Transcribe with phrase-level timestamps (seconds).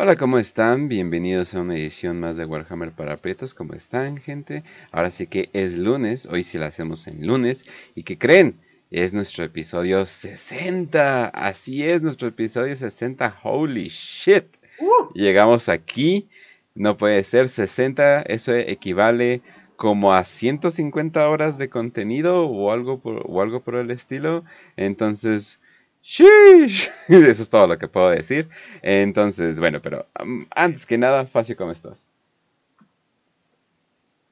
[0.00, 0.88] Hola, ¿cómo están?
[0.88, 3.52] Bienvenidos a una edición más de Warhammer para Pretos.
[3.52, 4.62] ¿Cómo están, gente?
[4.92, 7.64] Ahora sí que es lunes, hoy sí la hacemos en lunes.
[7.96, 8.60] ¿Y qué creen?
[8.92, 11.26] Es nuestro episodio 60.
[11.26, 13.40] Así es, nuestro episodio 60.
[13.42, 14.44] Holy shit.
[15.14, 16.28] Llegamos aquí.
[16.76, 18.22] No puede ser 60.
[18.22, 19.42] Eso equivale
[19.74, 24.44] como a 150 horas de contenido o algo por, o algo por el estilo.
[24.76, 25.58] Entonces,
[26.08, 26.90] Sheesh.
[27.08, 28.48] Eso es todo lo que puedo decir.
[28.80, 32.10] Entonces, bueno, pero um, antes que nada, Facio, ¿cómo estás?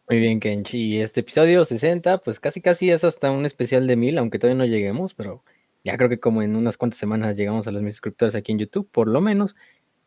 [0.09, 0.79] Muy bien, Kenchi.
[0.79, 4.57] Y este episodio 60, pues casi casi es hasta un especial de mil, aunque todavía
[4.57, 5.43] no lleguemos, pero
[5.85, 8.59] ya creo que como en unas cuantas semanas llegamos a los mil suscriptores aquí en
[8.61, 9.55] YouTube, por lo menos.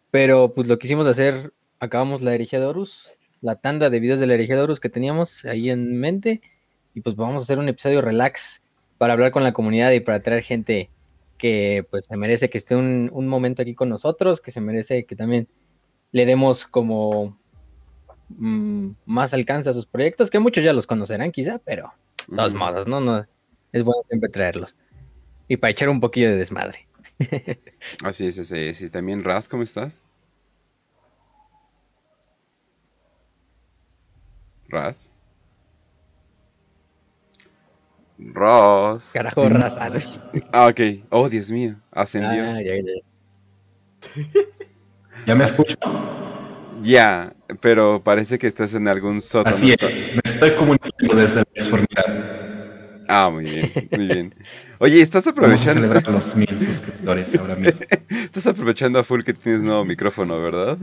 [0.10, 3.12] Pero pues lo quisimos hacer, acabamos la herejía de Horus,
[3.42, 6.42] la tanda de videos de la herejía de Horus que teníamos ahí en mente,
[6.96, 8.64] y pues vamos a hacer un episodio relax
[8.98, 10.90] para hablar con la comunidad y para traer gente
[11.40, 15.16] que pues se merece que esté un, momento aquí con nosotros, que se merece que
[15.16, 15.48] también
[16.12, 17.40] le demos como
[18.28, 21.94] mm, más alcance a sus proyectos, que muchos ya los conocerán quizá, pero
[22.28, 23.00] de todos modos, ¿no?
[23.00, 23.26] ¿no?
[23.72, 24.76] Es bueno siempre traerlos.
[25.48, 26.88] Y para echar un poquillo de desmadre.
[28.04, 28.82] así es, así es.
[28.82, 30.06] Y también Raz, ¿cómo estás?
[34.68, 35.12] Raz.
[38.20, 39.04] Ross.
[39.14, 39.78] Carajo, Ross.
[40.52, 40.80] Ah, ok.
[41.10, 41.76] Oh, Dios mío.
[41.92, 42.44] Ascendió.
[42.44, 42.74] Ah, ya,
[45.26, 45.36] ya.
[45.36, 45.76] me escucho?
[46.82, 49.56] Ya, pero parece que estás en algún sótano.
[49.56, 52.40] Así es, me estoy comunicando desde la disformidad.
[53.12, 54.36] Ah, muy bien, muy bien.
[54.78, 55.88] Oye, ¿estás aprovechando?
[55.88, 57.86] Vamos a los mil suscriptores ahora mismo.
[58.10, 60.78] Estás aprovechando a full que tienes nuevo micrófono, ¿verdad?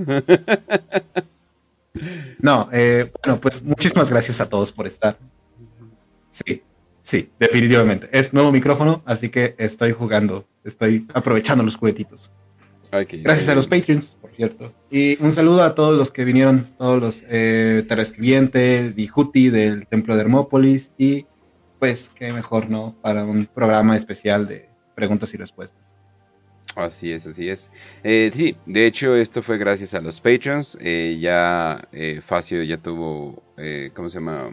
[2.41, 5.17] no, eh, bueno, pues muchísimas gracias a todos por estar.
[6.31, 6.63] Sí,
[7.07, 8.09] Sí, definitivamente.
[8.11, 12.33] Es nuevo micrófono, así que estoy jugando, estoy aprovechando los juguetitos.
[12.91, 14.73] Gracias a los Patreons, por cierto.
[14.91, 20.17] Y un saludo a todos los que vinieron, todos los eh, Terrescribiente, Dijuti del Templo
[20.17, 21.27] de Hermópolis y
[21.79, 22.97] pues qué mejor, ¿no?
[23.03, 25.96] Para un programa especial de preguntas y respuestas.
[26.77, 27.71] Así es, así es.
[28.05, 30.77] Eh, sí, de hecho esto fue gracias a los Patreons.
[30.83, 33.43] Eh, ya eh, Facio ya tuvo,
[33.95, 34.51] ¿cómo se llama?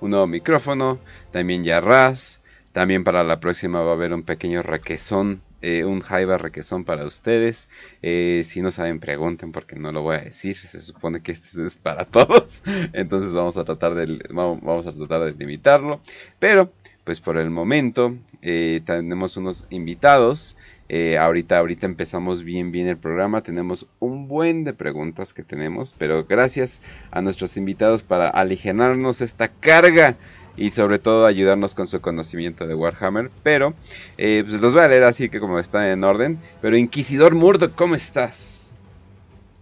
[0.00, 0.98] Un nuevo micrófono.
[1.30, 2.40] También ya Raz.
[2.72, 7.68] También para la próxima va a haber un pequeño requesón, un Jaiba requesón para ustedes.
[8.00, 10.56] si no saben, pregunten porque no lo voy a decir.
[10.56, 12.62] Se supone que esto es para todos.
[12.94, 16.00] Entonces vamos a tratar de, vamos a tratar de limitarlo.
[16.38, 16.72] Pero,
[17.04, 20.56] pues por el momento, tenemos unos invitados.
[20.88, 23.40] Eh, ahorita, ahorita empezamos bien, bien el programa.
[23.40, 29.48] Tenemos un buen de preguntas que tenemos, pero gracias a nuestros invitados para aligerarnos esta
[29.48, 30.16] carga
[30.56, 33.30] y sobre todo ayudarnos con su conocimiento de Warhammer.
[33.42, 33.74] Pero
[34.16, 36.38] eh, pues los voy a leer así que como está en orden.
[36.60, 38.72] Pero Inquisidor Murdo, ¿cómo estás?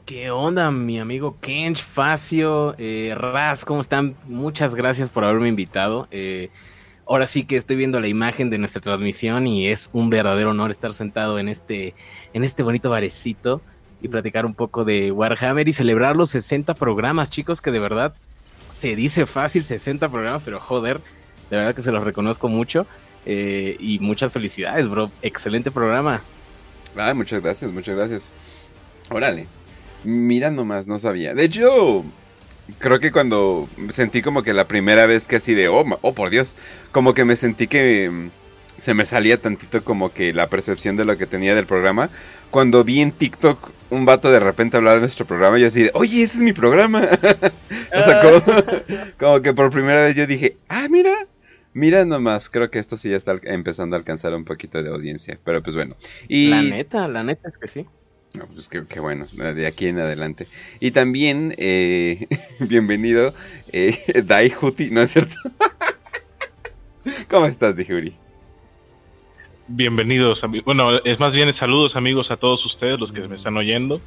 [0.07, 3.65] ¿Qué onda, mi amigo Kench, Facio, eh, Raz?
[3.65, 4.15] ¿Cómo están?
[4.29, 6.07] Muchas gracias por haberme invitado.
[6.13, 6.51] Eh,
[7.07, 10.71] ahora sí que estoy viendo la imagen de nuestra transmisión y es un verdadero honor
[10.71, 11.95] estar sentado en este,
[12.35, 13.63] en este bonito barecito
[14.03, 18.15] y platicar un poco de Warhammer y celebrar los 60 programas, chicos, que de verdad
[18.71, 21.01] se dice fácil 60 programas, pero joder,
[21.51, 22.87] de verdad que se los reconozco mucho
[23.25, 25.11] eh, y muchas felicidades, bro.
[25.23, 26.21] Excelente programa.
[27.15, 28.29] Muchas gracias, muchas gracias.
[29.11, 29.47] Órale.
[30.05, 31.35] Mira nomás, no sabía.
[31.35, 32.05] De hecho,
[32.79, 36.31] creo que cuando sentí como que la primera vez que así de, oh, oh por
[36.31, 36.57] Dios,
[36.93, 38.31] como que me sentí que mm,
[38.77, 42.11] se me salía tantito como que la percepción de lo que tenía del programa.
[42.51, 45.91] Cuando vi en TikTok un vato de repente hablar de nuestro programa, yo así de,
[45.95, 47.09] oye, ese es mi programa.
[47.95, 48.23] o sea,
[49.19, 51.27] como, que por primera vez yo dije, ah, mira,
[51.73, 55.39] mira nomás, creo que esto sí ya está empezando a alcanzar un poquito de audiencia,
[55.45, 55.97] pero pues bueno.
[56.29, 56.49] Y...
[56.49, 57.87] La neta, la neta es que sí.
[58.37, 60.47] No, pues qué, bueno, de aquí en adelante.
[60.79, 62.27] Y también, eh,
[62.61, 63.35] bienvenido,
[63.73, 65.37] eh, Dai Huti, ¿no es cierto?
[67.29, 68.13] ¿Cómo estás, Dijuri?
[69.69, 74.01] Bienvenidos, bueno, es más bien saludos amigos a todos ustedes, los que me están oyendo.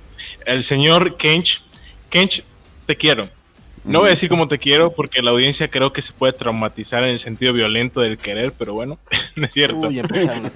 [0.45, 1.61] El señor Kench,
[2.09, 2.43] Kench,
[2.85, 3.29] te quiero.
[3.83, 7.03] No voy a decir cómo te quiero porque la audiencia creo que se puede traumatizar
[7.03, 8.99] en el sentido violento del querer, pero bueno,
[9.35, 9.87] no es cierto.
[9.87, 10.55] Uy, empezaron las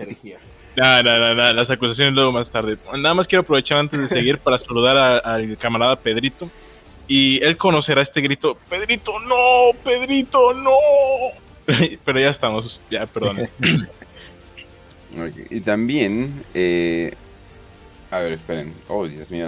[0.75, 2.77] no, no, no, las acusaciones luego más tarde.
[2.97, 6.49] Nada más quiero aprovechar antes de seguir para saludar al camarada Pedrito.
[7.07, 10.71] Y él conocerá este grito, Pedrito, no, Pedrito, no.
[12.05, 13.49] Pero ya estamos, ya, perdón.
[15.51, 17.13] Y también, eh,
[18.09, 18.73] a ver, esperen.
[18.87, 19.45] Oh, Dios mío,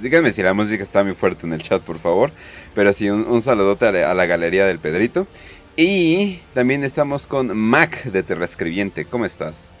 [0.00, 2.32] díganme si la música está muy fuerte en el chat, por favor.
[2.74, 5.28] Pero sí, un, saludote a la, a la, galería del Pedrito.
[5.76, 9.04] Y también estamos con Mac de Terrescribiente.
[9.04, 9.76] ¿Cómo estás?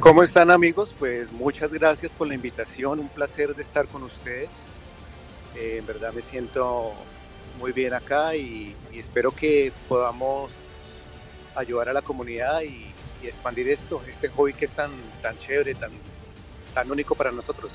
[0.00, 0.94] ¿Cómo están amigos?
[0.98, 4.48] Pues muchas gracias por la invitación, un placer de estar con ustedes.
[5.56, 6.94] Eh, en verdad me siento
[7.58, 10.52] muy bien acá y, espero que podamos
[11.54, 12.92] ayudar a la comunidad y,
[13.22, 15.90] y, expandir esto, este hobby que es tan, tan chévere, tan,
[16.74, 17.72] tan único para nosotros.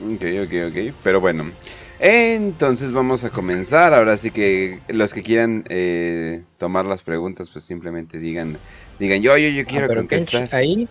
[0.00, 0.94] Ok, ok, ok.
[1.02, 1.52] Pero bueno,
[1.98, 3.94] entonces vamos a comenzar.
[3.94, 8.56] Ahora sí que los que quieran eh, tomar las preguntas, pues simplemente digan,
[8.98, 10.48] digan yo, yo, yo Ah, quiero pero contestar.
[10.54, 10.88] Ahí,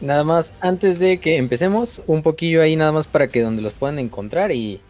[0.00, 3.72] nada más, antes de que empecemos, un poquillo ahí nada más para que donde los
[3.74, 4.80] puedan encontrar y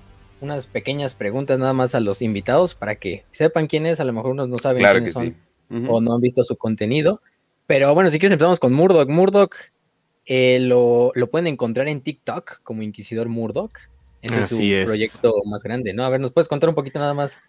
[0.40, 4.12] unas pequeñas preguntas nada más a los invitados para que sepan quién es, a lo
[4.12, 5.86] mejor unos no saben Claro que quiénes son sí.
[5.88, 7.20] O no han visto su contenido.
[7.66, 9.08] Pero bueno, si quieres empezamos con Murdoch.
[9.08, 9.56] Murdoch
[10.24, 13.72] eh, lo, lo pueden encontrar en TikTok como Inquisidor Murdoch.
[14.22, 14.86] Ese es su Así es.
[14.86, 16.04] proyecto más grande, ¿no?
[16.04, 17.40] A ver, ¿nos puedes contar un poquito nada más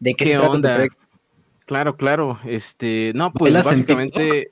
[0.00, 0.88] de qué, ¿Qué se trata tu onda?
[1.66, 2.38] Claro, claro.
[2.44, 4.48] Este, no, pues ¿Bailas en básicamente.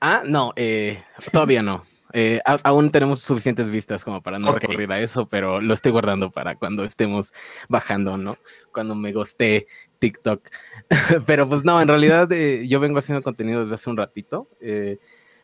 [0.00, 1.02] Ah, no, eh,
[1.32, 1.84] todavía no.
[2.12, 4.60] Eh, aún tenemos suficientes vistas como para no Ok.
[4.60, 7.32] recurrir a eso, pero lo estoy guardando para cuando estemos
[7.68, 8.38] bajando, ¿no?
[8.72, 9.66] Cuando me guste
[9.98, 10.48] TikTok.
[11.26, 14.48] pero pues no, en realidad eh, yo vengo haciendo contenido desde hace un ratito.
[14.60, 14.98] Eh,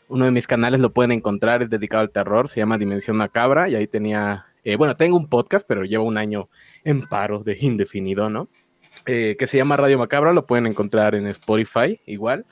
[0.09, 3.69] uno de mis canales lo pueden encontrar, es dedicado al terror, se llama Dimensión Macabra
[3.69, 6.49] y ahí tenía, eh, bueno, tengo un podcast, pero llevo un año
[6.85, 8.49] en paro de indefinido, ¿no?
[9.07, 12.47] eh, que se llama Radio Macabra, lo pueden encontrar en Spotify igual.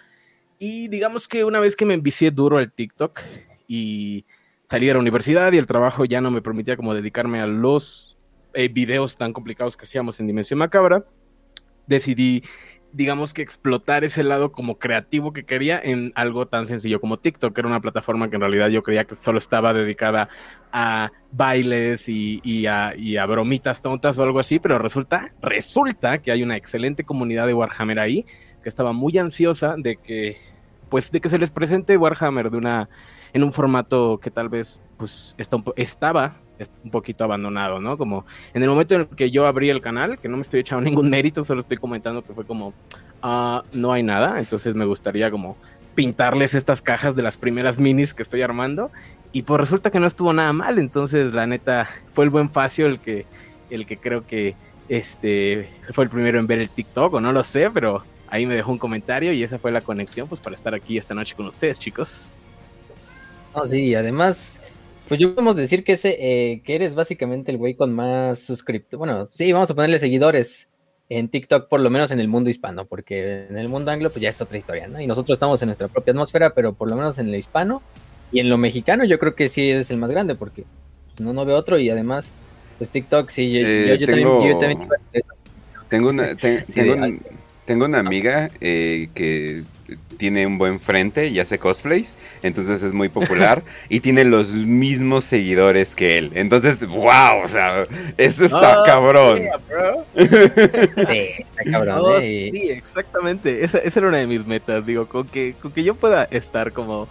[0.59, 3.21] Y digamos que una vez que me envicié duro al TikTok
[3.67, 4.25] y
[4.69, 8.17] salí de la universidad y el trabajo ya no me permitía como dedicarme a los
[8.55, 11.05] eh, videos tan complicados que hacíamos en Dimensión Macabra,
[11.87, 12.43] decidí,
[12.93, 17.55] digamos que explotar ese lado como creativo que quería en algo tan sencillo como TikTok,
[17.55, 20.29] que era una plataforma que en realidad yo creía que solo estaba dedicada
[20.73, 26.43] a bailes y, a, a bromitas tontas o algo así, pero resulta, resulta que hay
[26.43, 28.27] una excelente comunidad de Warhammer ahí,
[28.63, 30.37] que estaba muy ansiosa de que,
[30.89, 32.89] pues, de que se les presente Warhammer de una,
[33.33, 35.65] en un formato que tal vez, pues, está un
[36.85, 37.99] un poquito abandonado, ¿no?
[37.99, 38.25] Como
[38.55, 40.83] en el momento en el que yo abrí el canal, que no me estoy echando
[40.89, 42.73] ningún mérito, solo estoy comentando que fue como,
[43.23, 45.57] ah, no hay nada, entonces me gustaría como
[45.95, 48.91] pintarles estas cajas de las primeras minis que estoy armando
[49.33, 52.87] y pues resulta que no estuvo nada mal, entonces la neta fue el buen Facio
[52.87, 53.27] el que,
[53.71, 54.55] el que creo que
[54.89, 58.55] este fue el primero en ver el TikTok o no lo sé, pero ahí me
[58.55, 61.47] dejó un comentario y esa fue la conexión pues para estar aquí esta noche con
[61.47, 62.27] ustedes chicos.
[63.55, 64.61] No, sí, además,
[65.13, 68.97] pues yo podemos decir que ese, eh, que eres básicamente el güey con más suscriptores.
[68.99, 70.69] Bueno, sí, vamos a ponerle seguidores
[71.11, 74.23] en TikTok, por lo menos en el mundo hispano, porque en el mundo anglo, pues
[74.23, 74.99] ya es otra historia, ¿no?
[75.03, 77.83] Y nosotros estamos en nuestra propia atmósfera, pero por lo menos en el hispano
[78.33, 80.65] y en lo mexicano, yo creo que sí eres el más grande, porque
[81.09, 82.33] pues, no, no veo otro, y además,
[82.79, 84.89] pues TikTok, sí, yo, Eh, yo- yo tengo- también, yo también-
[85.91, 86.29] Tengo una,
[86.69, 87.23] Sí, tengo, de- un-
[87.67, 89.63] tengo una amiga eh, que
[90.13, 95.25] tiene un buen frente y hace cosplays, entonces es muy popular y tiene los mismos
[95.25, 96.31] seguidores que él.
[96.35, 97.87] Entonces, wow, o sea,
[98.17, 99.39] eso está Ah, cabrón.
[99.39, 100.05] yeah, bro.
[100.17, 102.51] Sí, está cabrón, Oh, ¿eh?
[102.55, 103.65] Sí, exactamente.
[103.65, 104.87] Esa, esa era una de mis metas.
[104.87, 107.09] Digo, con que, con que yo pueda estar como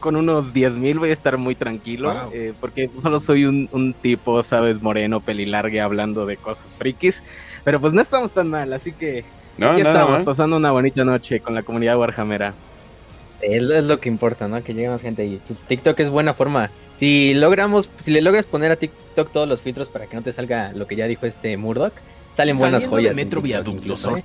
[0.00, 2.12] con unos 10 mil voy a estar muy tranquilo.
[2.14, 2.30] Wow.
[2.32, 7.22] eh, porque solo soy un, un tipo, sabes, moreno, pelilargue, hablando de cosas frikis.
[7.64, 9.24] Pero pues no estamos tan mal, así que
[9.60, 12.54] No, aquí nada estamos, pasando una bonita noche con la comunidad Warhammera.
[13.42, 14.64] Es, es lo que importa, ¿no?
[14.64, 15.38] Que llegue más gente ahí.
[15.46, 16.70] Pues TikTok es buena forma.
[16.96, 20.32] Si logramos, si le logras poner a TikTok todos los filtros para que no te
[20.32, 21.92] salga lo que ya dijo este Murdoch,
[22.34, 23.16] salen buenas Saliendo joyas.
[23.16, 24.16] Metro TikTok Viaducto, incluso, ¿no?
[24.16, 24.24] ¿eh?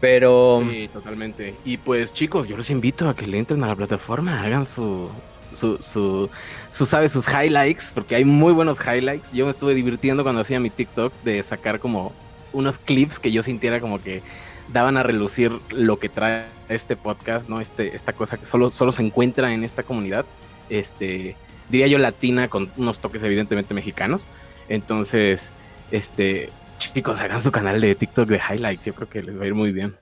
[0.00, 1.56] Pero Sí, totalmente.
[1.64, 5.08] Y pues chicos, yo los invito a que le entren a la plataforma, hagan su,
[5.54, 6.30] su, su,
[6.70, 7.10] su, ¿sabes?
[7.10, 9.32] Sus highlights, porque hay muy buenos highlights.
[9.32, 12.12] Yo me estuve divirtiendo cuando hacía mi TikTok de sacar como
[12.52, 14.22] unos clips que yo sintiera como que
[14.72, 17.60] daban a relucir lo que trae este podcast, ¿no?
[17.60, 20.26] Este, esta cosa que solo, solo se encuentra en esta comunidad,
[20.68, 21.36] este,
[21.68, 24.26] diría yo latina, con unos toques evidentemente mexicanos.
[24.68, 25.52] Entonces,
[25.90, 29.46] este, chicos, hagan su canal de TikTok de highlights, yo creo que les va a
[29.46, 29.96] ir muy bien.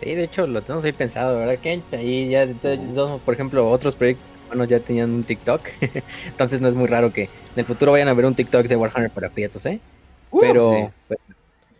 [0.00, 1.82] sí, de hecho lo tenemos ahí pensado, ¿verdad, Ken?
[1.92, 2.46] Ahí ya,
[3.24, 5.62] por ejemplo, otros proyectos bueno, ya tenían un TikTok.
[6.26, 8.76] Entonces no es muy raro que en el futuro vayan a ver un TikTok de
[8.76, 9.80] Warhammer para prietos, ¿eh?
[10.40, 10.88] Pero, sí.
[11.06, 11.20] pues,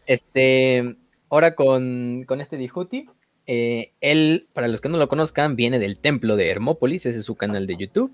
[0.09, 0.97] este,
[1.29, 3.07] ahora con, con este Dijuti,
[3.47, 7.25] eh, él, para los que no lo conozcan, viene del templo de Hermópolis, ese es
[7.25, 8.11] su canal de YouTube.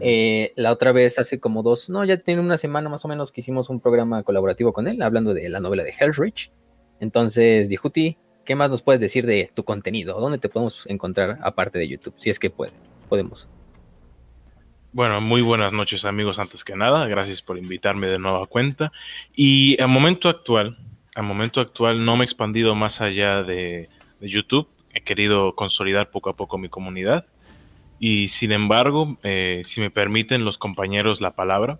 [0.00, 3.32] Eh, la otra vez, hace como dos, no, ya tiene una semana más o menos
[3.32, 6.50] que hicimos un programa colaborativo con él, hablando de la novela de Hellrich.
[7.00, 10.20] Entonces, Dijuti, ¿qué más nos puedes decir de tu contenido?
[10.20, 12.14] ¿Dónde te podemos encontrar aparte de YouTube?
[12.18, 12.72] Si es que puede,
[13.08, 13.48] podemos.
[14.92, 18.90] Bueno, muy buenas noches amigos antes que nada, gracias por invitarme de nueva cuenta.
[19.34, 20.76] Y al momento actual,
[21.20, 26.10] al momento actual no me he expandido más allá de, de YouTube, he querido consolidar
[26.10, 27.26] poco a poco mi comunidad.
[27.98, 31.78] Y sin embargo, eh, si me permiten los compañeros la palabra,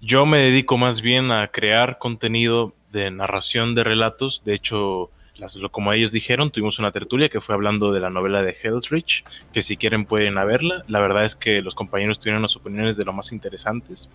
[0.00, 4.42] yo me dedico más bien a crear contenido de narración de relatos.
[4.44, 8.42] De hecho, las, como ellos dijeron, tuvimos una tertulia que fue hablando de la novela
[8.42, 10.84] de Hellrich, que si quieren pueden verla.
[10.86, 14.08] La verdad es que los compañeros tuvieron unas opiniones de lo más interesantes.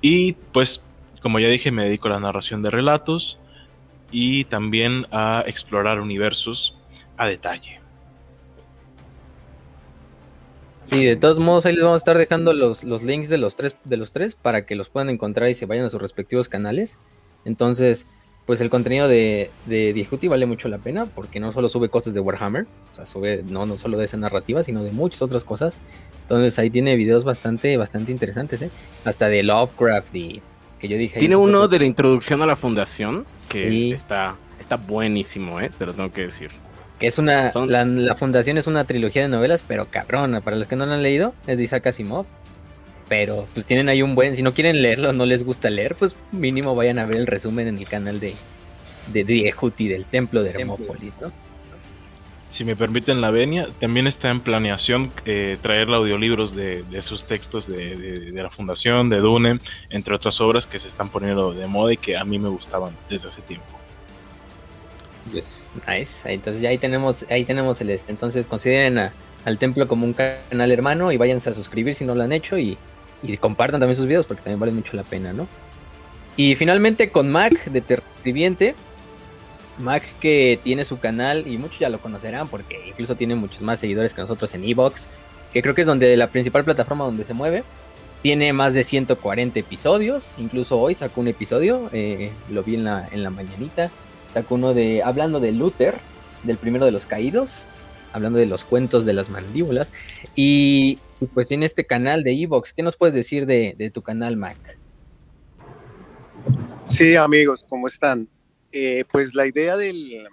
[0.00, 0.80] Y pues,
[1.24, 3.38] como ya dije, me dedico a la narración de relatos
[4.12, 6.76] y también a explorar universos
[7.16, 7.80] a detalle.
[10.82, 13.56] Sí, de todos modos, ahí les vamos a estar dejando los, los links de los
[13.56, 16.50] tres, de los tres para que los puedan encontrar y se vayan a sus respectivos
[16.50, 16.98] canales.
[17.46, 18.06] Entonces,
[18.44, 22.20] pues el contenido de, de vale mucho la pena porque no solo sube cosas de
[22.20, 25.78] Warhammer, o sea, sube no, no solo de esa narrativa, sino de muchas otras cosas.
[26.20, 28.70] Entonces ahí tiene videos bastante, bastante interesantes, ¿eh?
[29.06, 30.42] Hasta de Lovecraft y
[30.84, 31.18] que yo dije...
[31.18, 35.70] Tiene uno de la introducción a la fundación que está, está buenísimo, ¿eh?
[35.78, 36.50] Te lo tengo que decir.
[36.98, 37.50] Que es una...
[37.66, 40.92] La, la, fundación es una trilogía de novelas, pero cabrona, para los que no lo
[40.92, 42.26] han leído, es de Isaac Asimov
[43.06, 46.16] pero pues tienen ahí un buen, si no quieren leerlo, no les gusta leer, pues
[46.32, 48.34] mínimo vayan a ver el resumen en el canal de,
[49.12, 51.30] de Driehuti del Templo de Hermópolis, ¿no?
[52.54, 57.24] Si me permiten la venia, también está en planeación eh, traer audiolibros de, de sus
[57.24, 59.58] textos de, la Fundación, de Dune,
[59.90, 62.94] entre otras obras que se están poniendo de moda y que a mí me gustaban
[63.10, 63.66] desde hace tiempo.
[65.32, 68.12] Pues nice, entonces ya ahí tenemos, ahí tenemos el este.
[68.12, 69.10] Entonces consideren
[69.44, 72.56] al templo como un canal hermano y váyanse a suscribir si no lo han hecho
[72.56, 72.78] y
[73.40, 75.48] compartan también sus videos porque también vale mucho la pena, ¿no?
[76.36, 78.76] Y finalmente con Mac de Terriviente.
[79.78, 83.80] Mac que tiene su canal y muchos ya lo conocerán porque incluso tiene muchos más
[83.80, 85.08] seguidores que nosotros en Evox,
[85.52, 87.64] que creo que es donde la principal plataforma donde se mueve.
[88.22, 93.06] Tiene más de 140 episodios, incluso hoy sacó un episodio, eh, lo vi en la,
[93.12, 93.90] en la mañanita,
[94.32, 95.94] sacó uno de hablando de Luther,
[96.42, 97.66] del primero de los caídos,
[98.14, 99.90] hablando de los cuentos de las mandíbulas.
[100.34, 101.00] Y,
[101.34, 102.72] pues tiene este canal de Evox.
[102.72, 104.56] ¿Qué nos puedes decir de, tu canal, Mac?
[106.84, 108.28] Sí, amigos, ¿cómo están?
[108.76, 110.28] Eh, pues la idea del,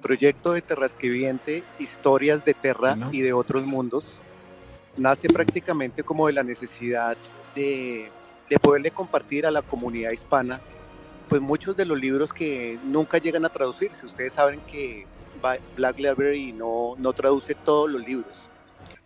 [0.00, 4.04] proyecto de Terrasquiviente, Historias de Terra y de otros mundos,
[4.96, 7.16] nace prácticamente como de la necesidad
[7.56, 8.12] de,
[8.48, 10.60] de poderle compartir a la comunidad hispana
[11.28, 14.06] pues muchos de los libros que nunca llegan a traducirse.
[14.06, 15.06] Ustedes saben que
[15.76, 18.48] Black Library no, no traduce todos los libros,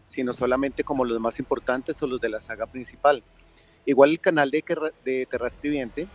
[0.07, 3.25] sino solamente como los más importantes o los de la saga principal.
[3.87, 4.63] Igual el canal de,
[5.07, 6.07] de Terra Escribiente,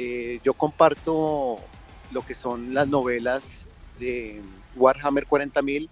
[0.00, 1.58] eh, yo comparto
[2.12, 3.42] lo que son las novelas
[3.98, 4.40] de
[4.76, 5.88] Warhammer 40.000,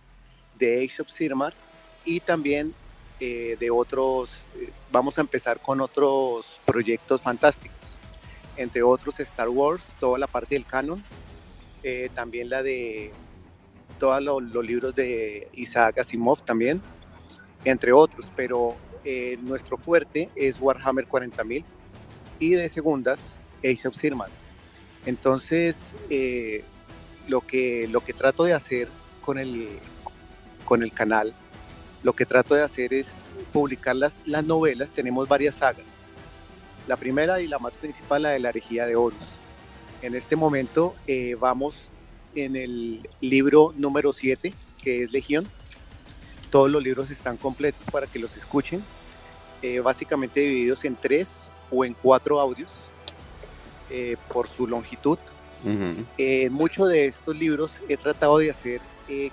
[0.57, 1.53] de Age of Sigmar
[2.05, 2.73] y también
[3.19, 7.99] eh, de otros, eh, vamos a empezar con otros proyectos fantásticos,
[8.57, 11.03] entre otros Star Wars, toda la parte del canon,
[12.15, 13.13] también la de
[13.99, 16.81] todos los libros de Isaac Asimov también,
[17.65, 21.65] entre otros, pero eh, nuestro fuerte es Warhammer 40.000
[22.39, 24.29] y de segundas Age of Sigmar.
[25.07, 25.77] Entonces,
[26.11, 26.65] eh,
[27.29, 28.89] lo, que, lo que trato de hacer
[29.23, 29.69] con el,
[30.65, 31.35] con el canal,
[32.03, 33.07] lo que trato de hacer es
[33.53, 35.87] publicar las, las novelas, tenemos varias sagas.
[36.89, 39.19] La primera y la más principal, la de la herejía de Horus.
[40.03, 41.91] En este momento eh, vamos
[42.35, 45.49] en el libro número 7, que es Legión.
[46.51, 48.85] Todos los libros están completos para que los escuchen,
[49.63, 51.29] eh, básicamente divididos en tres
[51.71, 52.71] o en cuatro audios
[53.91, 55.19] eh, por su longitud.
[56.17, 58.81] Eh, muchos de estos libros he tratado de hacer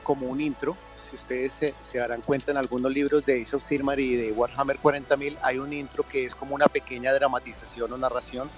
[0.02, 0.76] como un intro.
[1.10, 4.80] Si ustedes se, darán cuenta en algunos libros de Ace of Sigmar y de Warhammer
[4.80, 8.50] 40.000 hay un intro que es como una pequeña dramatización o narración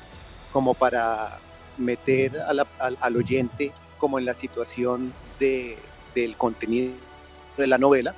[0.53, 1.39] como para
[1.77, 5.77] meter al oyente como en la situación de,
[6.13, 6.93] del contenido
[7.57, 8.15] de la novela.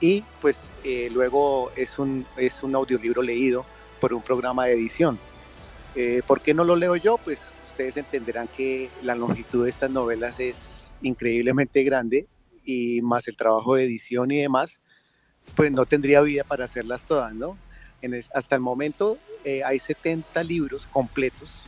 [0.00, 3.64] Y pues eh, luego es un, es un audiolibro leído
[4.00, 5.18] por un programa de edición.
[5.96, 7.16] Eh, ¿Por qué no lo leo yo?
[7.16, 7.38] Pues
[7.70, 12.26] ustedes entenderán que la longitud de estas novelas es increíblemente grande
[12.64, 14.82] y más el trabajo de edición y demás,
[15.54, 17.56] pues no tendría vida para hacerlas todas, ¿no?
[18.34, 21.62] Hasta el momento eh, hay 70 libros completos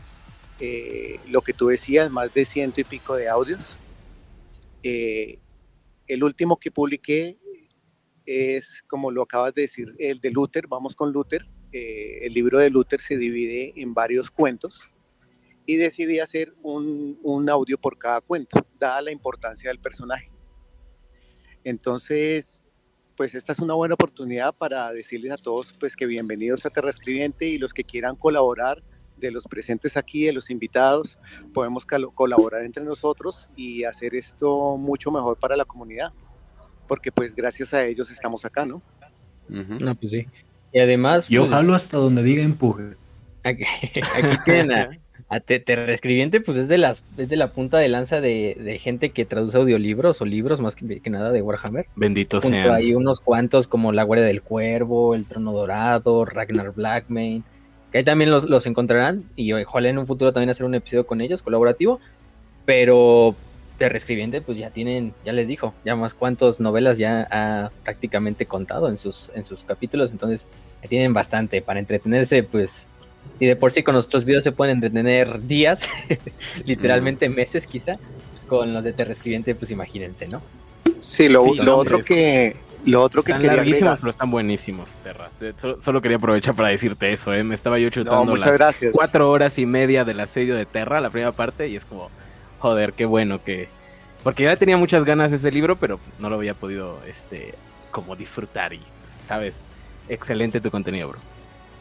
[0.61, 3.61] eh, lo que tú decías, más de ciento y pico de audios.
[4.83, 7.39] El último que publiqué
[8.27, 11.47] es, como lo acabas de decir, el de Luther, vamos con Luther.
[11.73, 14.91] Eh, el libro de Luther se divide en varios cuentos
[15.67, 20.31] y decidí hacer un, un, audio por cada cuento, dada la importancia del personaje.
[21.63, 22.63] Entonces,
[23.17, 26.89] pues esta es una buena oportunidad para decirles a todos pues que bienvenidos a Terra
[26.89, 28.83] Escribiente y los que quieran colaborar
[29.19, 31.19] de los presentes aquí, de los invitados,
[31.53, 31.85] podemos
[32.15, 36.13] colaborar entre nosotros y hacer esto mucho mejor para la comunidad.
[36.87, 38.81] porque pues gracias a ellos estamos acá, ¿no?
[39.49, 40.27] No, pues sí.
[40.73, 41.29] Y además...
[41.29, 42.95] Yo pues, jalo hasta donde diga empuje.
[43.45, 44.91] Aquí, aquí tienen a,
[45.29, 48.79] a Te- Terrescribiente, pues es de las es de la punta de lanza de, de
[48.79, 51.87] gente que traduce audiolibros o libros más que, que nada de Warhammer.
[51.97, 52.75] Bendito Junto sean.
[52.75, 57.43] hay unos cuantos como La Guardia del Cuervo, El Trono Dorado, Ragnar Blackmane,
[57.93, 61.07] que ahí también los, los encontrarán y ojalá en un futuro también hacer un episodio
[61.07, 62.01] con ellos, colaborativo,
[62.67, 63.35] pero
[63.79, 68.47] de reescribiente pues ya tienen, ya les dijo, ya más cuantas novelas ya ha prácticamente
[68.47, 70.47] contado en sus, en sus capítulos, entonces
[70.83, 72.89] ya tienen bastante para entretenerse, pues
[73.39, 75.89] si de por sí con nuestros videos se pueden entretener días,
[76.65, 77.99] literalmente meses quizá,
[78.49, 80.43] con los de Terrescribiente pues imagínense, ¿no?
[81.01, 83.99] Sí, lo, Sí, lo no, otro es- que lo otro que Están quería larguísimos, agregar-
[84.01, 85.29] pero están buenísimos, Terra.
[85.39, 87.45] Te- Solo, solo quería aprovechar para decirte eso, ¿eh?
[87.45, 88.93] Me estaba yo chutando las gracias.
[88.93, 92.09] cuatro horas y media del asedio de Terra, la primera parte, y es como,
[92.59, 93.69] joder, qué bueno que...
[94.23, 97.55] Porque ya tenía muchas ganas de ese libro, pero no lo había podido, este,
[97.91, 98.83] como disfrutar y,
[99.27, 99.63] ¿sabes?
[100.09, 101.19] Excelente tu contenido, bro.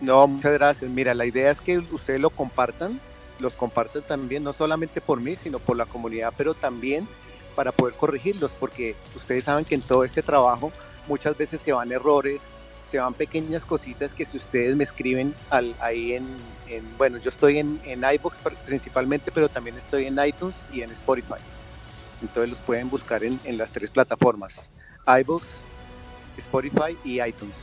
[0.01, 0.89] No, muchas gracias.
[0.89, 3.00] Mira, la idea es que ustedes lo compartan,
[3.39, 7.07] los compartan también, no solamente por mí, sino por la comunidad, pero también
[7.55, 10.72] para poder corregirlos, porque ustedes saben que en todo este trabajo
[11.07, 12.41] muchas veces se van errores,
[12.89, 16.25] se van pequeñas cositas que si ustedes me escriben al, ahí en,
[16.70, 20.91] en- bueno, yo estoy en, en iBox principalmente, pero también estoy en iTunes y en
[20.91, 21.36] Spotify.
[22.22, 24.70] Entonces los pueden buscar en, en las tres plataformas,
[25.06, 25.46] iBox,
[26.38, 27.56] Spotify y iTunes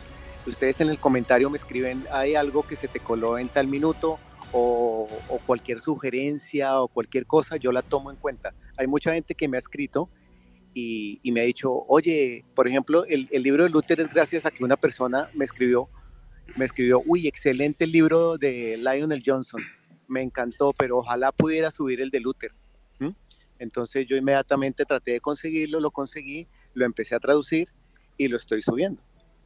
[0.47, 4.19] ustedes en el comentario me escriben, hay algo que se te coló en tal minuto
[4.53, 8.53] o, o cualquier sugerencia o cualquier cosa, yo la tomo en cuenta.
[8.77, 10.11] Hay mucha gente que me ha escrito
[10.75, 14.65] y, me ha dicho, oye, por ejemplo, el, libro de Luther es gracias a que
[14.65, 15.89] una persona me escribió,
[16.57, 19.63] me escribió, uy, excelente el libro de Lionel Johnson,
[20.09, 22.53] me encantó, pero ojalá pudiera subir el de Luther.
[23.61, 27.69] Entonces yo inmediatamente traté de conseguirlo, lo conseguí, lo empecé a traducir
[28.17, 29.01] y lo estoy subiendo.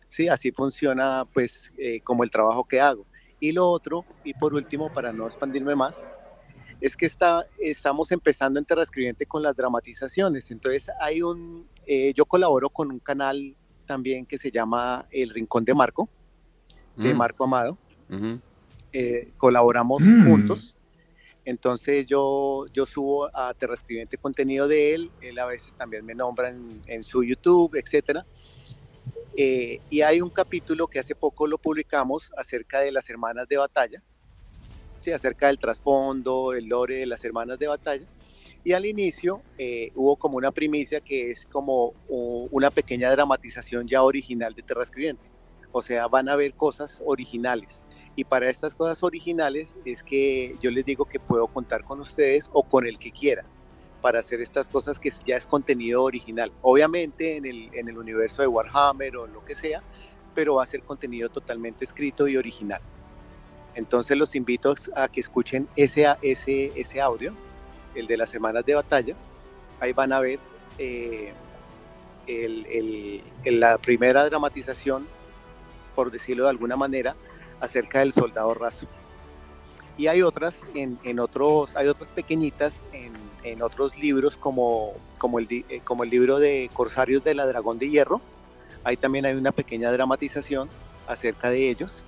[0.08, 3.06] Sí, así funciona pues eh, como el trabajo que hago.
[3.38, 6.08] Y lo otro, y por último, para no expandirme más,
[6.80, 10.50] es que está, estamos empezando en Terrascribiente con las dramatizaciones.
[10.50, 15.64] Entonces hay un, eh, yo colaboro con un canal también que se llama El Rincón
[15.64, 16.08] de Marco,
[16.96, 17.78] de Mm, Marco Amado.
[18.92, 20.26] Eh, colaboramos Mm.
[20.26, 20.76] juntos.
[21.44, 26.50] Entonces yo, yo subo a Terrascribiente contenido de él, él a veces también me nombra
[26.50, 28.26] en, en su YouTube, etcétera.
[29.36, 33.56] Eh, y hay un capítulo que hace poco lo publicamos acerca de las hermanas de
[33.56, 34.02] batalla,
[34.98, 38.06] sí, acerca del trasfondo, el lore de las hermanas de batalla.
[38.64, 44.02] Y al inicio eh, hubo como una primicia que es como una pequeña dramatización ya
[44.02, 45.24] original de Terrascribiente.
[45.72, 47.84] O sea, van a ver cosas originales.
[48.16, 52.50] Y para estas cosas originales es que yo les digo que puedo contar con ustedes
[52.52, 53.44] o con el que quiera
[54.02, 56.52] para hacer estas cosas que ya es contenido original.
[56.62, 59.82] Obviamente en el, en el universo de Warhammer o lo que sea,
[60.34, 62.80] pero va a ser contenido totalmente escrito y original.
[63.78, 67.32] Entonces los invito a que escuchen ese, ese, ese audio,
[67.94, 69.14] el de las semanas de batalla.
[69.78, 70.40] Ahí van a ver
[70.78, 71.32] eh,
[73.44, 75.06] la primera dramatización,
[75.94, 77.14] por decirlo de alguna manera,
[77.60, 78.88] acerca del soldado raso.
[79.96, 83.12] Y hay otras, en, en otros, hay otras pequeñitas en,
[83.44, 87.78] en otros libros como, como, el, eh, como el libro de Corsarios de la Dragón
[87.78, 88.20] de Hierro.
[88.82, 90.68] Ahí también hay una pequeña dramatización
[91.06, 92.02] acerca de ellos.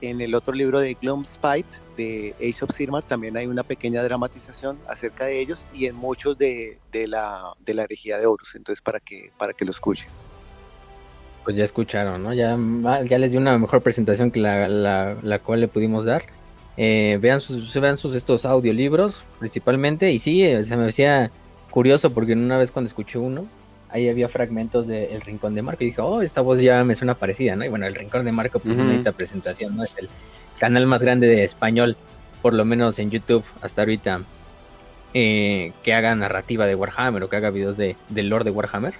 [0.00, 4.78] En el otro libro de Gloomspite, de Age of Sigmar, también hay una pequeña dramatización
[4.88, 8.54] acerca de ellos y en muchos de, de, la, de la herejía de Horus.
[8.54, 10.08] Entonces, para que, para que lo escuchen.
[11.44, 12.34] Pues ya escucharon, ¿no?
[12.34, 12.58] Ya,
[13.04, 16.24] ya les di una mejor presentación que la, la, la cual le pudimos dar.
[16.76, 20.10] Eh, vean sus, vean sus estos audiolibros principalmente.
[20.12, 21.30] Y sí, eh, se me hacía
[21.70, 23.46] curioso porque una vez cuando escuché uno,
[23.96, 26.94] ahí había fragmentos de El Rincón de Marco y dije, oh, esta voz ya me
[26.94, 27.64] suena parecida, ¿no?
[27.64, 29.00] Y bueno, El Rincón de Marco, pues uh -huh.
[29.00, 29.84] una presentación, ¿no?
[29.84, 30.08] Es el
[30.58, 31.96] canal más grande de español,
[32.42, 34.20] por lo menos en YouTube hasta ahorita,
[35.14, 38.94] eh, que haga narrativa de Warhammer o que haga videos de, del lore de Warhammer.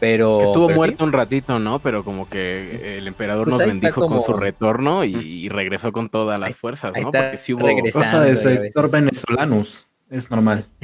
[0.00, 0.38] Pero.
[0.38, 1.04] Que estuvo pero muerto sí.
[1.04, 1.80] un ratito, ¿no?
[1.80, 5.90] Pero como que el emperador Pues nos bendijo como- con su retorno y, y regresó
[5.90, 7.10] con todas las Ahí- fuerzas, ¿no?
[7.10, 7.66] Porque sí hubo.
[7.92, 9.87] Cosa de sector venezolanus.
[10.10, 10.64] Es normal.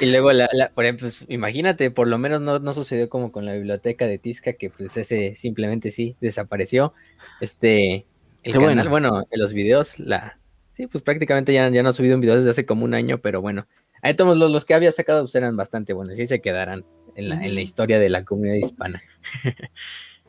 [0.00, 3.32] Y luego, la, la- por ejemplo, pues, imagínate, por lo menos no, no sucedió como
[3.32, 6.92] con la biblioteca de Tisca, que pues ese simplemente sí desapareció.
[7.40, 8.06] Este,
[8.44, 9.10] el Qué canal, bueno.
[9.10, 10.38] bueno, en los videos, la,
[10.72, 13.18] sí, pues prácticamente ya, ya no ha subido un video desde hace como un año,
[13.18, 13.66] pero bueno,
[14.00, 16.84] ahí todos los, los que había sacado pues, eran bastante buenos y se quedarán
[17.16, 19.02] en la, en la historia de la comunidad hispana.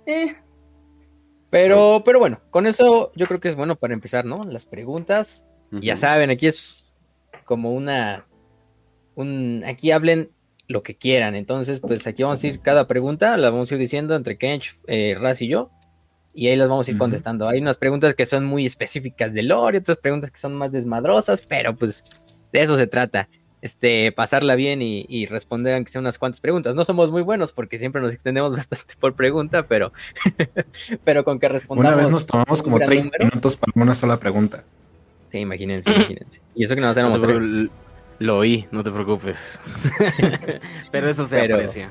[1.52, 4.44] Pero, pero bueno, con eso yo creo que es bueno para empezar, ¿no?
[4.44, 5.44] Las preguntas.
[5.72, 6.89] Ya saben, aquí es
[7.50, 8.28] como una.
[9.16, 10.30] Un, aquí hablen
[10.68, 11.34] lo que quieran.
[11.34, 14.76] Entonces, pues aquí vamos a ir cada pregunta, la vamos a ir diciendo entre Kench,
[14.86, 15.72] eh, Raz y yo.
[16.32, 17.50] Y ahí las vamos a ir contestando.
[17.50, 21.42] Hay unas preguntas que son muy específicas de lore otras preguntas que son más desmadrosas,
[21.42, 22.04] pero pues
[22.54, 23.28] de eso se trata.
[23.62, 26.76] Este, pasarla bien y, y responder aunque sea unas cuantas preguntas.
[26.76, 29.92] No somos muy buenos porque siempre nos extendemos bastante por pregunta, pero,
[31.04, 31.94] pero con que respondamos.
[31.96, 33.26] Una vez nos tomamos como gran 30 número.
[33.26, 34.64] minutos para una sola pregunta.
[35.32, 36.42] Sí, imagínense, imagínense.
[36.56, 37.42] Y eso que nos No éramos te tres.
[37.42, 37.70] preocu-
[38.20, 39.60] Lo oí, no te preocupes.
[40.92, 41.90] Pero eso se Pero- aprecia.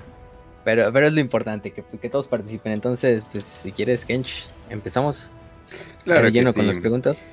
[0.65, 2.73] Pero, pero es lo importante, que, que todos participen.
[2.73, 5.31] Entonces, pues si quieres, Kench, empezamos.
[6.05, 6.57] Claro que lleno sí.
[6.59, 7.25] con las preguntas.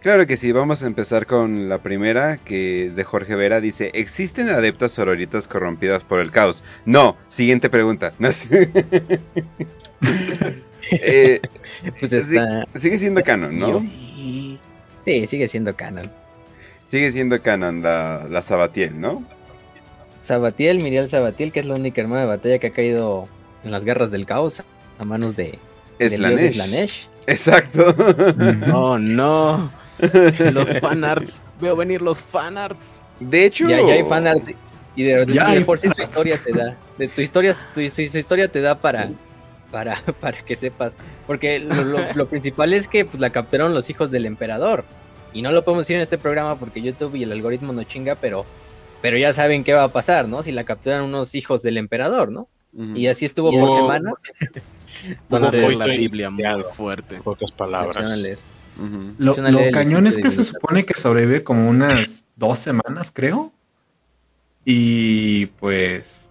[0.00, 3.60] Claro que sí, vamos a empezar con la primera, que es de Jorge Vera.
[3.60, 6.64] Dice, ¿existen adeptas sororitas corrompidas por el caos?
[6.84, 8.14] No, siguiente pregunta.
[8.18, 8.68] No sé.
[10.90, 11.40] Eh,
[12.00, 12.66] Pues está.
[12.74, 13.70] sigue siendo canon, ¿no?
[13.70, 14.11] Sí.
[15.04, 16.10] Sí, sigue siendo canon.
[16.86, 19.22] Sigue siendo canon la, la Sabatiel, ¿no?
[20.20, 23.28] Sabatiel, Miriel Sabatiel, que es la única hermana de batalla que ha caído
[23.64, 24.62] en las garras del caos
[24.98, 25.58] a manos de,
[25.98, 26.54] Es la dios Nesh.
[26.54, 27.08] Slanesh.
[27.26, 27.94] Exacto.
[28.72, 29.70] Oh, no.
[30.52, 31.40] Los fanarts.
[31.60, 32.98] Veo venir los fanarts.
[33.20, 34.46] De hecho, Ya, ya hay fanarts.
[34.96, 36.76] Y de, de- Ya y de hay por sí su historia te da.
[36.98, 39.10] De tu historia, tu- su, su historia te da para,
[39.72, 40.96] para, para que sepas.
[41.26, 44.84] Porque lo, lo- lo principal es que pues, la capturaron los hijos del emperador.
[45.32, 48.14] Y no lo podemos decir en este programa porque YouTube y el algoritmo no chinga,
[48.16, 48.44] pero,
[49.00, 50.42] pero ya saben qué va a pasar, ¿no?
[50.42, 52.46] Si la capturan unos hijos del emperador, ¿no?
[52.94, 54.14] Y así estuvo por semanas.
[55.28, 57.16] Van a Entonces, leer la Biblia muy fuerte.
[57.22, 57.96] Pocas palabras.
[59.18, 63.52] Lo, lo cañón es que se supone que sobrevive como unas dos semanas, creo.
[64.64, 66.30] Y pues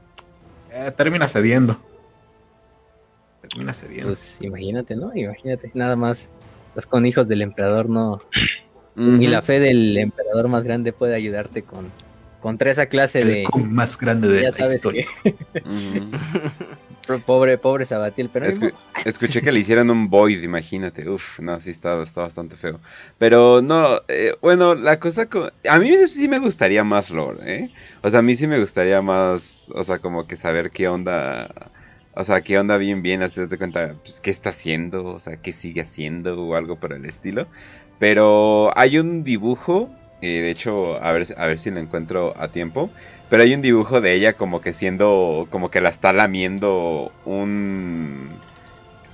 [0.71, 1.79] eh, termina cediendo.
[3.51, 4.07] Termina cediendo.
[4.07, 5.11] Pues imagínate, ¿no?
[5.15, 5.71] Imagínate.
[5.73, 6.29] Nada más.
[6.69, 8.13] Estás con hijos del emperador, no.
[8.95, 9.21] Ujú.
[9.21, 11.91] Y la fe del emperador más grande puede ayudarte con
[12.41, 13.45] contra esa clase el de.
[13.65, 15.05] más grande de Ya la sabes historia.
[15.23, 15.35] que.
[17.25, 21.09] Pobre, pobre Sabatiel, pero Escu- mismo- escuché que le hicieron un void, imagínate.
[21.09, 22.79] Uf, no, sí está, está bastante feo.
[23.17, 25.51] Pero no, eh, bueno, la cosa con...
[25.69, 27.69] A mí sí me gustaría más lore, ¿eh?
[28.01, 31.49] O sea, a mí sí me gustaría más, o sea, como que saber qué onda...
[32.13, 35.53] O sea, qué onda bien, bien, hacerse cuenta, pues, qué está haciendo, o sea, qué
[35.53, 37.47] sigue haciendo o algo por el estilo.
[37.99, 39.89] Pero hay un dibujo,
[40.21, 42.89] eh, de hecho, a ver, a ver si lo encuentro a tiempo.
[43.29, 48.29] Pero hay un dibujo de ella como que siendo, como que la está lamiendo un,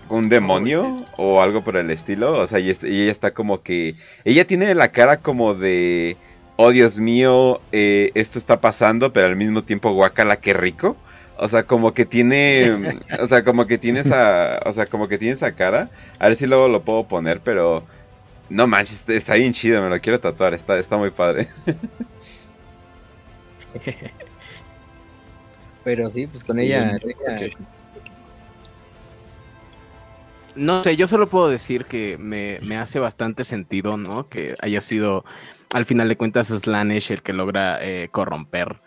[0.09, 2.39] un demonio o algo por el estilo.
[2.39, 6.17] O sea, y ella está como que, ella tiene la cara como de,
[6.55, 10.97] oh Dios mío, eh, esto está pasando, pero al mismo tiempo guacala, qué rico.
[11.39, 15.17] O sea, como que tiene, o sea, como que tiene esa, o sea, como que
[15.17, 15.89] tiene esa cara.
[16.19, 17.83] A ver si luego lo puedo poner, pero
[18.49, 21.47] no manches, está- bien chido, me lo quiero tatuar, está, está muy padre.
[25.83, 26.97] pero sí, pues con ella.
[26.99, 27.53] Sí, ella- ok.
[30.55, 34.27] No sé, yo solo puedo decir que me, me hace bastante sentido, ¿no?
[34.27, 35.23] Que haya sido,
[35.71, 38.77] al final de cuentas, Slanesh el que logra eh, corromper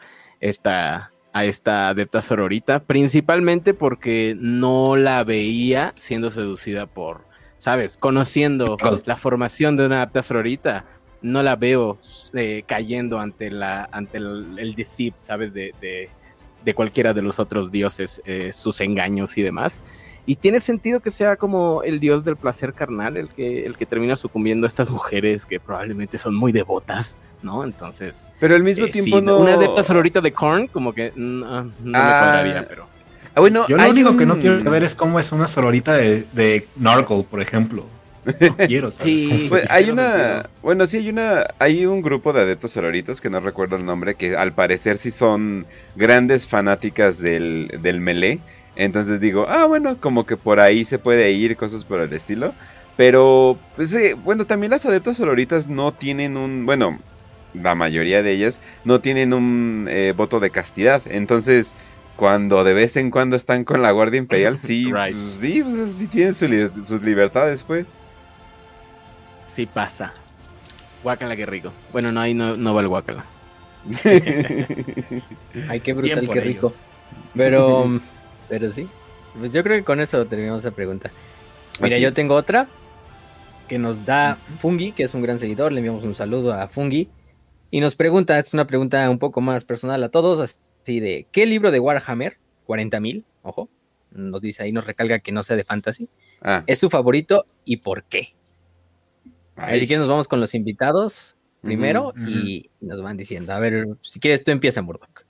[0.40, 7.22] esta, a esta adepta sororita, principalmente porque no la veía siendo seducida por,
[7.56, 7.96] ¿sabes?
[7.96, 10.84] Conociendo la formación de una adepta sororita,
[11.22, 11.98] no la veo
[12.34, 15.52] eh, cayendo ante, la, ante el, el deceit, ¿sabes?
[15.52, 16.08] De, de,
[16.64, 19.82] de cualquiera de los otros dioses, eh, sus engaños y demás.
[20.26, 23.86] Y tiene sentido que sea como el dios del placer carnal el que, el que
[23.86, 27.64] termina sucumbiendo a estas mujeres que probablemente son muy devotas, ¿no?
[27.64, 29.38] Entonces, Pero al mismo eh, tiempo sí, no...
[29.38, 32.18] una adepta sororita de Korn, como que mm, ah, no me Ah.
[32.20, 32.86] cuadraría, pero.
[33.34, 36.26] Ah, bueno, Yo lo único que no quiero saber es cómo es una sororita de,
[36.32, 37.86] de Nargle, por ejemplo.
[38.40, 39.06] No quiero saber.
[39.12, 39.46] Sí.
[39.48, 43.40] Pues, hay una, bueno, sí hay una, hay un grupo de adeptos sororitas que no
[43.40, 45.64] recuerdo el nombre, que al parecer sí son
[45.96, 48.40] grandes fanáticas del, del melee.
[48.76, 52.52] Entonces digo, ah, bueno, como que por ahí se puede ir, cosas por el estilo.
[52.96, 56.98] Pero, pues, eh, bueno, también las adeptas sororitas no tienen un, bueno,
[57.54, 61.02] la mayoría de ellas no tienen un eh, voto de castidad.
[61.06, 61.74] Entonces,
[62.16, 65.14] cuando de vez en cuando están con la Guardia Imperial, sí, Right.
[65.16, 68.00] pues, sí, pues, sí tienen su li- sus libertades, pues.
[69.46, 70.12] Sí pasa.
[71.02, 71.72] Guácala, qué rico.
[71.92, 73.24] Bueno, no, ahí no, no va el guácala.
[75.68, 76.66] Ay, qué brutal, qué rico.
[76.68, 76.78] ellos.
[77.34, 77.90] Pero,
[78.48, 78.86] pero sí.
[79.38, 81.10] Pues yo creo que con eso terminamos esa pregunta.
[81.80, 82.14] Mira, Así yo es.
[82.14, 82.66] tengo otra
[83.68, 85.72] que nos da Fungi, que es un gran seguidor.
[85.72, 87.08] Le enviamos un saludo a Fungi.
[87.70, 91.26] Y nos pregunta, esta es una pregunta un poco más personal a todos, así de,
[91.30, 93.68] ¿qué libro de Warhammer, 40.000, ojo,
[94.10, 96.08] nos dice ahí, nos recalca que no sea de fantasy,
[96.42, 98.34] Ah, es su favorito y por qué?
[99.56, 99.76] ay.
[99.76, 104.18] Así que nos vamos con los invitados primero y nos van diciendo, a ver, si
[104.18, 105.24] quieres tú empieza, Murdoch.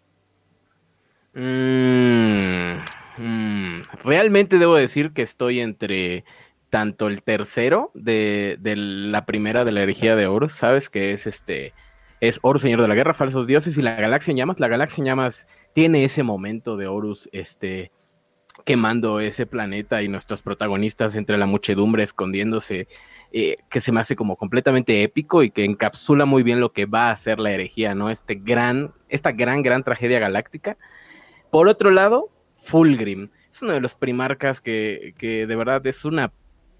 [1.35, 2.76] Mm,
[3.18, 6.24] mm, realmente debo decir que estoy entre
[6.70, 10.88] tanto el tercero de, de la primera de la herejía de Horus, ¿sabes?
[10.88, 11.72] Que es este.
[12.21, 14.61] Es Horus, Señor de la Guerra, Falsos Dioses y la Galaxia en Llamas.
[14.61, 17.91] La Galaxia en Llamas tiene ese momento de Horus, este
[18.65, 22.89] quemando ese planeta y nuestros protagonistas entre la muchedumbre escondiéndose,
[23.33, 26.85] eh, que se me hace como completamente épico y que encapsula muy bien lo que
[26.85, 28.11] va a ser la herejía, ¿no?
[28.11, 30.77] Este gran, esta gran, gran tragedia galáctica.
[31.51, 32.29] Por otro lado,
[32.61, 33.31] Fulgrim.
[33.51, 36.33] Es uno de los primarcas que, que de verdad es una,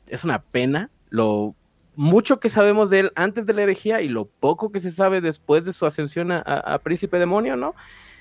[0.07, 1.57] es una pena lo
[1.97, 5.21] mucho que sabemos de él antes de la herejía y lo poco que se sabe
[5.21, 7.75] después de su ascensión a, Príncipe Demonio, ¿no?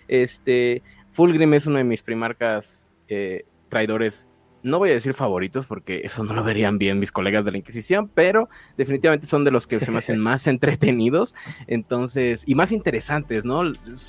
[0.08, 4.29] Este, Fulgrim es uno de mis primarcas eh, traidores,
[4.64, 7.58] no voy a decir favoritos porque eso no lo verían bien mis colegas de la
[7.58, 11.36] Inquisición, pero definitivamente son de los que se me hacen más entretenidos,
[11.68, 13.62] entonces, y más interesantes, ¿no?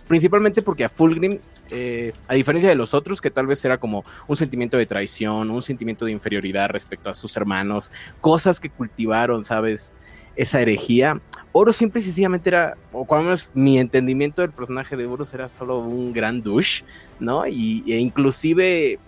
[0.09, 1.39] Principalmente porque a Fulgrim,
[1.71, 5.51] eh, a diferencia de los otros, que tal vez era como un sentimiento de traición,
[5.51, 9.95] un sentimiento de inferioridad respecto a sus hermanos, cosas que cultivaron, ¿sabes?
[10.37, 11.21] Esa herejía.
[11.53, 15.49] Oro simple y sencillamente era, o cuando menos mi entendimiento del personaje de Oro era
[15.49, 16.85] solo un gran douche,
[17.19, 17.47] ¿no?
[17.47, 19.01] Y, e inclusive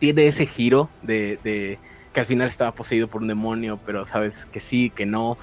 [0.00, 1.78] tiene ese giro de,
[2.12, 5.38] que al final estaba poseído por un demonio, pero sabes que sí, que no.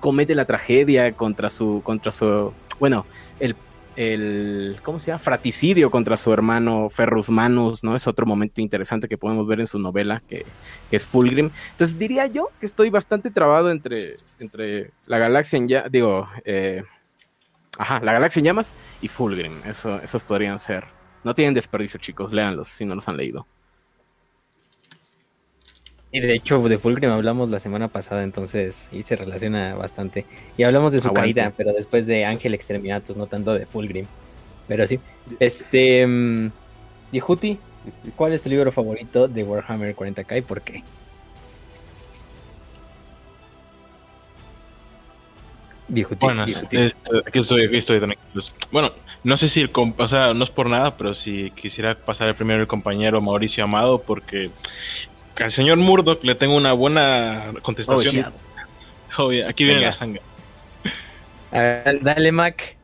[0.00, 3.06] comete la tragedia contra su, contra su, bueno,
[3.38, 3.54] el,
[3.94, 5.18] el, ¿cómo se llama?
[5.18, 7.94] Fraticidio contra su hermano Ferrus Manus, ¿no?
[7.94, 10.46] Es otro momento interesante que podemos ver en su novela, que,
[10.90, 11.50] es Fulgrim.
[11.72, 16.82] Entonces diría yo que estoy bastante trabado entre, entre la galaxia en ya, digo, eh,
[17.78, 19.60] ajá, la galaxia en llamas y Fulgrim.
[19.66, 20.84] Eso, esos podrían ser.
[21.22, 23.46] No tienen desperdicio, chicos, léanlos si no los han leído.
[26.12, 30.26] Y de hecho, de Fulgrim hablamos la semana pasada, entonces, y se relaciona bastante.
[30.56, 34.06] Y hablamos de su caída, pero después de Ángel Exterminatus, no tanto de Fulgrim.
[34.66, 34.98] Pero sí.
[35.38, 36.04] Este.
[36.04, 36.50] Um,
[38.16, 40.82] ¿cuál es tu libro favorito de Warhammer 40k y por qué?
[46.20, 46.92] bueno, este,
[47.26, 48.18] aquí estoy, aquí estoy también.
[48.32, 48.92] Pues, bueno,
[49.24, 52.34] no sé si el, o sea, no es por nada, pero si quisiera pasar el
[52.34, 54.50] primero el compañero Mauricio Amado, porque
[55.36, 58.32] al señor Murdoch le tengo una buena contestación.
[59.18, 60.22] Oh, aquí viene la sangre.
[61.50, 62.76] dale, Mac.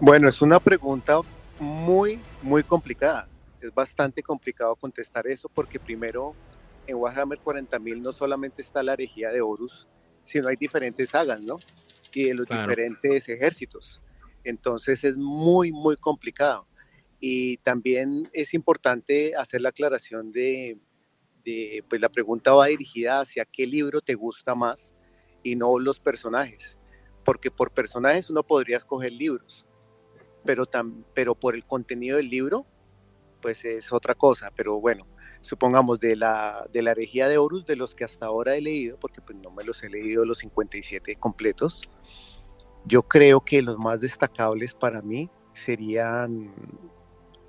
[0.00, 1.20] Bueno, es una pregunta
[1.58, 3.28] muy, muy complicada.
[3.60, 6.34] Es bastante complicado contestar eso porque primero
[6.86, 9.86] en Warhammer 40.000 no solamente está la herejía de Horus,
[10.22, 11.58] sino hay diferentes sagas, ¿no?
[12.14, 14.00] Y de los diferentes ejércitos.
[14.44, 16.66] Entonces es muy, muy complicado.
[17.20, 20.78] Y también es importante hacer la aclaración de,
[21.88, 24.94] pues la pregunta va dirigida hacia qué libro te gusta más
[25.42, 26.78] y no los personajes,
[27.24, 29.66] porque por personajes uno podría escoger libros,
[30.44, 30.64] pero,
[31.14, 32.66] pero por el contenido del libro,
[33.42, 35.06] pues es otra cosa, pero bueno,
[35.40, 38.98] supongamos de la, de la herejía de Horus, de los que hasta ahora he leído,
[38.98, 41.82] porque pues no me los he leído los 57 completos,
[42.86, 46.52] yo creo que los más destacables para mí serían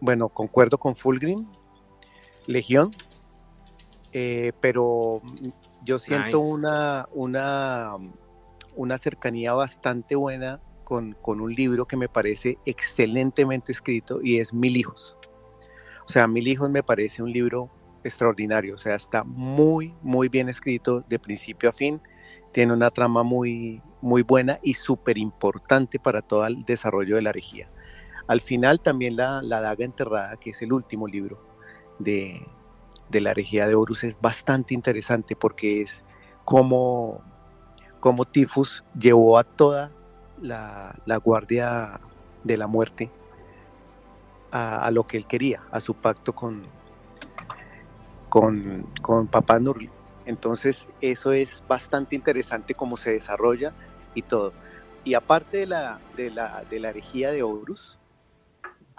[0.01, 1.47] bueno, concuerdo con Fulgrim,
[2.47, 2.91] Legión,
[4.11, 5.21] eh, pero
[5.85, 7.95] yo siento una, una,
[8.75, 14.75] una cercanía bastante buena con, un libro que me parece excelentemente escrito y es Mil
[14.75, 15.15] Hijos.
[16.05, 17.69] O sea, Mil Hijos me parece un libro
[18.03, 22.01] extraordinario, o sea, está muy, muy bien escrito de principio a fin,
[22.51, 27.29] tiene una trama muy, muy buena y súper importante para todo el desarrollo de la
[27.29, 27.69] herejía.
[28.27, 31.39] Al final también la, daga enterrada, que es el último libro
[31.99, 32.47] de,
[33.11, 36.03] la herejía de Horus, es bastante interesante porque es
[36.45, 37.21] como,
[38.31, 39.91] Tifus llevó a toda
[40.41, 41.99] la, guardia
[42.43, 43.11] de la muerte
[44.51, 46.63] a, lo que él quería, a su pacto con,
[48.29, 49.89] con, con Papá Nurli.
[50.25, 53.73] Entonces eso es bastante interesante cómo se desarrolla
[54.13, 54.53] y todo.
[55.03, 57.97] Y aparte de la, de la, de la herejía de Horus,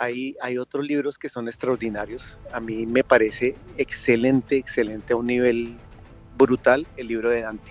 [0.03, 2.37] hay, otros libros que son extraordinarios.
[2.53, 5.77] A mí me parece excelente, excelente a un nivel
[6.37, 7.71] brutal el libro de Dante.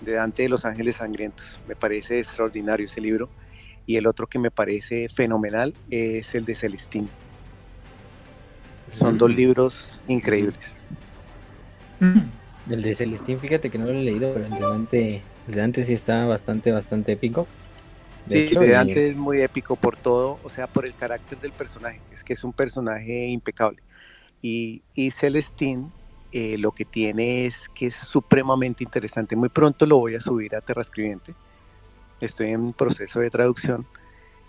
[0.00, 1.58] De Dante de los Ángeles Sangrientos.
[1.66, 3.28] Me parece extraordinario ese libro.
[3.84, 7.08] Y el otro que me parece fenomenal es el de Celestín.
[8.92, 9.34] Son dos mm.
[9.34, 10.80] libros increíbles.
[11.98, 12.72] Mm.
[12.72, 15.60] El de Celestín, fíjate que no lo he leído, pero el de Dante, el de
[15.60, 17.48] Dante sí está bastante, bastante épico
[18.28, 22.00] sí, de Dante es muy épico por todo, o sea, por el carácter del personaje,
[22.12, 23.82] es que es un personaje impecable.
[24.42, 25.90] Y, y Celestín
[26.30, 29.34] eh, lo que tiene es que es supremamente interesante.
[29.34, 31.34] Muy pronto lo voy a subir a Terra Escribiente.
[32.20, 33.86] Estoy en proceso de traducción.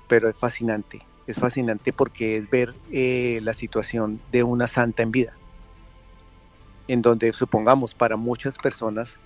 [0.08, 1.02] pero es fascinante.
[1.28, 5.34] Es fascinante porque es ver eh, la situación de una santa en vida,
[6.88, 9.20] en donde supongamos para muchas personas,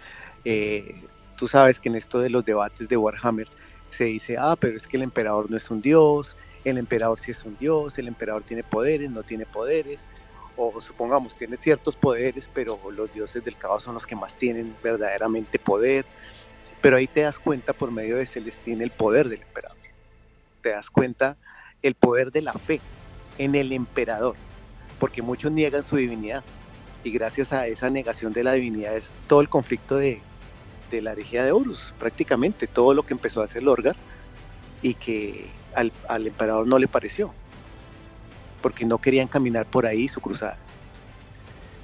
[0.44, 1.02] eh,
[1.38, 3.48] tú sabes que en esto de los debates de Warhammer
[3.93, 7.32] se dice, ah, pero es que el emperador no es un dios, el emperador sí
[7.32, 10.08] es un dios, el emperador tiene poderes, no tiene poderes,
[10.56, 14.75] o supongamos tiene ciertos poderes, pero los dioses del caos son los que más tienen
[14.84, 16.06] verdaderamente poder.
[16.82, 19.77] Pero ahí te das cuenta por medio de Celestín el poder del emperador.
[20.62, 21.38] Te das cuenta
[21.82, 22.82] el poder de la fe
[23.38, 24.36] en el emperador,
[24.99, 26.43] porque muchos niegan su divinidad.
[27.03, 30.21] Y gracias a esa negación de la divinidad es todo el conflicto de,
[30.97, 33.95] de la herejía de Horus, prácticamente todo lo que empezó a hacer Lorgar
[34.82, 37.34] y que al, al emperador no le pareció
[38.62, 40.58] porque no querían caminar por ahí su cruzada.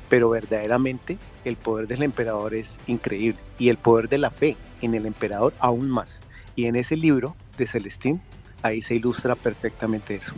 [0.08, 4.96] Pero verdaderamente el poder del emperador es increíble y el poder de la fe en
[4.96, 6.22] el emperador aún más.
[6.56, 8.22] Y en ese libro de Celestín,
[8.64, 10.34] ahí se ilustra perfectamente eso.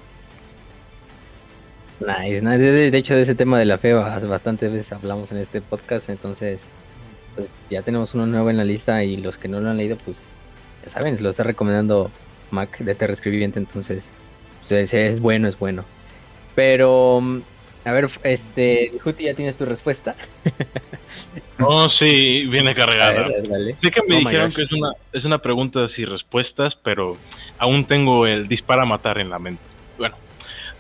[2.00, 6.10] Nice, de hecho, de ese tema de la fe bastantes veces hablamos en este podcast,
[6.10, 6.64] entonces
[7.36, 9.98] pues ya tenemos uno nuevo en la lista y los que no lo han leído,
[9.98, 10.18] pues
[10.84, 12.12] ya saben, se lo está recomendando
[12.52, 14.12] Mac de Terra Escribiente, entonces
[14.68, 15.86] pues, es bueno, es bueno.
[16.56, 17.42] Pero, mm,
[17.86, 20.16] a ver, este, Juti, ¿ya tienes tu respuesta?
[21.64, 23.28] Oh, sí, viene cargada.
[23.82, 27.18] Sé que me Oh dijeron que es una, es una pregunta sin respuestas, pero
[27.58, 29.62] aún tengo el dispara a matar en la mente.
[29.98, 30.16] Bueno,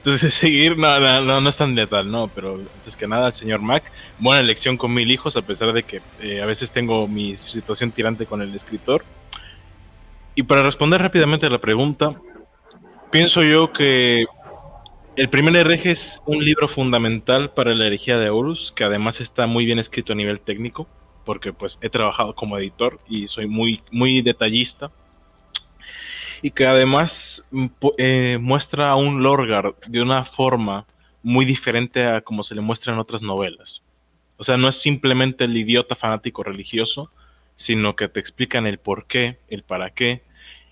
[0.03, 3.35] entonces seguir, no, no, no, no es tan letal, no, pero antes que nada, al
[3.35, 3.83] señor Mac,
[4.17, 7.91] buena elección con mil hijos, a pesar de que eh, a veces tengo mi situación
[7.91, 9.03] tirante con el escritor.
[10.33, 12.15] Y para responder rápidamente a la pregunta,
[13.11, 14.25] pienso yo que
[15.17, 19.45] el primer hereje es un libro fundamental para la herejía de Horus, que además está
[19.45, 20.87] muy bien escrito a nivel técnico,
[21.25, 24.89] porque pues he trabajado como editor y soy muy, muy detallista.
[26.41, 27.65] Y que además mm,
[27.97, 30.85] eh, muestra a un Lorgar de una forma
[31.23, 33.83] muy diferente a como se le muestra en otras novelas.
[34.37, 37.11] O sea, no es simplemente el idiota fanático religioso,
[37.55, 40.23] sino que te explican el por qué, el para qué,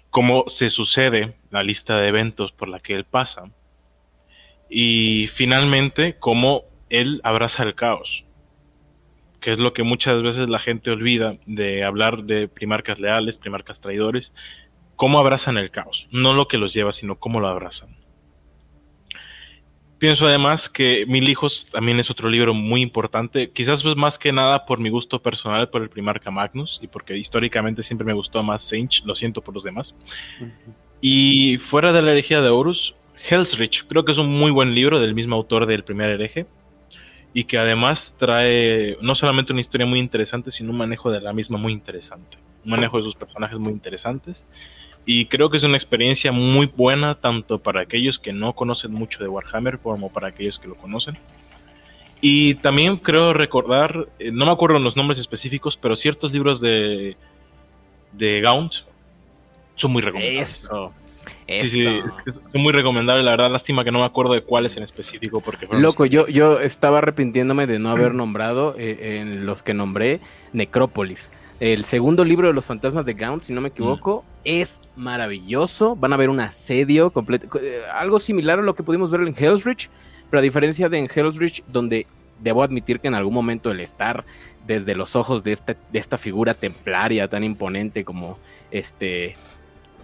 [0.10, 3.44] cómo se sucede la lista de eventos por la que él pasa
[4.70, 8.24] y finalmente cómo él abraza el caos,
[9.42, 13.82] que es lo que muchas veces la gente olvida de hablar de primarcas leales, primarcas
[13.82, 14.34] traidores,
[15.00, 17.96] cómo abrazan el caos, no lo que los lleva, sino cómo lo abrazan.
[19.98, 24.34] Pienso además que Mil Hijos también es otro libro muy importante, quizás pues más que
[24.34, 28.44] nada por mi gusto personal por el primarca Magnus y porque históricamente siempre me gustó
[28.44, 29.96] más Saint, lo siento por los demás.
[31.00, 32.94] Y fuera de la herejía de Horus,
[33.30, 36.46] Hell's Reach, creo que es un muy buen libro del mismo autor del primer hereje
[37.34, 41.32] y que además trae no solamente una historia muy interesante, sino un manejo de la
[41.32, 44.46] misma muy interesante, un manejo de sus personajes muy interesantes
[45.12, 49.18] y creo que es una experiencia muy buena tanto para aquellos que no conocen mucho
[49.24, 51.18] de Warhammer como para aquellos que lo conocen.
[52.22, 57.18] Y también creo recordar, eh, no me acuerdo los nombres específicos, pero ciertos libros de,
[58.12, 58.72] de Gaunt
[59.74, 60.58] son muy recomendables.
[60.58, 60.94] Eso.
[61.48, 61.88] Sí, sí,
[62.52, 65.68] son muy recomendables, la verdad, lástima que no me acuerdo de cuáles en específico porque
[65.72, 70.20] Loco, yo, yo estaba arrepintiéndome de no haber nombrado eh, en los que nombré
[70.54, 71.32] Necrópolis.
[71.60, 75.96] El segundo libro de los fantasmas de Gaunt, si no me equivoco, es maravilloso.
[75.96, 79.36] Van a ver un asedio completo, eh, algo similar a lo que pudimos ver en
[79.38, 79.90] Hell's Reach,
[80.30, 82.08] pero a diferencia de en Hell's Reach, donde
[82.40, 84.24] debo admitir que en algún momento el estar
[84.66, 88.38] desde los ojos de esta, de esta figura templaria tan imponente como
[88.72, 89.36] este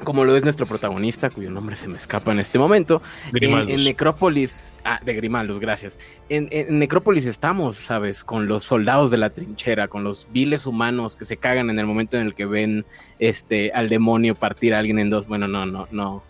[0.03, 3.01] como lo es nuestro protagonista, cuyo nombre se me escapa en este momento,
[3.33, 5.97] en, en Necrópolis, ah, de Grimaldos, gracias.
[6.29, 8.23] En, en Necrópolis estamos, ¿sabes?
[8.23, 11.85] Con los soldados de la trinchera, con los viles humanos que se cagan en el
[11.85, 12.85] momento en el que ven
[13.19, 15.27] este al demonio partir a alguien en dos.
[15.27, 16.23] Bueno, no, no, no.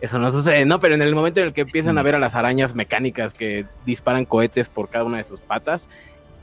[0.00, 2.18] Eso no sucede, no, pero en el momento en el que empiezan a ver a
[2.18, 5.88] las arañas mecánicas que disparan cohetes por cada una de sus patas.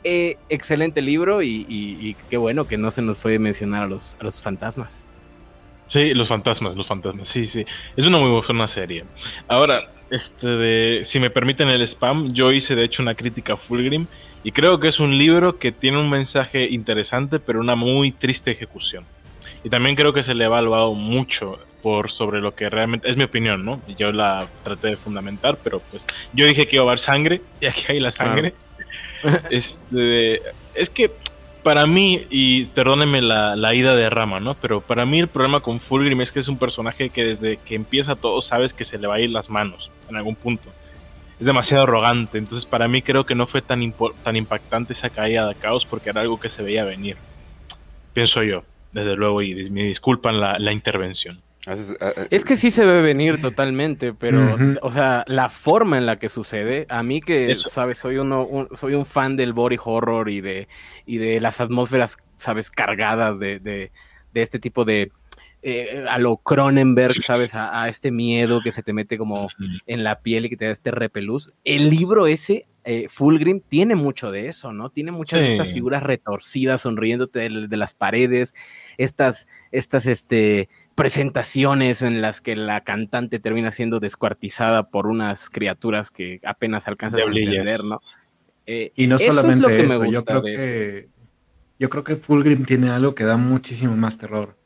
[0.06, 3.88] eh, excelente libro y, y- y qué bueno que no se nos fue mencionar a
[3.88, 5.09] los, a los fantasmas.
[5.89, 7.65] Sí, los fantasmas, los fantasmas, sí, sí.
[7.98, 9.06] Es una muy buena serie.
[9.48, 9.81] Ahora,
[10.12, 14.06] este de, si me permiten el spam, yo hice de hecho una crítica a Fulgrim
[14.44, 18.52] y creo que es un libro que tiene un mensaje interesante, pero una muy triste
[18.52, 19.04] ejecución.
[19.63, 23.17] Y también creo que se le ha evaluado mucho por sobre lo que realmente es
[23.17, 23.81] mi opinión, ¿no?
[23.98, 27.65] Yo la traté de fundamentar, pero pues yo dije que iba a haber sangre y
[27.65, 28.54] aquí hay la sangre.
[29.50, 30.42] Este,
[30.75, 31.12] es que
[31.63, 34.53] para mí, y perdónenme la, la ida de rama, ¿no?
[34.55, 37.75] Pero para mí el problema con Fulgrim es que es un personaje que desde que
[37.75, 40.69] empieza todo sabes que se le va a ir las manos en algún punto.
[41.39, 43.93] Es demasiado arrogante, entonces para mí creo que no fue tan,
[44.23, 47.15] tan impactante esa caída de caos porque era algo que se veía venir.
[48.13, 51.41] Pienso yo, desde luego, y me disculpan la, la intervención.
[51.67, 56.05] Ah, ah, Es que sí se ve venir totalmente, pero, o sea, la forma en
[56.05, 57.69] la que sucede, a mí que, Eso.
[57.69, 60.67] sabes, soy uno, un- soy un fan del body horror y de,
[61.05, 63.91] y de las atmósferas, sabes, cargadas de, de,
[64.33, 65.12] de este tipo de,
[65.62, 69.49] eh, a lo Cronenberg, sabes, a, a este miedo que se te mete como
[69.85, 71.51] en la piel y que te da este repelús.
[71.65, 74.89] El libro ese, eh, Fulgrim, tiene mucho de eso, ¿no?
[74.89, 78.55] Tiene muchas de estas figuras retorcidas sonriéndote de, de las paredes,
[78.97, 80.69] estas, estas, este,
[81.00, 87.21] presentaciones en las que la cantante termina siendo descuartizada por unas criaturas que apenas alcanzas
[87.21, 88.02] a entender, ¿no?
[88.65, 90.67] Eh, Y no eso es lo solamente que me eso, yo gusta creo eso.
[90.67, 91.10] que
[91.79, 94.58] yo creo que Fulgrim tiene algo que da muchísimo más terror.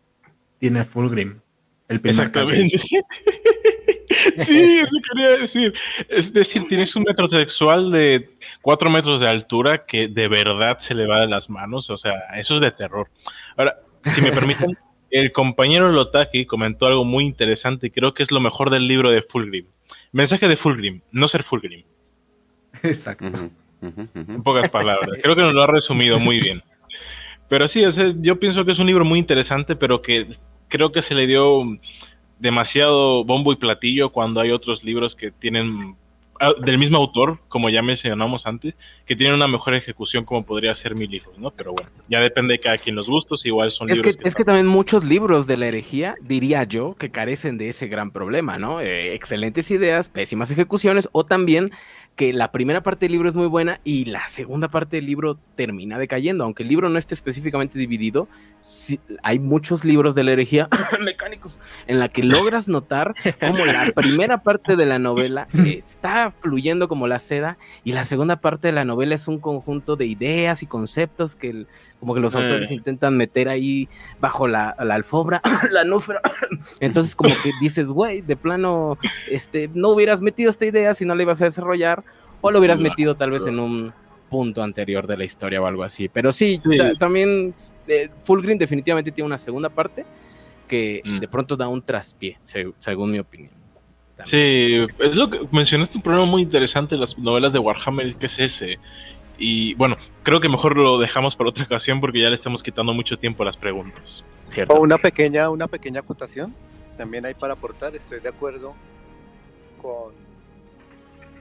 [0.57, 1.39] Tiene Fulgrim,
[1.87, 2.79] el primer Exactamente.
[4.45, 5.73] sí, eso quería decir.
[6.09, 8.31] Es decir, tienes un metrosexual de
[8.63, 11.91] cuatro metros de altura que de verdad se le va de las manos.
[11.91, 13.07] O sea, eso es de terror.
[13.55, 13.79] Ahora,
[14.15, 14.75] si me permiten,
[15.13, 19.11] el compañero Lotaki comentó algo muy interesante y creo que es lo mejor del libro
[19.11, 19.67] de Fulgrim.
[20.11, 21.83] Mensaje de Fulgrim, no ser Fulgrim.
[22.81, 23.25] Exacto.
[23.81, 25.19] En pocas palabras.
[25.21, 26.63] Creo que nos lo ha resumido muy bien.
[27.47, 30.35] Pero sí, o sea, yo pienso que es un libro muy interesante, pero que
[30.67, 31.63] creo que se le dio
[32.39, 35.95] demasiado bombo y platillo cuando hay otros libros que tienen
[36.61, 38.75] del mismo autor, como ya mencionamos antes,
[39.05, 41.51] que tienen una mejor ejecución como podría ser mi libro, ¿no?
[41.51, 44.35] Pero bueno, ya depende de cada quien los gustos, igual son Es que, libros es
[44.35, 48.57] que también muchos libros de la herejía, diría yo, que carecen de ese gran problema,
[48.57, 48.81] ¿no?
[48.81, 51.71] Eh, excelentes ideas, pésimas ejecuciones, o también
[52.15, 55.39] que la primera parte del libro es muy buena y la segunda parte del libro
[55.55, 58.27] termina decayendo, aunque el libro no esté específicamente dividido,
[58.59, 60.69] sí- hay muchos libros de la herejía
[61.01, 61.57] mecánicos
[61.87, 67.07] en la que logras notar cómo la primera parte de la novela está fluyendo como
[67.07, 70.67] la seda y la segunda parte de la novela es un conjunto de ideas y
[70.67, 71.67] conceptos que el-
[72.03, 72.39] como que los Eh.
[72.39, 73.87] autores intentan meter ahí
[74.19, 75.41] bajo la, la alfombra,
[75.71, 76.19] la núfera.
[76.81, 78.97] Entonces, como que dices, güey, de plano,
[79.29, 82.03] este, no hubieras metido esta idea si no la ibas a desarrollar,
[82.41, 83.93] o lo hubieras metido tal vez en un
[84.29, 86.09] punto anterior de la historia o algo así.
[86.09, 86.75] Pero sí, Sí.
[86.77, 87.55] ta- también
[87.87, 90.05] eh, Fulgrim definitivamente tiene una segunda parte
[90.67, 91.19] que Mm.
[91.19, 93.51] de pronto da un traspié, se- según mi opinión.
[94.25, 98.27] Sí, es lo que mencionaste un problema muy interesante en las novelas de Warhammer, que
[98.27, 98.77] es ese.
[99.37, 102.93] Y bueno, creo que mejor lo dejamos para otra ocasión porque ya le estamos quitando
[102.93, 104.23] mucho tiempo a las preguntas.
[104.47, 104.73] ¿Cierto?
[104.73, 106.53] O una pequeña, una pequeña acotación,
[106.97, 108.73] también hay para aportar, estoy de acuerdo
[109.81, 110.13] con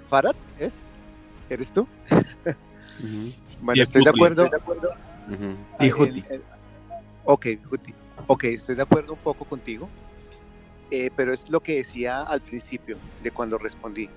[0.08, 0.72] Farad, ¿es?
[1.50, 1.82] ¿Eres tú?
[2.10, 4.50] Ujú, Bueno, Y es estoy de acuerdo.
[5.80, 6.24] Y Juti.
[6.28, 6.42] el- el-
[7.24, 7.94] Ok, Juti.
[8.26, 9.88] Ok, estoy de acuerdo un poco contigo,
[10.90, 14.08] eh, pero es lo que decía al principio de cuando respondí.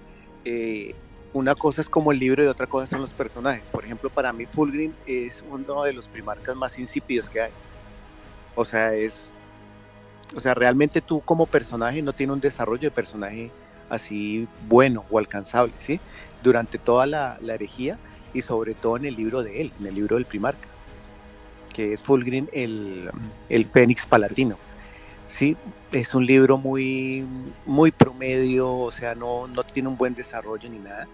[0.43, 0.95] Eh,
[1.35, 3.67] una cosa es como el libro y otra cosa son los personajes.
[3.69, 7.51] Por ejemplo, para mí Fulgrim es uno de los primarcas más insípidos que hay.
[8.55, 9.29] O sea, es...
[10.33, 13.51] O sea, realmente tú como personaje no tienes un desarrollo de personaje
[13.89, 15.99] así bueno o alcanzable, ¿sí?
[16.41, 17.99] Durante toda la, herejía
[18.33, 20.69] y sobre todo en el libro de él, en el libro del primarca
[21.73, 23.11] que es Fulgrim, el,
[23.49, 24.57] el Fénix Palatino.
[25.35, 25.57] Sí,
[25.91, 27.27] es un libro muy,
[27.65, 31.09] muy promedio, o sea, no, no tiene un buen desarrollo ni nada,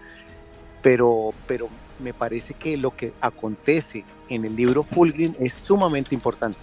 [0.80, 1.68] pero, pero
[1.98, 6.60] me parece que lo que acontece en el libro Fulgrim es sumamente importante.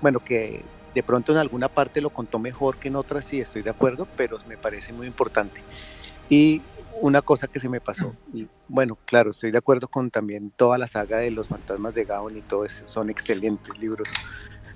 [0.00, 0.62] Bueno, que
[0.94, 4.06] de pronto en alguna parte lo contó mejor que en otras, sí, estoy de acuerdo,
[4.16, 5.60] pero me parece muy importante.
[6.30, 6.62] Y
[7.00, 10.78] una cosa que se me pasó, y bueno, claro, estoy de acuerdo con también toda
[10.78, 14.08] la saga de los fantasmas de Gaon y todo eso, son excelentes libros,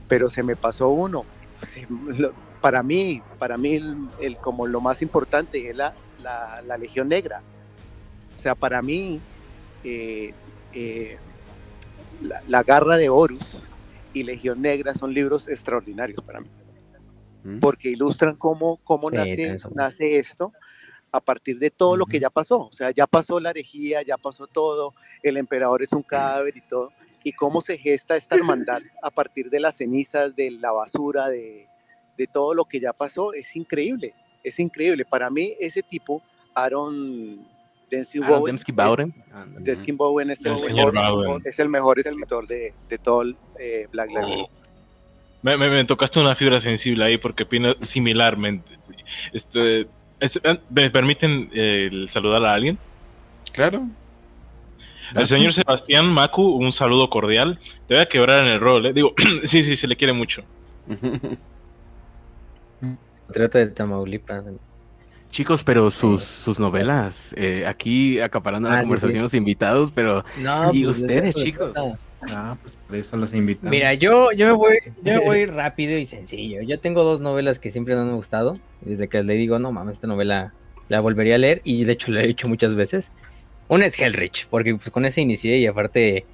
[0.08, 1.24] pero se me pasó uno.
[2.60, 7.08] Para mí, para mí, el, el- como lo más importante es la, la, la Legión
[7.08, 7.42] Negra.
[8.36, 9.20] O sea, para mí,
[9.84, 10.32] eh,
[10.72, 11.18] eh,
[12.20, 13.62] la, la Garra de Horus
[14.12, 16.50] y Legión Negra son libros extraordinarios para mí
[17.44, 17.58] ¿Mm?
[17.60, 20.52] porque ilustran cómo, cómo Sí, nace, nace esto
[21.12, 22.60] a partir de todo lo que ya pasó.
[22.60, 26.60] O sea, ya pasó la herejía, ya pasó todo, el emperador es un cadáver y
[26.62, 26.92] todo,
[27.26, 31.66] y cómo se gesta esta hermandad a partir de las cenizas, de la basura, de,
[32.16, 34.14] de todo lo que ya pasó, es increíble,
[34.44, 35.04] es increíble.
[35.04, 36.22] Para mí, ese tipo,
[36.54, 37.40] Aaron
[38.22, 38.56] Ah, Bowen,
[39.96, 41.42] Bowen es el, mejor, Bowen.
[41.44, 44.40] es el mejor escritor de, de todo el, eh, Black Label.
[44.42, 44.50] Oh.
[45.42, 48.70] Me, me- me tocaste una fibra sensible ahí porque opino similarmente.
[49.32, 49.86] Este,
[50.20, 52.78] es- ¿Me permiten eh, saludar a alguien?
[53.52, 53.86] Claro.
[55.14, 57.58] El señor Sebastián Macu, un saludo cordial.
[57.86, 58.92] Te voy a quebrar en el rol, ¿eh?
[58.92, 59.14] Digo,
[59.46, 60.42] sí, sí, se le quiere mucho.
[63.32, 64.44] Trata de Tamaulipas.
[65.30, 69.22] Chicos, pero sus, sus novelas, eh, aquí acaparando la Ah, sí, conversación sí.
[69.22, 71.74] los invitados, pero No, ¿Y pues, de ustedes, chicos?
[72.30, 73.70] Ah, pues por eso los invitamos.
[73.70, 76.62] Mira, yo, yo me voy, yo me voy rápido y sencillo.
[76.62, 78.54] Yo tengo dos novelas que siempre me han gustado.
[78.80, 80.54] Desde que le digo, no mames, esta novela
[80.88, 81.60] la volvería a leer.
[81.64, 83.12] Y de hecho la he hecho muchas veces.
[83.68, 86.24] Una es Hellrich, porque pues, con esa inicié y aparte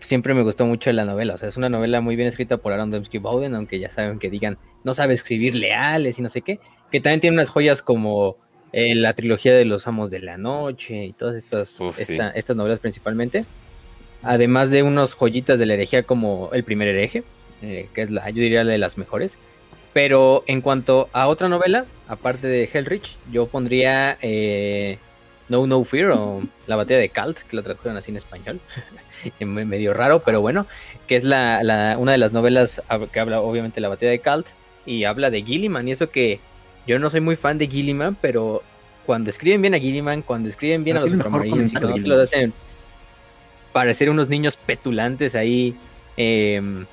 [0.00, 1.34] siempre me gustó mucho la novela.
[1.34, 4.18] O sea, es una novela muy bien escrita por Aaron Dembski Bowden, aunque ya saben
[4.18, 6.60] que digan, no sabe escribir leales y no sé qué.
[6.92, 8.36] Que también tiene unas joyas como
[8.72, 12.12] eh, la trilogía de los Amos de la Noche y todas estas, Uf, sí.
[12.12, 13.44] esta- estas novelas principalmente.
[14.22, 17.22] Además de unos joyitas de la herejía como El primer hereje,
[17.62, 19.38] eh, que es la, yo diría la de las mejores.
[19.92, 24.98] Pero en cuanto a otra novela, aparte de Hellrich, yo pondría eh,
[25.48, 28.60] No No Fear o La batalla de Kalt, que la tradujeron así en español.
[29.40, 30.66] Medio raro, pero bueno,
[31.06, 32.82] que es la, la- una de las novelas
[33.12, 34.46] que habla obviamente la batalla de Kalt
[34.84, 35.86] y habla de Gilliman.
[35.88, 36.40] Y eso que
[36.86, 38.62] yo no soy muy fan de Gilliman, pero
[39.06, 42.20] cuando escriben bien a Gilliman, cuando escriben bien a Aquí los Ultramarines y cuando los
[42.22, 42.52] hacen
[43.72, 45.76] parecer unos niños petulantes ahí,
[46.16, 46.86] em,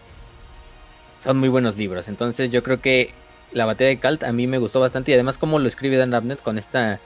[1.17, 2.07] son muy buenos libros.
[2.07, 3.11] Entonces yo creo que
[3.51, 6.13] la batalla de Kalt a mí me gustó bastante y además como lo escribe Dan
[6.13, 6.99] Abnett con esta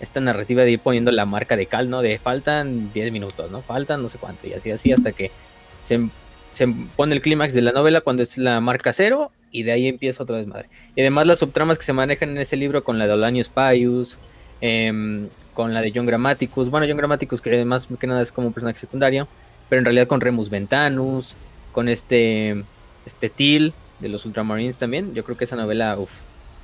[0.00, 2.02] esta narrativa de ir poniendo la marca de Cal, ¿no?
[2.02, 3.62] De faltan 10 minutos, ¿no?
[3.62, 5.30] Faltan no sé cuánto y así así hasta que
[5.82, 6.08] se,
[6.52, 9.88] se pone el clímax de la novela cuando es la marca cero y de ahí
[9.88, 10.68] empieza otra vez madre.
[10.94, 14.18] Y además las subtramas que se manejan en ese libro con la de Olanius Pius,
[14.60, 18.48] em, con la de John Grammaticus, bueno, John Grammaticus que además que nada es como
[18.48, 19.28] un personaje secundario,
[19.68, 21.34] pero en realidad con Remus Ventanus,
[21.72, 22.64] con este
[23.06, 26.10] este Till de los Ultramarines también, yo creo que esa novela, uff,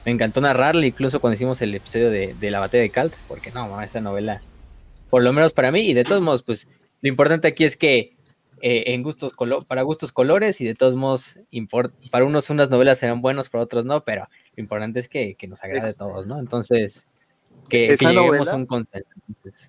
[0.05, 3.51] me encantó narrarla, incluso cuando hicimos el episodio de, de la batalla de Kalt, porque
[3.53, 4.43] no, esa novela,
[5.11, 6.67] por lo menos para mí, y de todos modos, pues
[7.01, 8.17] lo importante aquí es que
[8.61, 11.39] eh, en gustos colo- para gustos colores, y de todos modos,
[12.11, 15.47] para unos unas novelas serán buenos, para otros no, pero lo importante es que, que
[15.49, 16.39] nos agrade a todos, ¿no?
[16.39, 17.07] Entonces,
[17.69, 19.09] que, que Esa lleguemos novela- a un consenso.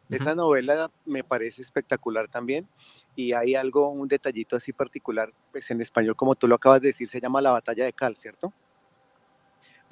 [0.10, 2.68] Esa novela me parece espectacular también
[3.16, 6.90] y hay algo, un detallito así particular, pues en español, como tú lo acabas de
[6.90, 8.54] decir, se llama La Batalla de Cal, ¿cierto?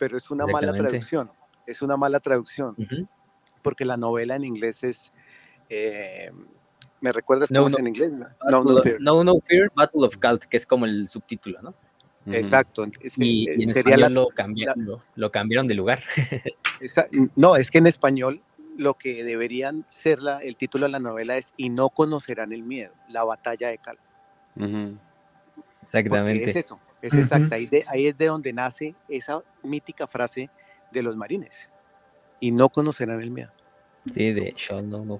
[0.01, 1.29] Pero es una mala traducción,
[1.67, 3.07] es una mala traducción, Ujú.
[3.61, 5.13] porque la novela en inglés es,
[5.69, 6.31] eh,
[7.01, 7.75] ¿me recuerdas No, cómo no.
[7.75, 8.11] es en inglés?
[8.49, 8.97] No, no, of- fear.
[8.99, 11.75] no, No Fear, Battle of Kalt, que es como el subtítulo, ¿no?
[12.33, 12.87] Exacto.
[12.99, 15.99] es- Y, eh, y en sería la- español lo, cambiaron, lo, lo cambiaron de lugar.
[16.79, 18.41] esa- no, es que en español
[18.77, 22.63] lo que deberían ser la, el título de la novela es Y no conocerán el
[22.63, 23.99] miedo, la batalla de Cal.
[24.55, 24.97] Ujú.
[25.55, 26.49] Porque Exactamente.
[26.49, 27.21] es eso, es Ujú.
[27.21, 27.55] exacta.
[27.55, 30.49] Ahí, de- ahí es de donde nace esa mítica frase
[30.91, 31.69] de los marines.
[32.39, 33.51] Y no conocerán el miedo.
[34.13, 35.19] Sí, de Shall No No.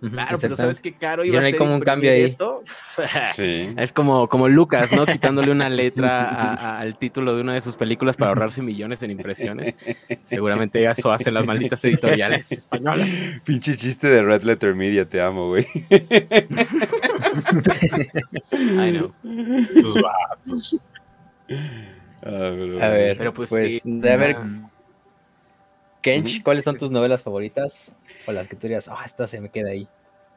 [0.00, 2.22] Ujú, Claro, pero ¿sabes qué caro iba a no hay ser como un cambio ahí.
[2.22, 2.62] esto?
[3.34, 3.74] Sí.
[3.76, 5.04] Es como, como Lucas, ¿no?
[5.04, 9.02] Quitándole una letra a- a- al título de una de sus películas para ahorrarse millones
[9.02, 9.74] en impresiones.
[10.22, 13.08] Seguramente eso hacen las malditas editoriales españolas.
[13.42, 15.66] Pinche chiste de Red Letter Media, te amo, güey.
[18.52, 19.12] I know.
[21.50, 24.36] Ah, pero- A ver, Pero pues, pues, sí, de
[26.02, 26.42] Kench.
[26.42, 27.92] ¿cuáles son tus novelas favoritas?
[28.26, 29.88] O las que tú dirías, ah, esta se me queda ahí.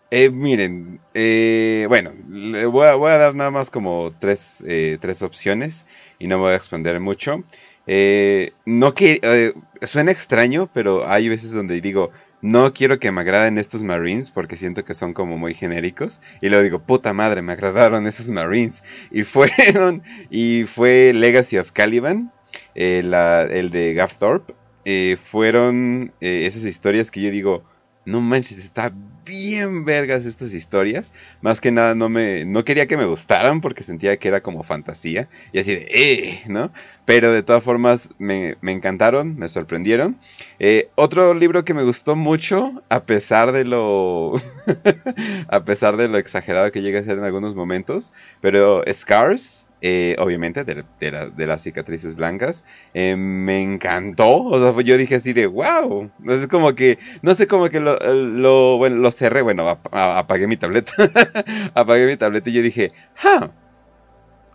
[0.10, 4.98] Eh, miren, eh, bueno, le voy a, voy a dar nada más como tres, eh,
[5.00, 5.86] tres opciones
[6.20, 7.44] y no me voy a expandir mucho.
[7.88, 9.54] Eh, no que eh,
[9.88, 12.12] suena extraño, pero hay veces donde digo,
[12.42, 16.22] no quiero que me agraden estos Marines porque siento que son como muy genéricos.
[16.42, 18.84] Y luego digo, puta madre, me agradaron esos Marines.
[19.12, 22.32] Y fueron, y fue Legacy of Caliban,
[22.76, 23.02] eh,
[23.52, 24.54] el de Gav Thorpe.
[24.84, 27.64] Eh, fueron eh, esas historias que yo digo,
[28.06, 28.92] no manches, está
[29.26, 31.12] bien vergas estas historias.
[31.42, 34.64] Más que nada no me no quería que me gustaran porque sentía que era como
[34.64, 36.72] fantasía y así de eh, ¿no?
[37.06, 40.18] Pero de todas formas me, me encantaron, me sorprendieron.
[40.60, 44.34] Eh, otro libro que me gustó mucho, a pesar de lo
[45.48, 50.16] a pesar de lo exagerado que llega a ser en algunos momentos, pero Scars, eh,
[50.20, 52.64] obviamente de, de la- de las cicatrices blancas,
[52.94, 54.44] eh, me encantó.
[54.46, 56.10] O sea, yo dije así de wow.
[56.50, 60.94] Como que no sé cómo que lo, bueno, lo cerré, bueno, apagué mi tableta.
[61.74, 63.52] apagué mi tableta y yo dije, ¡ja!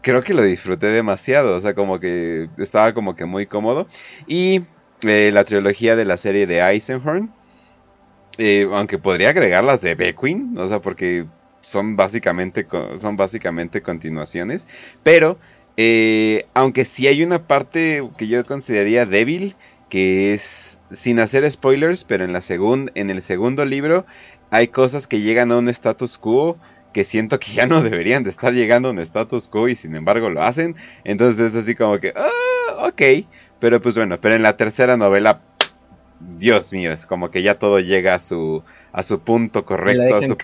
[0.03, 3.89] Creo que lo disfruté demasiado, o sea, como que estaba como que muy cómodo.
[4.29, 4.63] Y
[5.03, 7.33] eh, la trilogía de la serie de Eisenhorn,
[8.73, 11.27] aunque podría agregar las de Beckwin, o sea, porque
[11.67, 12.67] son básicamente,
[12.99, 14.67] son básicamente continuaciones,
[15.03, 15.39] pero
[15.77, 19.57] eh, aunque sí hay una parte que yo consideraría débil,
[19.89, 24.07] que es sin hacer spoilers, pero en la segun- en el segundo libro
[24.51, 26.57] hay cosas que llegan a un status quo
[26.93, 29.95] que siento que ya no deberían de estar llegando a un status quo y sin
[29.97, 30.77] embargo lo hacen.
[31.05, 33.03] Entonces es así como que, ah, ok.
[33.59, 35.41] Pero pues bueno, pero en la tercera novela,
[36.21, 38.63] Dios mío, es como que ya todo llega a su,
[38.93, 40.39] a su punto correcto, a su.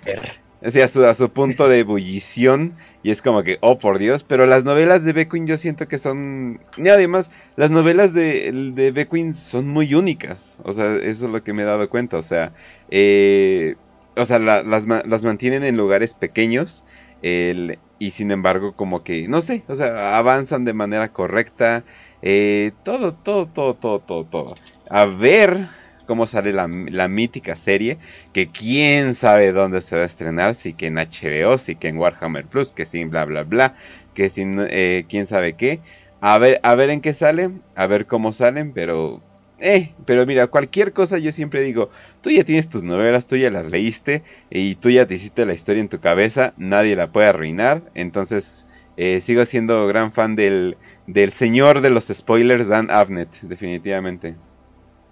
[0.64, 2.74] O sea, a su, punto de ebullición.
[3.02, 4.22] Y es como que, oh por Dios.
[4.22, 6.60] Pero las novelas de Beckwin yo siento que son.
[6.76, 10.58] Y además, las novelas de, de Beckwin son muy únicas.
[10.62, 12.16] O sea, eso es lo que me he dado cuenta.
[12.18, 12.52] O sea,
[12.90, 13.76] eh,
[14.16, 16.84] o sea la- las, las mantienen en lugares pequeños.
[17.22, 21.84] el- y sin embargo, como que, no sé, o sea, avanzan de manera correcta.
[22.20, 24.54] eh, todo, todo, todo, todo, todo, todo.
[24.90, 25.68] A ver
[26.12, 27.96] cómo sale la, mítica serie.
[28.34, 30.54] Que quién sabe dónde se va a estrenar.
[30.54, 33.74] Si que en HBO, si que en Warhammer Plus, que sin bla, bla, bla.
[34.12, 35.80] Que sin eh, quién sabe qué.
[36.20, 37.62] A ver, a ver en qué salen.
[37.76, 38.74] A ver cómo salen.
[38.74, 39.22] Pero
[39.58, 41.88] eh, pero mira, cualquier cosa yo siempre digo,
[42.20, 45.54] tú ya tienes tus novelas, tú ya las leíste y tú ya te hiciste la
[45.54, 50.76] historia en tu cabeza, nadie la puede arruinar, entonces eh, sigo siendo gran fan del,
[51.06, 54.34] del señor de los spoilers, Dan Avnet, definitivamente.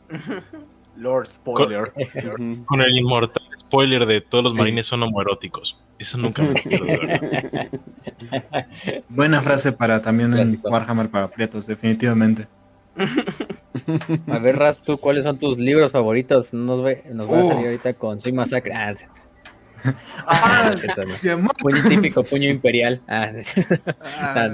[1.01, 1.93] Lord Spoiler.
[2.67, 5.79] Con el inmortal spoiler de todos los marines son homoeróticos.
[5.97, 7.69] Eso nunca me verdad.
[9.09, 10.69] Buena frase para también en Clásico.
[10.71, 12.49] Warhammer para Prietos, definitivamente.
[14.27, 16.53] A ver, Raz, ¿tú cuáles son tus libros favoritos?
[16.53, 18.75] Nos, ve, nos va a salir ahorita con Soy Masacre.
[18.75, 19.05] Ah, sí.
[20.27, 20.75] Ah,
[21.37, 21.49] no.
[21.51, 23.01] Puño típico, puño imperial.
[23.07, 23.31] Ah.
[24.21, 24.49] Ah,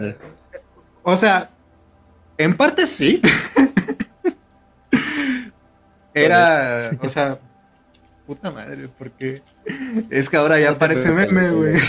[1.03, 1.51] o sea,
[2.37, 3.23] en parte sí.
[6.17, 7.39] Era, o sea,
[8.27, 9.43] puta madre, porque
[10.11, 11.75] es que ahora ya No parece meme, güey.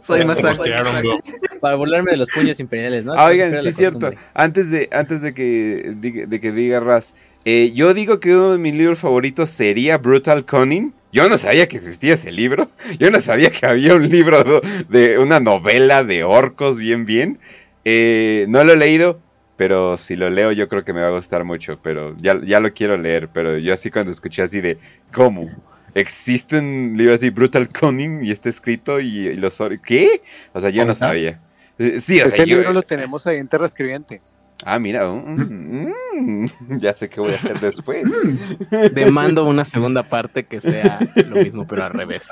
[0.00, 1.20] Soy postearon, bro.
[1.60, 3.12] Para burlarme de los puños imperiales, ¿no?
[3.12, 4.26] Ah, oigan, sí es cierto, costumbre.
[4.34, 7.14] antes de, antes de que diga, de que diga Raz,
[7.44, 10.94] eh, yo digo que uno de mis libros favoritos sería Brutal Cunning.
[11.12, 12.70] Yo no sabía que existía ese libro.
[12.98, 17.38] Yo no sabía que había un libro de, de una novela de orcos, bien, bien.
[17.84, 19.20] Eh, no lo he leído,
[19.60, 21.78] pero si lo leo yo creo que me va a gustar mucho.
[21.82, 23.28] Pero ya, ya lo quiero leer.
[23.28, 24.78] Pero yo así cuando escuché así de,
[25.12, 25.48] ¿cómo?
[25.94, 29.58] ¿Existe un libro así, Brutal Cunning, y está escrito y, y los?
[29.84, 30.22] ¿Qué?
[30.54, 31.40] O sea, yo no sabía.
[31.78, 34.22] Sí, o sea, Ese yo- libro lo tenemos ahí en Terra Escribiente.
[34.64, 36.46] Ah, mira, mm, mm,
[36.78, 38.02] ya sé qué voy a hacer después.
[38.94, 42.22] Demando una segunda parte que sea lo mismo, pero al revés.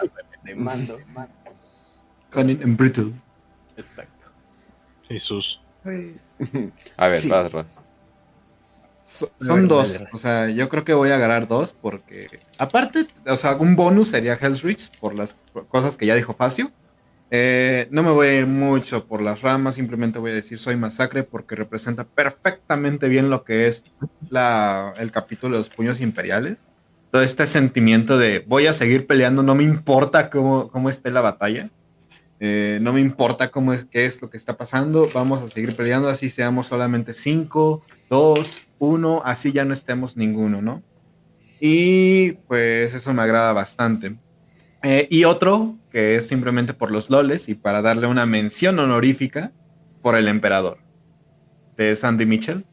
[0.44, 0.96] Demando.
[2.32, 3.12] Cunning and Brutal.
[3.76, 4.28] Exacto.
[5.08, 5.60] Jesús.
[6.96, 7.28] A ver, Sí.
[7.28, 7.78] vas, Raz.
[9.02, 10.10] So- son ver, dos, dale, dale.
[10.12, 14.08] o sea, yo creo que voy a agarrar dos porque, aparte, o sea, un bonus
[14.08, 15.34] sería Hell's Reach por las
[15.68, 16.70] cosas que ya dijo Facio.
[17.30, 20.76] Eh, no me voy a ir mucho por las ramas, simplemente voy a decir Soy
[20.76, 23.84] Masacre porque representa perfectamente bien lo que es
[24.30, 26.66] la, el capítulo de los puños imperiales.
[27.10, 31.22] Todo este sentimiento de voy a seguir peleando, no me importa cómo, cómo esté la
[31.22, 31.70] batalla.
[32.40, 35.74] Eh, no me importa cómo es, qué es lo que está pasando, vamos a seguir
[35.74, 40.82] peleando, así seamos solamente cinco, dos, uno, así ya no estemos ninguno, ¿no?
[41.60, 44.16] Y pues eso me agrada bastante.
[44.84, 49.50] Eh, y otro, que es simplemente por los loles y para darle una mención honorífica
[50.00, 50.78] por el emperador
[51.76, 52.64] de Sandy Mitchell,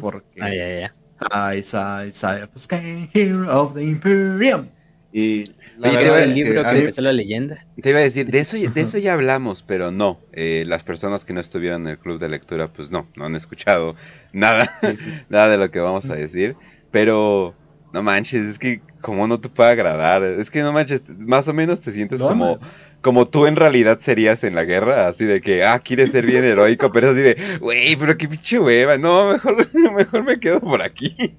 [0.00, 0.88] porque Ay, ay, ay.
[1.18, 4.66] Sai, Sai, Sai of Sky, Hero of the Imperium.
[5.12, 5.44] Y
[5.78, 7.66] la Oye, verdad es el libro que, empezó la leyenda.
[7.80, 10.20] Te iba a decir, de eso, ya- de eso ya hablamos, pero no.
[10.32, 13.36] eh, las personas que no estuvieron en el club de lectura, pues no, no han
[13.36, 13.94] escuchado
[14.32, 15.24] nada, Sí, sí, sí.
[15.28, 16.56] nada de lo que vamos a decir.
[16.90, 17.54] Pero,
[17.92, 20.24] no manches, es que como no te puede agradar.
[20.24, 22.58] Es que no manches, más o menos te sientes No, como.
[23.00, 26.44] Como tú en realidad serías en la guerra, así de que, ah, quieres ser bien
[26.44, 29.56] heroico, pero es así de, güey, pero qué pinche hueva, no, mejor,
[29.94, 31.14] mejor me quedo por aquí.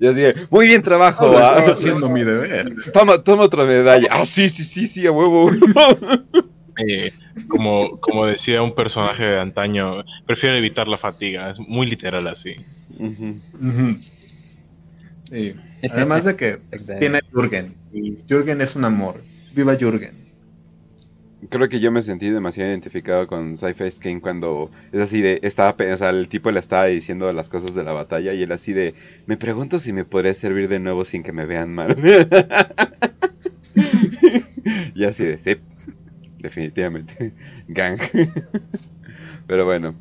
[0.00, 2.74] Y así de, muy bien trabajo, Solo ah, estaba haciendo mi deber.
[2.92, 4.08] toma, toma otra medalla.
[4.10, 5.50] Ah, sí, sí, sí, sí, a huevo.
[6.80, 7.12] Eh,
[7.48, 11.50] como, como decía un personaje de antaño, prefiero evitar la fatiga.
[11.50, 12.54] Es muy literal así.
[15.28, 15.56] Sí.
[15.90, 16.58] Además de que
[17.00, 17.74] tiene Jürgen.
[17.92, 19.16] Y Jürgen es un amor.
[19.56, 20.27] Viva Jürgen.
[21.50, 25.76] Creo que yo me sentí demasiado identificado con Sci-Fi Kane cuando es así de, estaba,
[25.92, 28.72] o sea, el tipo le estaba diciendo las cosas de la batalla y él así
[28.72, 28.94] de,
[29.26, 31.96] me pregunto si me podría servir de nuevo sin que me vean mal.
[34.94, 35.56] y así de, sí,
[36.38, 37.32] definitivamente,
[37.68, 37.98] gang.
[39.46, 39.94] Pero bueno.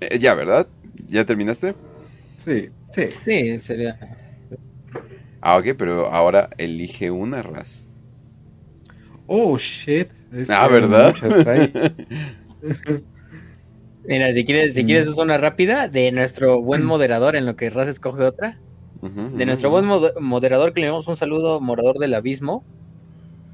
[0.00, 0.66] Eh, ya, ¿verdad?
[1.08, 1.74] ¿Ya terminaste?
[2.38, 3.06] Sí, sí.
[3.24, 3.98] Sí, sería.
[5.40, 7.89] Ah, ok, pero ahora elige una raza.
[9.32, 10.08] Oh, shit.
[10.32, 11.14] Es Ah, ¿verdad?
[14.04, 17.86] Mira, si quieres, si quieres una rápida de nuestro buen moderador en lo que Raz
[17.86, 18.58] escoge otra.
[19.02, 22.64] De nuestro buen mod- moderador, que le damos un saludo, morador del abismo,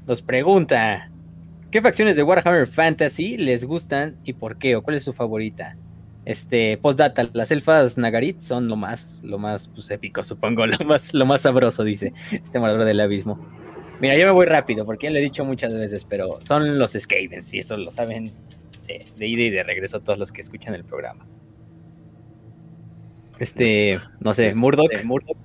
[0.07, 1.11] nos pregunta:
[1.69, 4.75] ¿Qué facciones de Warhammer Fantasy les gustan y por qué?
[4.75, 5.77] ¿O cuál es su favorita?
[6.25, 11.13] Este, postdata, las elfas Nagarit son lo más, lo más pues, épico, supongo, lo más,
[11.13, 13.39] lo más sabroso, dice este morador del abismo.
[13.99, 16.91] Mira, yo me voy rápido, porque ya lo he dicho muchas veces, pero son los
[16.93, 18.31] Skavens, y eso lo saben
[18.87, 21.25] de, de ida y de regreso todos los que escuchan el programa.
[23.39, 25.03] Este, no sé, Murdoch.
[25.03, 25.37] Murdoch.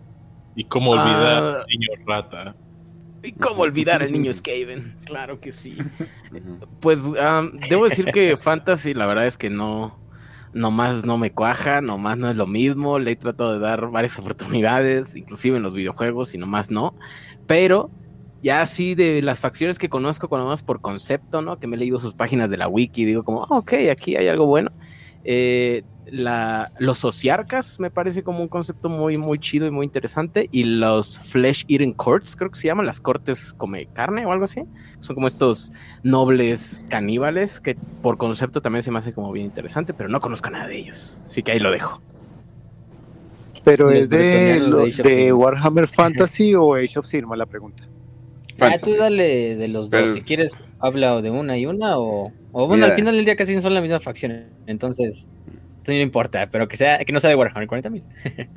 [0.54, 1.56] Y cómo olvidar Ah.
[1.60, 2.54] al niño rata.
[3.22, 4.96] ¿Y cómo olvidar al niño Skaven?
[5.04, 5.78] Claro que sí.
[6.80, 7.04] Pues
[7.70, 9.98] debo decir que Fantasy, la verdad es que no,
[10.52, 12.98] nomás no me cuaja, nomás no es lo mismo.
[12.98, 16.94] Le he tratado de dar varias oportunidades, inclusive en los videojuegos, y nomás no.
[17.46, 17.90] Pero
[18.42, 21.58] ya así de las facciones que conozco, cuando más por concepto, ¿no?
[21.58, 24.28] Que me he leído sus páginas de la wiki, digo como, "Ah, ok, aquí hay
[24.28, 24.70] algo bueno.
[25.24, 30.48] Eh, la, los sociarcas me parece como un concepto muy, muy chido y muy interesante.
[30.50, 34.44] Y los Flesh Eating Courts, creo que se llaman, las cortes come carne o algo
[34.44, 34.62] así.
[34.98, 35.70] Son como estos
[36.02, 40.50] nobles caníbales que por concepto también se me hace como bien interesante, pero no conozco
[40.50, 41.20] nada de ellos.
[41.24, 42.02] Así que ahí lo dejo.
[43.64, 45.32] Pero es de, lo- de.
[45.32, 47.84] Warhammer Fantasy o Age of Sigmar la pregunta.
[48.62, 48.92] Ah, Fantasy.
[48.92, 50.00] tú dale de los dos.
[50.00, 52.32] Pero- Si quieres, habla de una y una o.
[52.52, 52.86] O bueno, Mira.
[52.88, 54.44] al final del día casi son la misma facción.
[54.66, 55.26] Entonces,
[55.86, 58.02] no importa, pero que sea que no sea de Warhammer 40.000.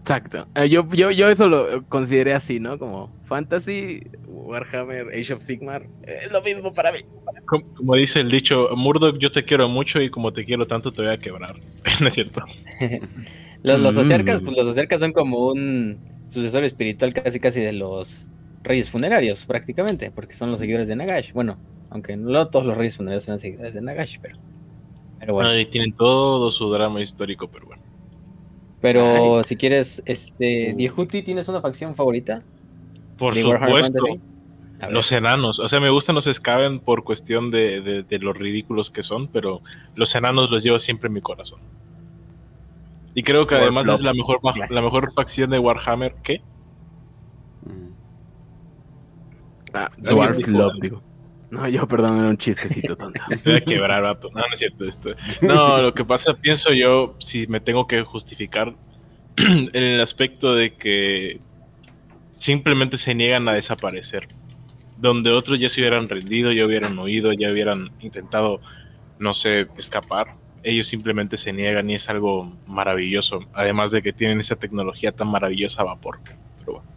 [0.00, 0.46] Exacto.
[0.54, 2.78] Eh, yo, yo, yo eso lo consideré así, ¿no?
[2.78, 5.86] Como Fantasy, Warhammer, Age of Sigmar.
[6.04, 6.98] Es lo mismo para mí.
[7.44, 10.92] Como, como dice el dicho, Murdoch, yo te quiero mucho y como te quiero tanto
[10.92, 11.56] te voy a quebrar.
[12.00, 12.40] no es cierto.
[13.64, 13.98] Los, los Mm.
[13.98, 18.28] Ociarcas, pues los Ociarcas son como un sucesor espiritual casi casi de los
[18.62, 21.32] reyes funerarios, prácticamente, porque son los seguidores de Nagash.
[21.32, 21.56] Bueno,
[21.90, 24.36] aunque no todos los reyes funerarios son seguidores de Nagash, pero.
[25.20, 25.50] Pero bueno.
[25.50, 27.82] Ahí tienen todo su drama histórico, pero bueno.
[28.80, 29.44] Pero Ay.
[29.44, 30.74] si quieres, este.
[30.76, 32.42] Diehuti, ¿tienes una facción favorita?
[33.16, 33.98] Por de supuesto,
[34.90, 35.58] los enanos.
[35.58, 39.26] O sea, me gustan los Skaven por cuestión de, de, de los ridículos que son,
[39.26, 39.60] pero
[39.96, 41.58] los enanos los llevo siempre en mi corazón.
[43.14, 46.14] Y creo que Por además es la mejor, la mejor facción de Warhammer.
[46.22, 46.40] ¿Qué?
[49.78, 50.80] Ah, Dwarf Love, algo.
[50.80, 51.02] digo.
[51.50, 53.22] No, yo perdón, era un chistecito tonto.
[53.42, 54.28] Te voy a quebrar, vato.
[54.34, 55.10] No, no es cierto esto.
[55.40, 58.74] No, lo que pasa, pienso yo, si me tengo que justificar,
[59.36, 61.40] en el aspecto de que
[62.32, 64.28] simplemente se niegan a desaparecer.
[64.98, 68.60] Donde otros ya se hubieran rendido, ya hubieran huido, ya hubieran intentado,
[69.18, 70.34] no sé, escapar.
[70.64, 73.40] Ellos simplemente se niegan y es algo maravilloso.
[73.54, 76.18] Además de que tienen esa tecnología tan maravillosa a vapor.
[76.58, 76.88] Pero bueno.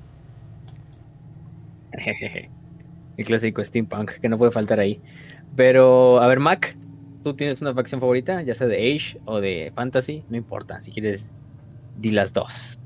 [3.21, 4.99] El clásico steampunk que no puede faltar ahí.
[5.55, 6.75] Pero, a ver, Mac,
[7.23, 8.41] ¿tú tienes una facción favorita?
[8.41, 10.81] Ya sea de Age o de Fantasy, no importa.
[10.81, 11.29] Si quieres,
[11.93, 12.79] di las dos.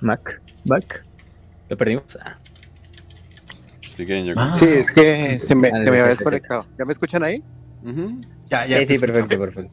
[0.00, 1.06] Mac, Mac.
[1.68, 2.18] ¿Lo perdimos?
[2.20, 2.36] Ah,
[3.96, 4.34] yo.
[4.36, 4.54] Ah.
[4.58, 6.66] Sí, es que se me, Ah, se me había desconectado.
[6.76, 7.44] ¿Ya me escuchan ahí?
[7.80, 8.20] Ujú.
[8.50, 8.78] Ya, ya.
[8.78, 9.72] sí, sí, perfecto, perfecto.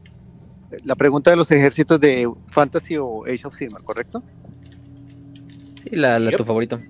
[0.84, 4.22] La pregunta de los ejércitos de Fantasy o Age of Sigmar, ¿correcto?
[5.82, 6.38] Sí, la, la Yep.
[6.38, 6.80] tu favorito.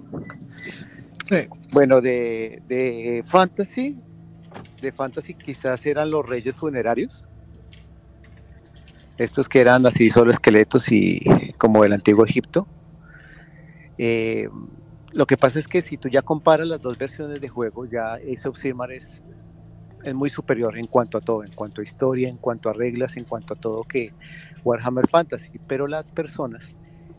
[1.29, 1.37] Sí.
[1.73, 3.97] Bueno, de, de Fantasy,
[4.83, 7.25] de Fantasy quizás eran los reyes funerarios.
[9.19, 11.21] Estos que eran así solo esqueletos y
[11.59, 12.67] como del antiguo Egipto.
[13.99, 14.49] Eh,
[15.13, 18.15] lo que pasa es que si tú ya comparas las dos versiones de juego, ya
[18.15, 19.23] Age of Sigmar es,
[20.03, 23.17] es muy superior en cuanto a todo, en cuanto a historia, en cuanto a reglas,
[23.17, 24.13] en cuanto a todo que
[24.65, 25.61] Warhammer Fantasy.
[25.67, 26.77] Pero las personas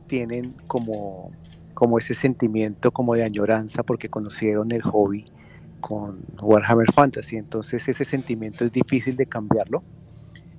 [0.07, 1.31] tienen como
[1.73, 5.25] como ese sentimiento como de añoranza porque conocieron el hobby
[5.79, 7.37] con Warhammer Fantasy.
[7.37, 9.83] Entonces ese sentimiento es difícil de cambiarlo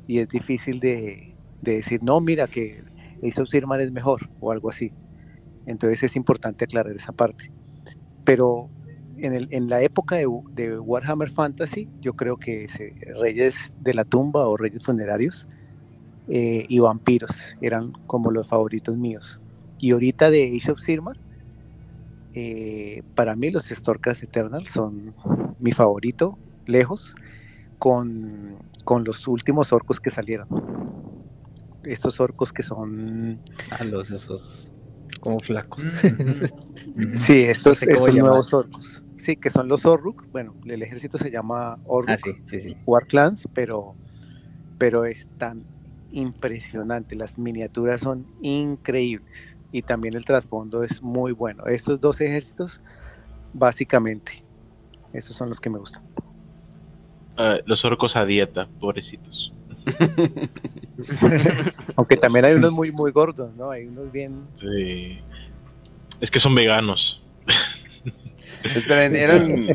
[0.06, 2.82] y es difícil de, de decir, no, mira que
[3.38, 4.92] of Sigmar es mejor o algo así.
[5.66, 7.50] Entonces es importante aclarar esa parte.
[8.24, 8.68] Pero
[9.16, 12.66] en, la época de, Warhammer Fantasy, yo creo que
[13.20, 15.48] Reyes de la Tumba o Reyes Funerarios
[16.28, 19.40] eh, y Vampiros eran como los favoritos míos.
[19.84, 21.18] Y ahorita de Age of Sigmar,
[22.32, 25.14] eh, para mí los Storkas Eternal son
[25.58, 27.14] mi favorito, lejos,
[27.78, 30.48] con, con los últimos orcos que salieron.
[31.82, 33.42] Estos orcos que son...
[33.68, 34.72] Ah, los esos
[35.20, 35.84] como flacos.
[37.12, 39.02] Sí, estos, sé cómo estos nuevos orcos.
[39.18, 40.26] Sí, que son los Orruk.
[40.32, 42.08] Bueno, el ejército se llama Orruk.
[42.08, 42.76] ah, sí, sí, sí.
[42.86, 43.94] War Clans, pero,
[44.78, 45.62] pero es tan
[46.10, 47.16] impresionante.
[47.16, 51.66] Las miniaturas son increíbles y también el trasfondo es muy bueno.
[51.66, 52.80] Estos dos ejércitos,
[53.52, 54.44] básicamente,
[55.12, 56.04] esos son los que me gustan.
[57.36, 59.52] Ah, los orcos a dieta, pobrecitos.
[61.96, 63.72] Aunque también hay unos muy, muy gordos, ¿no?
[63.72, 64.46] Hay unos bien.
[64.60, 65.18] Sí.
[66.20, 67.20] Es que son veganos.
[68.76, 69.66] Esperen, eran.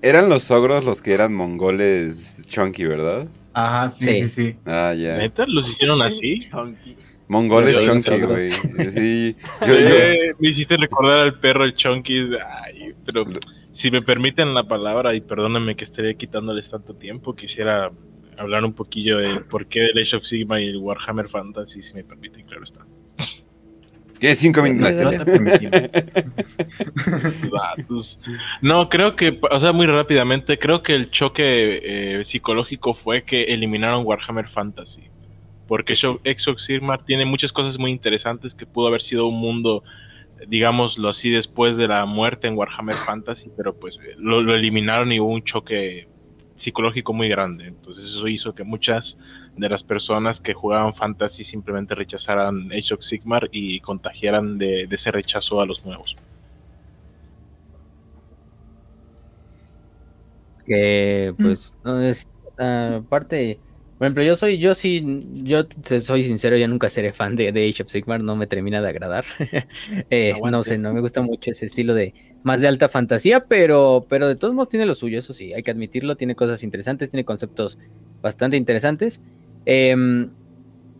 [0.00, 3.28] eran los ogros los que eran mongoles chunky, ¿verdad?
[3.52, 4.14] Ajá, sí, Sí.
[4.14, 4.56] sí, sí.
[4.64, 5.18] Ah, ya.
[5.18, 5.44] ¿Neta?
[5.46, 6.38] ¿Los hicieron así?
[7.32, 8.50] Mongoles Los chunky, güey.
[8.50, 9.36] Sí.
[9.62, 12.30] Yo, yo, Eh, me hiciste recordar al perro el Chunky.
[12.62, 13.24] Ay, pero
[13.72, 17.90] si me permiten la palabra, y perdónenme que estaré quitándoles tanto tiempo, quisiera
[18.36, 21.94] hablar un poquillo de por qué el Age of Sigma y el Warhammer Fantasy, si
[21.94, 22.84] me permiten, claro está.
[24.18, 24.90] Tienes cinco minutos.
[28.60, 33.44] No, creo que, o sea, muy rápidamente, creo que el choque eh, psicológico fue que
[33.44, 35.10] eliminaron Warhammer Fantasy.
[35.72, 39.82] Porque of Sigmar tiene muchas cosas muy interesantes que pudo haber sido un mundo,
[40.46, 45.10] digámoslo así, después de la muerte en Warhammer Fantasy, pero pues eh, lo, lo eliminaron
[45.12, 46.08] y hubo un choque
[46.56, 47.68] psicológico muy grande.
[47.68, 49.16] Entonces eso hizo que muchas
[49.56, 54.94] de las personas que jugaban Fantasy simplemente rechazaran Age of Sigmar y contagiaran de, de
[54.94, 56.14] ese rechazo a los nuevos.
[60.66, 63.58] que pues no es ah, aparte
[64.02, 67.52] por ejemplo yo soy yo sí yo te soy sincero yo nunca seré fan de,
[67.52, 69.24] de Age of Sigmar no me termina de agradar
[70.10, 70.70] Eh, no Aguante.
[70.70, 74.34] sé no me gusta mucho ese estilo de más de alta fantasía pero pero de
[74.34, 77.78] todos modos tiene lo suyo eso sí hay que admitirlo tiene cosas interesantes tiene conceptos
[78.20, 79.20] bastante interesantes
[79.64, 80.30] Em,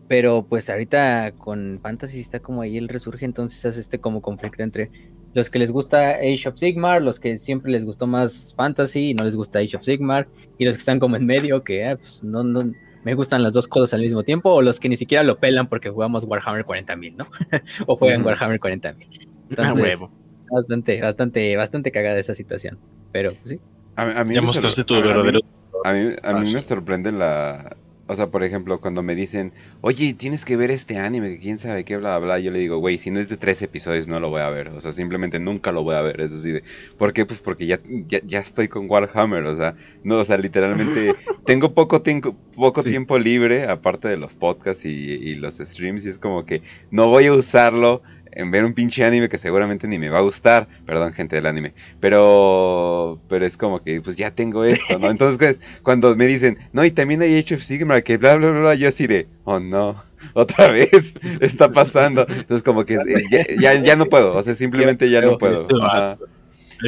[0.07, 4.63] pero pues ahorita con Fantasy está como ahí el resurge entonces hace este como conflicto
[4.63, 4.89] entre
[5.33, 9.13] los que les gusta Age of Sigmar, los que siempre les gustó más Fantasy y
[9.15, 10.27] no les gusta Age of Sigmar,
[10.57, 12.71] y los que están como en medio, que ah, pues, no, no
[13.03, 15.67] me gustan las dos cosas al mismo tiempo, o los que ni siquiera lo pelan
[15.67, 17.27] porque jugamos Warhammer 40.000, ¿no?
[17.87, 18.23] o juegan.
[18.25, 19.07] Warhammer 40.000.
[19.11, 20.11] Ah, Entonces, huevo.
[20.51, 22.79] Bastante, bastante, bastante cagada esa situación.
[23.11, 23.59] Pero pues, sí.
[23.95, 25.39] A, a mí Ya me mostraste tu a- a mí- verdadero.
[25.85, 27.75] A mí, a mí Ah, me sorprende la...
[28.05, 31.57] O sea, por ejemplo, cuando me dicen, oye, tienes que ver este anime, que quién
[31.57, 34.19] sabe qué, bla, bla, yo le digo, güey, si no es de tres episodios no
[34.19, 34.69] lo voy a ver.
[34.69, 36.19] O sea, simplemente nunca lo voy a ver.
[36.21, 36.63] Es así de...
[36.97, 37.25] ¿Por qué?
[37.25, 41.73] Pues porque ya, ya, ya estoy con Warhammer, o sea, no, o sea, literalmente tengo
[41.73, 42.89] poco, tiempo poco Sí.
[42.89, 47.07] tiempo libre, aparte de los podcasts y, y los streams, y es como que no
[47.07, 48.03] voy a usarlo
[48.35, 50.67] en ver un pinche anime que seguramente ni me va a gustar.
[50.85, 51.73] Perdón, gente del anime.
[51.99, 55.09] Pero, pero es como que, pues ya tengo esto, ¿no?
[55.11, 58.51] Entonces, pues, cuando me dicen, no, y también hay Age of Sigmar, que bla, bla,
[58.51, 59.95] bla, yo así de, oh no,
[60.33, 62.25] otra vez está pasando.
[62.27, 65.61] Entonces, como que eh, ya, ya, ya no puedo, o sea, simplemente ya no puedo.
[65.61, 66.11] Este Ajá.
[66.11, 66.17] Al-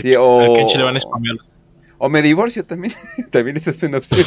[0.02, 0.42] Sí, o-
[1.98, 2.94] O me divorcio también,
[3.32, 4.26] también esa es una opción.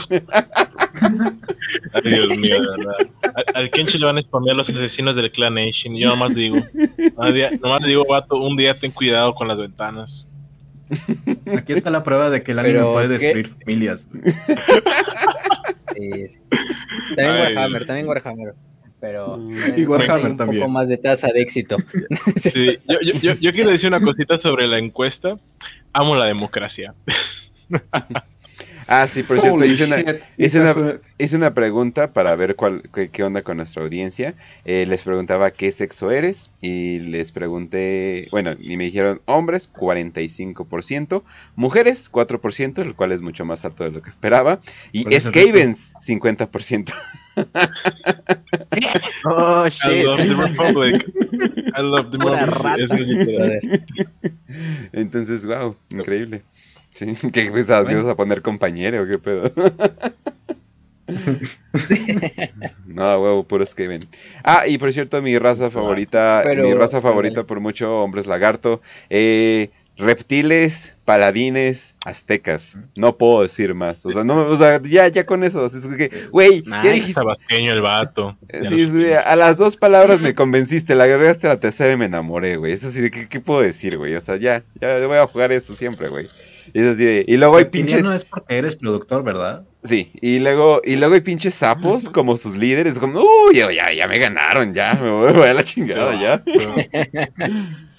[1.92, 2.94] Ay, Dios mío, de verdad.
[3.34, 5.94] Al, al Kenchi le van a spamear los asesinos del Clan Nation.
[5.96, 6.56] Yo nomás digo,
[7.16, 10.24] nomás, di- nomás digo, vato, un día ten cuidado con las ventanas.
[11.56, 13.12] Aquí está la prueba de que el anime puede ¿qué?
[13.34, 14.08] destruir familias.
[14.10, 14.22] güey.
[15.94, 16.38] sí, sí.
[17.16, 17.86] También Ay, Warhammer, Dios.
[17.86, 18.54] también Warhammer.
[19.00, 19.38] Pero
[19.76, 20.60] Y Warhammer un también.
[20.62, 21.76] poco más de tasa de éxito.
[22.40, 25.36] Sí, yo, yo, yo, yo quiero decir una cosita sobre la encuesta.
[25.92, 26.94] Amo la democracia.
[28.90, 30.16] Ah, sí, por cierto, hice una, shit.
[30.38, 34.34] hice una- Eso- hice una pregunta para ver cuál, qué, qué onda con nuestra audiencia.
[34.64, 41.22] Eh, les preguntaba qué sexo eres y les pregunté, bueno, y me dijeron hombres, 45%,
[41.54, 44.58] mujeres, 4%, el cual es mucho más alto de lo que esperaba,
[44.90, 46.94] y ¿Cuál es el Skavens, 50%.
[49.26, 50.04] Oh, I shit.
[50.06, 51.04] love the Republic.
[51.76, 53.82] I love the Republic.
[54.92, 56.42] Entonces, wow, increíble.
[56.98, 58.00] Sí, ¿Qué pensabas que Bueno.
[58.04, 59.52] ibas a poner compañero qué pedo?
[62.86, 64.00] no, huevo, puro Skaven.
[64.42, 68.80] Ah, y por cierto, mi raza favorita, Pero- mi raza favorita por mucho, hombres lagarto,
[69.10, 72.76] eh, reptiles, paladines, aztecas.
[72.96, 74.04] No puedo decir más.
[74.06, 75.64] O sea, no, o sea, ya, ya con eso.
[75.64, 77.20] Es que, güey, Nah, ya dijiste.
[77.48, 78.36] El vato.
[78.48, 81.96] Eh, Sí, sí, a las dos palabras me convenciste, la agregaste a la tercera y
[81.96, 82.72] me enamoré, güey.
[82.72, 84.14] Es así de, ¿qué, qué puedo decir, güey?
[84.14, 86.28] O sea, ya, ya voy a jugar eso siempre, güey.
[86.74, 89.64] Y es así de, y luego hay pinches, Reptiliano es porque eres productor, ¿verdad?
[89.84, 94.06] sí, y luego, y luego hay pinches sapos como sus líderes, como, uy, ya, ya
[94.06, 96.42] me ganaron, ya, me voy, voy a la chingada, ya.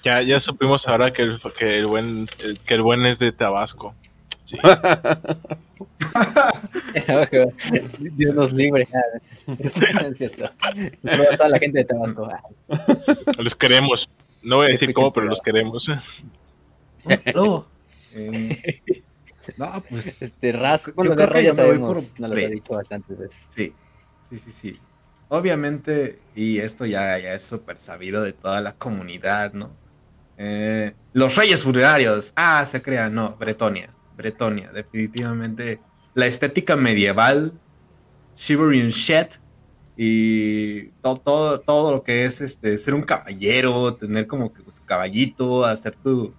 [0.02, 3.32] Ya, ya supimos ahora que el, que el buen el- que el buen es de
[3.32, 3.94] Tabasco.
[4.46, 4.56] Sí.
[8.16, 8.86] Dios nos libre.
[9.58, 10.46] Es cierto.
[10.46, 12.28] A toda la gente de Tabasco.
[12.30, 12.42] Ah,
[13.38, 14.08] Los queremos.
[14.42, 15.86] No voy a decir cómo, pero los queremos.
[18.12, 18.58] Eh,
[19.56, 22.30] no, pues Este rasgo, bueno, de creo que Raya yo me voy sabemos, por nos
[22.30, 23.46] lo he dicho bastantes veces.
[23.48, 23.74] sí,
[24.28, 24.80] sí, sí, sí.
[25.28, 29.78] Obviamente, y esto ya, ya es súper sabido de toda la comunidad, ¿no?
[30.38, 32.32] Eh, los Reyes Funerarios.
[32.36, 33.94] Ah, se crean, no, Bretonia.
[34.16, 35.80] Bretonia, definitivamente.
[36.14, 37.52] La estética medieval,
[38.36, 39.28] Shivering Shed
[39.96, 44.72] y todo, todo, todo lo que es este ser un caballero, tener como que tu
[44.86, 46.34] caballito, hacer tu,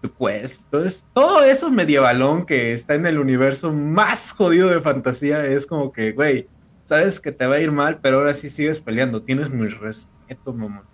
[0.00, 0.64] tu quest.
[0.64, 5.92] Entonces, todo eso medievalón que está en el universo más jodido de fantasía es como
[5.92, 6.48] que, güey,
[6.84, 9.22] sabes que te va a ir mal, pero ahora sí sigues peleando.
[9.22, 10.84] Tienes mi respeto, mamón.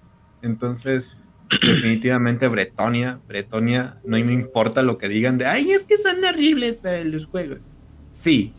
[0.42, 1.12] Entonces,
[1.50, 6.80] definitivamente Bretonia, Bretonia, no me importa lo que digan de, ay, es que son horribles
[6.80, 7.58] para los juegos.
[8.08, 8.54] Sí,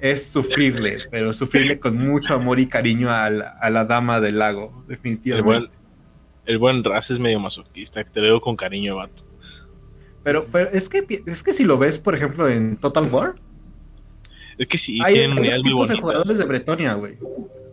[0.00, 4.38] es sufrirle, pero sufrirle con mucho amor y cariño a la, a la dama del
[4.38, 5.46] lago, El definitivamente.
[5.46, 5.70] buen,
[6.46, 9.24] el buen Raz es medio masoquista, te lo digo con cariño, vato.
[10.22, 13.34] Pero, pero es que es que si lo ves, por ejemplo, en Total War,
[14.58, 17.18] Es que sí, hay, tienen hay dos tipos de jugadores de Bretonia, güey.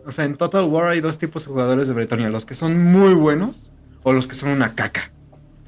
[0.04, 2.82] O sea, en Total War hay dos tipos de jugadores de Bretonia, los que son
[2.82, 3.70] muy buenos
[4.02, 5.12] o los que son una caca.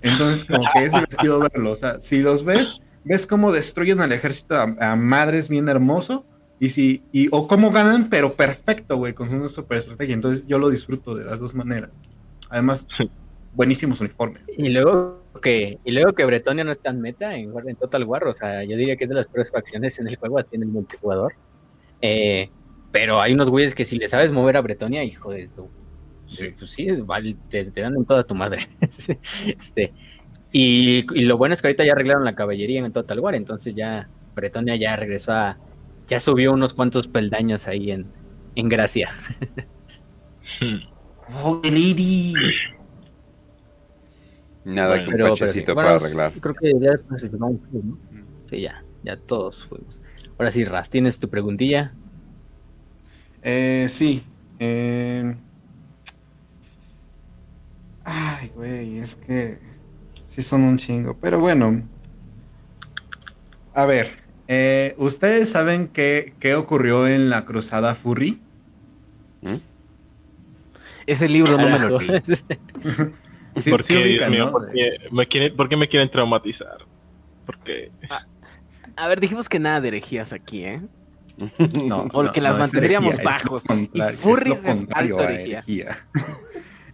[0.01, 1.70] Entonces, como que es divertido verlo.
[1.70, 6.26] O sea, si los ves, ves cómo destruyen al ejército a, a madres bien hermoso.
[6.59, 10.14] Y si, y, o cómo ganan, pero perfecto, güey, con una super estrategia.
[10.14, 11.91] Entonces yo lo disfruto de las dos maneras.
[12.49, 12.89] Además,
[13.55, 14.43] buenísimos uniformes.
[14.57, 18.27] Y luego que, y luego que Bretonia no es tan meta en, en Total War,
[18.27, 20.63] o sea, yo diría que es de las peores facciones en el juego, así en
[20.63, 21.35] el multijugador.
[22.01, 22.51] Eh,
[22.91, 25.69] pero hay unos güeyes que si le sabes mover a Bretonia, hijo de su.
[26.27, 26.51] Sí.
[26.59, 28.69] Pues sí, vale, te, te dan en toda tu madre.
[29.47, 29.93] Este,
[30.51, 33.75] y, y lo bueno es que ahorita ya arreglaron la caballería en Total War, entonces
[33.75, 35.59] ya Bretonia ya regresó a.
[36.09, 38.07] Ya subió unos cuantos peldaños ahí en,
[38.55, 39.15] en gracia.
[41.43, 42.35] ¡Oh, lady!
[44.65, 45.77] Nada Bueno, que un Pero, pero pachecito sí.
[45.77, 46.33] para Bueno, arreglar.
[46.41, 46.93] Creo que ya
[47.39, 47.99] ¿no?
[48.49, 50.01] Sí, ya, ya todos fuimos.
[50.39, 51.93] Ahora sí, Raz, ¿tienes tu preguntilla?
[53.43, 54.23] Eh, sí.
[54.59, 55.35] eh,
[58.05, 59.59] Ay, güey, es que
[60.27, 61.17] sí son un chingo.
[61.21, 61.83] Pero bueno.
[63.75, 64.11] A ver,
[64.49, 68.41] eh, ¿ustedes saben qué, qué ocurrió en la cruzada Furry?
[69.43, 69.57] ¿Mm?
[71.07, 72.23] Ese libro no me lo leí.
[73.61, 74.45] Sí, ¿Por sí qué, Dios ubican, mío?
[74.47, 74.53] ¿no?
[74.53, 76.79] ¿Por qué me quieren, me traumatizar?
[77.45, 77.91] Porque
[78.97, 80.81] A ver, dijimos que nada de herejías aquí, ¿eh?
[81.85, 83.65] No, Porque no, las no mantendríamos herejía, bajos.
[83.93, 85.59] Y furries es alto herejía.
[85.59, 86.07] herejía.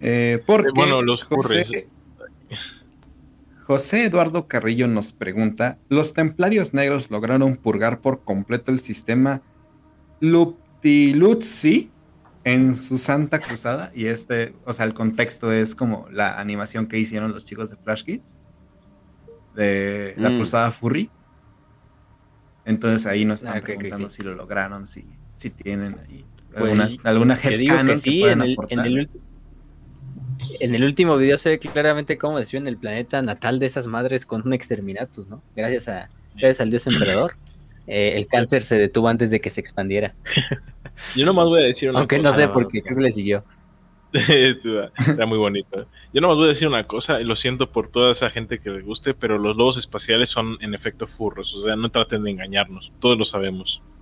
[0.01, 1.85] Eh, porque Bueno, los José, furries.
[3.67, 9.43] José Eduardo Carrillo nos pregunta: ¿Los templarios negros lograron purgar por completo el sistema
[10.21, 11.91] Luptiluzzi
[12.53, 13.91] en su Santa Cruzada?
[13.95, 17.77] Y este, o sea, el contexto es como la animación que hicieron los chicos de
[17.77, 18.39] Flash Kids
[19.55, 20.37] de la Mm.
[20.37, 21.11] Cruzada Furry.
[22.65, 26.25] Entonces ahí nos están Ah, preguntando si lo lograron, si, si tienen ahí
[26.57, 28.87] Pues, alguna, alguna digo headcanon que sí, en el, aportar.
[28.87, 29.11] en, el
[30.61, 34.25] en el último video se ve claramente cómo describen el planeta natal de esas madres
[34.27, 35.43] con un exterminatus, ¿no?
[35.57, 37.37] Gracias, a, gracias al dios emperador.
[37.89, 40.15] Eh, el cáncer se detuvo antes de que se expandiera.
[41.17, 42.85] yo nomás voy a decir una Aunque no sé Alabados, por qué, ya.
[42.85, 43.45] creo que le siguió.
[44.13, 45.87] Era muy bonito.
[46.15, 48.71] Yo nomás voy a decir una cosa, y lo siento por toda esa gente que
[48.71, 52.31] le guste, pero los lobos espaciales son en efecto furros, o sea, no traten de
[52.31, 53.83] engañarnos, todos lo sabemos.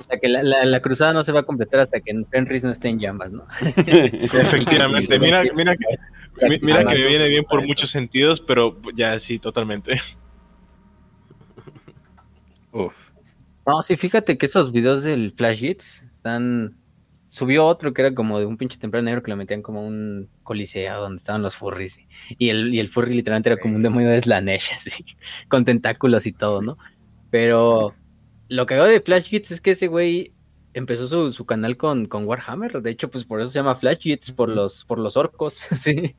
[0.00, 2.62] O sea que la, la- la cruzada no se va a completar hasta que Fenris
[2.64, 3.44] no esté en llamas, ¿no?
[3.66, 9.18] Efectivamente, mira, mira, que- mi- mira que me viene bien por muchos sentidos, pero ya
[9.20, 10.00] sí, totalmente.
[12.78, 12.94] Uf.
[13.66, 16.76] No, sí, fíjate que esos videos del Flash Hits están.
[17.26, 20.30] Subió otro que era como de un pinche temprano negro que lo metían como un
[20.42, 21.98] coliseo donde estaban los furries.
[22.38, 25.04] Y el, y el furry literalmente era como un demonio de Slanesh, así,
[25.48, 26.78] con tentáculos y todo, ¿no?
[27.30, 27.94] Pero
[28.48, 30.32] lo que hago de Flash Hits es que ese güey
[30.74, 32.82] empezó su, su canal con, con Warhammer.
[32.82, 36.14] De hecho, pues por eso se llama Flash Hits, por los, por los orcos, sí.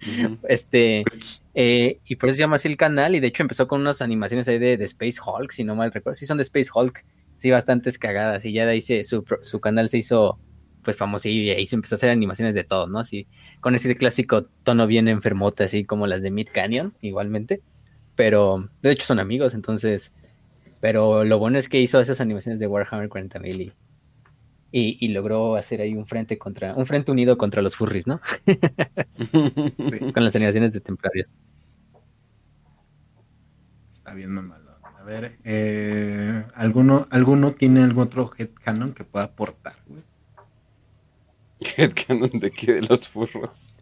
[0.47, 1.03] Este,
[1.53, 4.01] eh, y por eso se llama así el canal, y de hecho empezó con unas
[4.01, 6.15] animaciones ahí de, de Space Hulk, si no mal recuerdo.
[6.15, 7.05] Sí, son de Space Hulk,
[7.37, 10.39] sí, bastantes cagadas, y ya de ahí se, su, su canal se hizo
[10.83, 12.99] pues famoso y ahí se empezó a hacer animaciones de todo, ¿no?
[12.99, 13.27] Así,
[13.59, 17.61] con ese clásico tono bien enfermote, así como las de Mid Canyon, igualmente.
[18.15, 20.11] Pero, de hecho, son amigos, entonces.
[20.81, 23.73] Pero lo bueno es que hizo esas animaciones de Warhammer 40.000 y,
[24.71, 28.21] y, y logró hacer ahí un frente contra, un frente unido contra los furries, ¿no?
[29.89, 31.37] Sí, Con las animaciones de templarios.
[33.91, 34.79] está bien mamalo.
[34.83, 39.75] A ver, eh, ¿alguno, ¿alguno tiene algún otro headcanon que pueda aportar?
[39.87, 40.03] güey?
[41.77, 43.73] Headcanon de qué de los furros.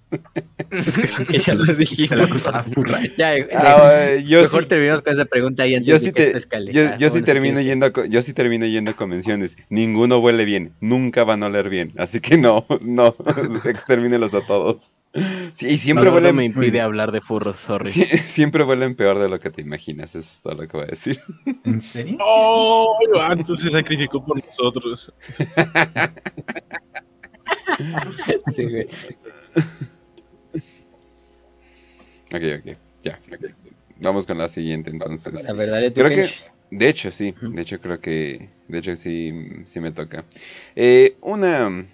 [0.72, 2.10] Es que creo que ya lo dijimos.
[2.10, 3.02] De la cruzada furra.
[3.18, 6.12] Ya, de- Ah, yo mejor sí, terminamos con esa pregunta ahí antes yo de sí
[6.12, 6.72] que te, escale.
[6.72, 9.58] yo, yo sí termino yendo a, yo sí termino yendo a convenciones.
[9.70, 13.16] Ninguno huele bien, nunca van a oler bien, así que no, no,
[13.66, 14.96] extermínelos a todos.
[15.54, 17.90] Sí, y siempre No, no huelen, me muy impide hablar de furros, sorry.
[17.90, 20.16] sí, siempre huelen peor de lo que te imaginas.
[20.16, 21.20] Eso es todo lo que voy a decir.
[21.66, 22.18] ¿En serio?
[22.22, 22.96] ¡Oh!
[23.20, 25.12] Anto se sacrificó por nosotros.
[28.56, 28.88] Sí, güey.
[32.34, 32.78] Ok, ok.
[33.04, 33.20] Ya.
[33.98, 35.48] Vamos con la siguiente entonces.
[35.50, 36.30] A ver, dale tú, Creo que,
[36.72, 37.34] de hecho, sí.
[37.42, 39.34] De hecho, creo que, de hecho, sí,
[39.66, 40.26] sí me toca.
[40.76, 41.86] Eh, una,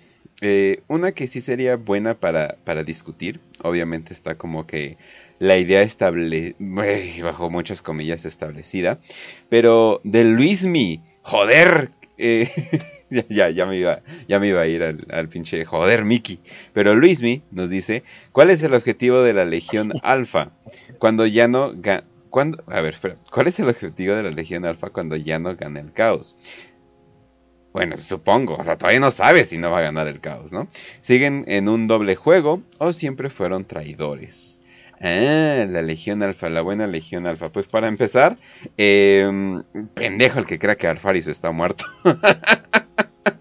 [0.41, 3.39] eh, una que sí sería buena para, para discutir.
[3.64, 4.97] Obviamente está como que
[5.39, 8.99] la idea estable, uy, bajo muchas comillas establecida.
[9.49, 11.91] Pero de Luismi, joder.
[12.18, 12.49] eh,
[13.16, 16.39] ya, ya, ya me iba, ya me iba a ir al, al pinche joder Mickey.
[16.74, 20.51] Pero Luismi nos dice, ¿cuál es el objetivo de la Legión Alfa?
[20.99, 24.66] Cuando ya no ga- cuando, a ver, espera, ¿cuál es el objetivo de la Legión
[24.66, 26.36] Alfa cuando ya no gane el caos?
[27.74, 30.68] Bueno, supongo, o sea, todavía no sabe si no va a ganar el caos, ¿no?
[31.01, 34.59] ¿Siguen en un doble juego o siempre fueron traidores?
[35.01, 37.51] Ah, la Legión Alfa, la buena Legión Alfa.
[37.51, 38.38] Pues para empezar,
[38.78, 39.28] eh,
[39.95, 41.86] pendejo el que crea que Alfarius está muerto.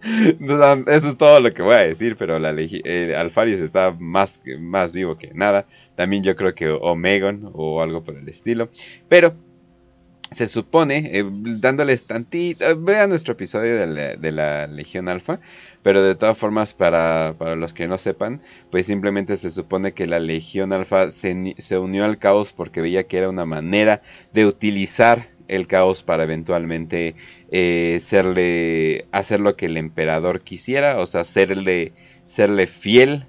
[0.02, 4.92] Eso es todo lo que voy a decir, pero la eh, Alfarius está más, más
[4.92, 5.66] vivo que nada.
[5.96, 8.68] También yo creo que Omegon o algo por el estilo.
[9.08, 9.34] Pero
[10.32, 15.40] se supone, eh, dándoles tantito, eh, vean nuestro episodio de la, de la Legión Alfa,
[15.82, 20.06] pero de todas formas, para, para los que no sepan, pues simplemente se supone que
[20.06, 24.02] la Legión Alfa se, se unió al caos porque veía que era una manera
[24.32, 27.14] de utilizar el caos para eventualmente
[27.50, 31.92] eh, serle, hacer lo que el emperador quisiera, o sea, serle,
[32.66, 33.26] fiel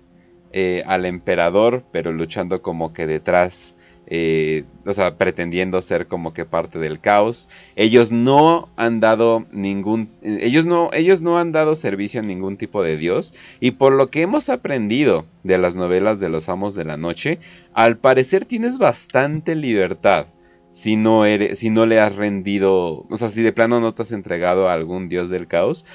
[0.53, 3.75] eh, al emperador, pero luchando como que detrás,
[4.07, 7.49] eh, o sea, pretendiendo ser como que parte del caos.
[7.75, 12.83] Ellos no han dado ningún, ellos no, ellos no han dado servicio a ningún tipo
[12.83, 16.85] de dios, y por lo que hemos aprendido de las novelas de los amos de
[16.85, 17.39] la noche,
[17.73, 20.27] al parecer tienes bastante libertad
[20.73, 24.01] si no eres, si no le has rendido, o sea, si de plano no te
[24.01, 25.85] has entregado a algún dios del caos,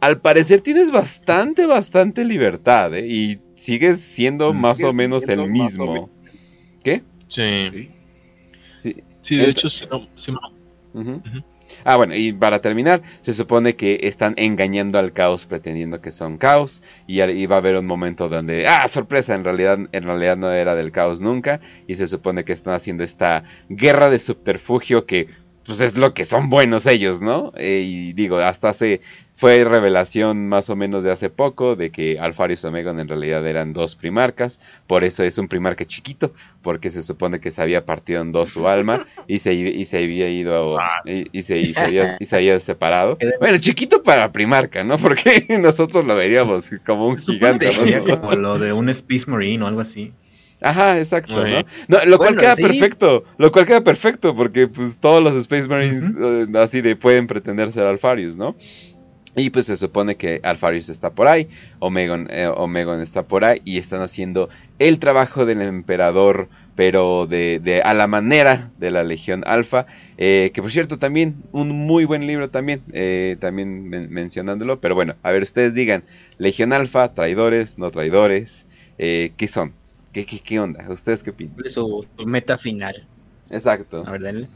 [0.00, 3.06] al parecer tienes bastante, bastante libertad, ¿eh?
[3.06, 4.60] Y sigues siendo Mm.
[4.60, 5.92] más o menos el mismo.
[5.92, 6.10] menos.
[6.82, 7.02] ¿Qué?
[7.28, 7.88] Sí.
[9.22, 9.36] Sí.
[9.36, 11.22] De hecho, sí, no, sí, no.
[11.84, 16.38] Ah, bueno, y para terminar, se supone que están engañando al caos pretendiendo que son
[16.38, 20.50] caos y, va a haber un momento donde, ah, sorpresa, en realidad, en realidad no
[20.50, 25.28] era del caos nunca y se supone que están haciendo esta guerra de subterfugio que
[25.66, 27.52] pues es lo que son buenos ellos, ¿no?
[27.56, 29.00] Eh, y digo, hasta hace,
[29.34, 33.46] fue revelación más o menos de hace poco de que Alfarius y Omegon en realidad
[33.46, 37.84] eran dos primarcas, por eso es un primarca chiquito, porque se supone que se había
[37.84, 41.72] partido en dos su alma y se, y se había ido y, y se, y
[41.72, 43.18] se había, y se había separado.
[43.40, 44.96] Bueno, chiquito para primarca, ¿no?
[44.96, 47.70] Porque nosotros lo veríamos como un gigante.
[47.72, 48.20] ¿no?
[48.20, 50.12] como lo de un Space Marine o algo así.
[50.64, 51.64] Ajá, exacto, ¿no?
[52.06, 52.62] lo cual queda sí.
[52.62, 57.26] perfecto, lo cual queda perfecto, porque pues todos los Space Marines eh, así de pueden
[57.26, 58.56] pretender ser Alfarius, ¿no?
[59.36, 61.48] Y pues se supone que Alfarius está por ahí,
[61.80, 64.48] Omegon, eh, Omegon está por ahí y están haciendo
[64.78, 69.86] el trabajo del emperador, pero de, de- a la manera de la Legión Alfa,
[70.18, 74.94] eh, que por cierto también un muy buen libro también, eh, también men- mencionándolo, pero
[74.94, 76.04] bueno, a ver ustedes digan,
[76.38, 78.66] Legión Alfa, traidores, no traidores,
[78.98, 79.72] eh, ¿qué son?
[80.14, 80.88] ¿Qué, qué, qué onda?
[80.88, 81.54] ¿Ustedes qué opinan?
[81.54, 83.04] ¿Cuál es su, su meta final?
[83.50, 84.04] Exacto.
[84.06, 84.48] A ver, dale.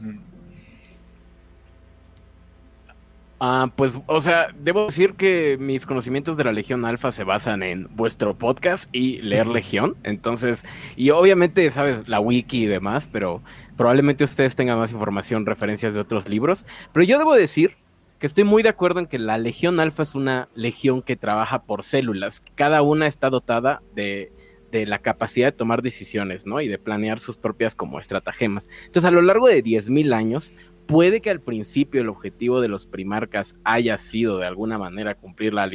[3.41, 7.61] Ah, pues, o sea, debo decir que mis conocimientos de la Legión Alfa se basan
[7.61, 9.97] en vuestro podcast y leer Legión.
[10.03, 10.63] Entonces,
[10.95, 13.41] y obviamente, sabes, la wiki y demás, pero
[13.75, 16.65] probablemente ustedes tengan más información, referencias de otros libros.
[16.93, 17.75] Pero yo debo decir
[18.17, 21.63] que estoy muy de acuerdo en que la Legión Alfa es una legión que trabaja
[21.63, 22.41] por células.
[22.55, 24.31] Cada una está dotada de,
[24.71, 26.61] de la capacidad de tomar decisiones, ¿no?
[26.61, 28.69] Y de planear sus propias como estratagemas.
[28.85, 30.53] Entonces, a lo largo de 10.000 años,
[30.85, 35.53] puede que al principio el objetivo de los primarcas haya sido de alguna manera cumplir
[35.53, 35.69] la,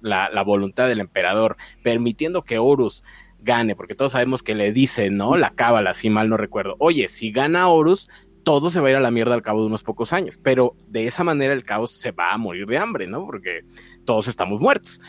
[0.00, 3.02] la voluntad del emperador, permitiendo que Horus
[3.42, 5.36] gane, porque todos sabemos que le dice, ¿no?
[5.36, 6.76] La cábala, si mal no recuerdo.
[6.78, 8.08] Oye, si gana Horus,
[8.42, 10.74] todo se va a ir a la mierda al cabo de unos pocos años, pero
[10.88, 13.24] de esa manera el caos se va a morir de hambre, ¿no?
[13.26, 13.64] Porque
[14.04, 15.00] todos estamos muertos.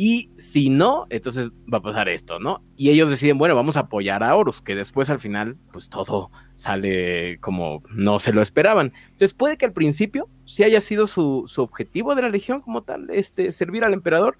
[0.00, 2.62] Y si no, entonces va a pasar esto, ¿no?
[2.76, 6.30] Y ellos deciden, bueno, vamos a apoyar a Horus, que después al final, pues todo
[6.54, 8.92] sale como no se lo esperaban.
[9.06, 12.84] Entonces puede que al principio sí haya sido su, su objetivo de la Legión como
[12.84, 14.38] tal, este, servir al emperador,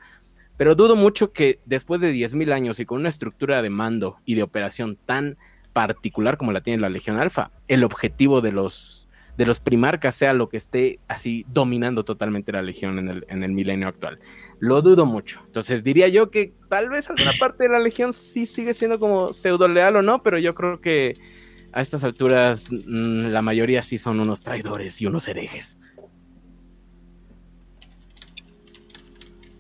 [0.56, 4.36] pero dudo mucho que después de 10.000 años y con una estructura de mando y
[4.36, 5.38] de operación tan
[5.72, 9.07] particular como la tiene la Legión Alfa, el objetivo de los
[9.38, 13.44] de los primarcas sea lo que esté así dominando totalmente la legión en el, en
[13.44, 14.18] el milenio actual.
[14.58, 15.40] Lo dudo mucho.
[15.46, 19.32] Entonces diría yo que tal vez alguna parte de la legión sí sigue siendo como
[19.32, 21.16] pseudo leal o no, pero yo creo que
[21.72, 25.78] a estas alturas mm, la mayoría sí son unos traidores y unos herejes.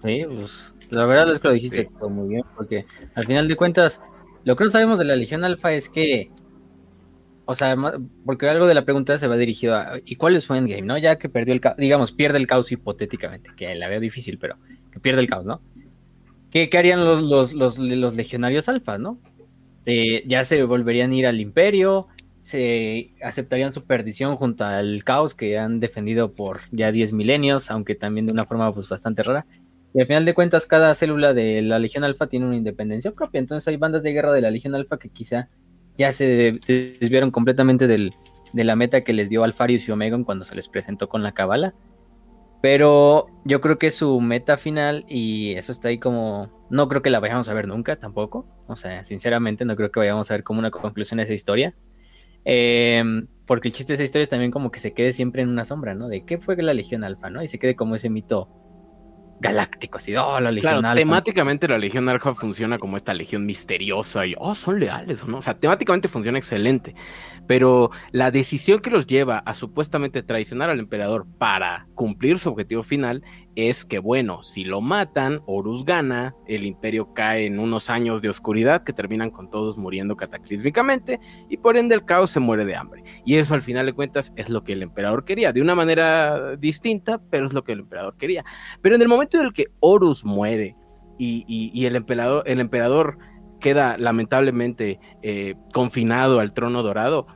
[0.02, 1.88] Sí, pues la verdad es que lo dijiste Sí.
[2.00, 2.84] todo muy bien, porque
[3.14, 4.02] al final de cuentas,
[4.44, 6.30] lo que no sabemos de la Legión Alfa es que
[7.50, 7.74] o sea,
[8.26, 10.98] porque algo de la pregunta se va dirigido a, ¿y cuál es su endgame, no?
[10.98, 14.58] Ya que perdió el caos, digamos, pierde el caos hipotéticamente, que la veo difícil, pero
[14.92, 15.62] que pierde el caos, ¿no?
[16.50, 19.18] ¿Qué, harían los, legionarios alfa, no?
[19.86, 22.08] Eh, ya se volverían a ir al imperio,
[22.42, 27.94] se aceptarían su perdición junto al caos que han defendido por ya 10 milenios, aunque
[27.94, 29.46] también de una forma pues bastante rara.
[29.94, 33.38] Y al final de cuentas, cada célula de la Legión Alfa tiene una independencia propia.
[33.38, 35.48] Entonces hay bandas de guerra de la Legión Alfa que quizá
[35.98, 38.14] ya se desviaron completamente del,
[38.52, 41.32] de la meta que les dio Alfarius y Omegon cuando se les presentó con la
[41.32, 41.74] Cabala.
[42.60, 46.50] Pero yo creo que su meta final, y eso está ahí como.
[46.70, 48.46] No creo que la vayamos a ver nunca tampoco.
[48.66, 51.74] O sea, sinceramente, no creo que vayamos a ver como una conclusión de esa historia.
[52.44, 55.48] Em, porque el chiste de esa historia es también como que se quede siempre en
[55.48, 56.08] una sombra, ¿no?
[56.08, 57.42] De qué fue la Legión Alfa, ¿no?
[57.42, 58.48] Y se quede como ese mito
[59.40, 64.26] galáctico, así, oh, la Legión claro, Temáticamente la Legión Alfa funciona como esta legión misteriosa
[64.26, 65.38] y, oh, son leales, ¿no?
[65.38, 66.94] O sea, temáticamente funciona excelente,
[67.48, 72.84] pero la decisión que los lleva a supuestamente traicionar al emperador para cumplir su objetivo
[72.84, 73.24] final
[73.56, 78.28] es que, bueno, si lo matan, Horus gana, el imperio cae en unos años de
[78.28, 81.18] oscuridad que terminan con todos muriendo cataclísmicamente
[81.48, 83.02] y por ende el caos se muere de hambre.
[83.24, 86.54] Y eso al final de cuentas es lo que el emperador quería, de una manera
[86.56, 88.44] distinta, pero es lo que el emperador quería.
[88.82, 90.76] Pero en el momento en el que Horus muere
[91.18, 93.18] y, el, emperador,
[93.60, 97.26] queda lamentablemente eh, confinado al trono dorado,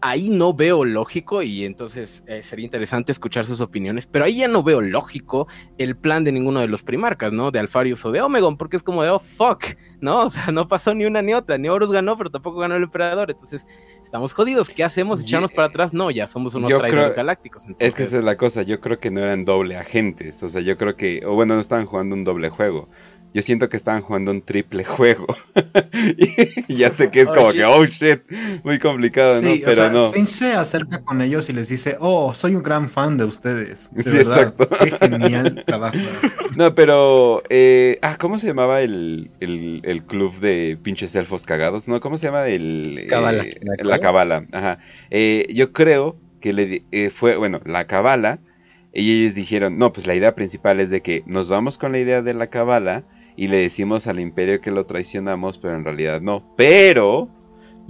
[0.00, 4.48] ahí no veo lógico y entonces eh, sería interesante escuchar sus opiniones, pero ahí ya
[4.48, 5.46] no veo lógico
[5.78, 7.50] el plan de ninguno de los primarcas, ¿no?
[7.50, 9.64] De Alfarius o de Omegon, porque es como de, oh, fuck,
[10.00, 10.20] ¿no?
[10.30, 12.84] O sea, no pasó ni una ni otra, ni Horus ganó, pero tampoco ganó el
[12.84, 13.66] emperador, entonces
[14.00, 15.22] estamos jodidos, ¿qué hacemos?
[15.22, 15.92] ¿Echarnos para atrás?
[15.92, 17.66] No, ya somos unos traidores galácticos.
[17.80, 20.60] Es que esa es la cosa, yo creo que no eran doble agentes, o sea,
[20.60, 22.88] yo creo que, o bueno, no estaban jugando un doble juego,
[23.32, 25.26] yo siento que estaban jugando un triple juego.
[26.68, 28.22] y ya sé que es oh, como que, oh shit,
[28.64, 29.50] muy complicado, ¿no?
[29.64, 30.26] Pero o no.
[30.26, 33.90] se acerca con ellos y les dice, oh, soy un gran fan de ustedes.
[34.04, 34.68] sí, exacto.
[34.68, 35.96] Qué genial trabajo.
[36.56, 41.86] No, pero, eh, ah, ¿cómo se llamaba el, el, club de pinches elfos cagados?
[41.86, 42.00] ¿No?
[42.00, 43.06] ¿Cómo se llama el.
[43.08, 43.44] Cabala.
[43.44, 44.78] Eh, la Cabala, ajá.
[45.10, 48.40] Eh, yo creo que le fue, bueno, la Cabala.
[48.92, 52.00] Y ellos dijeron, no, pues la idea principal es de que nos vamos con la
[52.00, 53.04] idea de la Cabala
[53.36, 56.54] y le decimos al imperio que lo traicionamos, pero en realidad no.
[56.56, 57.28] Pero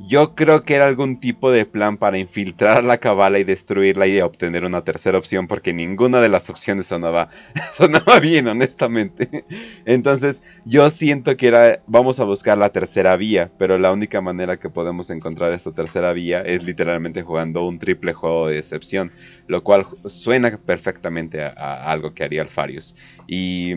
[0.02, 4.20] yo creo que era algún tipo de plan para infiltrar la cabala y destruirla y
[4.20, 7.28] obtener una tercera opción, porque ninguna de las opciones sonaba,
[7.72, 9.44] sonaba bien, honestamente.
[9.84, 14.58] Entonces, yo siento que era, vamos a buscar la tercera vía, pero la única manera
[14.58, 19.12] que podemos encontrar esta tercera vía es literalmente jugando un triple juego de decepción,
[19.48, 22.94] lo cual suena perfectamente a, algo que haría Alfarius.
[23.26, 23.74] Y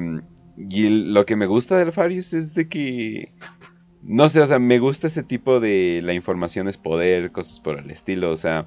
[0.57, 3.31] y lo que me gusta del Farius es de que.
[4.01, 6.01] No sé, o sea, me gusta ese tipo de.
[6.03, 8.31] La información es poder, cosas por el estilo.
[8.31, 8.65] O sea,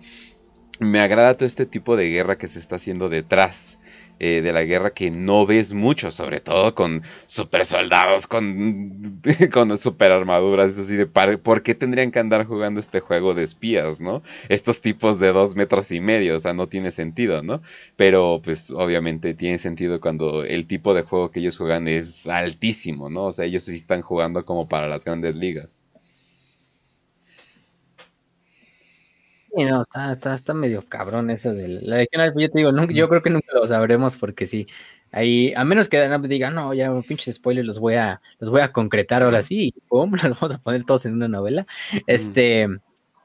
[0.81, 3.79] me agrada todo este tipo de guerra que se está haciendo detrás.
[4.19, 9.21] Eh, de la guerra que no ves mucho, sobre todo con super soldados, con,
[9.53, 14.01] con super armaduras, así de ¿por qué tendrían que andar jugando este juego de espías,
[14.01, 14.23] no?
[14.49, 17.61] Estos tipos de dos metros y medio, o sea, no tiene sentido, ¿no?
[17.97, 23.11] Pero pues obviamente tiene sentido cuando el tipo de juego que ellos juegan es altísimo,
[23.11, 23.27] ¿no?
[23.27, 25.85] O sea, ellos sí están jugando como para las grandes ligas.
[29.65, 32.41] No, está, está, medio cabrón eso de la Legión Alfa.
[32.41, 34.67] Yo te digo, yo creo que nunca lo sabremos porque sí.
[35.13, 38.73] Ahí, a menos que diga, no, ya pinches spoilers los voy a, los voy a
[38.73, 41.67] concretar ahora sí, y los vamos a poner todos en una novela.
[42.07, 42.69] Este,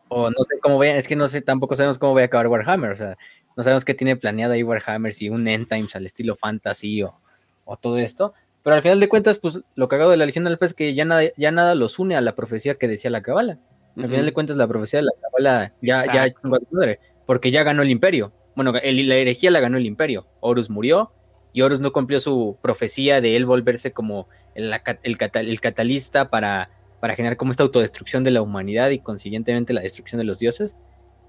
[0.07, 2.47] o no sé cómo vean, es que no sé, tampoco sabemos cómo va a acabar
[2.47, 3.17] Warhammer, o sea,
[3.57, 7.19] no sabemos qué tiene planeado ahí Warhammer, si un End Times al estilo fantasy o,
[7.65, 8.33] o todo esto.
[8.63, 11.03] Pero al final de cuentas, pues lo cagado de la Legión Alfa es que ya
[11.03, 13.57] nada, ya nada los une a la profecía que decía la cabala.
[13.97, 16.33] Al final de cuentas, la profecía de la Cabala ya, ya
[16.71, 18.31] madre, porque ya ganó el imperio.
[18.55, 20.27] Bueno, el, la herejía la ganó el imperio.
[20.39, 21.11] Horus murió
[21.53, 24.73] y Horus no cumplió su profecía de él volverse como el,
[25.03, 26.69] el, el catalista para,
[26.99, 30.77] para generar como esta autodestrucción de la humanidad y consiguientemente la destrucción de los dioses.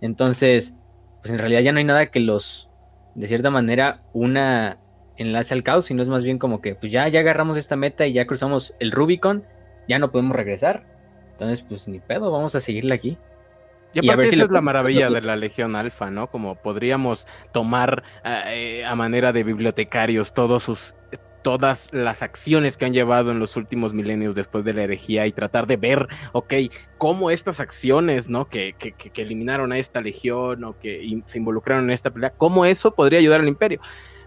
[0.01, 0.77] Entonces,
[1.21, 2.71] pues en realidad ya no hay nada que los,
[3.15, 4.79] de cierta manera, una
[5.17, 8.07] enlace al caos, sino es más bien como que pues ya, ya agarramos esta meta
[8.07, 9.45] y ya cruzamos el Rubicon,
[9.89, 10.92] ya no podemos regresar
[11.43, 13.19] entonces, pues ni pedo, vamos a seguirla aquí.
[13.95, 16.29] Y aparte esa es la maravilla de la Legión Alfa, ¿no?
[16.29, 20.95] Como podríamos tomar eh, a manera de bibliotecarios todos sus
[21.43, 25.33] todas las acciones que han llevado en los últimos milenios después de la herejía y
[25.33, 26.55] tratar de ver, ok,
[26.99, 28.49] cómo estas acciones, ¿no?
[28.49, 32.65] Que, que, que eliminaron a esta legión o que se involucraron en esta pelea, cómo
[32.65, 33.81] eso podría ayudar al imperio.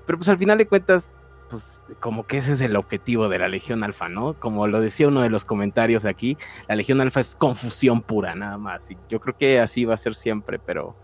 [0.05, 1.15] Pero pues al final de cuentas,
[1.49, 4.33] pues como que ese es el objetivo de la Legión Alfa, ¿no?
[4.33, 8.57] Como lo decía uno de los comentarios aquí, la Legión Alfa es confusión pura, nada
[8.57, 8.91] más.
[8.91, 10.95] Y yo creo que así va a ser siempre, pero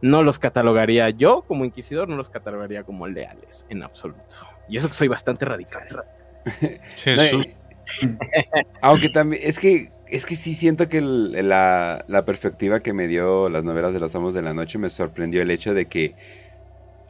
[0.00, 4.46] no los catalogaría yo como inquisidor, no los catalogaría como leales en absoluto.
[4.68, 6.04] Y eso que soy bastante radical.
[8.82, 13.48] aunque también, es que, es que sí siento que la, la perspectiva que me dio
[13.48, 16.14] las novelas de los Amos de la Noche me sorprendió el hecho de que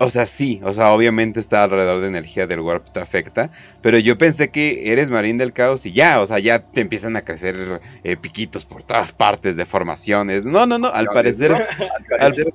[0.00, 3.50] o sea, sí, o sea, obviamente está alrededor de energía del warp te afecta,
[3.82, 7.16] pero yo pensé que eres marín del caos y ya, o sea, ya te empiezan
[7.16, 10.44] a crecer eh, piquitos por todas partes, deformaciones.
[10.44, 11.66] No, no, no, al parecer, al
[12.08, 12.54] parecer,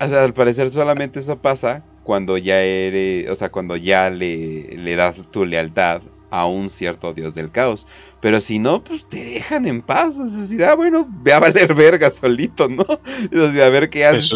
[0.00, 4.76] o sea, al parecer solamente eso pasa cuando ya eres, o sea, cuando ya le,
[4.76, 6.02] le das tu lealtad
[6.34, 7.86] a un cierto dios del caos.
[8.20, 10.18] Pero si no, pues te dejan en paz.
[10.18, 12.84] Es decir, ah, bueno, ve a valer verga solito, ¿no?
[13.62, 14.32] a ver qué haces,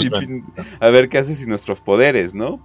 [0.79, 2.61] a ver qué haces sin nuestros poderes, ¿no?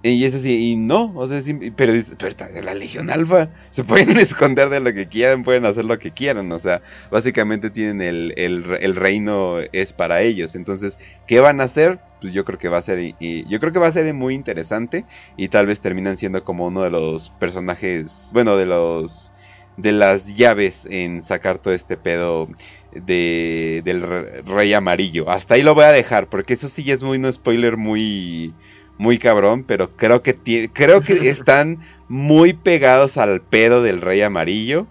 [0.00, 1.40] Y es así, y no, o sea,
[1.74, 5.98] pero, pero, la Legión Alfa se pueden esconder de lo que quieran, pueden hacer lo
[5.98, 11.60] que quieran, o sea, básicamente tienen el, el, reino es para ellos, entonces, ¿qué van
[11.60, 11.98] a hacer?
[12.20, 15.04] Pues yo creo que va a ser, yo creo que va a ser muy interesante
[15.36, 19.32] y tal vez terminan siendo como uno de los personajes, bueno, de los,
[19.78, 22.48] de las llaves en sacar todo este pedo
[22.92, 24.02] de, del
[24.44, 25.28] rey amarillo.
[25.28, 28.54] Hasta ahí lo voy a dejar, porque eso sí es muy, no spoiler, muy
[28.98, 34.86] muy cabrón, pero creo que creo que están muy pegados al pedo del rey amarillo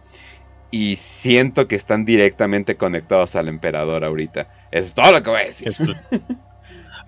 [0.72, 4.50] y siento que están directamente conectados al emperador ahorita.
[4.72, 5.74] Eso es todo lo que voy a decir.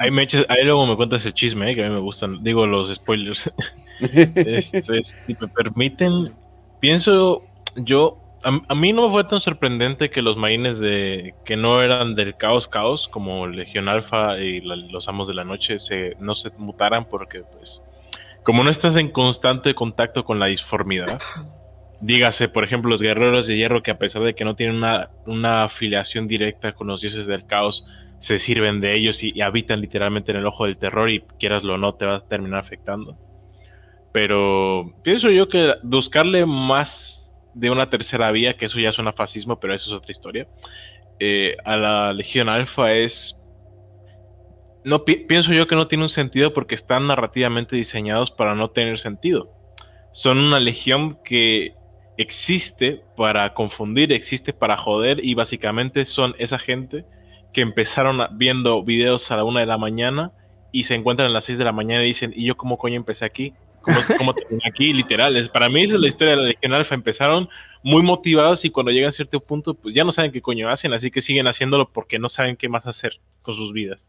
[0.01, 2.65] Ahí, me ahí luego me cuentas el chisme, eh, que a mí me gustan, digo
[2.65, 3.51] los spoilers.
[3.99, 6.31] si me permiten,
[6.79, 7.43] pienso
[7.75, 12.15] yo a, mí no me fue tan sorprendente que los marines de que no eran
[12.15, 16.51] del caos caos como Legión Alfa y los amos de la noche se no se
[16.57, 17.81] mutaran porque pues
[18.43, 21.19] como no estás en constante contacto con la disformidad
[22.01, 25.09] dígase por ejemplo los guerreros de hierro que a pesar de que no tienen una,
[25.25, 27.85] una afiliación directa con los dioses del caos
[28.19, 31.63] se sirven de ellos y, y habitan literalmente en el ojo del terror y quieras
[31.63, 33.17] o no te va a terminar afectando.
[34.11, 37.18] Pero pienso yo que buscarle más
[37.59, 40.47] de una tercera vía, que eso ya suena fascismo, pero eso es otra historia,
[41.19, 43.35] eh, a la Legión Alfa es...
[44.85, 48.97] No, pienso yo que no tiene un sentido porque están narrativamente diseñados para no tener
[48.97, 49.51] sentido.
[50.13, 51.73] Son una legión que
[52.17, 57.05] existe para confundir, existe para joder y básicamente son esa gente
[57.53, 60.31] que empezaron viendo videos a la una de la mañana
[60.71, 62.95] y se encuentran a las seis de la mañana y dicen, ¿y yo cómo coño
[62.95, 63.53] empecé aquí?
[64.17, 64.33] Como,
[64.65, 65.49] aquí, literal.
[65.51, 66.95] para mí esa es la historia de la Legión Alfa.
[66.95, 67.49] Empezaron
[67.83, 70.93] muy motivados y cuando llegan a cierto punto, pues ya no saben qué coño hacen,
[70.93, 73.99] así que siguen haciéndolo porque no saben qué más hacer con sus vidas.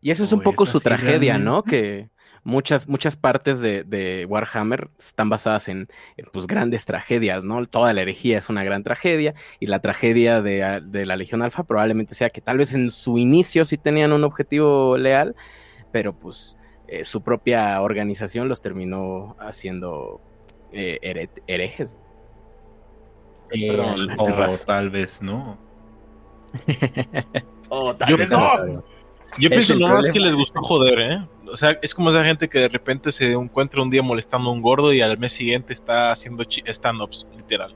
[0.00, 1.62] Y eso es un poco su tragedia, ¿no?
[1.62, 2.10] Que
[2.44, 5.88] muchas, muchas partes de, Warhammer están basadas en,
[6.32, 7.66] pues, grandes tragedias, ¿no?
[7.66, 11.64] Toda la herejía es una gran tragedia y la tragedia de, de la Legión Alfa
[11.64, 15.34] probablemente sea que tal vez en su inicio sí tenían un objetivo leal,
[15.92, 16.56] pero pues
[16.88, 20.20] eh, su propia organización los terminó haciendo
[20.72, 21.96] eh, herejes.
[23.52, 23.80] Eh,
[24.18, 24.32] o
[24.66, 25.58] tal vez no.
[28.08, 28.84] Yo, no.
[29.38, 31.26] Yo pienso no es que les gustó joder, ¿eh?
[31.52, 34.52] O sea, es como esa gente que de repente se encuentra un día molestando a
[34.52, 37.74] un gordo y al mes siguiente está haciendo stand-ups, literal.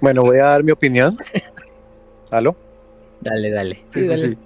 [0.00, 1.14] Bueno, voy a dar mi opinión.
[2.30, 2.56] ¿Aló?
[3.20, 3.82] Dale, dale.
[3.88, 4.36] Sí, dale.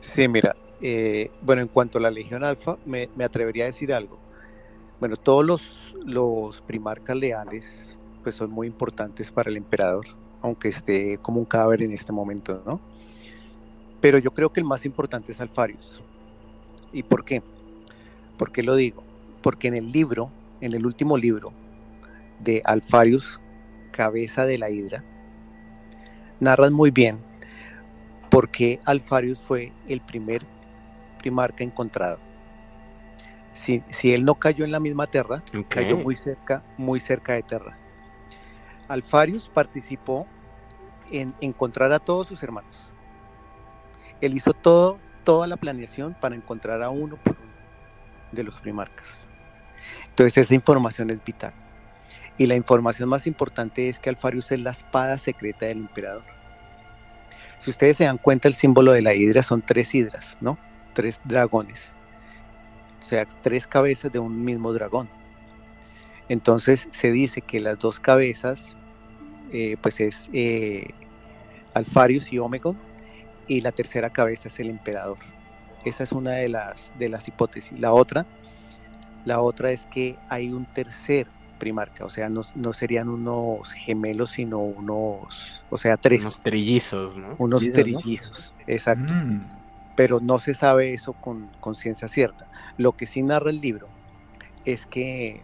[0.00, 4.18] Sí, mira, eh, bueno, en cuanto a la Legión Alfa, me, atrevería a decir algo.
[5.00, 5.44] Bueno, todos
[6.04, 10.06] los, primarcas leales pues son muy importantes para el emperador,
[10.42, 12.80] aunque esté como un cadáver en este momento, ¿no?
[14.00, 16.02] Pero yo creo que el más importante es Alfarius.
[16.92, 17.42] ¿Y por qué?
[18.36, 19.02] ¿Por qué lo digo?
[19.42, 20.30] Porque en el libro,
[20.60, 21.52] en el último libro
[22.40, 23.40] de Alfarius,
[23.92, 25.04] Cabeza de la Hidra,
[26.40, 27.18] narran muy bien
[28.30, 30.44] por qué Alfarius fue el primer
[31.30, 32.18] marca encontrado.
[33.52, 37.42] Si, si, él no cayó en la misma Terra, cayó muy cerca, muy cerca de
[37.42, 37.78] Terra.
[38.88, 40.26] Alfarius participó
[41.10, 42.90] en encontrar a todos sus hermanos.
[44.20, 47.52] Él hizo todo, toda la planeación para encontrar a uno por uno
[48.32, 49.20] de los primarcas.
[50.08, 51.52] Entonces esa información es vital.
[52.38, 56.24] Y la información más importante es que Alfarius es la espada secreta del emperador.
[57.58, 60.58] Si ustedes se dan cuenta, el símbolo de la hidra son tres hidras, ¿no?
[60.96, 61.92] Tres dragones,
[62.98, 65.10] o sea, tres cabezas de un mismo dragón.
[66.30, 68.74] Entonces se dice que las dos cabezas,
[69.52, 70.88] eh, pues es eh,
[71.74, 72.78] Alfarius y Omegon,
[73.46, 75.18] y la tercera cabeza es el emperador.
[75.84, 77.78] Esa es una de las, de las hipótesis.
[77.78, 78.24] La otra
[79.26, 81.26] La otra es que hay un tercer
[81.58, 86.22] primarca, o sea, no, no serían unos gemelos, sino unos, o sea, tres.
[86.22, 87.34] Unos trillizos, ¿no?
[87.38, 89.12] Unos Trillizos, exacto.
[89.12, 89.65] Mm.
[89.96, 92.48] Pero no se sabe eso con, con ciencia cierta.
[92.76, 93.88] Lo que sí narra el libro
[94.64, 95.42] es que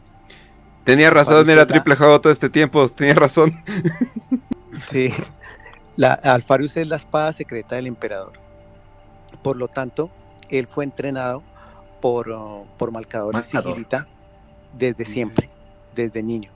[0.85, 3.59] Tenía razón, era triple J todo este tiempo, tenía razón.
[4.89, 5.13] Sí,
[5.97, 8.33] la Alfarius es la espada secreta del emperador.
[9.43, 10.11] Por lo tanto,
[10.49, 11.43] él fue entrenado
[12.01, 13.65] por, uh, por Malcador y Malcador.
[13.75, 14.07] Sigilita
[14.73, 15.51] desde siempre,
[15.95, 16.51] desde niño.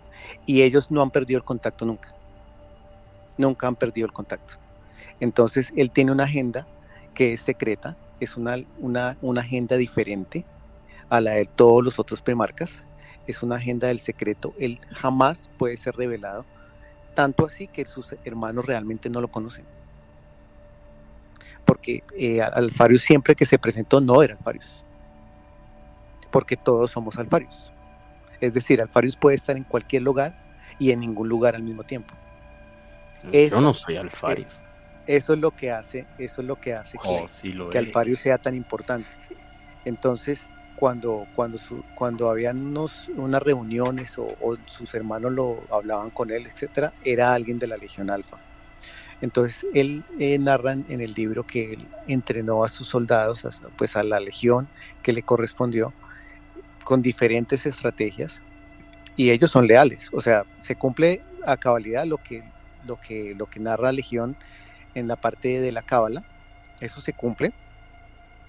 [0.46, 2.14] Y ellos no han perdido el contacto nunca.
[3.36, 4.54] Nunca han perdido el contacto.
[5.20, 6.66] Entonces, él tiene una agenda
[7.16, 10.44] que es secreta, es una, una, una agenda diferente
[11.08, 12.84] a la de todos los otros primarcas.
[13.26, 14.54] Es una agenda del secreto.
[14.58, 16.44] Él jamás puede ser revelado
[17.14, 19.64] tanto así que sus hermanos realmente no lo conocen.
[21.64, 24.84] Porque eh, Alfarius siempre que se presentó no era Alfarius.
[26.30, 27.72] Porque todos somos Alfarius.
[28.40, 30.38] Es decir, Alfarius puede estar en cualquier lugar
[30.78, 32.14] y en ningún lugar al mismo tiempo.
[33.32, 34.65] Yo no soy Alfarius.
[35.06, 37.78] Eso es lo que hace, eso es lo que hace que, Oh, sí lo que
[37.78, 37.86] es.
[37.86, 39.06] Alfarius sea tan importante.
[39.84, 46.10] Entonces, cuando, cuando, su- cuando habían unos, unas reuniones o, o sus hermanos lo hablaban
[46.10, 48.38] con él, etcétera, era alguien de la Legión Alfa.
[49.22, 53.96] Entonces, él eh, narra en el libro que él entrenó a sus soldados, a, pues
[53.96, 54.68] a la legión
[55.02, 55.94] que le correspondió,
[56.84, 58.42] con diferentes estrategias,
[59.16, 60.10] y ellos son leales.
[60.12, 62.42] O sea, se cumple a cabalidad lo que,
[62.86, 64.36] lo que, lo que narra la legión
[64.96, 66.24] en la parte de la cábala.
[66.80, 67.52] Eso se cumple.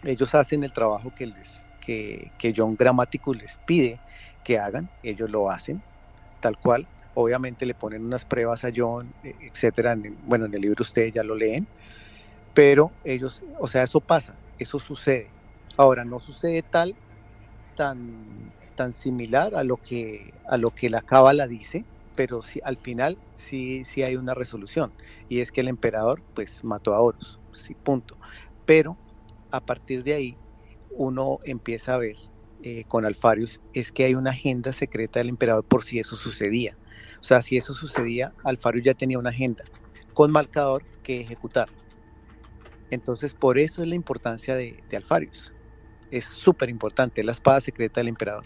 [0.04, 4.00] Ellos hacen el trabajo que, les, que, John Grammaticus les pide
[4.44, 4.90] que hagan.
[5.04, 5.82] Ellos lo hacen
[6.40, 6.88] tal cual.
[7.14, 9.98] Obviamente le ponen unas pruebas a John, eh, etcétera.
[10.26, 11.68] Bueno, en el libro ustedes ya lo leen.
[12.54, 15.30] Pero ellos, o sea, eso pasa, eso sucede.
[15.76, 16.96] Ahora, no sucede tal,
[17.76, 21.86] tan, tan similar a lo que, a lo que la cábala dice,
[22.18, 24.92] pero sí, al final sí, hay una resolución
[25.30, 28.18] y es que el emperador pues mató a Horus, sí, punto.
[28.66, 28.98] Pero
[29.52, 30.38] a partir de ahí
[30.90, 32.16] uno empieza a ver
[32.64, 36.76] eh, con Alfarius es que hay una agenda secreta del emperador por si eso sucedía.
[37.20, 39.64] O sea, si eso sucedía, Alfarius ya tenía una agenda
[40.16, 41.70] con Malcador que ejecutar.
[42.90, 45.54] Entonces, por eso es la importancia de, de Alfarius.
[46.10, 48.46] Es súper importante, la espada secreta del emperador.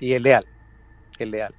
[0.00, 0.46] Y es leal,
[1.24, 1.54] es leal.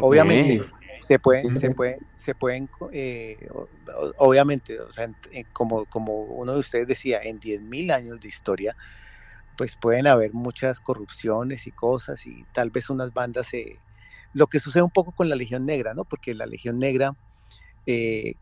[0.00, 0.58] Obviamente,
[1.00, 5.86] se pueden, se pueden, se pueden, eh, o- o- obviamente, o sea, en- en- como,
[5.86, 8.76] como uno de ustedes decía, en 10.000 años de historia,
[9.56, 13.80] pues pueden haber muchas corrupciones y cosas y tal vez unas bandas se...
[14.32, 16.04] Lo que sucede un poco con la Legión Negra, ¿no?
[16.04, 17.12] Porque la Legión Negra,
[17.86, 18.34] eh,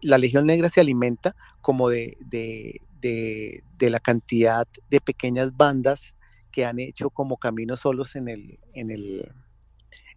[0.00, 6.14] la Legión Negra se alimenta como de, de, de, de la cantidad de pequeñas bandas
[6.52, 9.32] que han hecho como caminos solos en el, en el,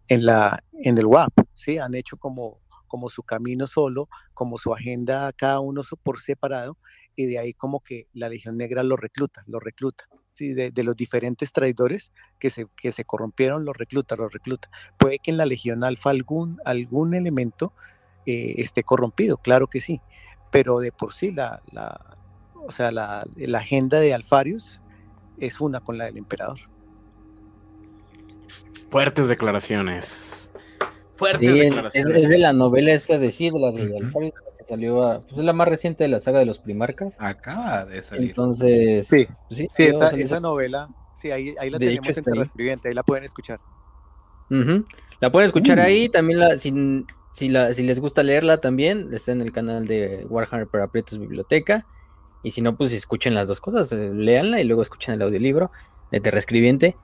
[0.07, 1.79] en la, en el WAP, ¿sí?
[1.79, 6.77] Han hecho como, como su camino solo, como su agenda cada uno por separado,
[7.15, 10.53] y de ahí como que la Legión Negra lo recluta, lo recluta, ¿sí?
[10.53, 14.69] De, de los diferentes traidores que se, que se corrompieron, lo recluta, lo recluta.
[14.97, 17.73] Puede que en la Legión Alfa algún, algún elemento
[18.25, 20.01] eh, esté corrompido, claro que sí,
[20.51, 22.17] pero de por sí la, la,
[22.55, 24.81] o sea, la, la agenda de Alfarius
[25.39, 26.57] es una con la del emperador.
[28.89, 30.55] Fuertes declaraciones.
[31.17, 32.15] Fuertes Sí, declaraciones.
[32.15, 33.97] es- es de la novela esta de sí, de la de Ujú.
[34.05, 36.59] Alfarius, la que salió a- pues es la más reciente de la saga de los
[36.59, 37.15] primarcas.
[37.19, 38.29] Acaba de salir.
[38.29, 41.77] Entonces, Sí, pues sí, Sí, salió- esa, salió esa hace- novela, sí, ahí, ahí la
[41.77, 42.93] De hecho, tenemos en ahí.
[42.93, 43.59] La pueden escuchar.
[44.49, 44.85] Ujú.
[45.19, 45.81] La pueden escuchar Uh.
[45.81, 49.87] ahí, también la, si, si, la, si les gusta leerla también, está en el canal
[49.87, 51.85] de Warhammer para Aprietos Biblioteca.
[52.45, 55.72] Y si no, pues escuchen las dos cosas, eh, léanla y luego escuchen el audiolibro
[56.11, 56.95] de Terrescribiente.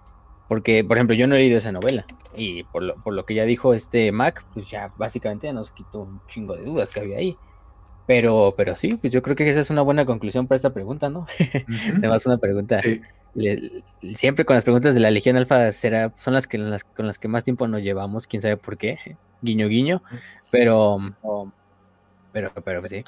[0.48, 2.06] Porque, por ejemplo, yo no he leído esa novela.
[2.36, 5.72] Y por lo, por lo que ya dijo este Mac, pues ya básicamente ya nos
[5.72, 7.38] quitó un chingo de dudas que había ahí.
[8.06, 11.10] Pero, pero sí, pues yo creo que esa es una buena conclusión para esta pregunta,
[11.10, 11.26] ¿no?
[11.98, 13.02] Además, una pregunta Sí.
[13.34, 17.08] le- siempre con las preguntas de la Legión Alfa será, son las que las, con
[17.08, 18.98] las que más tiempo nos llevamos, quién sabe por qué,
[19.42, 20.02] guiño guiño,
[20.52, 20.98] pero
[22.32, 23.04] pero pero sí.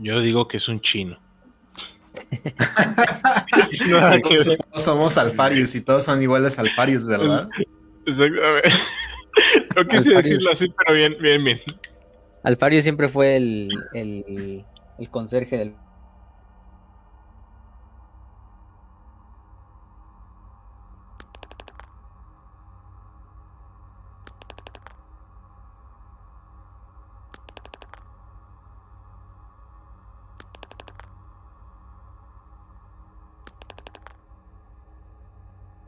[0.00, 1.18] Yo digo que es un chino.
[3.88, 4.22] Ver.
[4.22, 7.48] Todos somos Alfarius y todos son iguales a Alfarius, ¿verdad?
[8.06, 8.70] Exactamente.
[9.76, 10.24] No quise Alfarius.
[10.24, 11.60] decirlo así, pero bien, bien, bien.
[12.42, 14.64] Alfario siempre fue el, el,
[14.98, 15.74] el conserje del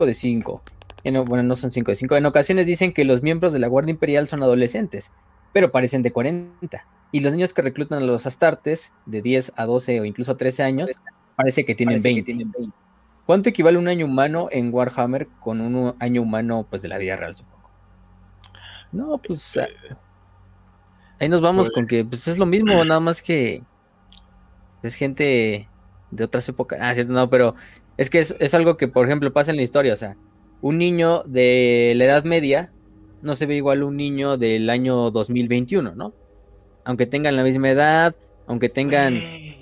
[0.05, 0.61] de cinco.
[1.03, 2.15] En- bueno, no son cinco de cinco.
[2.15, 5.11] En ocasiones dicen que los miembros de la Guardia Imperial son adolescentes,
[5.51, 6.85] pero parecen de 40.
[7.11, 10.63] Y los niños que reclutan a los astartes, de 10 a 12 o incluso 13
[10.63, 10.91] años,
[11.35, 12.47] parece que tienen 20.
[13.25, 17.15] ¿Cuánto equivale un año humano en Warhammer con un año humano pues de la vida
[17.15, 17.69] real, supongo?
[18.91, 19.67] No, pues ah,
[21.19, 23.61] ahí nos vamos Pues- con que pues es lo mismo, nada más que
[24.81, 25.67] es gente
[26.11, 26.79] de otras épocas.
[26.81, 27.55] Ah, cierto, no, pero
[27.97, 29.93] es que es, es algo que, por ejemplo, pasa en la historia.
[29.93, 30.17] O sea,
[30.61, 32.71] un niño de la Edad Media
[33.21, 36.13] no se ve igual a un niño del año 2021, ¿no?
[36.85, 38.15] Aunque tengan la misma edad,
[38.47, 39.13] aunque tengan,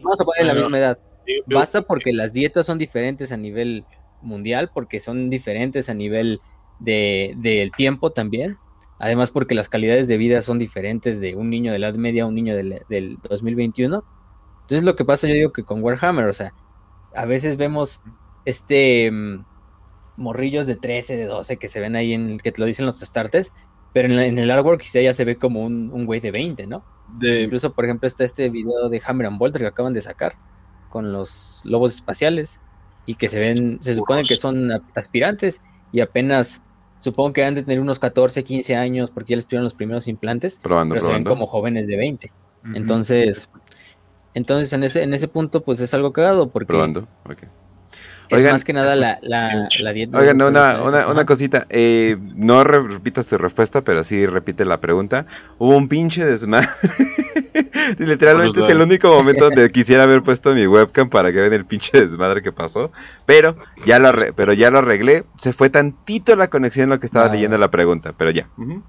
[0.01, 0.99] vamos a poner la misma edad.
[1.45, 3.85] Basta porque las dietas son diferentes a nivel
[4.21, 6.39] mundial, porque son diferentes a nivel
[6.79, 8.57] de, del tiempo también.
[8.97, 12.23] Además, porque las calidades de vida son diferentes de un niño de la Edad Media
[12.23, 14.03] a un niño del, del 2021.
[14.61, 16.53] Entonces, lo que pasa, yo digo que con Warhammer, o sea,
[17.15, 18.01] a veces vemos
[18.45, 19.45] este mm,
[20.17, 22.99] morrillos de 13, de 12 que se ven ahí en que te lo dicen los
[22.99, 23.53] starters,
[23.93, 26.31] pero en, la- en el artwork quizá ya se ve como un, un güey de
[26.31, 26.83] 20, ¿no?
[27.19, 30.33] de- Incluso, por ejemplo, está este video de Hammer and Bolter que acaban de sacar
[30.89, 32.59] con los lobos espaciales
[33.05, 35.61] y que se ven, se supone que son aspirantes
[35.91, 36.63] y apenas
[36.99, 40.07] supongo que han de tener unos 14, 15 años porque ya les tuvieron los primeros
[40.07, 41.29] implantes, Probando, pero se ven probando.
[41.31, 42.31] como jóvenes de 20.
[42.63, 42.75] Ujú.
[42.75, 43.49] Entonces,
[44.33, 47.07] entonces en ese en ese punto pues es algo cagado porque Probando.
[48.31, 48.37] Ok.
[48.37, 50.17] es Oigan, más que nada la, la, la dieta.
[50.17, 51.65] Oigan, una, una, una cosita.
[51.69, 55.25] eh, no re- repitas tu respuesta, pero sí repite la pregunta.
[55.57, 56.67] Hubo un pinche desmadre.
[57.97, 61.65] Literalmente es el único momento donde quisiera haber puesto mi webcam para que vean el
[61.65, 62.91] pinche desmadre que pasó.
[63.25, 63.55] Pero
[63.85, 65.23] ya lo, arre- pero ya lo arreglé.
[65.37, 67.31] Se fue tantito la conexión en lo que estaba Ah.
[67.31, 68.47] leyendo la pregunta, pero ya.
[68.57, 68.83] Ujú.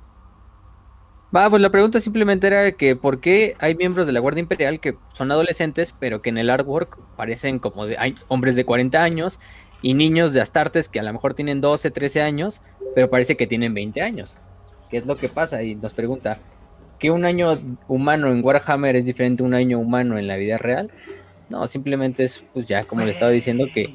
[1.35, 4.81] Va, pues la pregunta simplemente era que por qué hay miembros de la Guardia Imperial
[4.81, 9.03] que son adolescentes, pero que en el artwork parecen como de hay hombres de 40
[9.03, 9.41] años
[9.81, 12.61] y niños de Astartes que a lo mejor tienen 12, 13 años,
[12.95, 14.37] pero parece que tienen 20 años.
[14.91, 15.63] ¿Qué es lo que pasa?
[15.63, 16.39] Y nos pregunta,
[16.99, 20.59] ¿que un año humano en Warhammer es diferente a un año humano en la vida
[20.59, 20.91] real?
[21.49, 23.95] No, simplemente es, pues ya como le estaba diciendo, que,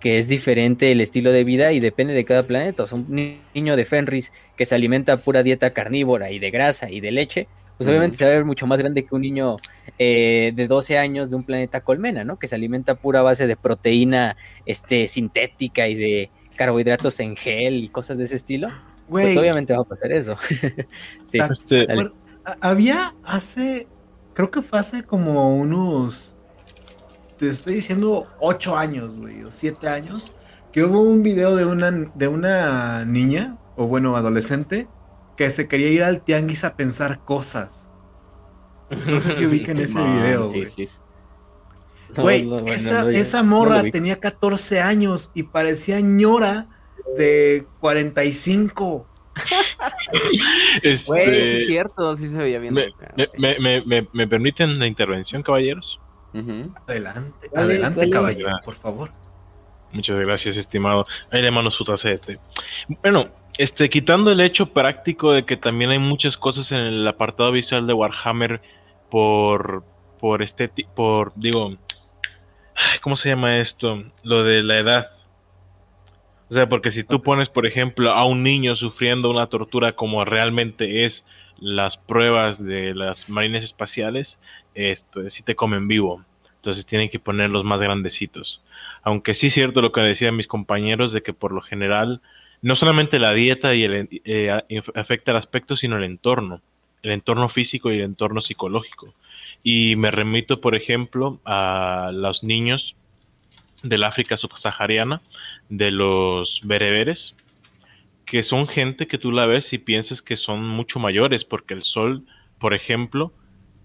[0.00, 2.82] que es diferente el estilo de vida y depende de cada planeta.
[2.84, 6.50] O sea, un ni- niño de Fenris que se alimenta pura dieta carnívora y de
[6.50, 9.20] grasa y de leche, pues obviamente se va a ver mucho más grande que un
[9.20, 9.56] niño
[9.98, 12.38] eh, de 12 años de un planeta colmena, ¿no?
[12.38, 17.88] Que se alimenta pura base de proteína este, sintética y de carbohidratos en gel y
[17.88, 18.68] cosas de ese estilo.
[19.08, 20.36] Pues obviamente va a pasar eso.
[21.30, 21.86] sí, este,
[22.60, 23.86] había hace,
[24.34, 26.35] creo que fue hace como unos,
[27.38, 30.32] te estoy diciendo, ocho años, güey, o siete años,
[30.72, 34.88] que hubo un video de una, de una niña, o bueno, adolescente,
[35.36, 37.90] que se quería ir al tianguis a pensar cosas.
[38.90, 40.66] No sé si ubican ese video, sí, güey.
[40.66, 41.00] sí, sí.
[42.16, 46.68] No, Güey, no, bueno, esa, no, esa morra tenía 14 años y parecía ñora
[47.18, 49.06] de 45.
[50.82, 52.74] este, Güey, sí es cierto, sí se veía bien.
[52.74, 55.98] me, me, me- me permiten la intervención, caballeros?
[56.86, 58.64] Adelante, adelante, caballero, Gracias.
[58.64, 59.10] por favor.
[59.92, 61.06] Muchas gracias, estimado.
[61.30, 62.38] Ahí le mando su té.
[63.02, 63.24] Bueno,
[63.56, 67.86] este, quitando el hecho práctico de que también hay muchas cosas en el apartado visual
[67.86, 68.60] de Warhammer
[69.10, 69.84] por,
[70.20, 71.76] por este, por, digo,
[73.02, 74.04] ¿cómo se llama esto?
[74.22, 75.10] Lo de la edad.
[76.50, 80.24] O sea, porque si tú pones, por ejemplo, a un niño sufriendo una tortura como
[80.24, 81.24] realmente es
[81.58, 84.38] las pruebas de las marines espaciales,
[84.76, 86.24] esto, sí te comen vivo.
[86.56, 88.62] Entonces tienen que ponerlos más grandecitos.
[89.02, 92.20] Aunque sí es cierto lo que decían mis compañeros de que por lo general
[92.62, 94.50] no solamente la dieta y el, eh,
[94.94, 96.60] afecta el aspecto, sino el entorno,
[97.02, 99.14] el entorno físico y el entorno psicológico.
[99.62, 102.96] Y me remito, por ejemplo, a los niños
[103.82, 105.20] del África subsahariana,
[105.68, 107.34] de los bereberes,
[108.24, 111.82] que son gente que tú la ves y piensas que son mucho mayores, porque el
[111.82, 112.24] sol,
[112.58, 113.32] por ejemplo,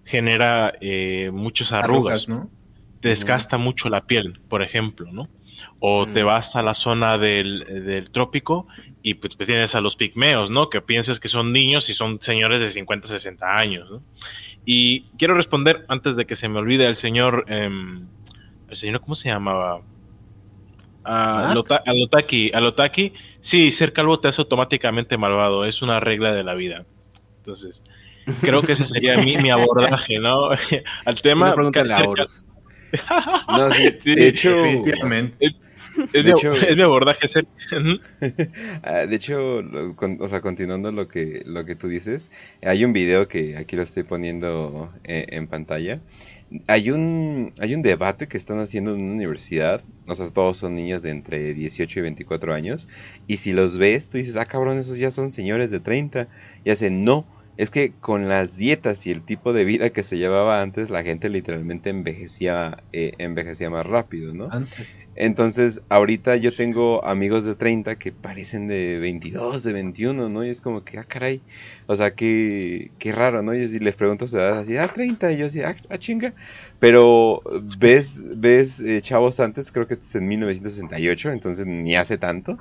[0.05, 2.49] genera eh, muchas arrugas Arrugas, ¿no?
[3.01, 5.27] te desgasta mucho la piel, por ejemplo, ¿no?
[5.79, 8.67] O te vas a la zona del, del trópico
[9.03, 10.69] y pues, pues, tienes a los pigmeos, ¿no?
[10.69, 14.03] Que piensas que son niños y son señores de 50, 60 años, ¿no?
[14.65, 18.07] Y quiero responder antes de que se me olvide el señor, em,
[18.69, 19.81] el señor, ¿cómo se llamaba?
[21.03, 21.55] A ¿Mac?
[21.55, 26.31] Lota- a Lotaki, a Lotaki, sí, ser calvo te hace automáticamente malvado, es una regla
[26.31, 26.85] de la vida.
[27.37, 27.81] Entonces,
[28.39, 30.49] creo que ese sería mi, mi abordaje, ¿no?
[31.05, 31.53] Al tema.
[33.47, 35.37] no, sí, Sí, de hecho, Definitivamente.
[35.39, 35.53] Es,
[36.13, 37.47] De mi, hecho- es mi abordaje ser.
[37.71, 37.99] Ujú.
[38.83, 42.31] Ah, de hecho, lo- con- o sea, continuando lo que, lo que tú dices,
[42.61, 45.99] hay un video que aquí lo estoy poniendo eh, en pantalla,
[46.67, 50.75] hay un, hay un debate que están haciendo en una universidad, o sea, todos son
[50.75, 52.87] niños de entre 18 y 24 años,
[53.27, 56.27] y si los ves, tú dices, ah, cabrón, esos ya son señores de 30,
[56.65, 57.25] y hacen, no,
[57.61, 61.03] es que con las dietas y el tipo de vida que se llevaba antes, la
[61.03, 64.49] gente literalmente envejecía, eh, envejecía más rápido, ¿no?
[64.51, 64.87] Antes.
[65.15, 70.43] Entonces, ahorita yo tengo amigos de 30 que parecen de 22, de 21, ¿no?
[70.43, 71.43] Y es como que, ah, caray,
[71.85, 73.53] o sea, qué, qué raro, ¿no?
[73.53, 76.33] Y si les pregunto su edad, así, ah, 30, y yo así, ah, ah, chinga.
[76.79, 77.43] Pero
[77.77, 82.57] ves, ves eh, chavos antes, creo que este es en 1968, entonces ni hace tanto,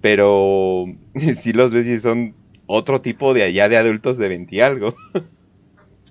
[0.00, 0.84] pero
[1.34, 2.36] si los ves y son
[2.66, 4.94] otro tipo de allá de adultos de 20 y algo.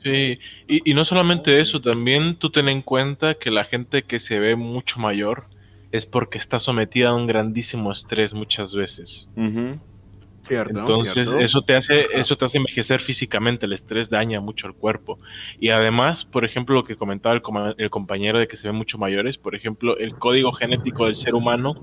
[0.04, 4.20] Sí, y, y no solamente eso, también tú ten en cuenta que la gente que
[4.20, 5.46] se ve mucho mayor
[5.94, 9.30] es porque está sometida a un grandísimo estrés muchas veces.
[10.42, 11.38] Cierto, Entonces, cierto.
[11.38, 15.20] eso te hace, eso te hace envejecer físicamente, el estrés daña mucho el cuerpo.
[15.60, 17.42] Y además, por ejemplo, lo que comentaba el,
[17.78, 21.36] el compañero de que se ven mucho mayores, por ejemplo, el código genético del ser
[21.36, 21.76] humano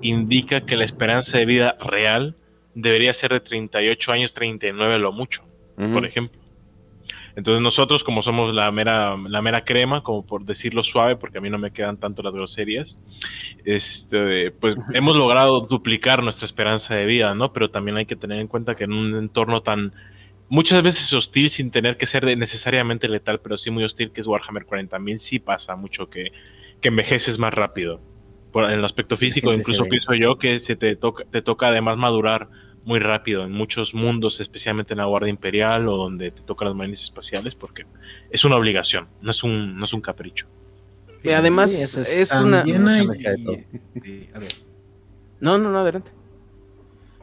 [0.00, 2.36] indica que la esperanza de vida real
[2.76, 5.42] debería ser de 38 años, 39 lo mucho,
[5.76, 6.38] por ejemplo.
[7.34, 11.40] Entonces nosotros, como somos la mera, la mera crema, como por decirlo suave, porque a
[11.40, 12.96] mí no me quedan tanto las groserías,
[13.64, 17.52] este, pues hemos logrado duplicar nuestra esperanza de vida, ¿no?
[17.52, 19.92] Pero también hay que tener en cuenta que en un entorno tan
[20.48, 24.26] muchas veces hostil sin tener que ser necesariamente letal, pero sí muy hostil que es
[24.26, 26.32] Warhammer 40.000, sí pasa mucho que,
[26.80, 28.00] que envejeces más rápido.
[28.50, 31.98] Por, en el aspecto físico, incluso pienso yo que se te toca, te toca además
[31.98, 32.48] madurar
[32.86, 36.76] muy rápido en muchos mundos, especialmente en la Guardia Imperial o donde te tocan las
[36.76, 37.84] marines espaciales, porque
[38.30, 40.46] es una obligación, no es un, no es un capricho.
[41.24, 42.62] Y además, Sí, es- es, una.
[42.62, 43.08] Hay...
[44.00, 44.52] Sí, a ver.
[45.40, 46.12] No, no, no, adelante.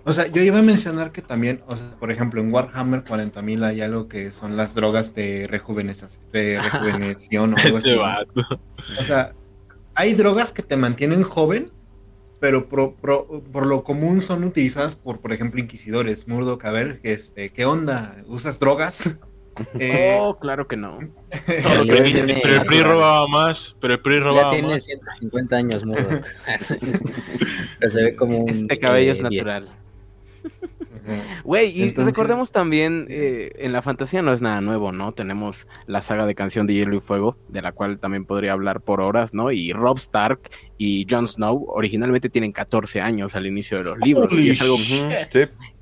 [0.03, 3.64] O sea, yo iba a mencionar que también, o sea, por ejemplo, en Warhammer 40.000
[3.64, 7.91] hay algo que son las drogas de, rejuveneción o algo así.
[7.91, 8.02] Este.
[8.99, 9.31] O sea,
[9.95, 11.72] hay drogas que te mantienen joven,
[12.43, 16.27] pero pro- pro- por lo común son utilizadas por, por ejemplo, inquisidores.
[16.27, 18.17] Murdoch, a ver, este, ¿qué onda?
[18.27, 19.17] ¿Usas drogas?
[19.79, 20.97] Eh, Oh, claro que no.
[21.63, 24.21] Todo lo que Pero dices, tiene- pero el PRI robaba más, pero el PRI Ya
[24.23, 24.83] robaba tiene más.
[24.83, 26.25] 150 años, Murdoch.
[27.79, 28.49] Pero se ve como un.
[28.49, 29.43] Este cabello es eh, 10.
[29.43, 29.69] natural.
[31.43, 35.11] Güey, y Entonces- recordemos también, eh, en la fantasía no es nada nuevo, ¿no?
[35.13, 38.81] Tenemos la saga de canción de Hielo y Fuego, de la cual también podría hablar
[38.81, 39.51] por horas, ¿no?
[39.51, 44.31] Y Rob Stark y Jon Snow originalmente tienen 14 años al inicio de los libros.
[44.31, 44.84] Holy Y es algo, Ujú,
[45.31, 45.39] Sí.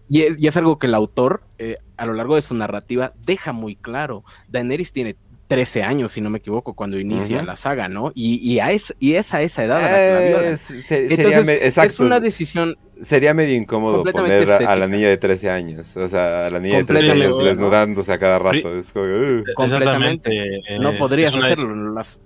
[0.10, 3.14] y es, y es algo que el autor, eh, a lo largo de su narrativa,
[3.26, 4.24] deja muy claro.
[4.50, 5.16] Daenerys tiene
[5.52, 8.14] 13 años, si no me equivoco, cuando inicia la saga, ¿no?
[8.16, 11.14] Y, y, a es, y es a esa edad a la que la Eh, se-
[11.14, 15.18] Entonces, me- exacto, es una decisión sería medio incómodo poner a- a, la niña de
[15.18, 15.98] 13 años.
[15.98, 17.26] O sea, a la niña de 13 Completamente.
[17.36, 18.78] años desnudándose a cada rato.
[18.78, 20.62] Es como, uh, completamente.
[20.80, 21.76] No podrías hacerlo.
[21.94, 22.22] Las.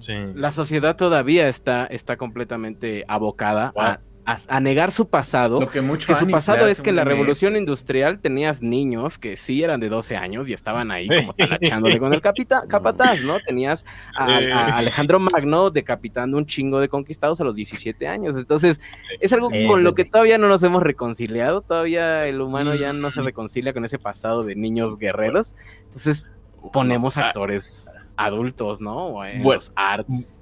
[0.00, 0.14] Sí.
[0.34, 5.58] la sociedad todavía está, está completamente abocada a, a- a negar su pasado.
[5.60, 9.36] Lo que mucho Que su pasado es que en la revolución industrial tenías niños que
[9.36, 13.40] sí eran de 12 años y estaban ahí como talachándole con el capita, capataz, ¿no?
[13.40, 18.36] Tenías a, a Alejandro Magno decapitando un chingo de conquistados a los 17 años.
[18.36, 18.80] Entonces,
[19.20, 21.62] es algo con lo que todavía no nos hemos reconciliado.
[21.62, 23.12] Todavía el humano ya no Mm.
[23.12, 25.54] se reconcilia con ese pasado de niños guerreros.
[25.84, 26.30] Entonces,
[26.72, 29.06] ponemos Ah, actores adultos, ¿no?
[29.06, 29.54] O en Bueno.
[29.60, 30.40] los arts.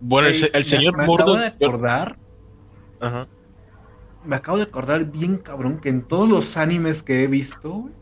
[0.00, 1.38] Bueno, el, me- señor me, acabo Murdoch.
[1.40, 2.18] de acordar,
[3.04, 3.28] Ajá.
[4.24, 7.92] me acabo de acordar bien cabrón que en todos los animes que he visto, güey,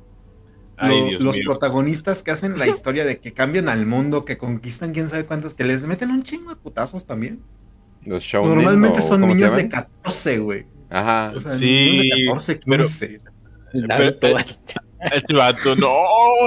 [0.76, 1.44] Ay, lo- Dios los mío.
[1.46, 5.54] protagonistas que hacen la historia de que cambian al mundo, que conquistan quién sabe cuántas,
[5.54, 7.40] que les meten un chingo de putazos también.
[8.04, 9.70] Los shounen, Normalmente son ¿cómo se niños de llaman?
[10.02, 10.66] 14, güey.
[10.90, 11.32] Ajá.
[11.36, 13.20] O sea, Sí, niños de 14, pero- 15.
[13.74, 14.18] Naruto.
[14.20, 14.38] Pero-
[15.12, 15.96] Este vato, no,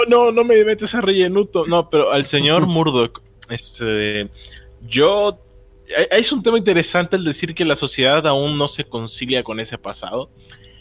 [0.08, 1.66] no, no me metes a rellenuto.
[1.66, 4.30] No, pero al señor Murdoch, este,
[4.88, 5.38] yo,
[6.12, 9.78] es un tema interesante el decir que la sociedad aún no se concilia con ese
[9.78, 10.30] pasado.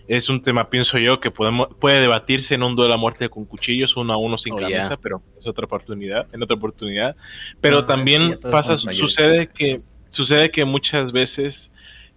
[0.07, 3.47] Es un tema, pienso yo, que podemos, puede debatirse en un duelo a muerte con
[3.47, 4.97] cuchillos, uno a uno sin Oh, cabeza, yeah.
[4.99, 7.17] pero es otra oportunidad, en otra oportunidad.
[7.61, 9.77] Pero también pasa, sucede que,
[10.11, 11.71] sucede que muchas veces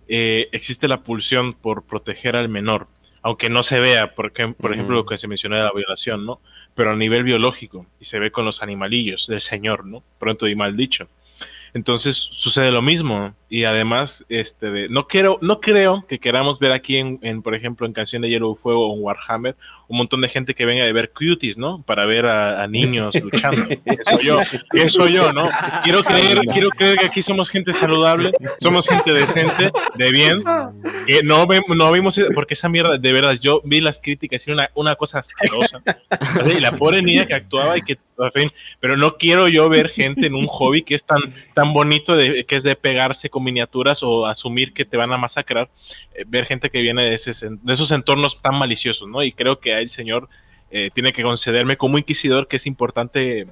[0.10, 2.88] eh, existe la pulsión por proteger al menor,
[3.22, 6.42] aunque no se vea, porque, por ejemplo, lo que se mencionó de la violación, ¿no?
[6.76, 10.04] Pero a nivel biológico, y se ve con los animalillos del señor, ¿no?
[10.20, 11.08] Pronto y mal dicho.
[11.74, 13.34] Entonces sucede lo mismo.
[13.50, 17.56] Y además, este de, no quiero, no creo que queramos ver aquí en, en, por
[17.56, 19.56] ejemplo, en Canción de Hielo y Fuego o en Warhammer,
[19.88, 21.82] un montón de gente que venga de ver cuties, ¿no?
[21.84, 23.64] Para ver a, a niños luchando.
[23.86, 24.40] Eso yo,
[24.74, 25.50] eso yo, ¿no?
[25.84, 28.32] Quiero creer, quiero creer que aquí somos gente saludable,
[28.62, 30.44] somos gente decente, de bien,
[31.06, 34.70] que no, no vimos, porque esa mierda, de verdad, yo vi las críticas y una,
[34.76, 35.82] una cosa asquerosa.
[36.46, 39.90] Y la pobre niña que actuaba y que, en fin, pero no quiero yo ver
[39.90, 41.20] gente en un hobby que es tan,
[41.54, 45.18] tan bonito, de, que es de pegarse con miniaturas o asumir que te van a
[45.18, 45.70] masacrar,
[46.26, 49.24] ver gente que viene de, ese, de esos entornos tan maliciosos, ¿no?
[49.24, 50.30] Y creo que el señor
[50.72, 53.48] eh, tiene que concederme como inquisidor que es importante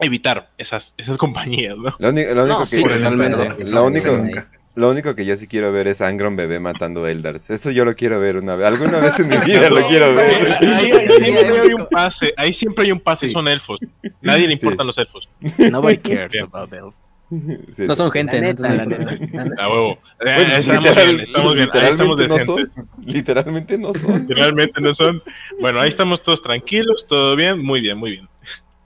[0.00, 1.94] evitar esas, esas compañías, ¿no?
[1.98, 3.64] Lo, único No, que sí, totalmente.
[3.64, 4.50] lo único, nunca.
[4.74, 7.50] lo único que yo sí quiero ver es Angron bebé matando Eldars.
[7.50, 8.66] Eso yo lo quiero ver una vez.
[8.66, 10.52] Alguna vez en mi vida lo quiero ver.
[10.60, 13.32] Ahí, ahí- ahí siempre hay un pase, ahí siempre hay un pase, Sí.
[13.32, 13.78] son elfos.
[14.20, 14.64] Nadie le Sí.
[14.66, 15.28] importan los elfos.
[15.70, 16.94] Nobody cares about elf.
[17.74, 18.48] Sí, No son gente, La ¿no?
[18.48, 19.98] neta, Entonces, la A huevo.
[20.22, 22.72] Bueno, estamos literal- bien, estamos bien, ahí estamos literalmente no son.
[23.06, 24.28] Literalmente no son.
[24.28, 25.22] Realmente no son.
[25.60, 28.28] Bueno, ahí estamos todos tranquilos, todo bien, muy bien, muy bien.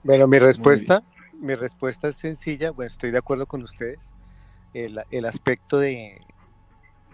[0.03, 1.03] Bueno, mi respuesta,
[1.39, 2.71] mi respuesta es sencilla.
[2.71, 4.13] Bueno, estoy de acuerdo con ustedes.
[4.73, 6.21] El, el aspecto de,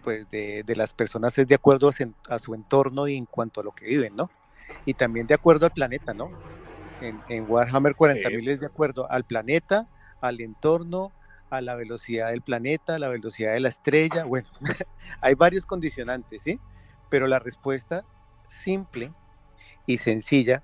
[0.04, 1.90] pues de, de las personas es de acuerdo
[2.30, 4.30] a, su entorno y en cuanto a lo que viven, ¿no?
[4.86, 6.30] Y también de acuerdo al planeta, ¿no?
[7.02, 9.88] En, en Warhammer 40.000 es de acuerdo al planeta,
[10.22, 11.12] al entorno,
[11.58, 14.24] a la velocidad del planeta, a la velocidad de la estrella.
[14.26, 14.48] Bueno,
[15.22, 16.60] hay varios condicionantes, ¿sí?
[17.10, 18.04] Pero la respuesta
[18.48, 19.12] simple
[19.86, 20.64] y sencilla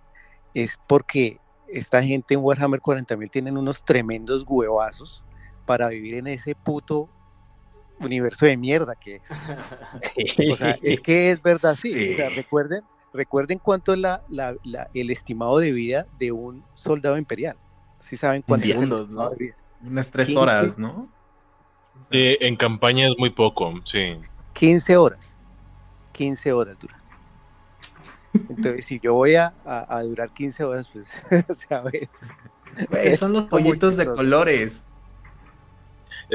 [0.53, 5.23] es porque esta gente en Warhammer 40.000 tienen unos tremendos huevazos
[5.65, 7.09] para vivir en ese puto
[7.99, 9.23] universo de mierda que es.
[10.51, 11.89] O sea, es que es verdad, sí.
[12.13, 12.35] O sea, Sí.
[12.35, 12.81] recuerden,
[13.13, 17.57] recuerden cuánto es la, la- la- el estimado de vida de un soldado imperial.
[17.99, 19.29] Si saben cuánto es el ¿no?
[19.29, 19.55] de vida?
[19.83, 20.81] Unas tres Sí, horas, sí.
[20.81, 21.07] ¿no?
[22.11, 24.17] Sí, en campaña es muy poco, sí.
[24.53, 25.35] 15 horas.
[26.13, 26.95] 15 horas dura.
[28.33, 31.09] Entonces, si yo voy a, a- a durar 15 horas, pues,
[31.49, 32.09] o sea, ve-
[32.89, 34.85] Güey, son los pollitos de colores.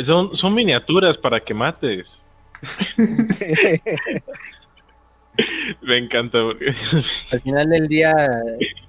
[0.04, 2.20] Son, son miniaturas para que mates.
[5.82, 6.42] Me encanta.
[6.42, 6.74] porque-
[7.32, 8.14] Al final del día,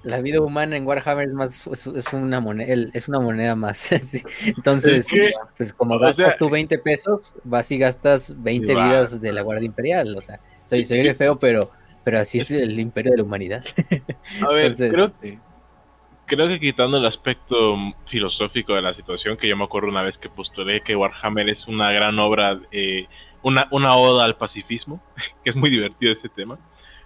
[0.04, 3.78] la vida humana en Warhammer es más es, es una moneda, es una moneda más.
[4.00, 4.22] sí.
[4.46, 8.72] Entonces, Es que, pues como o gastas sea, tú 20 pesos, vas y gastas 20
[8.72, 8.84] y va.
[8.88, 10.16] vidas de la Guardia Imperial.
[10.16, 11.70] O sea, soy, soy feo, pero,
[12.04, 13.64] pero así es el imperio de la humanidad.
[14.42, 15.38] A ver, Entonces- creo, Sí.
[16.26, 20.16] creo que quitando el aspecto filosófico de la situación, que yo me acuerdo una vez
[20.18, 23.06] que postulé que Warhammer es una gran obra, eh,
[23.46, 25.00] una, una oda al pacifismo,
[25.44, 26.58] que es muy divertido ese tema,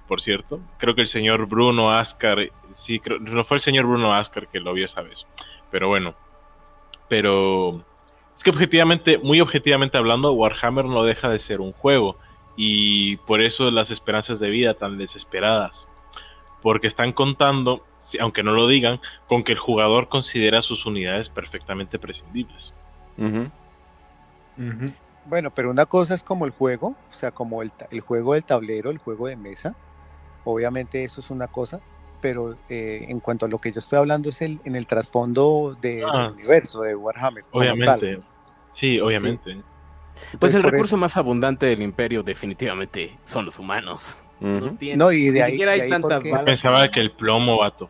[0.08, 0.58] por cierto.
[0.78, 2.38] Creo que el señor Bruno Ascar,
[2.74, 5.26] sí, creo, no fue el señor Bruno Ascar que lo vio esa vez,
[5.70, 6.14] pero bueno,
[7.10, 7.84] pero
[8.34, 12.16] es que objetivamente, muy objetivamente hablando, Warhammer no deja de ser un juego
[12.56, 15.86] y por eso las esperanzas de vida tan desesperadas,
[16.62, 17.84] porque están contando,
[18.18, 18.98] aunque no lo digan,
[19.28, 22.72] con que el jugador considera sus unidades perfectamente prescindibles.
[25.26, 28.34] Bueno, pero una cosa es como el juego, o sea, como el, ta- el juego
[28.34, 29.74] del tablero, el juego de mesa.
[30.44, 31.80] Obviamente eso es una cosa,
[32.20, 35.76] pero eh, en cuanto a lo que yo estoy hablando es el, en el trasfondo
[35.80, 36.22] de- Ah.
[36.24, 37.44] del universo de Warhammer.
[37.52, 37.86] Obviamente.
[38.16, 38.24] tal.
[38.72, 39.54] Sí, obviamente.
[39.54, 44.16] Pues Entonces, el recurso más abundante del imperio definitivamente son los humanos.
[44.40, 44.76] No, Ujú.
[44.76, 46.44] tiene- No, y de ni ahí- siquiera de hay ahí tantas porque- balas.
[46.46, 47.88] Pensaba que el plomo, vato.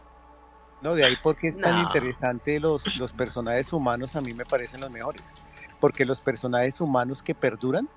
[0.83, 4.81] no, de ahí porque es tan interesante los, los personajes humanos a mí me parecen
[4.81, 5.45] los mejores.
[5.81, 7.89] Porque los personajes humanos que perduran,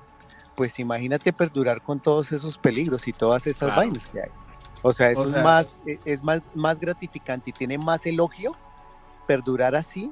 [0.56, 3.82] pues imagínate perdurar con todos esos peligros y todas esas Claro.
[3.82, 4.30] vainas que hay.
[4.82, 8.06] O sea, eso O sea- es más, e- es más, más gratificante y tiene más
[8.06, 8.52] elogio
[9.28, 10.12] perdurar así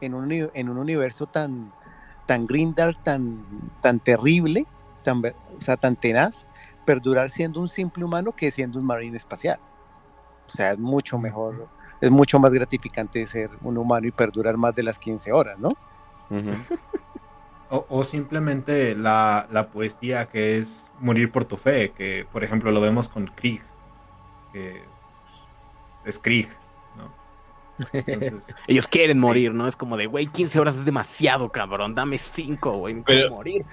[0.00, 1.72] en un, en un universo tan,
[2.26, 3.44] tan grindar, tan,
[3.80, 4.66] tan terrible,
[5.04, 6.46] tan, o sea, tan tenaz,
[6.84, 9.58] perdurar siendo un simple humano que siendo un marine espacial.
[10.48, 11.68] O sea, es mucho mejor,
[12.00, 15.70] es mucho más gratificante ser un humano y perdurar más de las 15 horas, ¿no?
[17.74, 22.70] O, o simplemente la, la poesía que es morir por tu fe, que por ejemplo
[22.70, 23.62] lo vemos con Krieg,
[24.52, 24.82] que
[26.02, 26.48] pues, es Krieg,
[26.98, 27.10] ¿no?
[27.94, 29.66] Entonces, Ellos quieren morir, ¿no?
[29.66, 31.94] Es como de, güey, 15 horas es demasiado, cabrón.
[31.94, 32.92] Dame 5, güey.
[32.92, 33.64] Me Pero- quiero morir.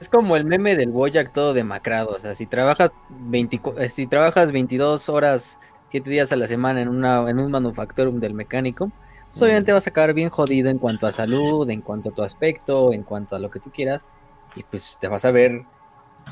[0.00, 2.10] Es como el meme del Boyac todo demacrado.
[2.10, 5.58] O sea, si trabajas, 24 eh, si trabajas 22 horas,
[5.88, 8.92] 7 días a la semana en, una, en un manufactorum del mecánico,
[9.34, 12.22] pues obviamente vas a acabar bien jodido en cuanto a salud, en cuanto a tu
[12.22, 14.06] aspecto, en cuanto a lo que tú quieras.
[14.56, 15.62] Y pues te vas a ver,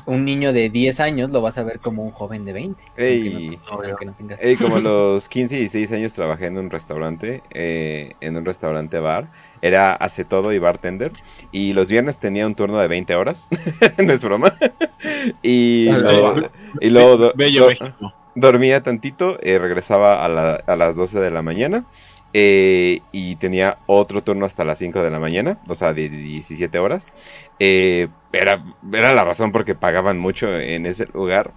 [0.05, 2.83] un niño de 10 años lo vas a ver como un joven de 20.
[2.97, 3.59] Ey.
[3.69, 6.57] aunque no- aunque no tengas- Ey, como a los 15 y 16 años trabajé en
[6.57, 9.27] un restaurante, eh, en un restaurante bar.
[9.61, 11.11] Era hace todo y bartender.
[11.51, 13.47] Y los viernes tenía un turno de 20 horas.
[14.03, 14.53] no es broma.
[15.43, 16.49] y, Ah, luego, no.
[16.79, 18.13] y luego do- Bello do- México.
[18.35, 21.85] dormía tantito, eh, regresaba a, la- a las 12 de la mañana
[22.33, 26.79] eh, y tenía otro turno hasta las 5 de la mañana, o sea, de 17
[26.79, 27.13] horas.
[27.59, 31.53] Eh, era, era la razón porque pagaban mucho en ese lugar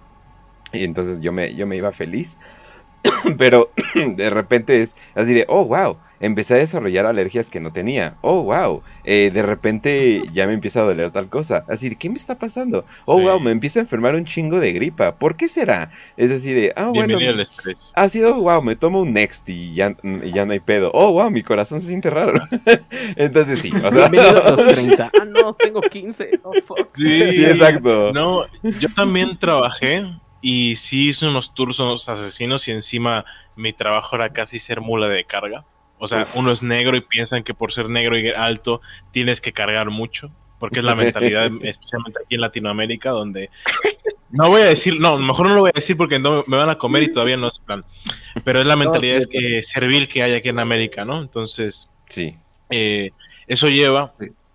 [0.73, 2.37] y entonces yo me, yo me iba feliz.
[3.37, 8.15] Pero de repente es así de, oh, wow, empecé a desarrollar alergias que no tenía.
[8.21, 11.63] Oh, wow, eh, de repente ya me empieza a doler tal cosa.
[11.67, 12.85] Así de, ¿qué me está pasando?
[13.05, 13.23] Oh, Sí.
[13.25, 15.15] wow, me empiezo a enfermar un chingo de gripa.
[15.15, 15.91] ¿Por qué será?
[16.17, 17.77] Es así de, ah, bueno, Bienvenido al estrés.
[17.93, 20.91] ha sido, wow, me tomo un Next y ya, y ya no hay pedo.
[20.93, 22.33] Oh, wow, mi corazón se siente raro.
[23.15, 25.11] Entonces sí, o sea, Bienvenido a los 30.
[25.19, 26.39] Ah, no, tengo 15.
[26.43, 26.89] Oh, fuck.
[26.95, 28.11] sí, exacto.
[28.13, 28.45] No,
[28.79, 30.03] yo también trabajé
[30.41, 35.25] y sí hice unos turnos asesinos y encima mi trabajo era casi ser mula de
[35.25, 35.65] carga.
[35.99, 36.35] O sea, Uf.
[36.35, 38.81] uno es negro y piensan que por ser negro y alto
[39.11, 43.49] tienes que cargar mucho, porque es la mentalidad, especialmente aquí en Latinoamérica, donde
[44.29, 46.69] no voy a decir, no, mejor no lo voy a decir porque no me van
[46.69, 47.83] a comer y todavía no es plan.
[48.43, 51.21] Pero es la mentalidad es que servil que hay aquí en América, ¿no?
[51.21, 52.37] Entonces, Sí,
[52.69, 53.11] eh,
[53.47, 54.13] eso lleva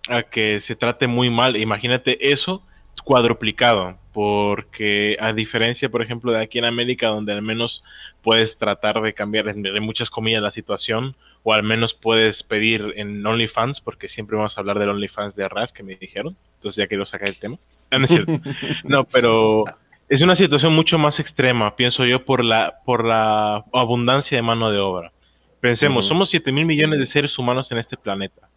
[0.08, 1.56] a que se trate muy mal.
[1.56, 2.62] Imagínate eso
[3.04, 7.82] cuadruplicado, porque a diferencia, por ejemplo, de aquí en América, donde al menos
[8.22, 13.24] puedes tratar de cambiar, de muchas comillas, la situación, o al menos puedes pedir en
[13.26, 16.86] OnlyFans, porque siempre vamos a hablar del OnlyFans de Arras, que me dijeron, entonces ya
[16.86, 17.58] quiero sacar el tema.
[17.90, 18.40] Ah, no, es cierto.
[18.84, 19.64] No, pero
[20.08, 24.70] es una situación mucho más extrema, pienso yo, por la, por la abundancia de mano
[24.70, 25.12] de obra.
[25.60, 28.48] Pensemos, somos 7 mil millones de seres humanos en este planeta.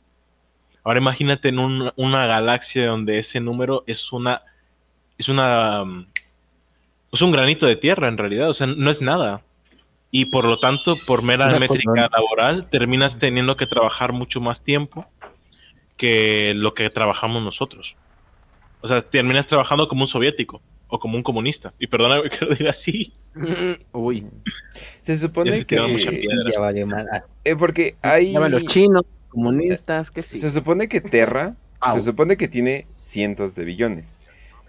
[0.83, 4.41] Ahora imagínate en un- una galaxia donde ese número es una
[5.17, 6.05] es una um,
[7.11, 9.41] es un granito de tierra en realidad, o sea, no es nada.
[10.11, 14.39] Y por lo tanto, por mera Una métrica cosa- laboral, terminas teniendo que trabajar mucho
[14.39, 15.05] más tiempo
[15.97, 17.95] que lo que trabajamos nosotros.
[18.81, 21.73] O sea, terminas trabajando como un soviético o como un comunista.
[21.79, 23.13] Y perdóname que lo diga así.
[23.91, 24.25] Uy,
[25.01, 26.17] se supone se quedó mucha que...
[26.17, 26.51] piedra.
[26.53, 27.07] Ya valió mal.
[27.43, 28.33] Eh, porque hay...
[28.33, 30.39] llaman los chinos, comunistas, que sí.
[30.39, 31.95] Se supone que Terra, Au.
[31.95, 34.21] se supone que tiene cientos de billones,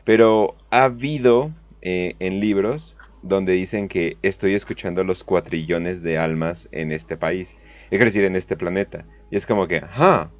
[0.06, 1.50] pero ha habido
[1.82, 7.56] eh, en libros donde dicen que estoy escuchando los cuatrillones de almas en este país,
[7.90, 9.04] es decir, en este planeta.
[9.32, 10.30] Y es como que, ajá,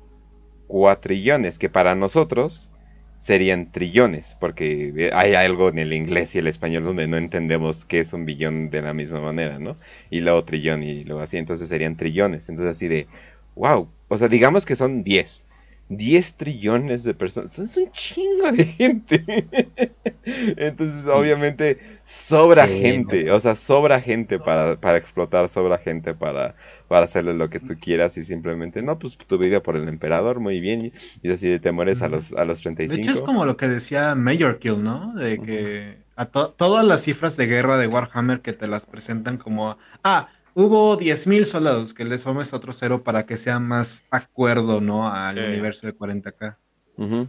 [0.68, 2.70] cuatrillones, que para nosotros
[3.18, 7.98] serían trillones, porque hay algo en el inglés y el español donde no entendemos qué
[7.98, 9.76] es un billón de la misma manera, ¿no?
[10.10, 12.48] Y luego trillón y luego así, entonces serían trillones.
[12.48, 13.08] Entonces así de,
[13.56, 15.45] wow, o sea, digamos que son 10.
[15.88, 17.58] 10 trillones de personas.
[17.58, 19.24] Es un chingo de gente.
[20.56, 23.30] Entonces, obviamente, sobra Sí, gente.
[23.30, 26.56] O sea, sobra gente para, para explotar, sobra gente para,
[26.88, 30.40] para hacerle lo que tú quieras y simplemente, no, pues tu vida por el emperador,
[30.40, 30.92] muy bien.
[31.22, 32.96] Y, así te mueres a los, a los De 35.
[32.96, 35.12] hecho, es como lo que decía Major Kill, ¿no?
[35.14, 39.38] De que a to- todas las cifras de guerra de Warhammer que te las presentan
[39.38, 44.80] como, ah, hubo 10.000 soldados, que le sumes otro cero para que sea más acuerdo,
[44.80, 45.08] ¿no?
[45.12, 45.40] Al Sí.
[45.40, 46.58] universo de 40k.
[46.96, 47.28] Ujú,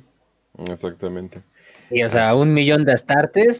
[0.71, 1.43] Exactamente.
[1.89, 3.59] Y, o sea, un millón de astartes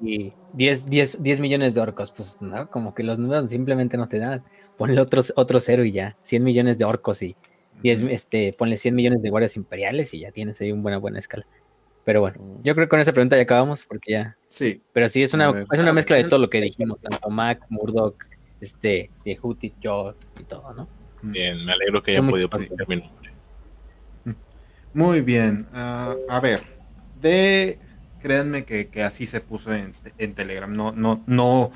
[0.00, 2.12] y 10, 10, 10 millones de orcos.
[2.12, 4.44] Pues no, como que los números simplemente no te dan.
[4.76, 6.16] Ponle otro, otro cero y ya.
[6.22, 7.36] 100 millones de orcos y
[7.82, 11.18] 10, este, ponle 100 millones de guardias imperiales y ya tienes ahí una buena, buena
[11.18, 11.44] escala.
[12.04, 14.38] Pero bueno, yo creo que con esa pregunta ya acabamos porque ya.
[14.48, 14.82] Sí.
[14.92, 18.16] Pero sí, es una, es una mezcla de todo lo que dijimos, tanto Mac, Murdoch,
[18.60, 20.88] este, de Hutit, yo y todo, ¿no?
[21.22, 23.30] Bien, me alegro que hayan Son podido pronunciar mi nombre.
[24.94, 25.66] Muy bien.
[25.72, 26.62] ah, a ver,
[27.20, 27.78] de
[28.20, 30.72] créanme que, que así se puso en, en Telegram.
[30.72, 31.70] No, no, no,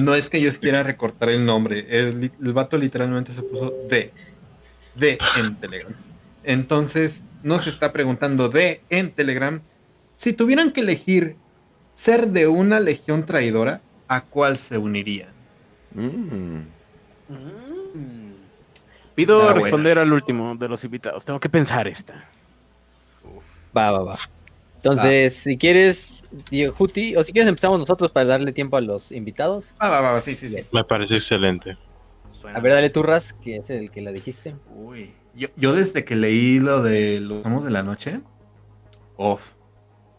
[0.00, 1.86] no es que yo quiera recortar el nombre.
[1.88, 4.12] El, el vato literalmente se puso de,
[4.94, 5.92] de en Telegram.
[6.44, 9.60] Entonces, nos está preguntando de en Telegram
[10.16, 11.36] si tuvieran que elegir
[11.92, 15.37] ser de una legión traidora, ¿a cuál se unirían?
[15.94, 16.62] Mm.
[17.28, 18.32] Mm.
[19.14, 19.60] Pido Está buena.
[19.60, 21.24] responder al último de los invitados.
[21.24, 22.28] Tengo que pensar esta.
[23.76, 24.18] Va, va, va.
[24.76, 26.24] Entonces, si quieres,
[26.76, 29.74] Juti, o si quieres empezamos nosotros para darle tiempo a los invitados.
[29.78, 30.64] Ah, va, va, va, sí, sí, sí.
[30.72, 31.76] Me parece excelente.
[32.54, 34.54] A ver, dale tú, Ras, que es el que la dijiste.
[34.76, 38.20] Uy, yo, yo desde que leí lo de los amos de la noche,
[39.16, 39.40] off,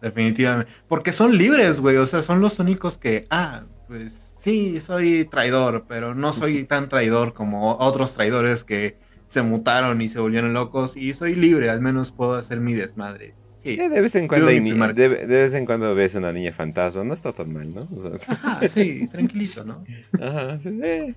[0.01, 0.69] definitivamente.
[0.89, 5.86] Porque son libres, güey, o sea, son los únicos que, ah, pues sí, soy traidor,
[5.88, 10.98] pero no soy tan traidor como otros traidores que se mutaron y se volvieron locos
[10.98, 13.38] y soy libre, al menos puedo hacer mi desmadre.
[13.56, 16.52] Sí, Eh, de vez en cuando hay de, de vez en cuando ves una niña
[16.53, 17.88] fantasma, no está tan mal, ¿no?
[17.95, 19.90] O sea, Ajá, sí, tranquilito, ¿no?
[20.20, 21.16] Ajá, sí, eh.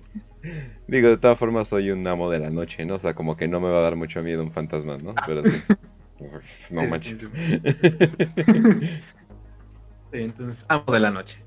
[0.87, 2.95] Digo, de todas formas soy un amo de la noche, ¿no?
[2.95, 5.21] O sea, como que no me va a dar mucho miedo un fantasma, ¿no?
[5.23, 5.63] Pero sí.
[6.69, 7.27] No Sí, manches.
[10.11, 11.45] Sí, entonces, amo de la noche.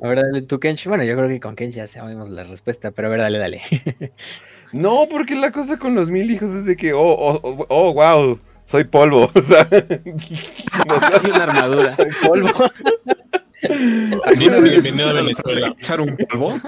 [0.00, 0.86] A ver, dale tú, Kench.
[0.86, 3.60] Bueno, yo creo que con Kench ya sabemos la respuesta, pero a ver, dale, dale.
[4.70, 7.94] No, porque la cosa con los mil hijos es de que, oh, oh, oh, oh
[7.94, 9.30] wow, soy polvo.
[9.34, 11.96] O sea, Hay una armadura.
[12.22, 12.50] Polvo.
[14.36, 15.74] Bienvenido, bienvenido a Venezuela.
[15.78, 16.60] ¿Echar un polvo?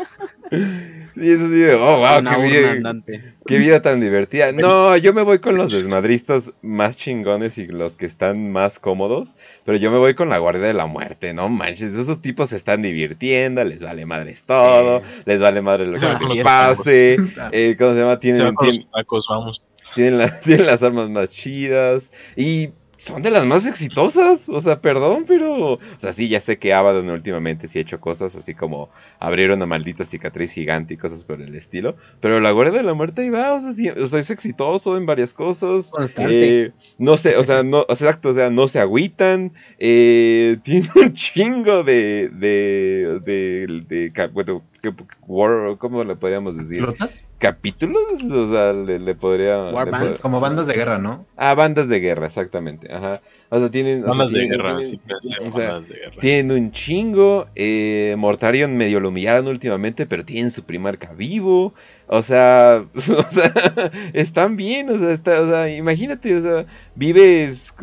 [1.15, 3.35] Sí, eso sí, oh, wow, qué andante.
[3.47, 4.53] Qué vida tan divertida.
[4.53, 9.37] No, yo me voy con los desmadristas más chingones y los que están más cómodos.
[9.65, 11.95] Pero yo me voy con la Guardia de la Muerte, no manches.
[11.95, 16.35] Esos tipos se están divirtiendo, les vale madres todo, les vale madre lo Se que
[16.35, 17.17] les pase.
[17.53, 18.15] Eh, ¿Cómo se llama?
[18.15, 19.63] Se Tienen, los tienen, tacos, vamos.
[19.95, 22.13] tienen, la- tienen las armas más chidas.
[22.37, 22.71] Y
[23.01, 24.49] son de las más exitosas.
[24.49, 25.73] O sea, perdón, pero.
[25.75, 29.51] O sea, sí, ya sé que Abaddon últimamente sí ha hecho cosas así como abrir
[29.51, 31.97] una maldita cicatriz gigante y cosas por el estilo.
[32.21, 34.97] Pero la Guardia de la Muerte ahí va, o sea, sí- o sea, es exitoso
[34.97, 35.91] en varias cosas.
[36.31, 39.53] Eh, no sé, o sea, no, exacto, o sea, no se agüitan.
[39.79, 42.29] eh, tiene un chingo de.
[42.33, 43.21] de.
[43.25, 43.83] de.
[43.89, 44.93] de ¿qué-
[45.27, 46.81] war- ¿cómo le podríamos decir?
[46.81, 47.23] ¿Flotas?
[47.41, 48.23] ¿Capítulos?
[48.31, 49.57] O sea, le, le podría.
[49.73, 50.21] War le bands.
[50.21, 51.25] pod- Como bandas de guerra, ¿no?
[51.39, 52.93] Ah, bandas de guerra, exactamente.
[52.93, 53.23] Ajá.
[53.53, 54.05] O sea, tienen.
[54.09, 56.17] o sea, de tienen- guerra, tienen- sí, pensé, o sea, bandas de guerra.
[56.21, 57.47] tienen un chingo.
[57.57, 61.75] Eh, Mortarion medio lo humillaron últimamente, pero tienen su primer arca vivo.
[62.07, 63.01] O sea, o
[63.31, 63.53] sea,
[64.13, 64.89] están bien.
[64.91, 67.75] O sea, está, o sea, imagínate, o sea, vives,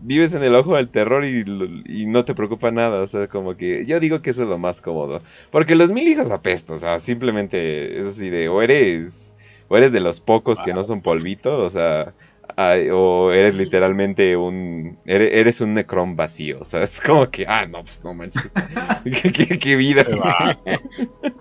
[0.00, 1.44] vives en el ojo del terror y,
[1.86, 3.00] y no te preocupa nada.
[3.02, 5.22] O sea, como que yo digo que eso es lo más cómodo.
[5.50, 6.76] Porque los mil hijos apestan.
[6.76, 9.32] O sea, simplemente es así de, o eres,
[9.68, 11.58] o eres de los pocos que no son polvito.
[11.64, 12.14] O sea,
[12.58, 14.98] Ay, o eres literalmente un.
[15.04, 16.58] Eres, eres un necrón vacío.
[16.60, 17.44] O sea, es como que.
[17.46, 18.50] Ah, no, pues no manches.
[19.04, 20.04] ¿Qué, qué- qué vida.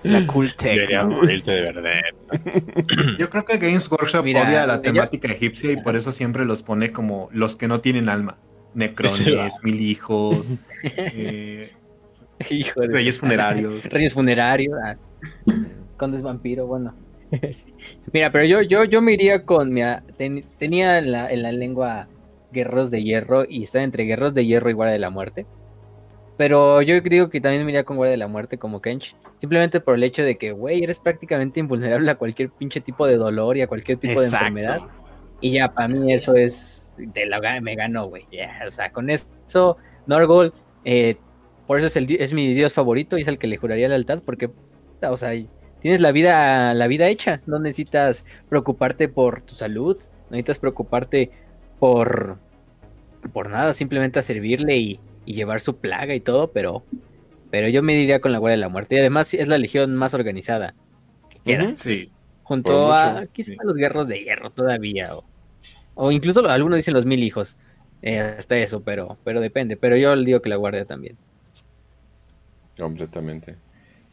[0.04, 0.74] La cool tech.
[0.74, 1.12] Debería ¿no?
[1.16, 1.92] morirte de verdad.
[3.18, 6.44] Yo creo que Games Workshop Mira, odia la ella- temática egipcia y por eso siempre
[6.44, 8.38] los pone como los que no tienen alma.
[8.74, 10.52] Necrones, mil hijos,
[10.84, 11.72] eh,
[12.50, 13.86] Hijo de reyes funerarios.
[13.86, 14.74] Reyes funerarios.
[14.84, 14.96] Ah,
[15.96, 16.94] condes vampiro, bueno.
[18.14, 19.74] Mira, pero yo, yo, yo me iría con.
[19.74, 22.08] mira, ten- tenía en la, en la lengua
[22.52, 25.46] guerreros de hierro y estaba entre guerreros de hierro y guardia de la muerte.
[26.38, 29.16] Pero yo creo que también me iría con guardia de la muerte como Kench.
[29.38, 33.18] Simplemente por el hecho de que, güey, eres prácticamente invulnerable a cualquier pinche tipo de
[33.18, 34.48] dolor y a cualquier tipo de Exacto.
[34.48, 34.80] enfermedad.
[35.42, 36.92] Y ya, para mí eso es.
[36.98, 38.26] De la, me ganó, güey.
[38.32, 39.78] Ya, o sea, con eso,
[40.08, 40.54] Norgol,
[40.86, 41.18] eh,
[41.68, 44.22] por eso es, el, es mi dios favorito y es el que le juraría lealtad,
[44.26, 44.50] porque,
[45.02, 45.32] o sea,
[45.86, 47.42] tienes la vida, la vida hecha.
[47.46, 51.30] No necesitas preocuparte por tu salud, no necesitas preocuparte
[51.78, 52.40] por,
[53.32, 56.84] por nada, simplemente a servirle y, y llevar su plaga y todo, pero,
[57.52, 58.96] pero yo me diría con la Guardia de la Muerte.
[58.96, 60.74] Y además es la legión más organizada
[61.30, 61.76] que queda.
[61.76, 62.10] Sí.
[62.42, 63.58] junto a mucho, quizá sí.
[63.64, 65.24] los guerros de hierro todavía o,
[65.94, 67.58] o incluso algunos dicen los mil hijos
[68.02, 71.16] eh, hasta eso pero pero depende pero yo le digo que la guardia también
[72.78, 73.56] Completamente.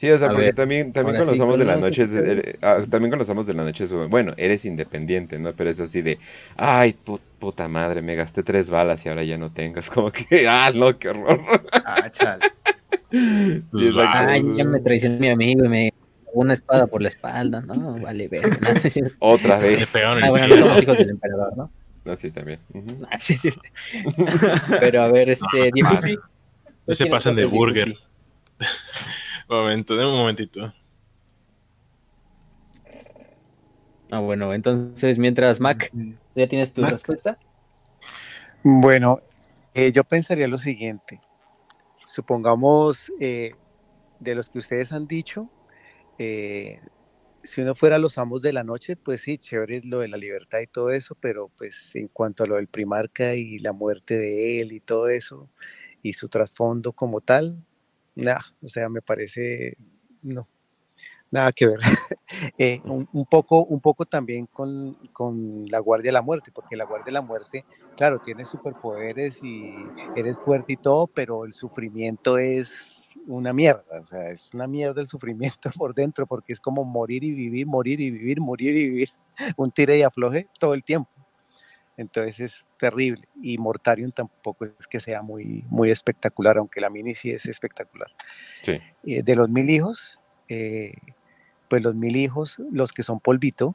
[0.03, 1.83] Sí, o sea, A porque ver, también, también con los sí, amos de la ¿cuál
[1.83, 5.39] noche, es- er- ah, también con los amos de la noche, es, bueno, eres independiente,
[5.39, 5.53] ¿no?
[5.53, 6.19] Pero es así de,
[6.57, 9.79] ay, pu- puta madre, me gasté tres balas y ahora ya no tengo.
[9.79, 11.41] Es como que, ah, no, qué horror.
[11.87, 12.43] Ah, chale.
[13.13, 14.19] Sí, exacto.
[14.19, 15.93] ay ya me traicionó mi amigo y me
[16.25, 18.71] pegó una espada por la espalda no vale ver no.
[19.21, 19.95] Otra vez.
[19.95, 21.71] Ah, bueno no somos hijos del emperador no
[22.05, 22.59] No, sí, también.
[23.09, 23.51] Ah, sí, sí.
[24.81, 26.01] pero a ver este No
[26.87, 27.95] ¿tú se pasen de burger.
[29.53, 30.73] Momento, de un momentito.
[34.11, 35.91] ah bueno entonces mientras Mac
[36.35, 36.91] ya tienes tu Mac.
[36.91, 37.39] respuesta
[38.63, 39.21] Bueno,
[39.75, 41.21] eh, yo pensaría lo siguiente.
[42.07, 43.51] Supongamos eh,
[44.21, 45.51] de los que ustedes han dicho,
[46.19, 46.81] eh,
[47.43, 50.61] si uno fuera los amos de la noche, pues sí, chévere lo de la libertad
[50.61, 54.61] y todo eso, pero pues en cuanto a lo del primarca y la muerte de
[54.61, 55.49] él y todo eso,
[56.03, 57.59] y su trasfondo como tal,
[58.15, 59.77] nada, o sea, me parece,
[60.23, 60.49] no,
[61.31, 61.81] nada que ver.
[62.59, 66.77] Eh, un, un poco, un poco también con, con la Guardia de la Muerte, porque
[66.77, 67.65] la Guardia de la Muerte,
[67.97, 69.75] claro, tiene superpoderes y
[70.17, 75.01] eres fuerte y todo, pero el sufrimiento es una mierda, o sea, es una mierda
[75.03, 78.89] el sufrimiento por dentro, porque es como morir y vivir, morir y vivir, morir y
[78.89, 79.11] vivir,
[79.57, 81.11] un tire y afloje todo el tiempo.
[82.03, 83.29] Entonces es terrible.
[83.41, 88.09] Y Mortarion tampoco es que sea muy, muy espectacular, aunque la mini sí es espectacular.
[88.61, 88.79] Sí.
[89.05, 90.93] Eh, de los mil hijos, eh,
[91.69, 93.71] pues los mil hijos, los que son polvito,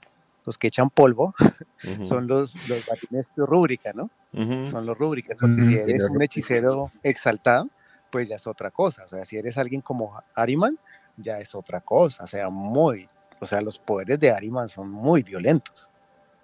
[0.45, 1.33] los que echan polvo,
[1.83, 2.05] Ujú.
[2.05, 4.09] son los, los batines de rúbrica, ¿no?
[4.33, 4.65] Ujú.
[4.67, 7.69] Son los rúbricas, porque Mm, si sí, eres los un hechicero exaltado,
[8.11, 9.05] pues ya es otra cosa.
[9.05, 10.77] O sea, si eres alguien como Ariman,
[11.17, 12.23] ya es otra cosa.
[12.25, 13.07] O sea, muy,
[13.39, 15.89] o sea, los poderes de Ariman son muy violentos.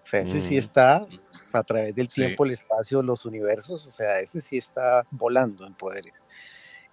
[0.04, 0.60] O sea, ese sí Mm.
[0.60, 1.08] está
[1.54, 2.22] a través del Sí.
[2.22, 3.86] tiempo, el espacio, los universos.
[3.88, 6.14] O sea, ese sí está volando en poderes.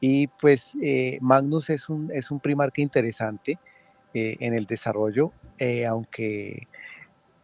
[0.00, 3.58] Y pues eh, Magnus es un, es un primarca interesante
[4.14, 6.66] eh, en el desarrollo, eh, aunque,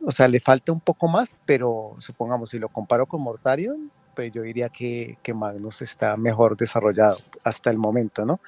[0.04, 4.32] o sea, le falta un poco más, pero supongamos, si lo comparo con Mortarion, pues
[4.32, 8.40] yo diría que, que Magnus está mejor desarrollado hasta el momento, ¿no?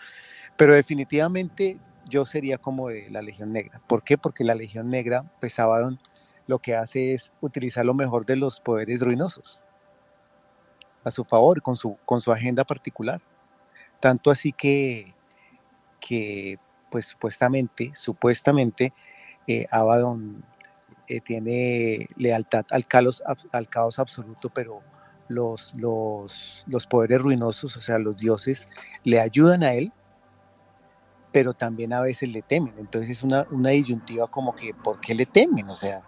[0.56, 1.76] Pero definitivamente
[2.08, 3.80] yo sería como de la Legión Negra.
[3.86, 4.16] ¿Por qué?
[4.18, 6.00] Porque la Legión Negra, pues Abaddon
[6.48, 9.60] lo que hace es utilizar lo mejor de los poderes ruinosos
[11.04, 13.20] a su favor, con su, con su agenda particular.
[14.00, 15.14] Tanto así que,
[16.00, 16.58] que
[16.90, 18.92] pues supuestamente, supuestamente,
[19.46, 20.42] eh, Abaddon
[21.06, 23.22] eh, tiene lealtad al caos,
[23.52, 24.82] al caos absoluto, pero
[25.28, 28.68] los, los, los poderes ruinosos, o sea, los dioses,
[29.04, 29.92] le ayudan a él
[31.30, 32.74] pero también a veces le temen.
[32.78, 35.68] Entonces es una, una disyuntiva como que, ¿por qué le temen?
[35.68, 36.02] O sea,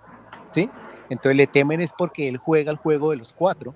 [0.52, 0.70] ¿sí?
[1.08, 3.74] Entonces le temen es porque él juega el juego de los cuatro,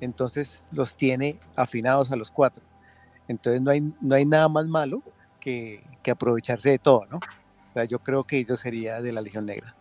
[0.00, 2.62] entonces los tiene afinados a los cuatro.
[3.26, 5.02] Entonces no hay, no hay nada más malo
[5.40, 7.16] que, que aprovecharse de todo, ¿no?
[7.16, 9.74] O sea, yo creo que ellos sería de la Legión Negra.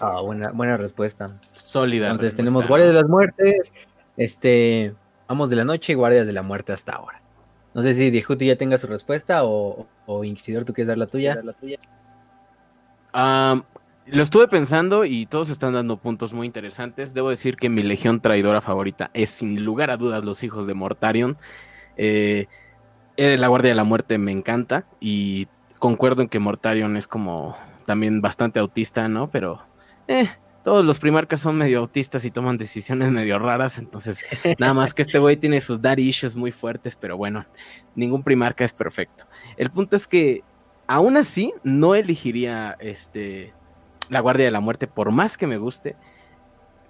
[0.00, 1.38] Ah, buena, buena respuesta.
[1.52, 2.06] Sólida.
[2.06, 2.36] Entonces respuesta.
[2.36, 3.72] tenemos Guardias de las Muertes,
[4.16, 4.94] este,
[5.28, 7.22] Amos de la Noche y Guardias de la Muerte hasta ahora.
[7.72, 11.06] No sé si Dijuti ya tenga su respuesta o, o Inquisidor, ¿tú quieres dar la
[11.06, 11.36] tuya?
[13.12, 13.62] Ah,
[14.06, 17.14] lo estuve pensando y todos están dando puntos muy interesantes.
[17.14, 20.74] Debo decir que mi legión traidora favorita es sin lugar a dudas los hijos de
[20.74, 21.36] Mortarion.
[21.96, 22.46] Eh,
[23.16, 25.48] eh, la Guardia de la Muerte me encanta y
[25.78, 27.56] concuerdo en que Mortarion es como
[27.86, 29.30] también bastante autista, ¿no?
[29.30, 29.62] Pero
[30.08, 30.28] eh,
[30.62, 34.24] todos los primarcas son medio autistas y toman decisiones medio raras, entonces
[34.58, 37.46] nada más que este güey tiene sus daddy issues muy fuertes, pero bueno,
[37.94, 39.26] ningún primarca es perfecto.
[39.56, 40.42] El punto es que
[40.86, 43.52] aún así no elegiría este
[44.08, 45.96] la Guardia de la Muerte por más que me guste,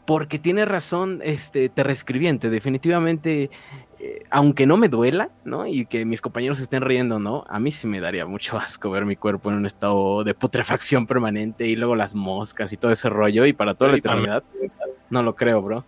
[0.07, 3.51] porque tiene razón este Terrescribiente, definitivamente
[4.07, 5.67] eh, aunque no me duela, ¿no?
[5.67, 7.45] Y que mis compañeros estén riendo, ¿no?
[7.49, 11.07] A mí sí me daría mucho asco ver mi cuerpo en un estado de putrefacción
[11.07, 14.43] permanente y luego las moscas y todo ese rollo y para toda la eternidad.
[15.09, 15.85] No lo creo, bro.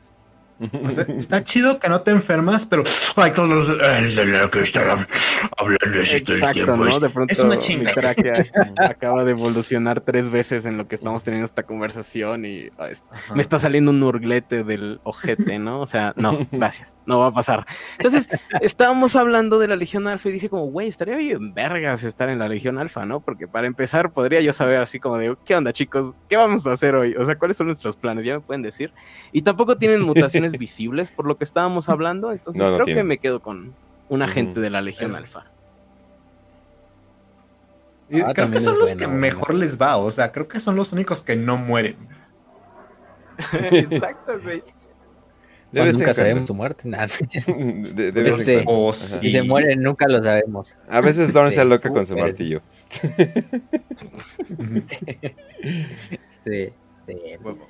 [0.85, 2.83] O sea, está chido que no te enfermas, pero
[3.17, 6.77] ay, todos los- que está hablando todo el Exacto, tiempo.
[6.77, 6.89] ¿no?
[6.89, 7.93] Es, De pronto es una chinga.
[8.79, 12.71] acaba de evolucionar tres veces en lo que estamos teniendo esta conversación y
[13.35, 15.81] me está saliendo un urglete del ojete, ¿no?
[15.81, 17.67] O sea, no, gracias, no va a pasar.
[17.99, 18.29] Entonces,
[18.61, 22.39] estábamos hablando de la Legión Alfa y dije como, güey, estaría bien vergas estar en
[22.39, 23.21] la Legión Alfa, ¿no?
[23.21, 26.15] Porque para empezar podría yo saber así como de, ¿qué onda chicos?
[26.29, 27.15] ¿Qué vamos a hacer hoy?
[27.17, 28.25] O sea, ¿cuáles son nuestros planes?
[28.25, 28.93] Ya me pueden decir.
[29.33, 33.03] Y tampoco tienen mutaciones visibles por lo que estábamos hablando, entonces No, no creo que
[33.05, 33.75] me quedo con
[34.09, 35.45] un agente de la Legión Pero- Alfa.
[38.09, 39.21] Y Ah, creo que son los buena, que buena.
[39.21, 41.97] mejor les va, o sea, creo que son los únicos que no mueren.
[43.71, 44.63] Exacto, güey.
[45.73, 47.09] En nunca sabemos su muerte, nada.
[47.47, 48.65] De- de en Este-
[48.95, 49.19] sí.
[49.21, 50.75] Si se mueren, nunca lo sabemos.
[50.89, 52.63] A veces Dorn se Este, loca tú con su eres- martillo.
[56.39, 56.73] Este.
[57.43, 57.67] Huevo.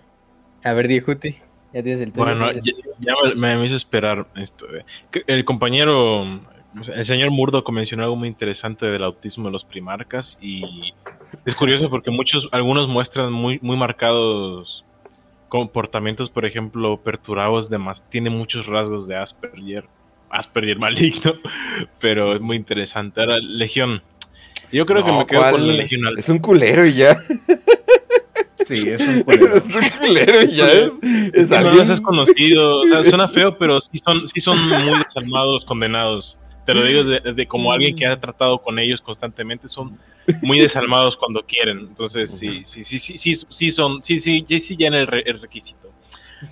[0.62, 1.36] A ver, Dijuti,
[1.76, 2.24] ya tienes el tuyo.
[2.24, 4.66] Bueno, ya, ya me, me hizo esperar esto.
[4.74, 5.22] eh.
[5.26, 6.24] El compañero,
[6.94, 10.64] el señor Murdoch mencionó algo muy interesante del autismo de los primarcas y
[11.44, 14.86] es curioso porque muchos, algunos muestran muy, muy marcados
[15.50, 19.84] comportamientos, por ejemplo, perturbados de más, tiene muchos rasgos de Asperger,
[20.30, 21.34] Asperger maligno,
[22.00, 23.20] pero es muy interesante.
[23.20, 24.02] Ahora, Legión.
[24.72, 25.52] Yo creo que me quedo ¿cuál?
[25.52, 26.20] con la Legión Alfa.
[26.20, 27.18] Es un culero y ya.
[28.64, 29.56] Sí, es un culero.
[29.56, 30.98] es un culero y ya es.
[31.34, 31.90] Es alguien.
[31.90, 36.36] es conocido, o sea, suena feo, pero sí son, sí son muy desalmados, condenados.
[36.64, 39.98] Te lo digo de, de como alguien que ha tratado con ellos constantemente, son
[40.42, 41.78] muy desalmados cuando quieren.
[41.78, 45.22] Entonces, sí, sí, sí, sí, sí, sí son, sí, sí, sí, sí llena el, re-
[45.26, 45.92] el requisito.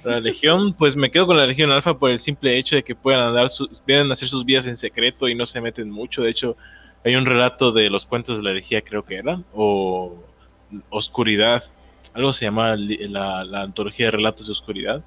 [0.04, 2.94] La Legión, pues me quedo con la Legión Alfa por el simple hecho de que
[2.94, 6.22] puedan andar, sus, pueden hacer sus vidas en secreto y no se meten mucho.
[6.22, 6.56] De hecho,
[7.04, 10.14] hay un relato de los cuentos de la herejía, creo que eran, o
[10.90, 11.64] Oscuridad,
[12.14, 15.04] algo se llama la, la antología de relatos de oscuridad,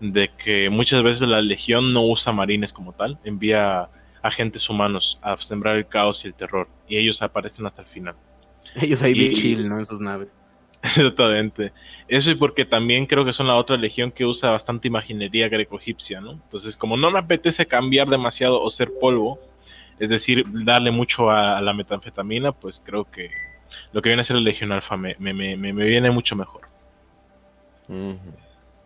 [0.00, 3.88] de que muchas veces la Legión no usa marines como tal, envía
[4.22, 8.14] agentes humanos a sembrar el caos y el terror, y ellos aparecen hasta el final.
[8.74, 9.78] Ellos ahí bien chill, ¿no?
[9.78, 10.36] En sus naves.
[10.82, 11.72] Exactamente.
[12.08, 16.20] Eso y porque también creo que son la otra legión que usa bastante imaginería greco-egipcia,
[16.20, 16.32] ¿no?
[16.32, 19.38] Entonces, como no me apetece cambiar demasiado o ser polvo,
[19.98, 23.30] es decir, darle mucho a, a la metanfetamina, pues creo que
[23.92, 26.62] lo que viene a ser la Legión Alfa me, me, me, me- viene mucho mejor.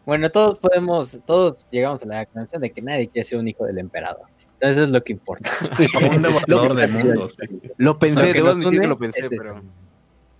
[0.04, 3.64] Bueno, todos podemos, todos llegamos a la conclusión de que nadie quiere ser un hijo
[3.66, 4.22] del emperador.
[4.54, 5.50] Entonces eso es lo que importa.
[5.94, 7.36] Como un devorador de mundos.
[7.76, 9.62] Lo pensé, debo admitir que lo pensé, pero,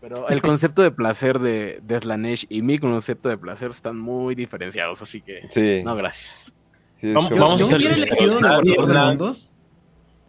[0.00, 4.34] pero el concepto de placer de, de Slanesh y mi concepto de placer están muy
[4.34, 5.82] diferenciados, así que Sí.
[5.84, 6.52] no, gracias.
[6.96, 9.52] Sí, Vamos- como- vamos a Yo ser hubiera elegido nadie- Devorador de Mundos,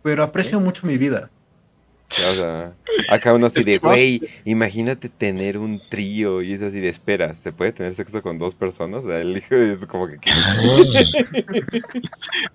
[0.04, 1.32] pero aprecio mucho mi vida.
[2.12, 2.74] O sea,
[3.10, 7.52] acá uno así de, güey, imagínate tener un trío y es así de, espera, ¿se
[7.52, 9.06] puede tener sexo con dos personas?
[9.06, 10.18] O sea, el hijo es como que...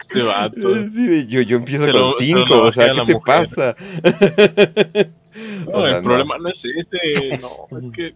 [0.09, 0.75] Este vato.
[0.75, 3.21] Así de, yo, yo empiezo Se con lo- cinco, o sea, ¿qué te mujer.
[3.25, 3.77] pasa?
[5.67, 8.15] No, O sea, el problema no es ese, no, es que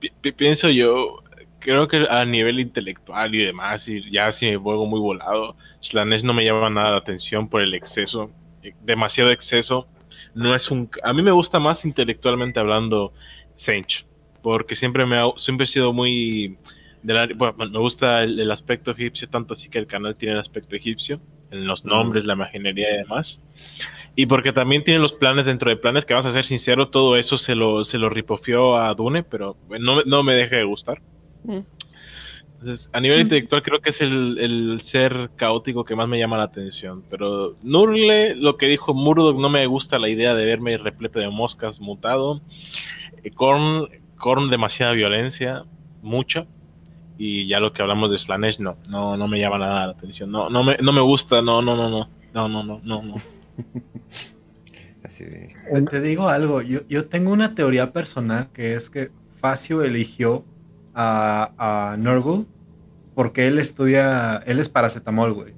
[0.00, 1.22] pi- pi- pienso yo,
[1.60, 6.22] creo que a nivel intelectual y demás, y ya si me vuelvo muy volado, Slanesh
[6.24, 8.30] no me llama nada la atención por el exceso,
[8.62, 9.86] eh, demasiado exceso.
[10.34, 13.12] No es un, a mí me gusta más intelectualmente hablando
[13.56, 14.06] Sench,
[14.42, 16.56] porque siempre me ha, siempre he sido muy,
[17.02, 20.34] de la- bueno, me gusta el, el aspecto egipcio, tanto así que el canal tiene
[20.34, 21.20] el aspecto egipcio,
[21.50, 23.40] en los nombres, la imaginería y demás.
[24.16, 27.16] Y porque también tiene los planes dentro de planes, que vamos a ser sinceros, todo
[27.16, 30.64] eso se lo, se lo ripofió a Dune, pero no, me- no me deja de
[30.64, 31.00] gustar.
[31.44, 31.58] Mm.
[32.60, 36.36] Entonces, a nivel intelectual creo que es el, el ser caótico que más me llama
[36.36, 37.02] la atención.
[37.08, 41.30] Pero Nurgle, lo que dijo Murdoch, no me gusta la idea de verme repleto de
[41.30, 42.42] moscas mutado.
[43.24, 43.88] Eh, Korn,
[44.18, 45.64] Korn demasiada violencia,
[46.02, 46.46] mucha.
[47.16, 50.30] Y ya lo que hablamos de Slanesh, no, no, no me llama nada la atención.
[50.30, 53.14] No, no me, no me gusta, no, no, no, no, no, no, no, no, no.
[55.02, 55.48] Así de...
[55.72, 59.10] Te, te digo algo, yo, yo tengo una teoría personal que es que
[59.40, 60.44] Facio eligió
[60.94, 62.46] a, a Nurgle
[63.14, 65.52] porque él estudia, él es paracetamol, güey.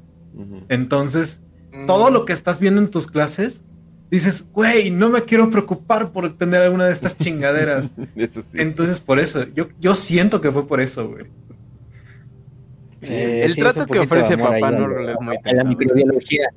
[0.69, 1.43] Entonces,
[1.87, 3.63] todo lo que estás viendo en tus clases,
[4.11, 7.93] dices, güey, no me quiero preocupar por tener alguna de estas chingaderas.
[8.17, 8.59] Eso sí.
[8.61, 11.27] Entonces, por eso, yo, yo siento que fue por eso, güey.
[13.03, 16.49] Eh, El sí, trato que ofrece Papá Nurgle es muy a la microbiología.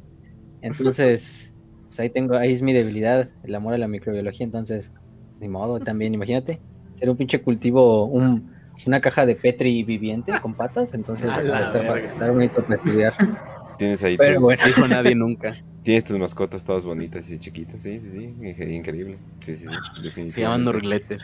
[0.62, 1.54] Entonces,
[1.88, 4.46] pues ahí tengo, ahí es mi debilidad, el amor a la microbiología.
[4.46, 4.92] Entonces,
[5.40, 6.60] ni modo, también, imagínate,
[6.96, 8.55] ser un pinche cultivo, un,
[8.86, 10.94] una caja de Petri viviente con patas.
[10.94, 13.14] Entonces, A va la a estar, bonito para estudiar.
[13.78, 14.62] Tienes ahí Pero bueno.
[14.66, 15.58] Dijo nadie nunca.
[15.84, 19.18] tienes tus mascotas todas bonitas y chiquitas, sí, sí, sí, increíble.
[19.40, 20.32] Sí, sí, sí, definitivamente.
[20.32, 21.22] Se llaman Nurgletes.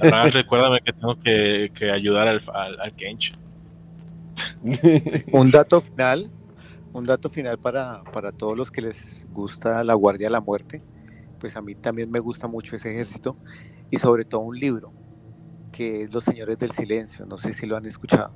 [0.00, 3.32] Raz, recuérdame que tengo que, que ayudar al, al, al Kench.
[5.32, 6.30] Un dato final,
[6.92, 10.82] un dato final para, para todos los que les gusta la Guardia de la Muerte,
[11.40, 13.36] pues a mí también me gusta mucho ese ejército
[13.90, 14.92] y sobre todo un libro
[15.76, 18.32] que es Los Señores del Silencio, no sé si lo han escuchado.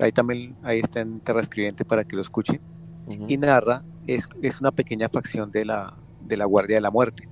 [0.00, 2.60] Ahí también, ahí está en Terra Escribiente para que lo escuchen.
[3.06, 3.26] Ujú.
[3.28, 7.28] y narra, es, es una pequeña facción de la, de la Guardia de la Muerte.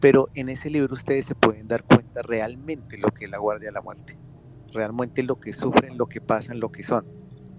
[0.00, 3.68] Pero en ese libro ustedes se pueden dar cuenta realmente lo que es la Guardia
[3.68, 4.16] de la Muerte,
[4.72, 7.04] realmente lo que sufren, lo que pasan, lo que son.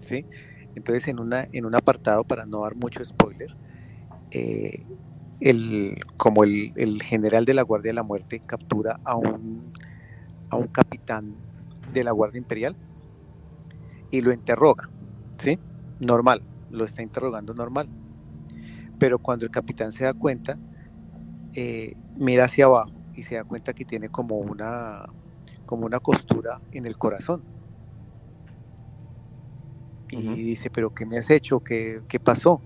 [0.00, 0.26] ¿sí?
[0.74, 3.54] Entonces, en, una, en un apartado, para no dar mucho spoiler,
[4.30, 4.86] eh,
[5.40, 9.72] el, como el, el general de la Guardia de la Muerte captura a un,
[10.50, 11.34] a un capitán
[11.92, 12.76] de la Guardia Imperial
[14.10, 14.88] y lo interroga,
[15.38, 15.58] ¿sí?
[16.00, 17.88] Normal, lo está interrogando normal.
[18.98, 20.58] Pero cuando el capitán se da cuenta,
[21.54, 25.06] eh, mira hacia abajo y se da cuenta que tiene como una,
[25.66, 27.42] como una costura en el corazón.
[30.12, 31.60] Y dice, pero ¿qué me has hecho?
[31.60, 32.60] ¿Qué, qué pasó?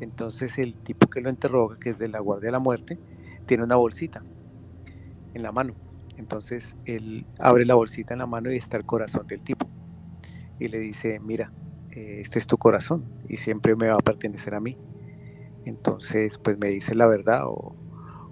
[0.00, 2.98] Entonces el tipo que lo interroga, que es de la Guardia de la Muerte,
[3.46, 4.22] tiene una bolsita
[5.34, 5.74] en la mano.
[6.16, 9.68] Entonces él abre la bolsita en la mano y está el corazón del tipo.
[10.58, 11.52] Y le dice, mira,
[11.90, 14.78] eh, este es tu corazón y siempre me va a pertenecer a mí.
[15.64, 17.74] Entonces, pues me dice la verdad o,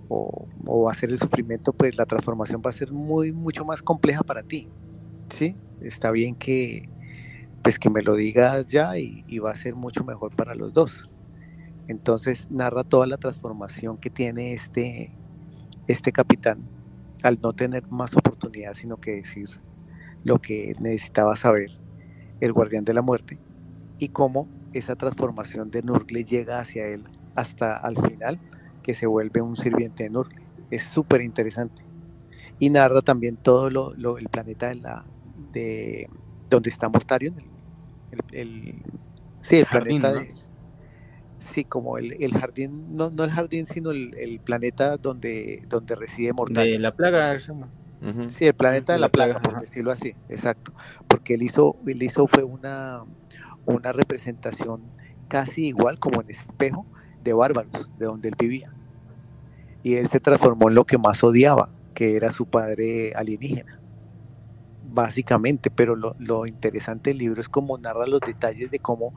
[0.09, 3.65] o, o va a ser el sufrimiento, pues la transformación va a ser muy, mucho
[3.65, 4.69] más compleja para ti.
[5.31, 5.57] ¿Sí?
[5.81, 6.89] Está bien que,
[7.63, 10.73] pues que me lo digas ya y, y va a ser mucho mejor para los
[10.73, 11.09] dos.
[11.89, 15.13] Entonces narra toda la transformación que tiene este,
[15.89, 16.61] este capitán
[17.23, 19.49] al no tener más oportunidad sino que decir
[20.25, 21.71] lo que necesitaba saber
[22.41, 23.41] el guardián de la muerte
[23.99, 27.05] y cómo esa transformación de Nurgle llega hacia él
[27.35, 28.41] hasta al final
[28.83, 30.49] que se vuelve un sirviente de Nurgle.
[30.71, 31.83] Es súper interesante.
[32.59, 36.09] Y narra también todo lo, lo- el planeta de la de
[36.51, 37.51] donde está Mortarion, el,
[38.11, 38.83] el- el-
[39.43, 40.21] sí, el Jardín, planeta ¿no?
[40.21, 40.35] de,
[41.43, 45.95] sí, como el, el jardín, no, no el jardín, sino el, el planeta donde, donde
[45.95, 46.77] reside Mortarion.
[46.77, 47.69] De la plaga, se llama.
[48.29, 50.73] Sí, el planeta de la plaga, plaga, por decirlo así, exacto.
[51.07, 53.05] Porque él hizo, él hizo fue una,
[53.65, 54.83] una representación
[55.29, 56.85] casi igual como en espejo
[57.23, 58.73] de bárbaros, de donde él vivía.
[59.85, 63.79] Y él se transformó en lo que más odiaba, que era su padre alienígena.
[64.93, 69.15] Básicamente, pero lo, lo interesante del libro es cómo narra los detalles de cómo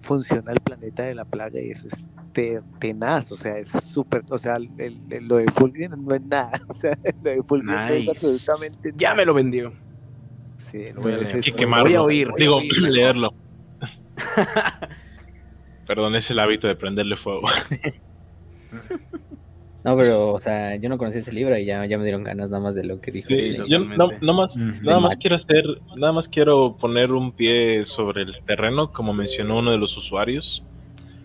[0.00, 4.22] funciona el planeta de la plaga y eso es te- tenaz, o sea, es súper,
[4.30, 6.92] o sea, el- el- lo de Fulgrim no es nada, o sea,
[7.22, 9.16] lo de Fulgrim no es absolutamente Ya nada.
[9.16, 9.72] me lo vendió.
[10.70, 11.84] Sí, Lo voy a quemarlo.
[11.86, 12.72] Voy a oír, voy a Digo, oír.
[12.82, 13.32] leerlo.
[15.86, 17.48] Perdón, es el hábito de prenderle fuego.
[19.88, 22.50] No, pero, o sea, yo no conocí ese libro y ya, ya me dieron ganas
[22.50, 23.28] nada más de lo que dijo.
[23.28, 24.72] Sí, yo no, no más, Mm.
[24.84, 25.64] nada más quiero hacer,
[25.96, 30.62] nada más quiero poner un pie sobre el terreno, como mencionó uno de los usuarios.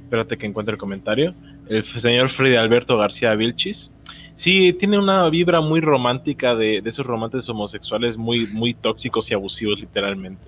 [0.03, 1.33] Espérate que encuentre el comentario.
[1.67, 3.91] El señor Freddy Alberto García Vilchis.
[4.37, 9.33] Sí, tiene una vibra muy romántica de, de esos romances homosexuales muy, muy tóxicos y
[9.33, 10.43] abusivos, literalmente.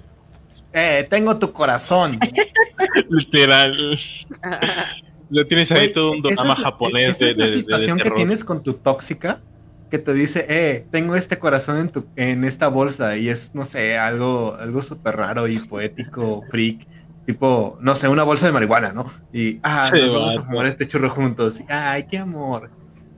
[0.72, 2.18] Eh, tengo tu corazón.
[3.10, 4.00] Literal.
[5.30, 7.56] Lo tienes ahí todo un drama es la- japonés esa de, es la de- de-
[7.58, 9.42] de situación que tienes con tu tóxica
[9.90, 13.66] que te dice, eh, tengo este corazón en, tu, en esta bolsa y es, no
[13.66, 16.88] sé, algo, algo súper raro y poético, freak,
[17.26, 19.12] tipo, no sé, una bolsa de marihuana, ¿no?
[19.32, 21.62] Y, ah, Sí, nos vamos a fumar este churro juntos.
[21.62, 22.72] Y, Ay, qué amor.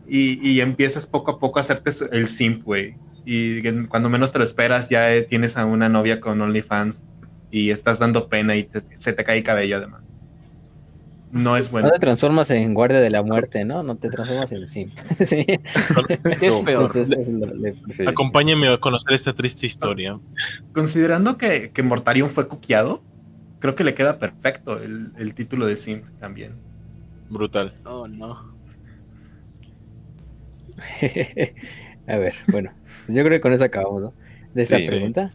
[0.08, 2.96] Y, y empiezas poco a poco a hacerte el simp, güey.
[3.26, 7.08] Y cuando menos te lo esperas, ya eh, tienes a una novia con OnlyFans
[7.52, 10.17] y estás dando pena y te- se te cae el cabello además.
[11.32, 11.88] No es bueno.
[11.90, 13.84] No te transformas en guardia de la muerte, ¿no?
[13.84, 14.92] No te transformas en sim.
[15.26, 15.46] sí.
[15.46, 15.60] ¿Qué
[16.48, 16.68] es peor?
[16.68, 18.06] Entonces, es lo- le- Sí.
[18.08, 20.20] Acompáñame a conocer esta triste historia.
[20.74, 23.04] Considerando que, que Mortarion fue copiado,
[23.60, 26.54] creo que le queda perfecto el, el título de Simp también.
[27.30, 27.74] Brutal.
[27.86, 28.56] Oh, no.
[32.08, 32.72] A ver, bueno,
[33.06, 34.14] pues yo creo que con eso acabamos, ¿no?
[34.54, 34.88] De esa Sí.
[34.88, 35.30] pregunta.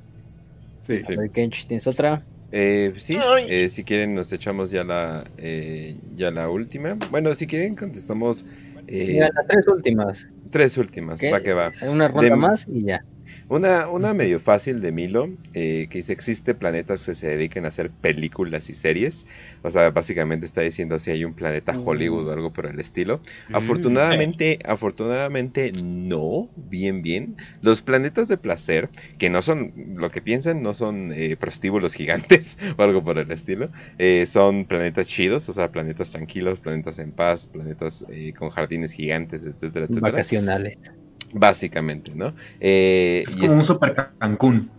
[0.81, 1.03] Sí.
[1.07, 2.23] A ver, Kench, ¿tienes otra?
[2.53, 3.19] Eh, sí,
[3.49, 6.95] eh, si quieren nos echamos ya la eh, ya la última.
[7.11, 8.45] Bueno, si quieren contestamos
[8.87, 10.29] eh, Mira, las tres últimas.
[10.51, 11.33] tres últimas, Ok.
[11.33, 11.71] va que va.
[11.89, 13.01] Una ronda De- más y ya.
[13.53, 17.69] Una, una medio fácil de Milo, eh, que dice, existe planetas que se dediquen a
[17.69, 19.27] hacer películas y series.
[19.63, 21.87] O sea, básicamente está diciendo si hay un planeta Mm.
[21.87, 23.21] Hollywood o algo por el estilo.
[23.49, 23.55] Mm.
[23.57, 27.37] Afortunadamente, afortunadamente no, bien, bien.
[27.61, 32.57] Los planetas de placer, que no son lo que piensan, no son eh, prostíbulos gigantes
[32.79, 33.71] o algo por el estilo.
[33.99, 38.93] eh, son planetas chidos, o sea, planetas tranquilos, planetas en paz, planetas eh, con jardines
[38.93, 40.13] gigantes, etcétera, etcétera.
[40.13, 40.79] Vacacionales.
[41.33, 42.35] Básicamente, ¿no?
[42.61, 44.71] Eh, Es y como un super Cancún.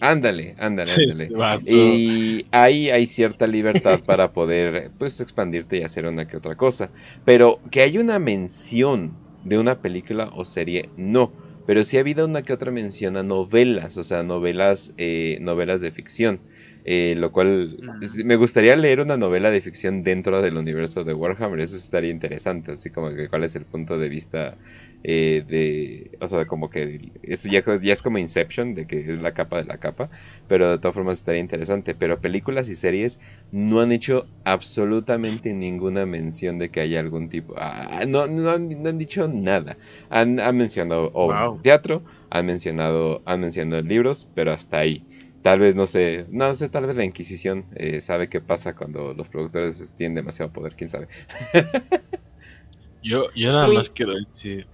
[0.00, 1.30] Ándale, ándale, ándale.
[1.64, 6.90] Y ahí hay cierta libertad para poder, pues, expandirte y hacer una que otra cosa.
[7.24, 9.12] Pero que hay una mención
[9.44, 11.32] de una película o serie, no.
[11.66, 15.80] Pero sí ha habido una que otra mención a novelas, o sea, novelas, eh, novelas
[15.80, 16.40] de ficción.
[16.84, 18.12] Eh, lo cual Mm.
[18.24, 21.60] me gustaría leer una novela de ficción dentro del universo de Warhammer.
[21.60, 24.58] Eso estaría interesante, así como que cuál es el punto de vista
[25.04, 29.18] eh, de, o sea, como que eso ya, ya es como Inception, de que es
[29.20, 30.10] la capa de la capa,
[30.46, 31.94] pero de todas formas estaría interesante.
[31.94, 33.18] Pero películas y series
[33.50, 38.68] no han hecho absolutamente ninguna mención de que haya algún tipo, ah, no, no, han,
[38.82, 39.78] no han dicho nada.
[40.08, 41.52] Han, han mencionado obras Wow.
[41.52, 45.06] de teatro, han mencionado, han mencionado libros, pero hasta ahí.
[45.42, 49.12] Tal vez, no sé, no sé, tal vez la Inquisición eh, sabe qué pasa cuando
[49.12, 51.08] los productores tienen demasiado poder, quién sabe.
[53.02, 53.74] Yo, yo nada Uy.
[53.78, 54.68] más quiero decir.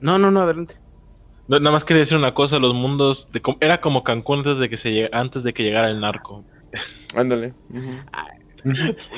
[0.00, 0.74] No, no, no, adelante.
[1.48, 4.58] No, nada más quería decir una cosa, los mundos de, com- era como Cancún antes
[4.58, 6.44] de que se lleg- antes de que llegara el narco.
[7.16, 7.54] Ándale.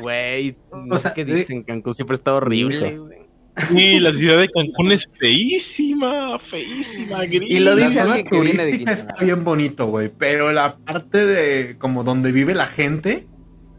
[0.01, 3.26] Güey, no O sé qué de- dicen, Cancún siempre está horrible, güey.
[3.69, 7.51] Sí, la ciudad de Cancún es feísima, feísima, gris.
[7.51, 11.25] Y lo La dice zona viene de turística está bien bonito, güey, pero la parte
[11.25, 13.27] de como donde vive la gente,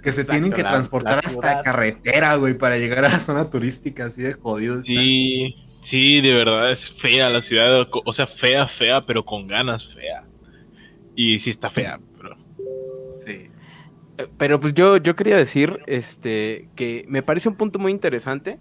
[0.02, 3.20] que se Exacto, tienen que la- transportar la hasta carretera, güey, para llegar a la
[3.20, 4.76] zona turística, así de jodido.
[4.80, 4.86] está.
[4.88, 9.48] Sí, sí, de verdad es fea la ciudad, o- o sea, fea, fea, pero con
[9.48, 10.24] ganas fea.
[11.16, 12.36] Y sí está fea, pero
[13.26, 13.48] Sí.
[14.18, 18.58] Eh, Pero pues yo, yo quería decir este, que me parece un punto muy interesante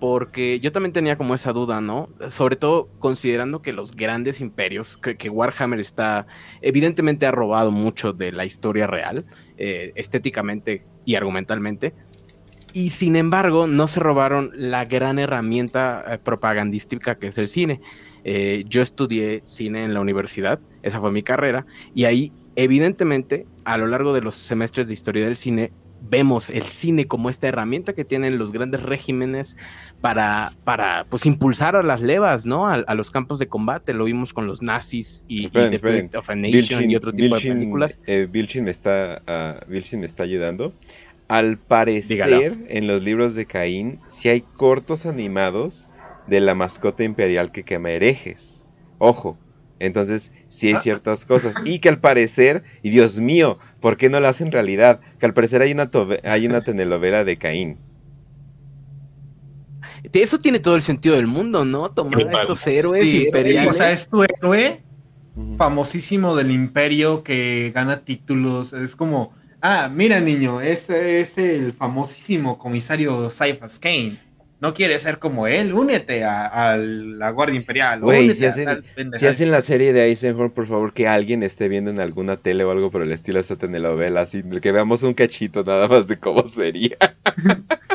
[0.00, 2.08] porque yo también tenía como esa duda, ¿no?
[2.30, 6.26] Sobre todo considerando que los grandes imperios, que, Warhammer está,
[6.62, 9.26] evidentemente ha robado mucho de la historia real,
[9.58, 11.92] eh, estéticamente y argumentalmente,
[12.72, 17.80] y sin embargo no se robaron la gran herramienta eh, propagandística que es el cine.
[18.24, 23.76] Eh, yo estudié cine en la universidad, esa fue mi carrera, y ahí evidentemente a
[23.76, 25.72] lo largo de los semestres de historia del cine
[26.08, 29.56] vemos el cine como esta herramienta que tienen los grandes regímenes
[30.00, 32.66] para, para pues impulsar a las levas, ¿no?
[32.68, 33.92] A, a los campos de combate.
[33.92, 36.02] Lo vimos con los nazis y, y Esperen, The.
[36.02, 38.00] Pit of a Nation y otro tipo de películas.
[38.06, 40.72] eh, Vilchin me está, ah, me está ayudando.
[41.28, 42.66] Al parecer, Dígalo.
[42.68, 45.88] en los libros de Caín, si hay cortos animados
[46.26, 48.62] de la mascota imperial que quema herejes.
[48.98, 49.38] Ojo.
[49.78, 50.78] Entonces, sí hay Ah.
[50.80, 51.54] ciertas cosas.
[51.64, 55.00] Y que al parecer, y Dios mío, ¿por qué no lo hacen realidad?
[55.18, 57.78] Que al parecer hay una, tobe- hay una telenovela de Caín.
[60.12, 61.90] Eso tiene todo el sentido del mundo, ¿no?
[61.90, 63.70] Tomar a estos héroes Sí, imperiales.
[63.70, 64.82] o sea, es tu héroe
[65.56, 68.72] famosísimo del imperio que gana títulos.
[68.72, 69.32] Es como
[69.62, 74.14] Ah, mira, niño, este es el famosísimo comisario Cyphers Kane.
[74.60, 75.72] ¿No quieres ser como él?
[75.72, 78.00] Únete a, a la Guardia Imperial.
[78.00, 78.84] Güey, si hacen,
[79.14, 82.64] si hacen la serie de Eisenhorn, por favor, que alguien esté viendo en alguna tele
[82.64, 86.18] o algo por el estilo esa telenovela, así que veamos un cachito nada más de
[86.18, 86.96] cómo sería.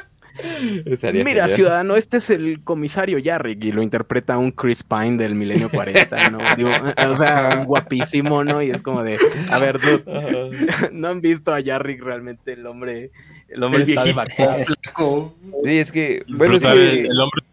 [0.61, 1.49] Mira, genial.
[1.49, 6.29] ciudadano, este es el comisario Yarrick y lo interpreta un Chris Pine del milenio 40,
[6.29, 6.37] ¿no?
[6.57, 6.69] Digo,
[7.09, 8.61] o sea, guapísimo, ¿no?
[8.61, 9.17] Y es como de,
[9.49, 10.03] a ver, dude,
[10.91, 13.11] no han visto a Yarrick realmente, el hombre,
[13.49, 14.21] el hombre El viejito
[14.65, 15.35] flaco.
[15.63, 17.43] Sí, es que, bueno, es que- el, el hombre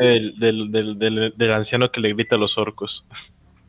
[0.00, 3.04] del, del, del, del- del anciano que le grita a los orcos.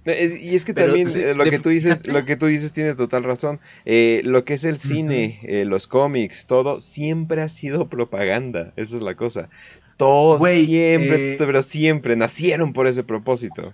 [0.06, 2.46] Es- y es que Pero también sí, eh, lo que tú dices, lo que tú
[2.48, 3.60] dices tiene total razón.
[3.86, 8.74] Eh, lo que es el cine, eh, los cómics, todo siempre ha sido propaganda.
[8.76, 9.50] Esa es la cosa.
[9.96, 13.74] Todo siempre, eh, pero siempre nacieron por ese propósito.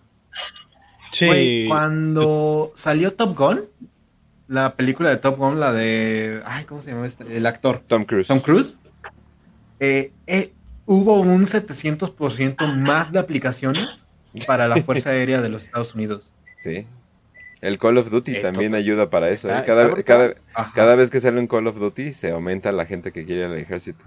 [1.13, 1.25] Sí.
[1.25, 3.61] Güey, cuando salió Top Gun,
[4.49, 6.41] la película de Top Gun, la de.
[6.43, 7.23] Ay, ¿cómo se llama este?
[7.37, 7.83] El actor.
[7.87, 8.27] Tom Cruise.
[8.27, 8.77] Tom Cruise.
[9.79, 10.53] eh, eh,
[10.85, 14.07] hubo un 700% más de aplicaciones
[14.47, 16.29] para la Fuerza Aérea de los Estados Unidos.
[16.59, 16.85] Sí.
[17.61, 19.49] El Call of Duty Esto también ayuda para eso.
[19.49, 20.03] está- ¿eh?
[20.03, 20.33] Cada,
[20.73, 23.57] cada, vez que sale un Call of Duty se aumenta la gente que quiere al
[23.57, 24.03] ejército.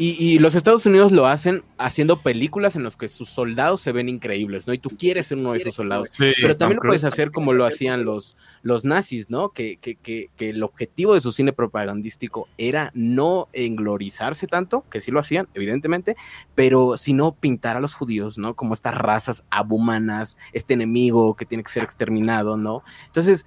[0.00, 3.90] Y, y los Estados Unidos lo hacen haciendo películas en las que sus soldados se
[3.90, 4.72] ven increíbles, ¿no?
[4.72, 6.08] Y tú quieres ser uno de esos soldados.
[6.16, 6.32] Sí.
[6.40, 9.48] Pero también lo puedes hacer como lo hacían los, los nazis, ¿no?
[9.48, 15.00] Que, que, que, que el objetivo de su cine propagandístico era no englorizarse tanto, que
[15.00, 16.14] sí lo hacían, evidentemente,
[16.54, 18.54] pero sino pintar a los judíos, ¿no?
[18.54, 22.84] Como estas razas abhumanas, este enemigo que tiene que ser exterminado, ¿no?
[23.06, 23.46] Entonces,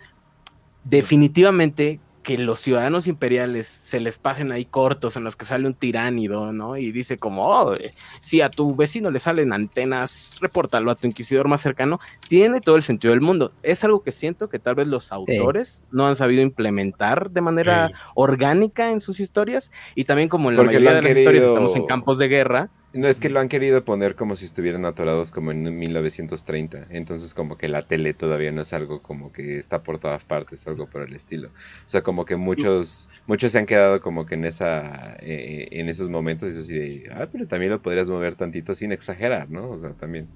[0.83, 5.73] definitivamente que los ciudadanos imperiales se les pasen ahí cortos en los que sale un
[5.73, 6.77] tiránido, ¿no?
[6.77, 11.07] Y dice como, oh, eh, si a tu vecino le salen antenas, repórtalo a tu
[11.07, 13.53] inquisidor más cercano, tiene todo el sentido del mundo.
[13.63, 17.87] Es algo que siento que tal vez los autores no han sabido implementar de manera
[17.87, 17.93] Sí.
[18.15, 21.75] orgánica en sus historias y también como en la Porque mayoría de las historias estamos
[21.75, 25.31] en campos de guerra, No es que lo han querido poner como si estuvieran atorados
[25.31, 26.87] como en 1930.
[26.89, 30.67] Entonces como que la tele todavía no es algo como que está por todas partes,
[30.67, 31.49] algo por el estilo.
[31.49, 35.87] O sea, como que muchos muchos se han quedado como que en esa eh, en
[35.87, 39.49] esos momentos y es así de, ah, pero también lo podrías mover tantito sin exagerar,
[39.49, 39.69] ¿no?
[39.69, 40.27] O sea, también.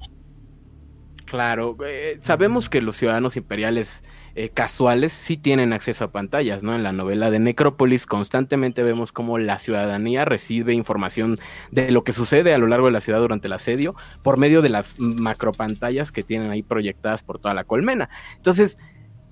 [1.26, 4.04] Claro, eh, sabemos que los ciudadanos imperiales
[4.36, 6.76] eh, casuales sí tienen acceso a pantallas, ¿no?
[6.76, 11.36] En la novela de Necrópolis constantemente vemos cómo la ciudadanía recibe información
[11.72, 14.62] de lo que sucede a lo largo de la ciudad durante el asedio por medio
[14.62, 18.10] de las macropantallas que tienen ahí proyectadas por toda la colmena.
[18.36, 18.78] Entonces,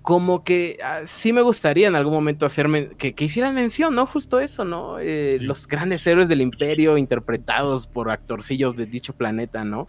[0.03, 4.05] como que ah, sí me gustaría en algún momento hacerme que, que hicieran mención, ¿no?
[4.05, 4.99] Justo eso, ¿no?
[4.99, 5.37] Eh.
[5.41, 9.87] Los grandes héroes del imperio interpretados por actorcillos de dicho planeta, ¿no?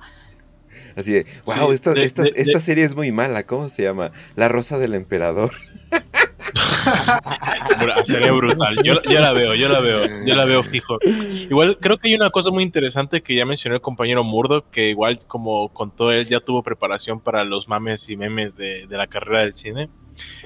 [0.97, 3.69] Así de, wow, Sí, esta, de- esta, de- esta de- serie es muy mala, ¿cómo
[3.69, 4.13] se llama?
[4.37, 5.53] La Rosa del Emperador.
[8.07, 8.77] Sería brutal.
[8.85, 10.99] Yo, yo la veo, yo la veo, yo la veo fijo.
[11.05, 14.91] Igual creo que hay una cosa muy interesante que ya mencionó el compañero Murdo, que
[14.91, 19.07] igual como contó él, ya tuvo preparación para los mames y memes de, de la
[19.07, 19.89] carrera del cine.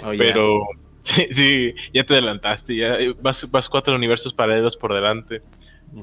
[0.05, 0.61] Oye, Pero
[1.05, 5.43] sí, sí, ya te adelantaste, ya vas, vas cuatro universos paralelos por delante.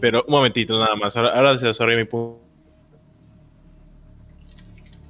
[0.02, 2.44] Pero un momentito nada más, ahora, ahora se desarrolla mi punto.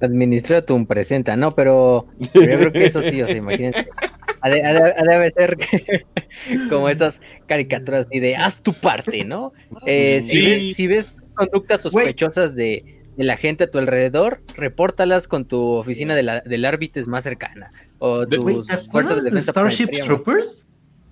[0.00, 3.88] Administratum presenta, no, pero, pero yo creo que eso sí, o sea, imagínense.
[4.40, 5.56] Ha de, ha de- ha de haber ser
[6.70, 9.52] como esas caricaturas así de haz tu parte, ¿no?
[9.86, 10.46] Eh, si, Sí.
[10.46, 15.60] ves, si ves conductas sospechosas de, de la gente a tu alrededor, repórtalas con tu
[15.72, 17.70] oficina de la, del árbitro más cercana.
[17.98, 20.66] O tus Güey, ¿te fuerzas de de defensa Starship Troopers?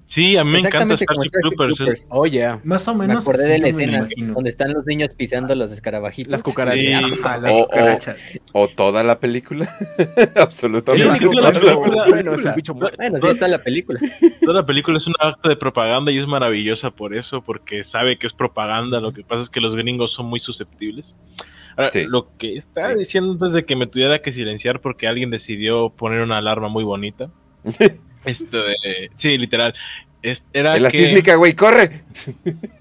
[0.07, 1.77] Sí, a mí me encanta Starship Troopers.
[1.77, 2.07] Troopers.
[2.11, 3.25] Oye, Más o Me menos.
[3.27, 6.31] acordé así de la me escena donde están los niños pisando los escarabajitos.
[6.31, 7.05] Las cucarachas.
[7.05, 7.21] Sí.
[7.25, 8.17] Ah, las O- o- cucarachas.
[8.53, 9.67] O toda la película.
[9.99, 11.07] el Absolutamente.
[11.41, 12.97] la película- bueno es el bicho muerto.
[12.99, 13.99] Bueno, sí, está la película.
[14.43, 18.19] Toda la película es un acto de propaganda y es maravillosa por eso, porque sabe
[18.19, 19.01] que es propaganda.
[19.01, 21.15] Lo que pasa es que los gringos son muy susceptibles.
[21.77, 22.05] Ahora, Sí.
[22.07, 22.99] lo que estaba Sí.
[22.99, 26.85] diciendo antes de que me tuviera que silenciar porque alguien decidió poner una alarma muy
[26.85, 27.31] bonita.
[28.25, 29.75] Esto de, sí, literal.
[30.53, 32.03] Era En la que, sísmica, güey, corre.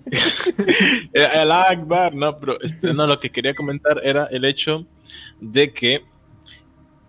[1.13, 4.85] El Akbar, no, pero este, no, lo que quería comentar era el hecho
[5.41, 6.03] de que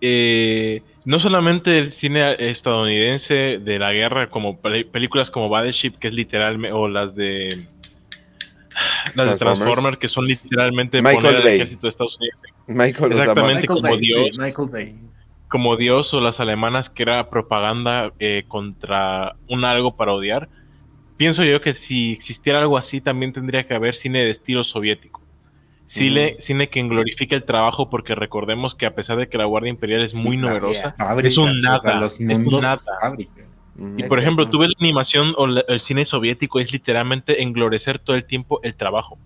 [0.01, 6.09] eh, no solamente el cine estadounidense de la guerra, como pel- películas como Battleship, que
[6.09, 7.67] es literalmente, o las de
[9.15, 9.97] las de Transformers.
[9.99, 11.55] Que son literalmente Michael poner al Bay.
[11.57, 13.61] ejército de Estados Unidos Michael Exactamente.
[13.61, 14.39] Michael como Bay, sí, Dios.
[14.39, 14.95] Michael Bay.
[15.55, 20.49] Como Dios o las alemanas, que era propaganda eh, contra un algo para odiar.
[21.17, 25.21] Pienso yo que si existiera algo así, también tendría que haber cine de estilo soviético.
[25.87, 29.71] Cine, cine que glorifique el trabajo, porque recordemos que a pesar de que la Guardia
[29.71, 32.61] Imperial es muy Sí, numerosa, fábricas, es un o sea, nada, los es un mundos
[32.61, 33.15] nada.
[33.97, 34.51] Y por ejemplo, cierto.
[34.51, 38.59] tú ves la animación o la- el cine soviético es literalmente englorecer todo el tiempo
[38.65, 39.19] el trabajo.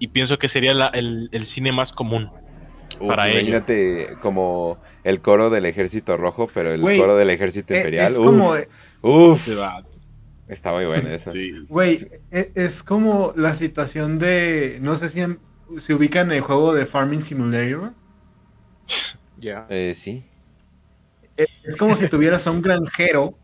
[0.00, 2.28] Y pienso que sería la- el, el cine más común.
[3.00, 3.38] Uf, para ello.
[3.40, 8.12] imagínate como el coro del ejército rojo, pero el coro del ejército Eh, imperial.
[8.12, 8.54] es uf, como,
[9.02, 9.84] uf, va.
[10.48, 11.32] está muy buena esa.
[11.32, 11.52] Sí.
[11.68, 15.40] güey, e- es como la situación de, no sé si han-
[15.78, 17.92] se ubican en el juego de Farming Simulator.
[19.38, 19.66] Ya.
[19.70, 20.22] Eh, sí.
[21.36, 23.34] E- Es como si tuvieras a un granjero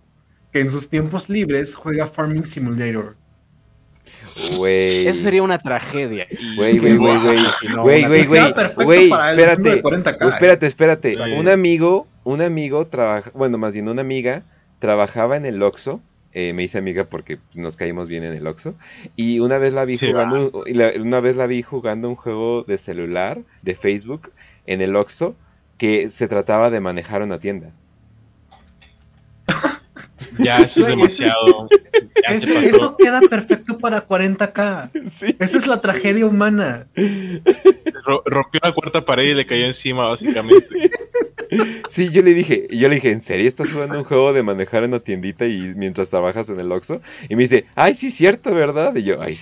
[0.53, 3.17] que en sus tiempos libres juega Farming Simulator.
[4.57, 5.07] Güey.
[5.09, 6.27] Eso sería una tragedia.
[6.57, 7.39] Güey, güey, güey, güey.
[7.83, 8.53] Güey, güey, güey.
[8.85, 9.63] Güey, espérate.
[9.63, 10.25] mundo de 40K.
[10.25, 11.15] Uh, espérate, espérate.
[11.17, 11.23] Sí.
[11.39, 14.43] Un amigo, un amigo trabaja, bueno, más bien una amiga
[14.79, 16.01] trabajaba en el Oxxo.
[16.33, 18.75] eh, me hice amiga porque nos caímos bien en el Oxxo.
[19.17, 22.15] Y una vez la vi Sí, jugando, y la- una vez la vi jugando un
[22.17, 24.33] juego de celular de Facebook
[24.67, 25.35] en el Oxxo
[25.79, 27.71] que se trataba de manejar una tienda.
[30.39, 31.69] Ya, eso es demasiado.
[32.29, 34.91] Eso, queda perfecto para 40K.
[35.11, 35.37] Sí.
[35.39, 36.87] Esa es la tragedia humana.
[38.05, 40.91] Ro- rompió la cuarta pared y le cayó encima, básicamente.
[41.89, 44.83] Sí, yo le dije, yo le dije, ¿en serio estás jugando un juego de manejar
[44.83, 47.01] en una tiendita y mientras trabajas en el Oxxo?
[47.29, 48.97] Y me dice, ay, sí, cierto, ¿verdad?
[48.97, 49.39] Y yo, ay,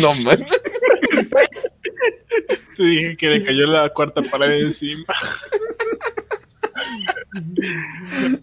[0.00, 0.44] no man.
[2.76, 5.04] Te dije que le cayó la cuarta pared encima.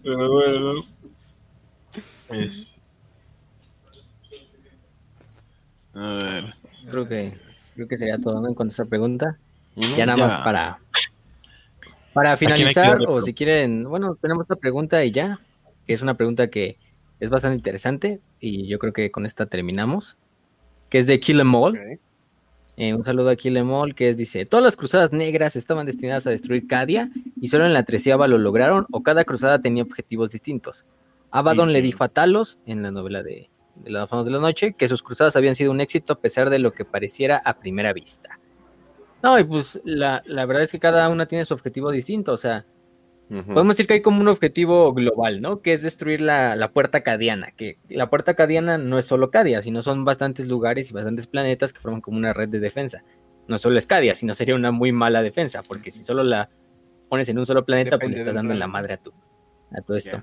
[0.02, 0.84] Pero bueno.
[2.30, 2.66] Es-
[5.94, 6.54] A ver.
[6.90, 7.38] Creo que,
[7.74, 8.48] creo que sería todo ¿no?
[8.48, 9.38] en cuanto a esta pregunta.
[9.76, 10.24] Ya nada Ya.
[10.24, 10.78] más para,
[12.12, 15.40] para finalizar, o si quieren, bueno, tenemos otra pregunta y ya,
[15.86, 16.78] que es una pregunta que
[17.20, 20.16] es bastante interesante y yo creo que con esta terminamos,
[20.88, 21.78] que es de Kill Em All.
[22.76, 25.86] Eh, un saludo a Kill Em All, que es, dice, todas las cruzadas negras estaban
[25.86, 27.10] destinadas a destruir Cadia
[27.40, 30.84] y solo en la treceava lo lograron o cada cruzada tenía objetivos distintos.
[31.30, 31.86] Abaddon le Viste.
[31.86, 35.02] dijo a Talos, en la novela de, de las Famas de la Noche, que sus
[35.02, 38.38] cruzadas habían sido un éxito a pesar de lo que pareciera a primera vista.
[39.22, 42.36] No, y pues la, la verdad es que cada una tiene su objetivo distinto, o
[42.36, 42.64] sea,
[43.28, 45.60] podemos decir que hay como un objetivo global, ¿no?
[45.60, 49.60] Que es destruir la, la puerta cadiana, que la puerta cadiana no es solo Cadia,
[49.60, 53.02] sino son bastantes lugares y bastantes planetas que forman como una red de defensa.
[53.46, 56.48] No solo es Cadia, sino sería una muy mala defensa, porque si solo la
[57.10, 59.12] pones en un solo planeta, pues le estás dando en la madre a, tu,
[59.72, 60.22] a todo esto.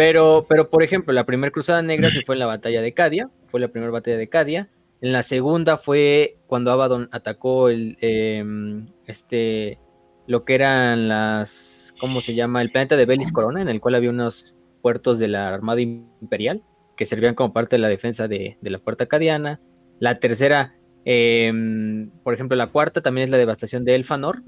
[0.00, 3.28] Pero, pero, por ejemplo, la primera cruzada negra sí fue en la batalla de Cadia,
[3.48, 4.70] fue la primera batalla de Cadia.
[5.02, 9.78] En la segunda fue cuando Abaddon atacó el, em, este,
[10.26, 12.62] lo que eran las, ¿cómo se llama?
[12.62, 16.62] El planeta de Belis Corona, en el cual había unos puertos de la Armada Imperial
[16.96, 19.60] que servían como parte de la defensa de, de la puerta cadiana.
[19.98, 24.42] La tercera, em, por ejemplo, la cuarta también es la devastación de Elfanor,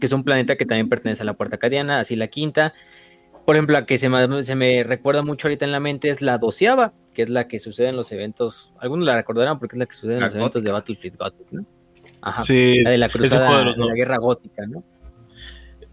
[0.00, 2.00] que es un planeta que también pertenece a la puerta cadiana.
[2.00, 2.72] Así la quinta,
[3.44, 6.22] por ejemplo, la que se me, se me recuerda mucho ahorita en la mente es
[6.22, 8.72] la doceava, que es la que sucede en los eventos.
[8.78, 10.72] Algunos la recordarán porque es la que sucede en La los eventos de.
[10.72, 11.64] Battlefield Gothic, ¿no?
[12.22, 12.42] Ajá.
[12.42, 14.82] Sí, La de la cruzada, de los de la guerra gótica, ¿no?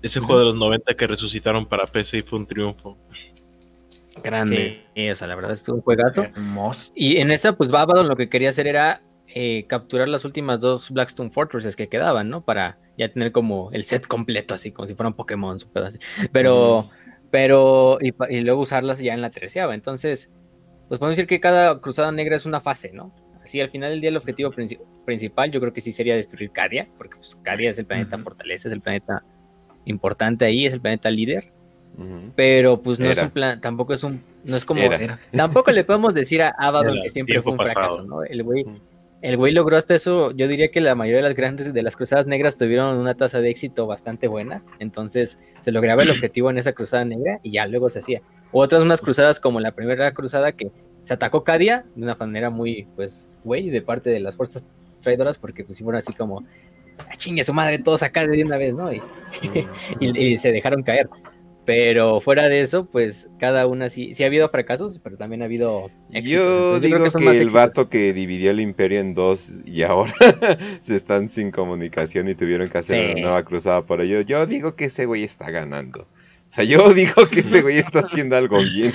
[0.02, 2.98] ese juego de los 90 que resucitaron para PC y fue un triunfo.
[4.24, 4.82] Grande.
[4.96, 6.24] Sí, o sea, la verdad es un juegazo.
[6.24, 6.92] Hermoso.
[6.96, 10.90] Y en esa, pues Babadon lo que quería hacer era eh, capturar las últimas dos
[10.92, 12.42] Blackstone Fortresses que quedaban, ¿no?
[12.44, 16.00] Para ya tener como el set completo, así como si fueran Pokémon, su pedo así.
[16.32, 16.90] Pero,
[17.32, 19.74] pero, y, pa- y luego usarlas ya en la treceava.
[19.74, 20.30] Entonces,
[20.88, 23.14] pues podemos decir que cada cruzada negra es una fase, ¿no?
[23.44, 26.52] Así al final del día el objetivo princi- principal yo creo que sí sería destruir
[26.52, 29.24] Cadia, porque pues Cadia es el planeta fortaleza, es el planeta
[29.86, 31.52] importante ahí, es el planeta líder,
[32.36, 35.20] pero pues no es un plan, tampoco es un, no es como, Era.
[35.32, 38.04] Tampoco le podemos decir a Abaddon Era que siempre tiempo fue un fracaso.
[38.04, 38.24] ¿no?
[38.24, 38.66] El güey.
[39.22, 40.32] El güey logró hasta eso.
[40.32, 43.40] Yo diría que la mayoría de las grandes de las cruzadas negras tuvieron una tasa
[43.40, 44.64] de éxito bastante buena.
[44.80, 48.22] Entonces se lograba el objetivo en esa cruzada negra y ya luego se hacía.
[48.52, 50.72] Otras unas cruzadas como la primera cruzada que
[51.04, 54.68] se atacó Cadia de una manera muy, pues, güey, de parte de las fuerzas
[55.00, 56.44] traidoras, porque pues fueron así como,
[57.10, 58.92] "Ah, chingue su madre, todos acá de una vez, ¿no?
[58.92, 59.02] Y,
[60.00, 61.10] y, y se dejaron caer.
[61.66, 65.46] Pero fuera de eso, pues cada una sí, sí ha habido fracasos, pero también ha
[65.46, 66.32] habido éxitos.
[66.32, 67.54] Yo Entonces, digo creo que, el éxitos.
[67.54, 70.14] vato que dividió el imperio en dos y ahora
[70.82, 73.12] se están sin comunicación y tuvieron que hacer Sí.
[73.14, 74.22] una nueva cruzada por ello.
[74.22, 76.02] Yo digo que ese güey está ganando.
[76.02, 76.08] O
[76.54, 78.92] sea, yo digo que ese güey está haciendo algo bien.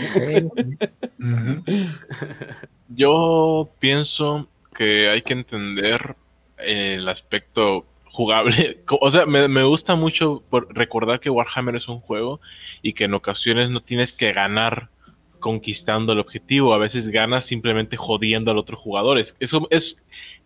[2.89, 6.17] Yo pienso que hay que entender
[6.59, 7.85] el aspecto
[8.17, 8.79] jugable.
[9.01, 12.41] O sea, me, me gusta mucho por recordar que Warhammer es un juego
[12.83, 14.89] y que en ocasiones no tienes que ganar
[15.39, 16.75] conquistando el objetivo.
[16.75, 19.19] A veces ganas simplemente jodiendo al otro jugador.
[19.19, 19.97] Es, eso es.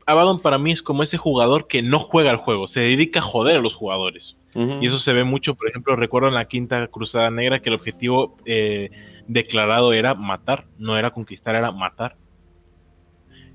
[0.07, 3.23] Abaddon para mí es como ese jugador que no juega al juego, se dedica a
[3.23, 4.37] joder a los jugadores.
[4.53, 7.77] Y eso se ve mucho, por ejemplo, recuerdo en la quinta Cruzada Negra que el
[7.77, 8.91] objetivo eh,
[9.29, 12.17] declarado era matar, no era conquistar, era matar.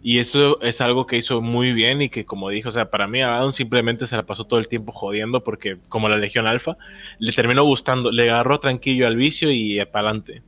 [0.07, 3.07] Y eso es algo que hizo muy bien y que, como dijo, o sea, para
[3.07, 6.77] mí Abaddon simplemente se la pasó todo el tiempo jodiendo porque, como la Legión Alfa,
[7.17, 10.43] le terminó gustando, le agarró tranquillo al vicio y para adelante.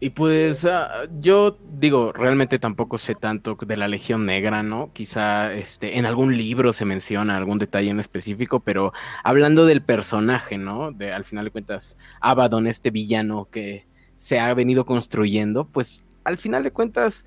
[0.00, 4.92] Y pues ah, yo digo, realmente tampoco sé tanto de la Legión Negra, ¿no?
[4.92, 8.92] Quizá este, en algún libro se menciona algún detalle en específico, pero
[9.22, 10.90] hablando del personaje, ¿no?
[10.90, 13.87] De al final de cuentas, Abaddon, este villano que
[14.18, 17.24] se ha venido construyendo, pues al final de cuentas,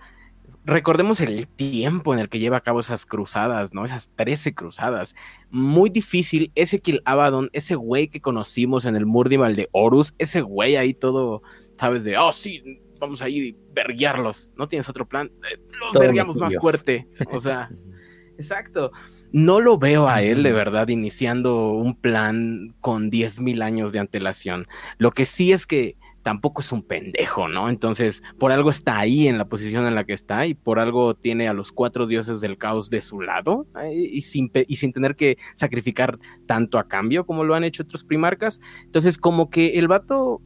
[0.64, 3.84] recordemos el tiempo en el que lleva a cabo esas cruzadas, ¿no?
[3.84, 5.16] Esas 13 cruzadas.
[5.50, 10.42] Muy difícil, ese Kill Abaddon, ese güey que conocimos en el Murdival de Horus, ese
[10.42, 11.42] güey ahí todo
[11.82, 15.32] sabes, de, oh, sí, vamos a ir y verguiarlos, ¿no tienes otro plan?
[15.52, 17.72] Eh, los verguiamos más fuerte, o sea,
[18.38, 18.92] exacto.
[19.32, 24.68] No lo veo a él de verdad iniciando un plan con 10.000 años de antelación.
[24.98, 27.70] Lo que sí es que tampoco es un pendejo, ¿no?
[27.70, 31.16] Entonces, por algo está ahí en la posición en la que está y por algo
[31.16, 35.16] tiene a los cuatro dioses del caos de su lado y, sin, y sin tener
[35.16, 38.62] que sacrificar tanto a cambio como lo han hecho otros primarcas.
[38.84, 40.42] Entonces, como que el vato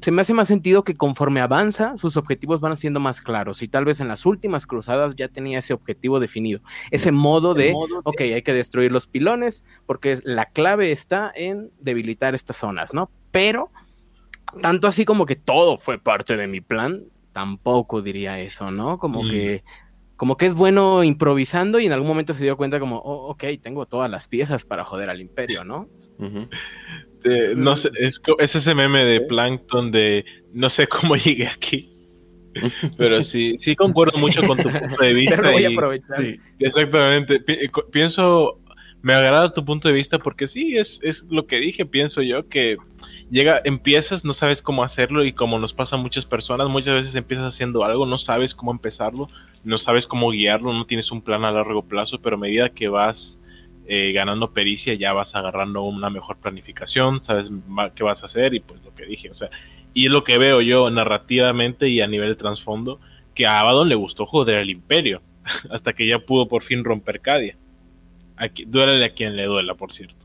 [0.00, 3.68] se me hace más sentido que conforme avanza, sus objetivos van siendo más claros y
[3.68, 7.74] tal vez en las últimas cruzadas ya tenía ese objetivo definido, ese modo de,
[8.04, 13.10] ok, hay que destruir los pilones porque la clave está en debilitar estas zonas, ¿no?
[13.30, 13.70] Pero,
[14.60, 18.98] tanto así como que todo fue parte de mi plan, tampoco diría eso, ¿no?
[18.98, 19.30] Como mm.
[19.30, 19.64] que
[20.16, 23.44] como que es bueno improvisando y en algún momento se dio cuenta como, oh, ok,
[23.60, 25.88] tengo todas las piezas para joder al imperio, ¿no?
[27.24, 28.20] Este, no sé, es,
[28.54, 31.88] ese meme de Plankton de no sé cómo llegué aquí.
[32.98, 35.40] Pero sí, sí concuerdo mucho con tu punto de vista.
[35.40, 36.22] voy a aprovechar.
[36.58, 37.40] exactamente.
[37.90, 38.60] pienso,
[39.00, 42.46] me agrada tu punto de vista porque sí, es, es lo que dije, pienso yo,
[42.48, 42.76] que
[43.32, 47.14] llega, empiezas, no sabes cómo hacerlo y como nos pasa a muchas personas, muchas veces
[47.14, 49.28] empiezas haciendo algo, no sabes cómo empezarlo,
[49.64, 52.88] no sabes cómo guiarlo, no tienes un plan a largo plazo, pero a medida que
[52.88, 53.40] vas
[53.88, 57.50] eh, ganando pericia ya vas agarrando una mejor planificación, sabes
[57.96, 59.48] qué vas a hacer y pues lo que dije, o sea,
[59.94, 63.00] y es lo que veo yo narrativamente y a nivel de trasfondo,
[63.34, 65.22] que a Abaddon le gustó joder el imperio,
[65.70, 67.56] hasta que ya pudo por fin romper Cadia.
[68.36, 70.21] Aquí, duele a quien le duela, por cierto.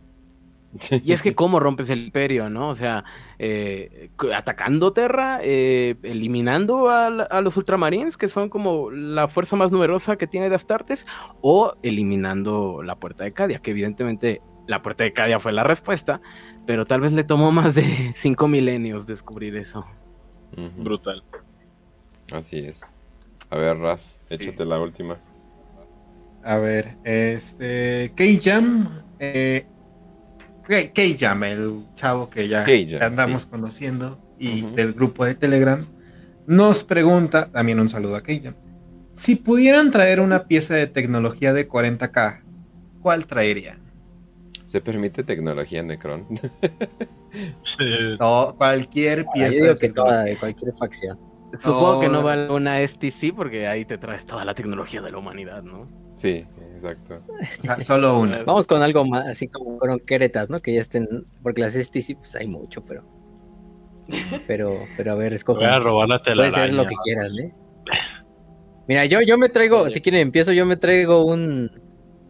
[1.03, 2.69] Y es que cómo rompes el imperio, ¿no?
[2.69, 3.03] O sea,
[3.39, 7.09] eh, atacando Terra, eh, eliminando a,
[7.41, 11.07] los ultramarines, que son como la fuerza más numerosa que tiene de Astartes,
[11.41, 16.21] o eliminando la puerta de Cadia, que evidentemente la puerta de Cadia fue la respuesta,
[16.65, 17.83] pero tal vez le tomó más de
[18.15, 19.85] cinco milenios descubrir eso.
[20.77, 21.23] Brutal.
[22.33, 22.95] Así es.
[23.49, 25.17] A ver, Raz, échate la última.
[26.43, 28.11] A ver, este.
[28.15, 29.65] K-Jam eh,
[30.67, 32.65] Key Jam, el chavo que ya,
[33.01, 35.85] andamos conociendo y del grupo de Telegram,
[36.45, 38.41] nos pregunta, también un saludo a Key
[39.17, 42.41] si pudieran traer una pieza de tecnología de 40k,
[43.01, 43.79] ¿cuál traerían?
[44.63, 46.27] ¿Se permite tecnología Necron?
[48.19, 49.65] no, cualquier pieza.
[49.65, 51.17] Yo que toda, de cualquier facción.
[51.57, 55.17] Supongo que no vale una STC porque ahí te traes toda la tecnología de la
[55.17, 55.85] humanidad, ¿no?
[56.13, 57.21] Sí, exacto.
[57.81, 58.43] solo una.
[58.45, 60.59] Vamos con algo más, así como fueron queretas, ¿no?
[60.59, 63.03] Que ya estén, porque las STC pues hay mucho, pero...
[64.47, 65.65] Pero, pero a ver, escoge.
[65.65, 67.53] Voy a robar la Puede ser lo que quieras, ¿eh?
[68.87, 71.71] Mira, yo, yo me traigo, si quieren empiezo, yo me traigo un...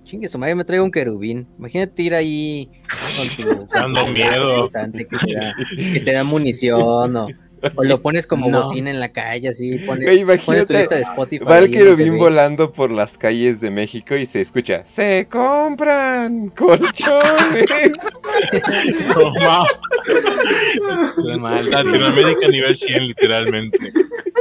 [0.03, 1.47] Chingue su madre, me traigo un querubín.
[1.57, 2.71] Imagínate ir ahí
[3.73, 4.69] Dando miedo.
[4.71, 7.27] Que te da munición o
[7.75, 11.45] o lo pones como bocina en la calle, así pones, tu lista de Spotify.
[11.45, 17.17] Va el querubín volando por las calles de México y se escucha, se compran colchones.
[21.17, 23.91] Latinoamérica nivel 100, literalmente.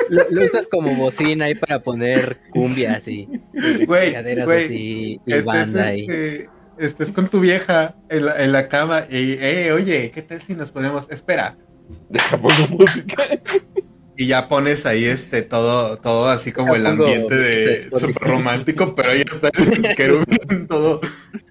[0.09, 3.28] Lo, usas como bocina ahí para poner cumbias y,
[3.86, 6.03] güey, así y banda ahí.
[6.03, 10.43] Este, estés con tu vieja en la, en la cama y, eh, oye, ¿qué tal
[10.43, 11.09] si nos ponemos?
[11.11, 11.57] Espera,
[12.08, 13.23] Deja poco música.
[14.16, 19.10] Y ya pones ahí este todo, todo así como el ambiente de súper romántico, pero
[19.10, 21.00] ahí está el querubín todo,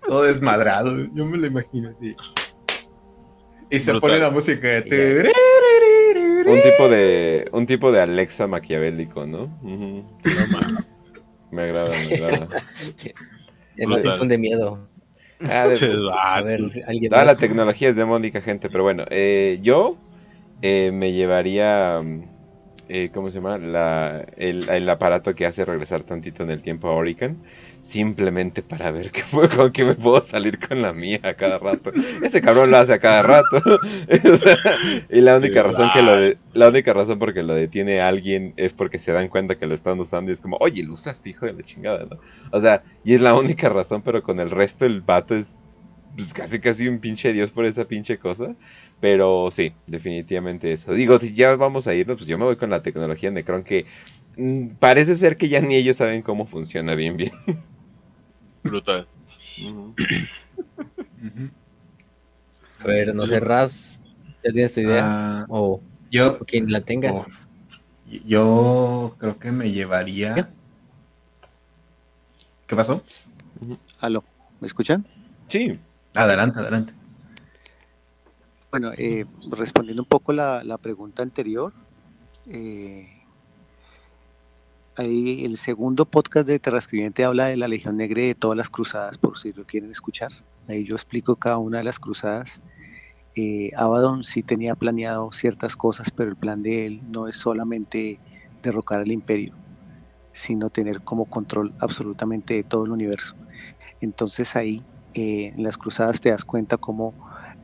[0.03, 0.97] todo desmadrado.
[1.14, 2.15] Yo me lo imagino así.
[3.69, 5.31] Y se pone la música de...
[6.47, 7.49] Un tipo de.
[7.51, 9.47] Un tipo de Alexa maquiavélico, ¿no?
[11.51, 12.47] me agrada, me agrada.
[13.77, 14.88] Además infunde miedo.
[15.41, 15.67] Ah,
[16.23, 16.61] a ver,
[17.09, 19.97] Toda la tecnología es demónica, gente, pero bueno, eh, yo
[20.68, 22.02] eh, me llevaría,
[22.90, 23.60] eh, ¿cómo se llama?
[23.60, 27.38] La, el, aparato que hace regresar tantito en el tiempo a Orican.
[27.84, 29.22] simplemente para ver qué,
[29.56, 31.92] con qué me puedo salir con la mía a cada rato.
[32.24, 33.61] Ese cabrón lo hace a cada rato.
[35.11, 38.56] y la única razón que lo de, la única razón por que lo detiene alguien
[38.58, 41.30] es porque se dan cuenta que lo están usando y es como, oye, lo usaste,
[41.30, 42.18] hijo de la chingada, ¿no?
[42.52, 45.60] O sea, y es la única razón, pero con el resto el vato es
[46.16, 48.56] pues, casi casi un pinche dios por esa pinche cosa.
[48.99, 50.93] Pero sí, definitivamente eso.
[50.93, 53.85] Digo, si ya vamos a irnos, pues yo me voy con la tecnología Necron que
[54.38, 57.33] mm, parece ser que ya ni ellos saben cómo funciona bien bien.
[58.64, 59.07] Brutal.
[62.80, 64.01] A ver, no sé, Raz,
[64.43, 65.03] ¿ya tienes tu idea?
[65.06, 67.11] Ah, o yo, quien la tenga.
[67.11, 67.25] oh,
[68.25, 70.49] yo creo que me llevaría.
[72.67, 73.03] ¿Qué pasó?
[73.99, 74.24] Aló,
[74.59, 75.06] ¿me escuchan?
[75.48, 75.74] Sí.
[76.14, 76.93] Adelante, adelante.
[78.78, 81.72] Bueno, eh, respondiendo un poco la, pregunta anterior,
[82.45, 83.08] eh,
[84.98, 88.70] ahí el segundo podcast de Terrascribiente habla de la Legión Negra y de todas las
[88.70, 90.34] cruzadas, por si lo quieren escuchar.
[90.68, 92.62] Ahí yo explico cada una de las cruzadas.
[93.38, 98.20] Eh, Abaddon sí tenía planeado ciertas cosas, pero el plan de él no es solamente
[98.62, 99.54] derrocar al imperio,
[100.34, 103.38] sino tener como control absolutamente de todo el universo.
[104.02, 107.14] Entonces ahí eh, en las cruzadas te das cuenta cómo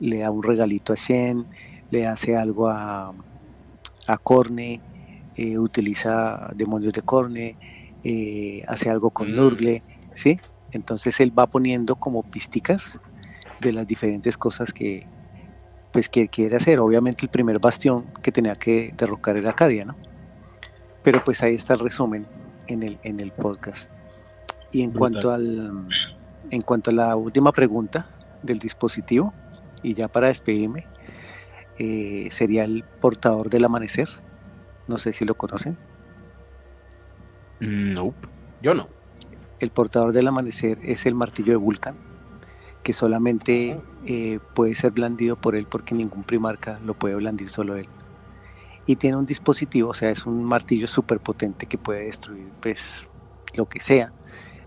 [0.02, 1.48] le da un regalito a Shen,
[1.92, 3.14] le hace algo a,
[4.08, 4.82] a Corne,
[5.36, 7.58] eh, utiliza demonios de Corne,
[8.04, 9.36] eh, hace algo con Mm.
[9.36, 10.40] Nurgle, ¿sí?
[10.72, 12.98] Entonces él va poniendo como pisticas
[13.60, 15.08] de las diferentes cosas que
[15.92, 16.80] pues que quiere hacer.
[16.80, 19.98] Obviamente el primer bastión que tenía que derrocar era Acadia, ¿no?
[21.04, 22.28] Pero pues ahí está el resumen
[22.68, 23.92] en el, en el podcast.
[24.72, 25.12] Y en Brutal.
[25.12, 25.88] cuanto al
[26.50, 28.10] en cuanto a la última pregunta
[28.42, 29.34] del dispositivo,
[29.84, 30.88] y ya para despedirme,
[31.80, 34.10] eh, sería el portador del amanecer.
[34.88, 35.78] No sé si lo conocen.
[37.60, 38.28] Nope.
[38.62, 38.88] Yo no.
[39.60, 41.96] El portador del amanecer es el martillo de Vulcan,
[42.84, 47.76] que solamente eh, puede ser blandido por él porque ningún primarca lo puede blandir solo
[47.76, 47.88] él.
[48.88, 53.08] Y tiene un dispositivo, o sea, es un martillo súper potente que puede destruir pues
[53.54, 54.12] lo que sea,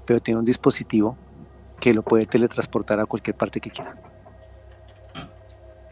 [0.07, 1.19] pero tiene un dispositivo
[1.81, 3.97] que lo puede teletransportar a cualquier parte que quiera.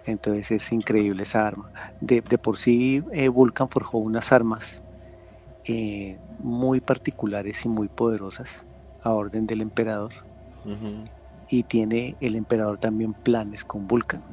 [0.04, 1.70] Entonces es increíble esa arma.
[2.00, 4.84] De, de por sí, eh, Vulcan forjó unas armas
[5.64, 8.66] eh, muy particulares y muy poderosas
[9.00, 10.12] a orden del emperador.
[11.46, 14.24] Y tiene el emperador también planes con Vulcan.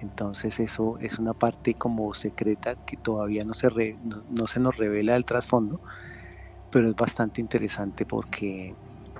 [0.00, 4.60] Entonces eso es una parte como secreta que todavía no se, re- no, no se
[4.60, 5.80] nos revela del trasfondo,
[6.70, 8.76] pero es bastante interesante porque,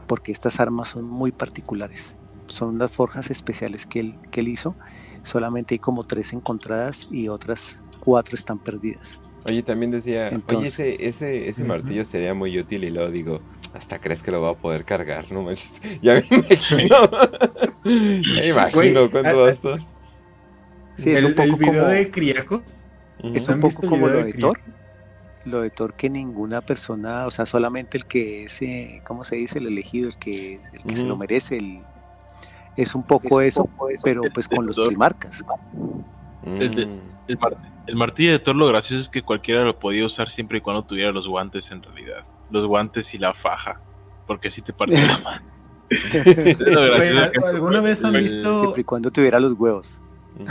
[0.06, 2.18] porque estas armas son muy particulares.
[2.48, 4.76] Son unas forjas especiales que él, que él hizo.
[5.24, 9.18] Solamente hay como tres encontradas y otras cuatro están perdidas.
[9.46, 11.68] Oye, también decía, oye, Entonces- ese, ese, ese Ujú.
[11.68, 13.40] martillo sería muy útil y luego digo,
[13.74, 15.80] hasta crees que lo va a poder cargar, no manches.
[16.02, 16.96] Ya me imagino.
[17.84, 19.78] me imagino cuánto va a estar.
[20.96, 22.62] Sí, es el, un poco el video como, de Criacos.
[23.34, 24.60] Es ¿Han un poco como lo de de Thor.
[25.44, 29.36] Lo de Thor que ninguna persona, o sea, solamente el que es, eh, ¿cómo se
[29.36, 29.58] dice?
[29.58, 31.82] El elegido, el que, el que se lo merece, el,
[32.76, 33.68] es un poco eso,
[34.02, 35.44] pero pues con los primarcas.
[36.44, 37.00] El Mm.
[37.26, 37.38] El,
[37.86, 40.82] el martillo de Thor lo gracioso es que cualquiera lo podía usar siempre y cuando
[40.84, 42.24] tuviera los guantes en realidad.
[42.50, 43.80] Los guantes y la faja.
[44.26, 45.42] Porque así te parte la mano.
[47.46, 50.00] ¿Alguna vez han visto Siempre y cuando tuviera los huevos.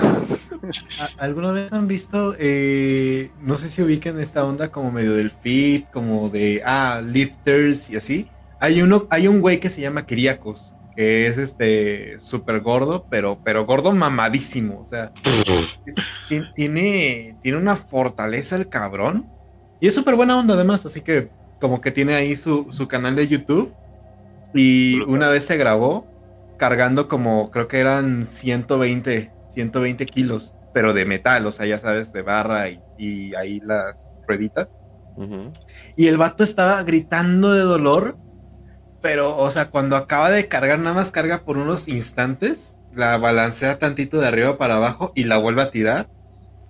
[1.00, 5.30] ¿A- ¿Alguna vez han visto, eh, no sé si ubican esta onda como medio del
[5.30, 8.30] fit, como de, ah, lifters y así?
[8.60, 13.40] Hay uno, hay un güey que se llama Kiriakos, que es este súper gordo, pero,
[13.44, 15.12] pero gordo mamadísimo, o sea,
[16.30, 19.30] ti- tiene, tiene una fortaleza el cabrón,
[19.80, 23.16] y es súper buena onda además, así que como que tiene ahí su, su canal
[23.16, 23.76] de YouTube,
[24.54, 26.08] y una vez se grabó
[26.58, 32.14] cargando como, creo que eran 120, 120 kilos, pero de metal, o sea, ya sabes,
[32.14, 34.80] de barra y, y ahí las rueditas.
[35.96, 38.18] Y el vato estaba gritando de dolor,
[39.04, 43.78] pero, o sea, cuando acaba de cargar, nada más carga por unos instantes, la balancea
[43.78, 46.10] tantito de arriba para abajo y la vuelve a tirar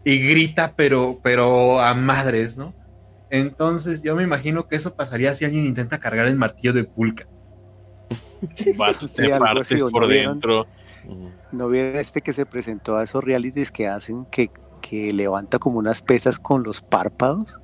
[0.04, 2.74] y grita, pero, pero a madres, ¿no?
[3.30, 7.26] Entonces, yo me imagino que eso pasaría si alguien intenta cargar el martillo de Pulca.
[8.78, 10.34] Vato, Sí, te algo partes así, ¿o no por vieron?
[10.34, 10.68] dentro.
[11.06, 11.32] Ujú.
[11.52, 14.50] ¿No vieron este que se presentó a esos realities que hacen que,
[14.82, 17.63] que levanta como unas pesas con los párpados?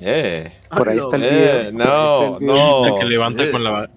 [0.00, 1.72] Eh, Por ahí está el Eh, video.
[1.72, 2.40] por ahí no, está el video.
[2.40, 2.84] no.
[2.94, 3.90] La que levanta eh, con la,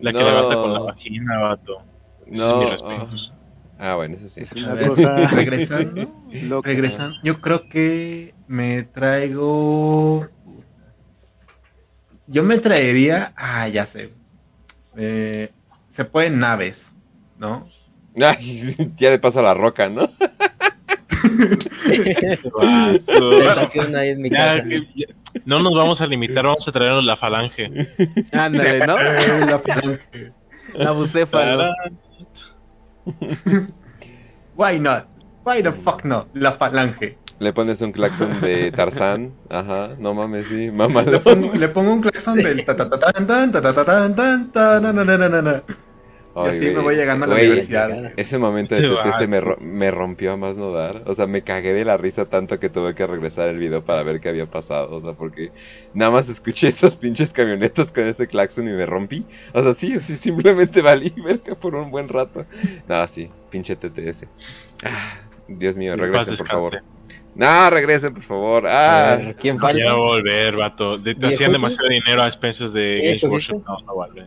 [0.00, 0.24] la que no.
[0.24, 1.82] levanta con la vagina, vato.
[2.26, 2.70] No.
[2.70, 3.32] Respetos.
[3.78, 4.40] Ah, bueno, eso sí.
[4.42, 6.10] Es una cosa regresando,
[6.44, 6.68] loca.
[6.68, 10.26] regresando, yo creo que me traigo.
[12.26, 13.32] Yo me traería.
[13.36, 14.12] Ah, ya sé.
[14.96, 15.50] eh,
[15.88, 16.94] se pueden naves,
[17.38, 17.68] ¿no?
[18.20, 20.08] Ay, ya le paso a la roca, ¿no?
[23.06, 24.62] Tentación ahí en mi Ya, casa.
[24.68, 25.06] que- ya-
[25.44, 27.70] no nos vamos a limitar, vamos a traernos la falange.
[28.32, 28.96] Ándale, ¿no?
[29.50, 30.32] La falange.
[30.74, 31.72] La bucéfalo.
[34.56, 35.04] Why not?
[35.44, 36.26] Why the fuck no?
[36.34, 37.16] La falange.
[37.38, 39.32] Le pones un claxon de Tarzán.
[39.50, 40.70] Ajá, no mames, sí,
[41.20, 42.64] pongo, le pongo un claxon del
[46.36, 48.12] Y Ay, así me voy llegando a la Güey, universidad.
[48.18, 51.02] Ese momento de TTS me, ro- me rompió a más no dar.
[51.06, 54.02] O sea, me cagué de la risa tanto que tuve que regresar el video para
[54.02, 54.90] ver qué había pasado.
[54.96, 55.50] O sea, porque
[55.94, 59.24] nada más escuché esas pinches camionetas con ese claxon y me rompí.
[59.54, 62.44] O sea, sí, sí, simplemente valí verga por un buen rato.
[62.86, 64.26] Nada, sí, pinche TTS.
[64.84, 66.82] Ah, Dios mío, regresen, por favor.
[67.34, 68.64] No, regresen, por favor.
[68.68, 69.94] Ah, ¿Quién falta?
[69.94, 70.98] volver, vato.
[70.98, 73.22] De- te hacían demasiado dinero a expensas de ¿Eh, Games?
[73.24, 73.62] Workshop.
[73.66, 74.26] No, no vuelve.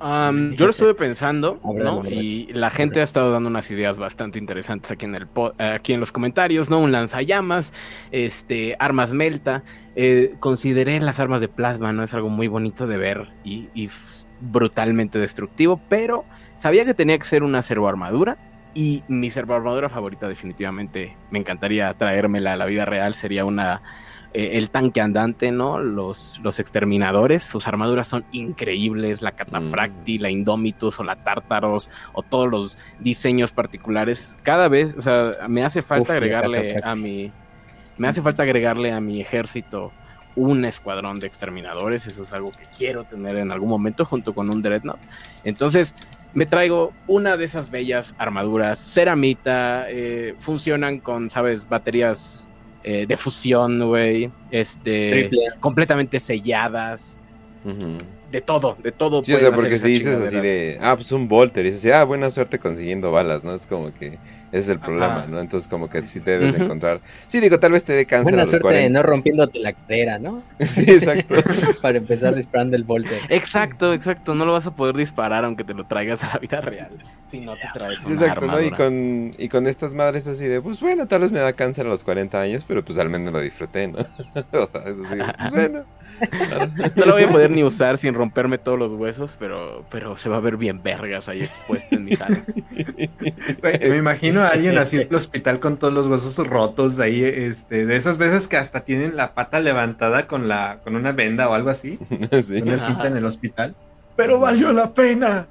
[0.00, 2.02] Um, yo lo estuve pensando, ¿no?
[2.04, 5.26] Y la gente ha estado dando unas ideas bastante interesantes aquí en el
[5.58, 6.80] aquí en los comentarios, ¿no?
[6.80, 7.72] Un lanzallamas,
[8.12, 9.64] este, armas melta.
[9.96, 12.04] Eh, consideré las armas de plasma, ¿no?
[12.04, 13.68] Es algo muy bonito de ver y,
[14.40, 18.38] brutalmente destructivo, pero sabía que tenía que ser una servoarmadura.
[18.74, 23.82] Y mi servoarmadura favorita, definitivamente, me encantaría traérmela a la vida real, sería una
[24.34, 25.78] eh, el tanque andante, ¿no?
[25.78, 32.22] Los, los exterminadores, sus armaduras son increíbles, la catafracti, la Indomitus o la Tártaros o
[32.22, 34.36] todos los diseños particulares.
[34.42, 37.32] Cada vez, o sea, me hace falta Uf, agregarle a mi
[37.96, 39.92] me hace falta agregarle a mi ejército
[40.36, 44.48] un escuadrón de exterminadores, eso es algo que quiero tener en algún momento junto con
[44.50, 45.00] un Dreadnought.
[45.42, 45.96] Entonces,
[46.32, 52.48] me traigo una de esas bellas armaduras, ceramita, eh, funcionan con, sabes, baterías
[52.84, 55.40] eh, de fusión, güey, este, Triple.
[55.60, 57.20] completamente selladas,
[58.30, 59.24] de todo, de todo.
[59.24, 62.04] Sí, o sea, porque si dices así de, ah, pues un Volter, y dices, ah,
[62.04, 63.54] buena suerte consiguiendo balas, ¿no?
[63.54, 64.18] Es como que
[64.52, 65.26] es el problema, Ajá.
[65.26, 65.40] ¿no?
[65.40, 67.00] Entonces, como que sí te debes encontrar.
[67.26, 68.90] Sí, digo, tal vez te dé cáncer Buena a los suerte 40.
[68.98, 70.42] no rompiéndote la cadera, ¿no?
[70.58, 71.34] Sí, exacto.
[71.82, 73.20] Para empezar disparando el volter.
[73.28, 76.60] Exacto, exacto, no lo vas a poder disparar aunque te lo traigas a la vida
[76.60, 76.90] real.
[77.28, 78.60] Si no te traes Sí, una exacto, ¿no?
[78.62, 81.86] Y con, y con estas madres así de, pues bueno, tal vez me da cáncer
[81.86, 83.98] a los 40 años, pero pues al menos lo disfruté, ¿no?
[84.52, 85.84] o sea, eso sí, pues bueno.
[86.96, 90.28] No lo voy a poder ni usar sin romperme todos los huesos, pero, pero se
[90.28, 92.38] va a ver bien vergas ahí expuesta en mi sala.
[93.62, 97.86] Me imagino a alguien así en el hospital con todos los huesos rotos ahí, este,
[97.86, 101.54] de esas veces que hasta tienen la pata levantada con la, con una venda o
[101.54, 101.98] algo así,
[102.42, 102.62] sí.
[102.62, 103.74] una cinta en el hospital.
[104.16, 105.46] Pero valió la pena.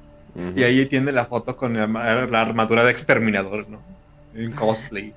[0.55, 1.87] Y ahí tiene la foto con la,
[2.27, 3.79] la armadura de exterminador, ¿no?
[4.35, 5.13] En cosplay.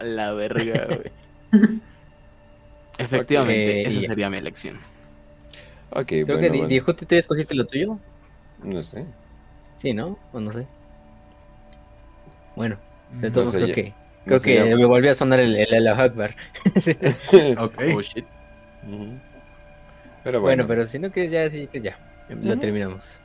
[0.00, 1.12] La verga, güey.
[2.98, 4.06] Efectivamente, esa ya.
[4.08, 4.78] sería mi elección.
[5.90, 6.68] Ok, Creo bueno, que Di- bueno.
[6.68, 7.98] Diego, ¿tú te escogiste lo tuyo?
[8.62, 9.04] No sé.
[9.76, 10.18] Sí, ¿no?
[10.32, 10.66] O no sé.
[12.56, 12.76] Bueno,
[13.20, 13.92] de No todos sé, creo ya- que no
[14.26, 16.34] creo sé, que ya- me volvió a sonar el el el Akbar.
[16.80, 16.96] Sí.
[17.58, 17.74] Ok.
[17.94, 18.24] Oh, shit.
[20.22, 21.98] Pero Bueno, bueno, pero si no que ya sí que ya
[22.28, 23.20] lo terminamos.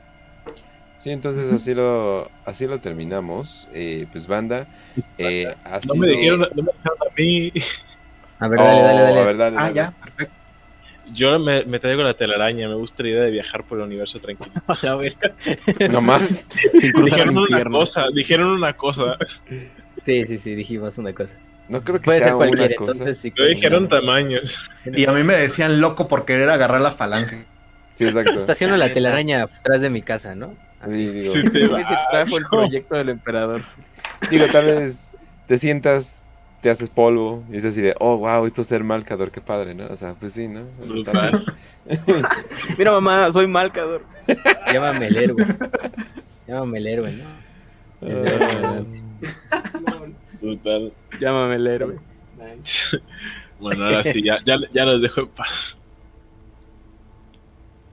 [1.02, 3.68] sí, entonces así lo, así lo terminamos.
[3.72, 4.66] Eh, pues banda,
[5.18, 5.46] eh,
[5.86, 7.52] No me dijeron, no me dijeron a mí.
[8.40, 9.20] A ver, dale, dale, Oh, dale.
[9.20, 9.74] a ver, dale, Ah, dale.
[9.74, 10.34] ya, perfecto.
[11.12, 14.18] Yo me, me traigo la telaraña, me gusta la idea de viajar por el universo
[14.20, 14.52] tranquilo.
[14.88, 15.16] A ver.
[15.90, 16.48] No más.
[16.80, 19.16] Sin cruzar el Dijeron una cosa, dijeron una cosa.
[20.02, 21.34] Sí, sí, sí, dijimos una cosa.
[21.68, 22.92] No creo que Puede sea ser cualquiera, una cosa.
[22.92, 23.32] entonces sí.
[23.54, 24.56] Dijeron tamaños.
[24.84, 27.44] Y a mí me decían loco por querer agarrar la falange.
[27.96, 28.32] Sí, exacto.
[28.36, 30.54] Estaciono la telaraña atrás de mi casa, ¿no?
[30.88, 31.68] Sí, digo, Sí, te
[32.10, 33.62] trajo el proyecto del emperador.
[34.30, 35.10] digo, tal vez
[35.46, 36.22] te sientas,
[36.60, 39.74] te haces polvo y dices así de, oh, wow, esto es ser Malcador, qué padre,
[39.74, 39.86] ¿no?
[39.86, 40.64] O sea, pues sí, ¿no?
[40.86, 41.44] Brutal.
[42.78, 44.02] Mira, mamá, soy Malcador.
[44.72, 45.46] Llámame el héroe.
[46.46, 48.06] Llámame el héroe, ¿no?
[48.06, 49.02] Adelante.
[50.40, 50.92] Brutal.
[51.20, 51.98] Llámame el héroe.
[53.60, 55.76] Bueno, ahora sí, ya, ya, ya los dejo en paz.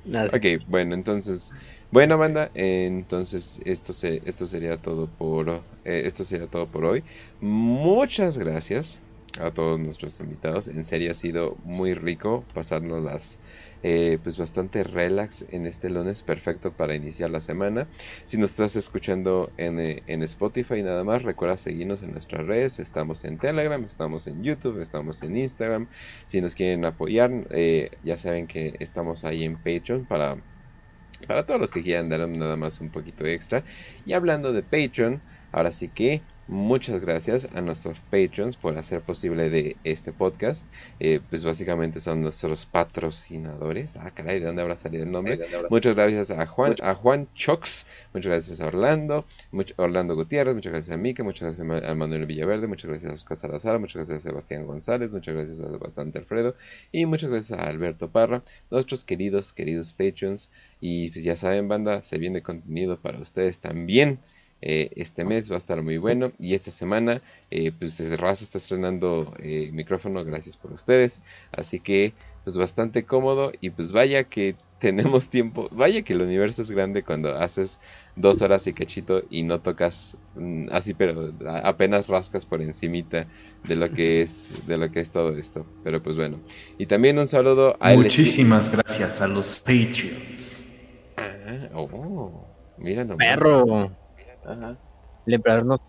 [0.06, 0.38] Nada, sí.
[0.38, 1.52] Ok, bueno, entonces,
[1.98, 5.50] bueno, banda, entonces esto se, esto sería todo por,
[5.84, 7.04] eh, esto sería todo por hoy.
[7.42, 9.02] Muchas gracias
[9.40, 10.68] a todos nuestros invitados.
[10.68, 13.40] En serio ha sido muy rico pasarnos las,
[13.82, 17.88] eh, pues bastante relax en este lunes, perfecto para iniciar la semana.
[18.28, 22.78] Si nos estás escuchando en, eh, en Spotify nada más, recuerda seguirnos en nuestras redes.
[22.78, 25.88] Estamos en Telegram, estamos en YouTube, estamos en Instagram.
[26.28, 30.38] Si nos quieren apoyar, eh, ya saben que estamos ahí en Patreon para,
[31.28, 33.64] para todos los que quieran dar nada más un poquito extra.
[34.04, 39.50] Y hablando de Patreon, ahora sí que Muchas gracias a nuestros patrons por hacer posible
[39.50, 40.66] de este podcast.
[41.00, 43.98] Eh, pues básicamente son nuestros patrocinadores.
[43.98, 45.40] Ah, caray, ¿de dónde habrá salido el nombre?
[45.70, 49.26] Muchas gracias a Juan, a Juan Chox, muchas gracias a Orlando,
[49.76, 53.38] Orlando Gutiérrez, muchas gracias a Mika, muchas gracias a Manuel Villaverde, muchas gracias a Oscar
[53.38, 56.56] Salazar, muchas gracias a Sebastián González, muchas gracias a Sebastián Alfredo
[56.92, 60.50] y muchas gracias a Alberto Parra, nuestros queridos, queridos patrons.
[60.80, 64.20] Y pues ya saben, banda, se viene contenido para ustedes también.
[64.62, 66.32] Eh, este mes va a estar muy bueno.
[66.40, 67.22] Y esta semana
[67.52, 71.22] eh, pues Raza está estrenando eh, micrófono gracias por ustedes.
[71.52, 72.14] Así que
[72.44, 73.52] pues bastante cómodo.
[73.62, 75.70] Y pues vaya que tenemos tiempo.
[75.72, 77.80] Vaya que el universo es grande cuando haces
[78.16, 83.28] dos horas y cachito y no tocas mm, así pero apenas rascas por encimita
[83.64, 85.66] de lo que es de lo que es todo esto.
[85.84, 86.40] Pero pues bueno.
[86.78, 90.64] Y también un saludo a muchísimas gracias a los Patreons.
[91.18, 92.46] Ah, oh,
[92.78, 93.18] mira nomás.
[93.18, 94.07] perro
[94.48, 95.82] el emperador no.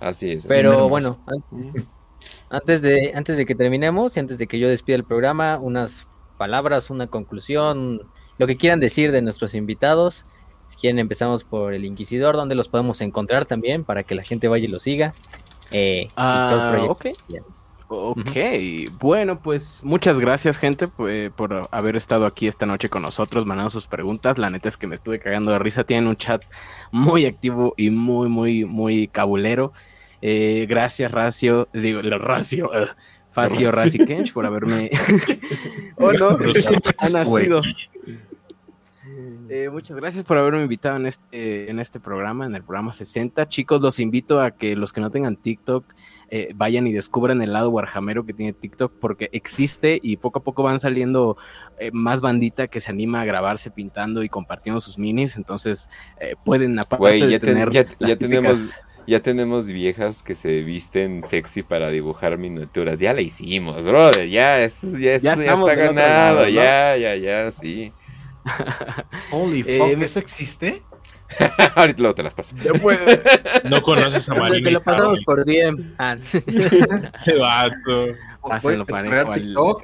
[0.00, 0.46] Así es.
[0.46, 1.24] Pero bueno,
[2.50, 6.08] antes de, antes de que terminemos y antes de que yo despida el programa, unas
[6.38, 8.00] palabras, una conclusión,
[8.38, 10.26] lo que quieran decir de nuestros invitados.
[10.66, 14.48] Si quieren, empezamos por el Inquisidor, donde los podemos encontrar también para que la gente
[14.48, 15.14] vaya y lo siga.
[15.70, 17.06] Eh, ah, ok.
[17.94, 18.30] Ok,
[18.98, 23.86] bueno, pues muchas gracias gente por haber estado aquí esta noche con nosotros, mandando sus
[23.86, 24.38] preguntas.
[24.38, 25.84] La neta es que me estuve cagando de risa.
[25.84, 26.42] Tienen un chat
[26.90, 29.74] muy activo y muy, muy, muy cabulero.
[30.22, 32.86] Eh, gracias, Racio, digo, el Racio, uh,
[33.30, 34.90] Facio Raci Kench por haberme...
[35.96, 36.38] oh, no,
[36.96, 37.60] ha nacido.
[39.50, 43.50] Eh, muchas gracias por haberme invitado en este, en este programa, en el programa 60.
[43.50, 45.84] Chicos, los invito a que los que no tengan TikTok
[46.34, 50.42] eh, vayan y descubran el lado Warhamero que tiene TikTok porque existe y poco a
[50.42, 51.36] poco van saliendo
[51.78, 55.36] eh, más bandita que se anima a grabarse pintando y compartiendo sus minis.
[55.36, 55.90] Entonces
[56.44, 57.70] pueden, aparte ya tener.
[57.70, 63.00] ya, tenemos ya tenemos viejas que se visten sexy para dibujar miniaturas.
[63.00, 64.28] Ya la hicimos, brother.
[64.28, 66.48] Ya, ya, ya, está ganado.
[66.48, 67.92] Ya, ya, ya, sí.
[69.30, 70.82] Holy eh, fuck, ¿eso existe?
[71.76, 72.56] Ahorita luego te las paso.
[73.64, 74.64] No conoces a Marina.
[74.64, 75.94] Te lo pasamos por DM.
[75.98, 76.16] Ah.
[77.24, 78.08] Qué vato.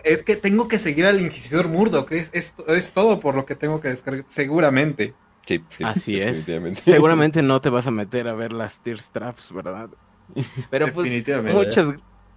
[0.05, 2.10] Es que tengo que seguir al Inquisidor Murdoch.
[2.12, 4.25] Es, es, es, todo por lo que tengo que descargar.
[4.27, 5.15] Seguramente.
[5.47, 6.47] Sí, Así es.
[6.75, 9.89] Seguramente no te vas a meter a ver las tear straps, ¿verdad?
[10.70, 11.86] Pero pues muchas,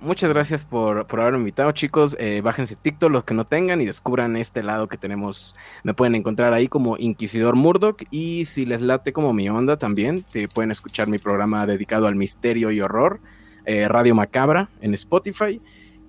[0.01, 2.15] muchas gracias por, por haberme invitado, chicos.
[2.19, 5.55] Eh, bájense TikTok los que no tengan y descubran este lado que tenemos.
[5.83, 8.03] Me pueden encontrar ahí como Inquisidor Murdoch.
[8.11, 12.15] Y si les late como mi onda también, te pueden escuchar mi programa dedicado al
[12.15, 13.21] misterio y horror,
[13.65, 15.61] eh, Radio Macabra, en Spotify.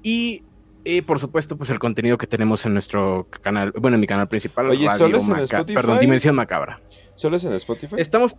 [0.02, 0.42] Y
[0.84, 4.26] eh, por supuesto, pues el contenido que tenemos en nuestro canal, bueno, en mi canal
[4.26, 5.74] principal, Oye, ¿solo es en Spotify?
[5.74, 6.80] Perdón, Dimensión Macabra.
[7.14, 7.96] ¿Solo es en Spotify?
[7.98, 8.36] Estamos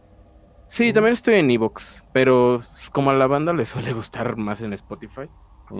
[0.73, 4.73] Sí, también estoy en Evox, pero como a la banda le suele gustar más en
[4.73, 5.29] Spotify,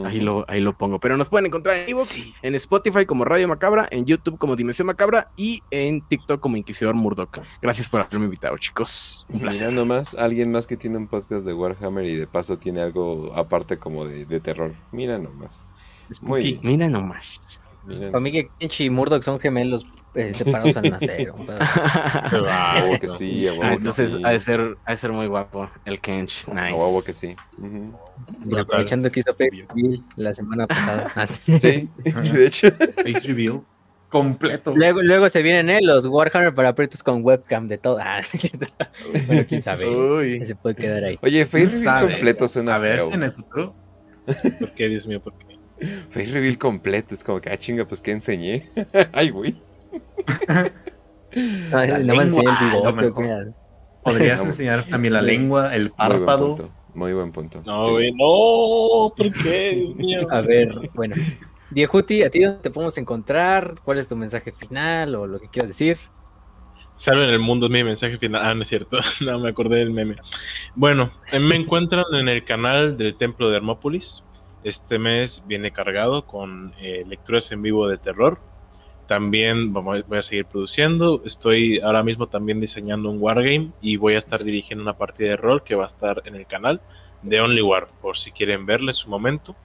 [0.06, 1.00] ahí, lo, ahí lo pongo.
[1.00, 4.86] Pero nos pueden encontrar en Evox, en Spotify como Radio Macabra, en YouTube como Dimensión
[4.86, 7.40] Macabra y en TikTok como Inquisidor Murdoch.
[7.60, 9.26] Gracias por haberme invitado, chicos.
[9.30, 9.70] Un placer.
[9.70, 13.34] Mira nomás, alguien más que tiene un podcast de Warhammer y de paso tiene algo
[13.36, 14.76] aparte como de, de terror.
[14.92, 15.68] Mira nomás.
[16.22, 17.42] Muy Mira nomás.
[17.86, 21.34] Para mí que Kench y Murdoch son gemelos eh, separados al nacer.
[22.50, 26.48] Ah, que sí, ah, entonces ha de ser, ha de ser muy guapo el Kench.
[26.48, 26.74] Nice.
[26.74, 27.36] Guapo que sí.
[28.50, 31.28] Y aprovechando que hizo Face Reveal la semana pasada.
[31.46, 31.84] sí,
[32.34, 32.72] de hecho.
[32.72, 33.62] Face Reveal
[34.10, 34.74] completo.
[34.76, 37.98] Luego, luego se vienen eh, los Warhammer para aprietos con webcam de todo.
[38.00, 38.22] Ah,
[39.28, 39.90] bueno, quién sabe.
[39.90, 40.46] Uy.
[40.46, 41.18] Se puede quedar ahí.
[41.22, 43.76] Oye, Face Reveal completo suena A ver si en el futuro.
[44.60, 45.22] ¿Por qué, Dios mío?
[45.22, 45.53] ¿Por qué?
[46.10, 48.70] Face reveal completo, es como que, ah, chinga, pues que enseñé.
[49.12, 49.56] Ay, güey.
[51.72, 53.54] no me enseñé
[54.04, 56.70] Podrías enseñar también la lengua, el párpado.
[56.94, 57.64] Muy buen punto.
[57.66, 59.94] No, güey, no, ¿por qué?
[60.30, 61.16] A ver, bueno.
[61.72, 63.76] Viejuti, ¿a ti dónde te podemos encontrar?
[63.84, 65.98] ¿Cuál es tu mensaje final o lo que quieras decir?
[66.96, 68.46] Salven el mundo, es mi mensaje final.
[68.46, 69.00] Ah, no es cierto.
[69.22, 70.18] no, me acordé del meme.
[70.76, 74.24] Bueno, me encuentran en el canal del Templo de Hermópolis.
[74.64, 78.40] Este mes viene cargado con eh, lecturas en vivo de terror.
[79.08, 81.22] También voy a seguir produciendo.
[81.26, 85.38] Estoy ahora mismo también diseñando un wargame y voy a estar dirigiendo una partida de
[85.38, 86.82] rol que va a estar en el canal
[87.22, 89.56] de Only War, por si quieren verle su momento.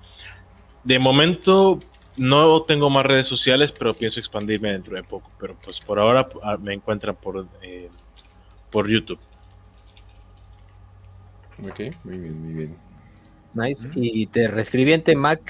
[0.82, 1.78] De momento
[2.16, 5.30] no tengo más redes sociales, pero pienso expandirme dentro de poco.
[5.38, 7.88] Pero pues por ahora ah, me encuentran por, eh,
[8.70, 9.20] por YouTube.
[11.62, 12.87] Ok, muy bien, muy bien.
[13.58, 13.88] Nice.
[13.94, 15.40] Y te reescribiente Mac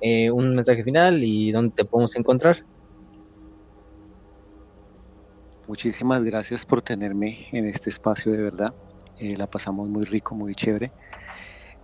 [0.00, 2.64] eh, un mensaje final y dónde te podemos encontrar.
[5.66, 8.74] Muchísimas gracias por tenerme en este espacio de verdad.
[9.18, 10.92] eh, la pasamos muy rico, muy chévere.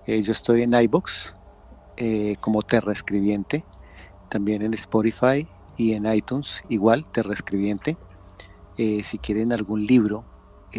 [0.06, 1.34] Eh, yo estoy en iBox
[1.96, 3.64] eh, como Terra Escribiente,
[4.30, 7.96] también en Spotify y en iTunes, igual Terra Escribiente.
[8.76, 10.24] si quieren algún libro,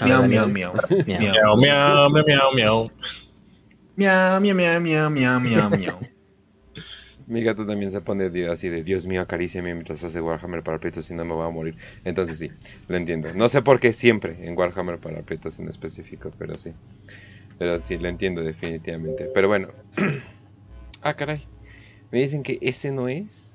[0.00, 0.72] Miau, miau, miau.
[1.06, 2.90] Miau, miau, miau, miau, miau.
[3.96, 6.13] Miau, miau, miau, miau, miau, miau, miau.
[7.26, 11.06] Mi gato también se pone así de Dios mío, acaríciame mientras hace Warhammer para Prietos
[11.06, 11.76] si no me voy a morir.
[12.04, 12.50] Entonces sí,
[12.86, 13.32] lo entiendo.
[13.34, 16.74] No sé por qué siempre en Warhammer para Prietos en específico, pero sí.
[17.58, 19.30] Pero sí, lo entiendo definitivamente.
[19.32, 19.68] Pero bueno.
[21.02, 21.46] ah, caray.
[22.10, 23.54] Me dicen que ese no es.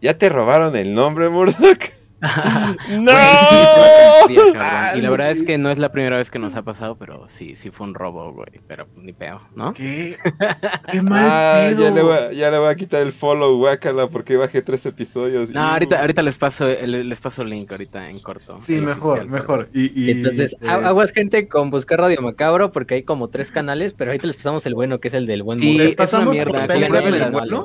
[0.00, 1.99] ¿Ya te robaron el nombre, Murdoch?
[3.00, 3.12] ¡No!
[4.28, 7.26] y la verdad es que no es la primera vez que nos ha pasado, pero
[7.28, 8.60] sí, sí fue un robo, güey.
[8.66, 9.72] Pero pues ni pedo, ¿no?
[9.72, 10.16] ¿Qué?
[10.90, 14.36] ¡Qué mal ah, Ya le, voy, ya le voy a quitar el follow, guácala, porque
[14.36, 15.50] bajé tres episodios.
[15.50, 18.56] No, ahorita, ahorita les paso les paso el link ahorita en corto.
[18.60, 19.68] Sí, mejor, mejor.
[19.72, 24.26] Y, Entonces, aguas gente con buscar Radio Macabro, porque hay como tres canales, pero ahorita
[24.26, 26.64] les pasamos el bueno, que es el del buen Sí, les pasamos mierda.
[26.66, 27.64] el bueno?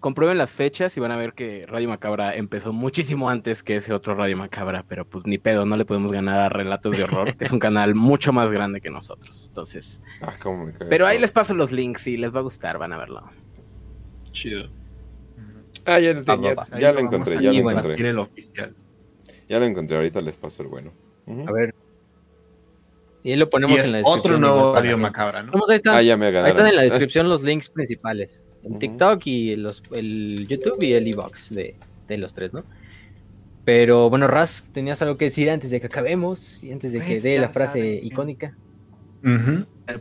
[0.00, 3.92] Comprueben las fechas y van a ver que Radio Macabra empezó muchísimo antes que ese
[3.92, 7.36] otro Radio Macabra, pero pues ni pedo, no le podemos ganar a Relatos de Horror,
[7.36, 9.46] que es un canal mucho más grande que nosotros.
[9.48, 10.34] Entonces, ah,
[10.88, 13.22] pero ahí les paso los links y les va a gustar, van a verlo.
[14.32, 14.68] Chido.
[15.84, 16.12] Ah, ya,
[16.78, 18.08] ya, lo encontré, ya lo encontré.
[18.08, 18.74] el oficial.
[19.48, 20.92] Ya lo encontré, ahorita les paso el bueno.
[21.46, 21.74] A ver.
[23.22, 24.18] Y ahí lo ponemos en la descripción.
[24.18, 25.52] Otro nuevo Radio Macabra, ¿no?
[25.68, 29.26] Ahí están, ah, ya me ahí están en la descripción los links principales en TikTok
[29.26, 32.64] y los, el YouTube y el Evox de, de los tres, ¿no?
[33.64, 37.06] Pero bueno, Raz, tenías algo que decir antes de que acabemos y antes de que
[37.06, 38.56] pues dé la frase icónica.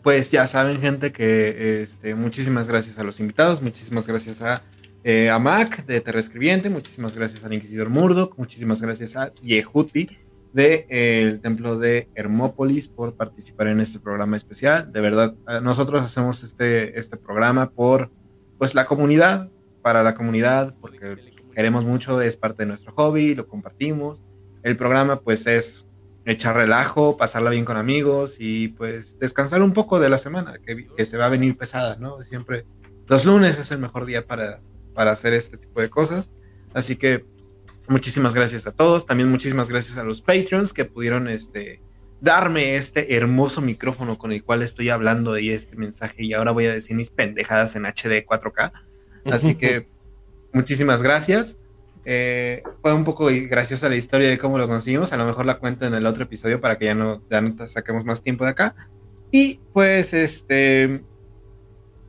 [0.04, 4.64] Pues ya saben, gente, que este, muchísimas gracias a los invitados, muchísimas gracias a,
[5.04, 10.08] eh, a Mac de Terra Escribiente, muchísimas gracias al Inquisidor Murdoch, muchísimas gracias a Yehuti
[10.54, 14.92] del de, Templo de Hermópolis por participar en este programa especial.
[14.92, 18.12] De verdad, nosotros hacemos este, este programa por
[18.58, 19.50] pues la comunidad,
[19.82, 21.18] para la comunidad, porque
[21.54, 24.24] queremos mucho, es parte de nuestro hobby, lo compartimos.
[24.64, 25.88] El programa pues es
[26.26, 31.06] echar relajo, pasarla bien con amigos y pues descansar un poco de la semana, que,
[31.06, 32.22] se va a venir pesada, ¿no?
[32.22, 32.66] Siempre
[33.08, 34.60] los lunes es el mejor día para,
[34.94, 36.34] para hacer este tipo de cosas.
[36.74, 37.26] Así que
[37.88, 39.06] muchísimas gracias a todos.
[39.06, 41.82] También muchísimas gracias a los Patreons que pudieron este,
[42.20, 46.66] darme este hermoso micrófono con el cual estoy hablando y este mensaje y ahora voy
[46.66, 48.72] a decir mis pendejadas en HD 4K.
[49.32, 49.88] Así que
[50.54, 51.58] muchísimas gracias.
[52.06, 55.14] Eh, fue un poco graciosa la historia de cómo lo conseguimos.
[55.14, 57.68] A lo mejor la cuento en el otro episodio para que ya no, ya no
[57.68, 58.76] saquemos más tiempo de acá.
[59.32, 61.04] Y pues este,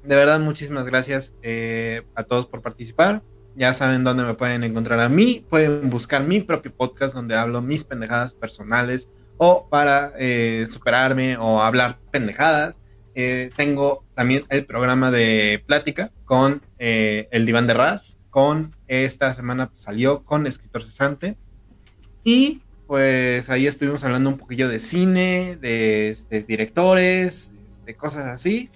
[0.04, 3.22] de verdad muchísimas gracias eh, a todos por participar.
[3.56, 5.44] Ya saben dónde me pueden encontrar a mí.
[5.50, 11.62] Pueden buscar mi propio podcast donde hablo mis pendejadas personales o para eh, superarme o
[11.62, 12.80] hablar pendejadas.
[13.14, 19.32] Eh, tengo también el programa de plática con eh, el diván de Raz, con esta
[19.34, 21.36] semana salió con escritor cesante
[22.22, 28.70] y pues ahí estuvimos hablando un poquillo de cine, de este, directores, de cosas así.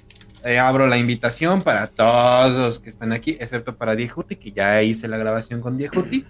[0.45, 4.83] Eh, abro la invitación para todos los que están aquí, excepto para Diejuti, que ya
[4.83, 6.27] hice la grabación con Diejuti.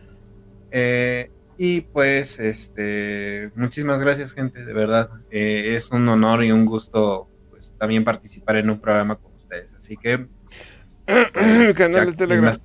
[0.71, 1.31] Eh,
[1.65, 5.11] y pues, este, muchísimas gracias, gente, de verdad.
[5.31, 9.73] Eh, es un honor y un gusto, pues, también participar en un programa con ustedes.
[9.73, 10.27] Así que.
[11.07, 12.59] el canal de Telegram.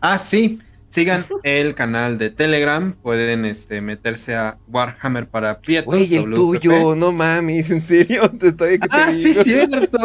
[0.00, 0.58] Ah, sí.
[0.88, 5.86] Sigan el canal de Telegram, pueden este, meterse a Warhammer para Prietos.
[5.86, 9.98] Güey, el tuyo, no mames, en serio, te estoy Ah, sí, cierto.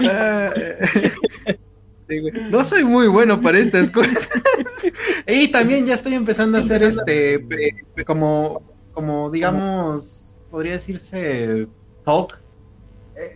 [2.10, 4.28] Ah, no soy muy bueno para estas cosas.
[5.26, 7.44] y también ya estoy empezando a hacer este,
[8.06, 8.62] como,
[8.92, 11.68] como digamos, podría decirse
[12.04, 12.40] talk,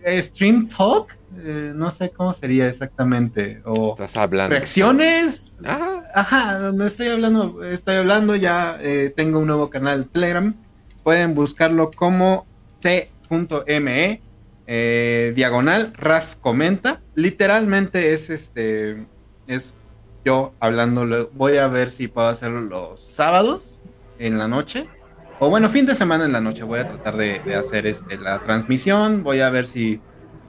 [0.05, 3.60] eh, stream talk, eh, no sé cómo sería exactamente.
[3.65, 4.55] O Estás hablando.
[4.55, 5.52] Reacciones.
[5.65, 6.73] Ajá.
[6.73, 10.55] no estoy hablando, estoy hablando, ya eh, tengo un nuevo canal Telegram.
[11.02, 12.47] Pueden buscarlo como
[12.81, 14.23] t.me
[14.75, 17.02] eh, diagonal ras comenta.
[17.15, 19.07] Literalmente es este,
[19.47, 19.75] es
[20.25, 21.28] yo hablando.
[21.34, 23.83] Voy a ver si puedo hacerlo los sábados
[24.18, 24.89] en la noche.
[25.41, 26.62] O bueno, fin de semana en la noche.
[26.62, 29.23] Voy a tratar de, de hacer este, la transmisión.
[29.23, 30.01] Voy a ver si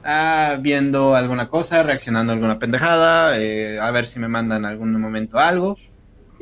[0.04, 4.98] ah, viendo alguna cosa, reaccionando a alguna pendejada, eh, a ver si me mandan algún
[4.98, 5.76] momento algo.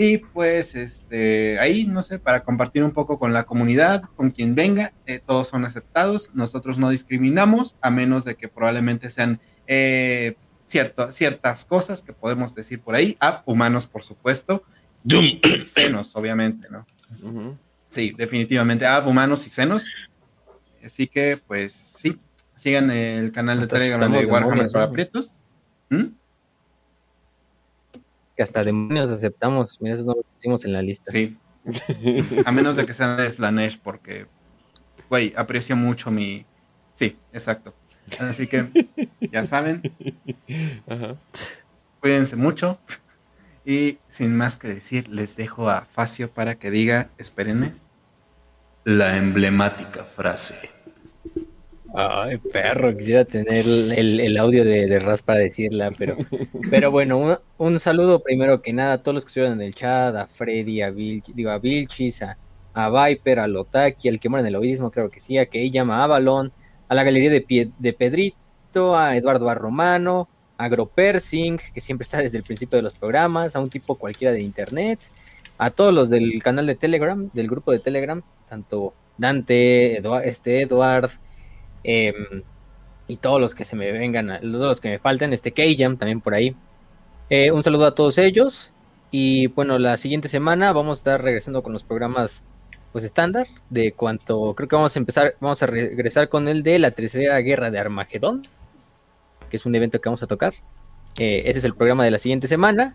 [0.03, 4.57] Y pues este, ahí, no sé, para compartir un poco con la comunidad, con quien
[4.57, 10.35] venga, eh, todos son aceptados, nosotros no discriminamos, a menos de que probablemente sean eh,
[10.67, 14.65] cierto, ciertas cosas que podemos decir por ahí, ah, humanos por supuesto,
[15.05, 16.85] y senos, obviamente, ¿no?
[17.87, 19.85] Sí, definitivamente, ah, humanos y senos.
[20.85, 22.19] Así que, pues sí,
[22.57, 25.33] Sigan el canal de Telegram de Warhammer para Prietos.
[25.89, 26.07] ¿Mm?
[28.37, 29.79] Que hasta demonios aceptamos.
[29.81, 31.11] Mira, eso no lo pusimos en la lista.
[31.11, 31.39] Sí.
[32.45, 34.27] A menos de que sean de Slanesh, porque,
[35.09, 36.45] güey, aprecio mucho mi.
[36.93, 37.75] Sí, exacto.
[38.21, 38.67] Así que,
[39.33, 39.83] ya saben.
[42.01, 42.79] Cuídense mucho.
[43.65, 47.75] Y sin más que decir, les dejo a Facio para que diga, espérenme,
[48.85, 50.82] la emblemática frase.
[51.95, 56.17] Ay, perro, quisiera tener el, audio de, de, Ras para decirla, pero,
[56.71, 60.17] pero bueno, un, saludo primero que nada a todos los que estuvieron en el chat,
[60.17, 62.37] a Freddy, a digo, a Vilchis, a,
[62.75, 65.99] Viper, a Lotaki, al que muere en el obismo, creo que sí, a que llama
[65.99, 66.51] a Avalon,
[66.89, 72.39] a la galería de, de Pedrito, a Eduardo Romano, a Agropersing, que siempre está desde
[72.39, 74.99] el principio de los programas, a un tipo cualquiera de internet,
[75.59, 81.11] a todos los del canal de Telegram, del grupo de Telegram, tanto Dante, este Eduard,
[81.85, 82.43] Em,
[83.09, 86.35] y todos los que se me vengan, los que me falten, este K-Jam también por
[86.35, 86.57] ahí.
[87.31, 88.71] Eh, un saludo a todos ellos.
[89.11, 92.45] Y bueno, la siguiente semana vamos a estar regresando con los programas
[92.93, 96.79] pues estándar de cuanto creo que vamos a empezar, vamos a regresar con el de
[96.79, 98.43] la tercera guerra de Armagedón,
[99.51, 100.55] que es un evento que vamos a tocar.
[101.19, 102.95] Eh, ese es el programa de la siguiente semana.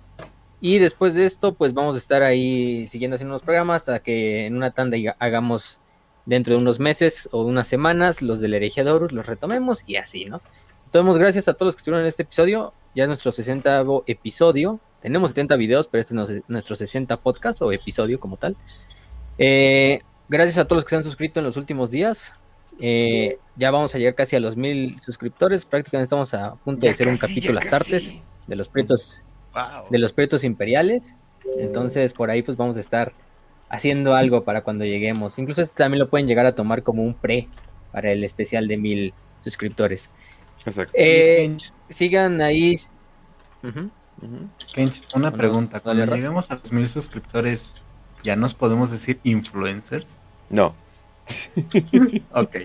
[0.60, 4.46] Y después de esto, pues vamos a estar ahí siguiendo haciendo unos programas hasta que
[4.48, 5.80] en una tanda hagamos
[6.28, 10.40] dentro de unos meses o unas semanas los del Heregiadorus los retomemos y así, ¿no?
[10.86, 12.74] Entonces, gracias a todos los que estuvieron en este episodio.
[12.94, 14.80] Ya es nuestro 60 episodio.
[15.02, 18.56] Tenemos 70 videos, pero este es nuestro 60 podcast o episodio como tal.
[19.38, 22.34] Eh, gracias a todos los que se han suscrito en los últimos días.
[22.80, 25.66] Eh, ya vamos a llegar casi a los mil suscriptores.
[25.66, 28.14] Prácticamente estamos a punto de hacer un capítulo Astartes
[28.48, 29.24] de los pretos
[29.90, 31.16] de los pretos imperiales.
[31.58, 33.14] Entonces, por ahí pues vamos a estar
[33.70, 35.38] haciendo algo para cuando lleguemos.
[35.40, 37.48] Incluso este también lo pueden llegar a tomar como un pre
[37.92, 40.10] para el especial de mil suscriptores.
[40.66, 40.94] Exacto.
[40.96, 41.56] Eh,
[41.90, 42.76] sigan ahí.
[44.74, 45.80] Kench, una pregunta.
[45.80, 47.74] Cuando lleguemos a los mil suscriptores,
[48.24, 50.24] ¿ya nos podemos decir influencers?
[50.50, 50.76] No.
[52.32, 52.56] ok.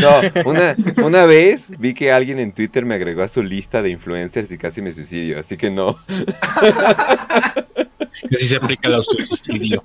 [0.00, 3.88] No, una, una vez vi que alguien en Twitter me agregó a su lista de
[3.90, 5.98] influencers y casi me suicidio, así que no.
[8.28, 9.84] que si se aplica el suicidio.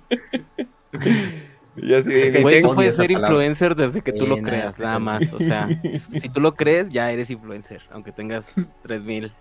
[1.75, 5.31] Ya sí, güey, tú puedes ser influencer desde que tú lo creas, nada más.
[5.31, 9.31] O sea, si tú lo crees, ya eres influencer, aunque tengas 3000.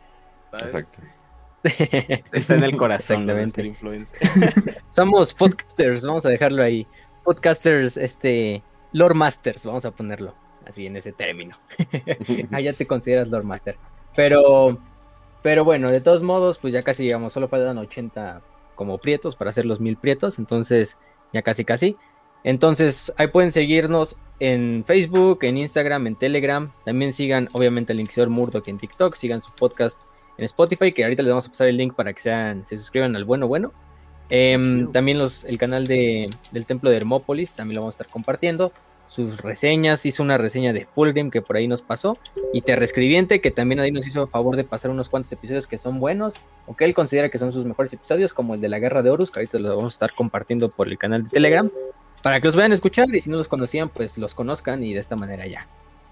[0.51, 0.67] ¿sabes?
[0.67, 0.99] Exacto.
[2.33, 4.21] Está en el corazón de ser influencer.
[4.91, 6.87] Somos podcasters, vamos a dejarlo ahí.
[7.25, 8.63] Podcasters, este,
[8.93, 10.35] Lord Masters, vamos a ponerlo
[10.67, 11.59] así en ese término.
[12.53, 13.77] ah, ya te consideras Lord Master.
[14.15, 14.79] Pero,
[15.43, 18.41] pero bueno, de todos modos, pues ya casi llegamos, solo faltan 80
[18.81, 20.97] como prietos para hacer los mil prietos, entonces
[21.35, 21.99] ya casi casi.
[22.45, 26.73] Entonces ahí pueden seguirnos en Facebook, en Instagram, en Telegram.
[26.87, 30.01] También sigan obviamente al Inquisidor Murdoch en TikTok, sigan su podcast
[30.39, 33.15] en Spotify, que ahorita les vamos a pasar el link para que sean, se suscriban
[33.17, 33.71] al bueno bueno.
[34.31, 38.09] Em, también los, el canal de, del Templo de Hermópolis, también lo vamos a estar
[38.11, 38.73] compartiendo.
[39.11, 42.17] Sus reseñas, hizo una reseña de Fulgrim que por ahí nos pasó.
[42.53, 45.79] Y Te Reescribiente, que también ahí nos hizo favor de pasar unos cuantos episodios que
[45.79, 48.79] son buenos, o que él considera que son sus mejores episodios, como el de la
[48.79, 51.69] Guerra de Horus, que ahorita los vamos a estar compartiendo por el canal de Telegram,
[52.23, 54.95] para que los vayan a escuchar y si no los conocían, pues los conozcan y
[54.95, 55.67] de esta manera ya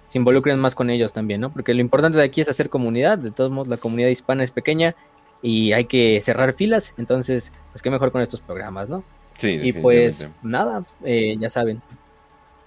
[0.09, 1.53] se involucren más con ellos también, ¿no?
[1.53, 4.51] Porque lo importante de aquí es hacer comunidad, de todos modos la comunidad hispana es
[4.51, 4.97] pequeña
[5.41, 9.05] y hay que cerrar filas, entonces, pues qué mejor con estos programas, ¿no?
[9.37, 11.81] Sí, Y pues nada, eh, ya saben,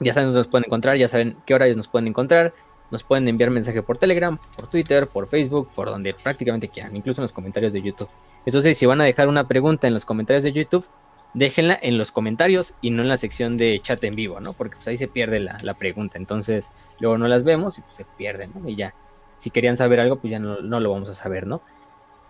[0.01, 2.53] ya saben dónde nos pueden encontrar, ya saben qué horarios nos pueden encontrar,
[2.91, 7.21] nos pueden enviar mensaje por Telegram, por Twitter, por Facebook, por donde prácticamente quieran, incluso
[7.21, 8.09] en los comentarios de YouTube.
[8.45, 10.85] Entonces, si van a dejar una pregunta en los comentarios de YouTube,
[11.33, 14.53] déjenla en los comentarios y no en la sección de chat en vivo, ¿no?
[14.53, 17.95] Porque pues ahí se pierde la, la pregunta, entonces luego no las vemos y pues
[17.95, 18.67] se pierden, ¿no?
[18.67, 18.93] Y ya,
[19.37, 21.61] si querían saber algo, pues ya no, no lo vamos a saber, ¿no?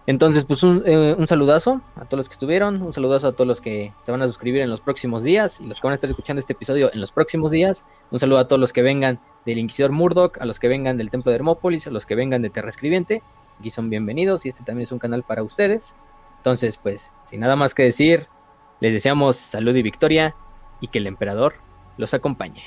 [0.08, 3.48] Entonces, pues un, eh, un, saludazo a todos los que estuvieron, un saludazo a todos
[3.48, 5.96] los que se van a suscribir en los próximos días y los que van a
[5.96, 7.86] estar escuchando este episodio en los próximos días.
[8.10, 11.12] Un saludo a todos los que vengan del Inquisidor Murdoch, a los que vengan del
[11.12, 13.22] Templo de Hermópolis, a los que vengan de Terra Escribiente.
[13.60, 15.96] Aquí son bienvenidos y este también es un canal para ustedes.
[16.38, 18.28] Entonces, pues, sin nada más que decir,
[18.80, 20.36] les deseamos salud y victoria
[20.80, 21.54] y que el emperador
[21.98, 22.64] los acompañe.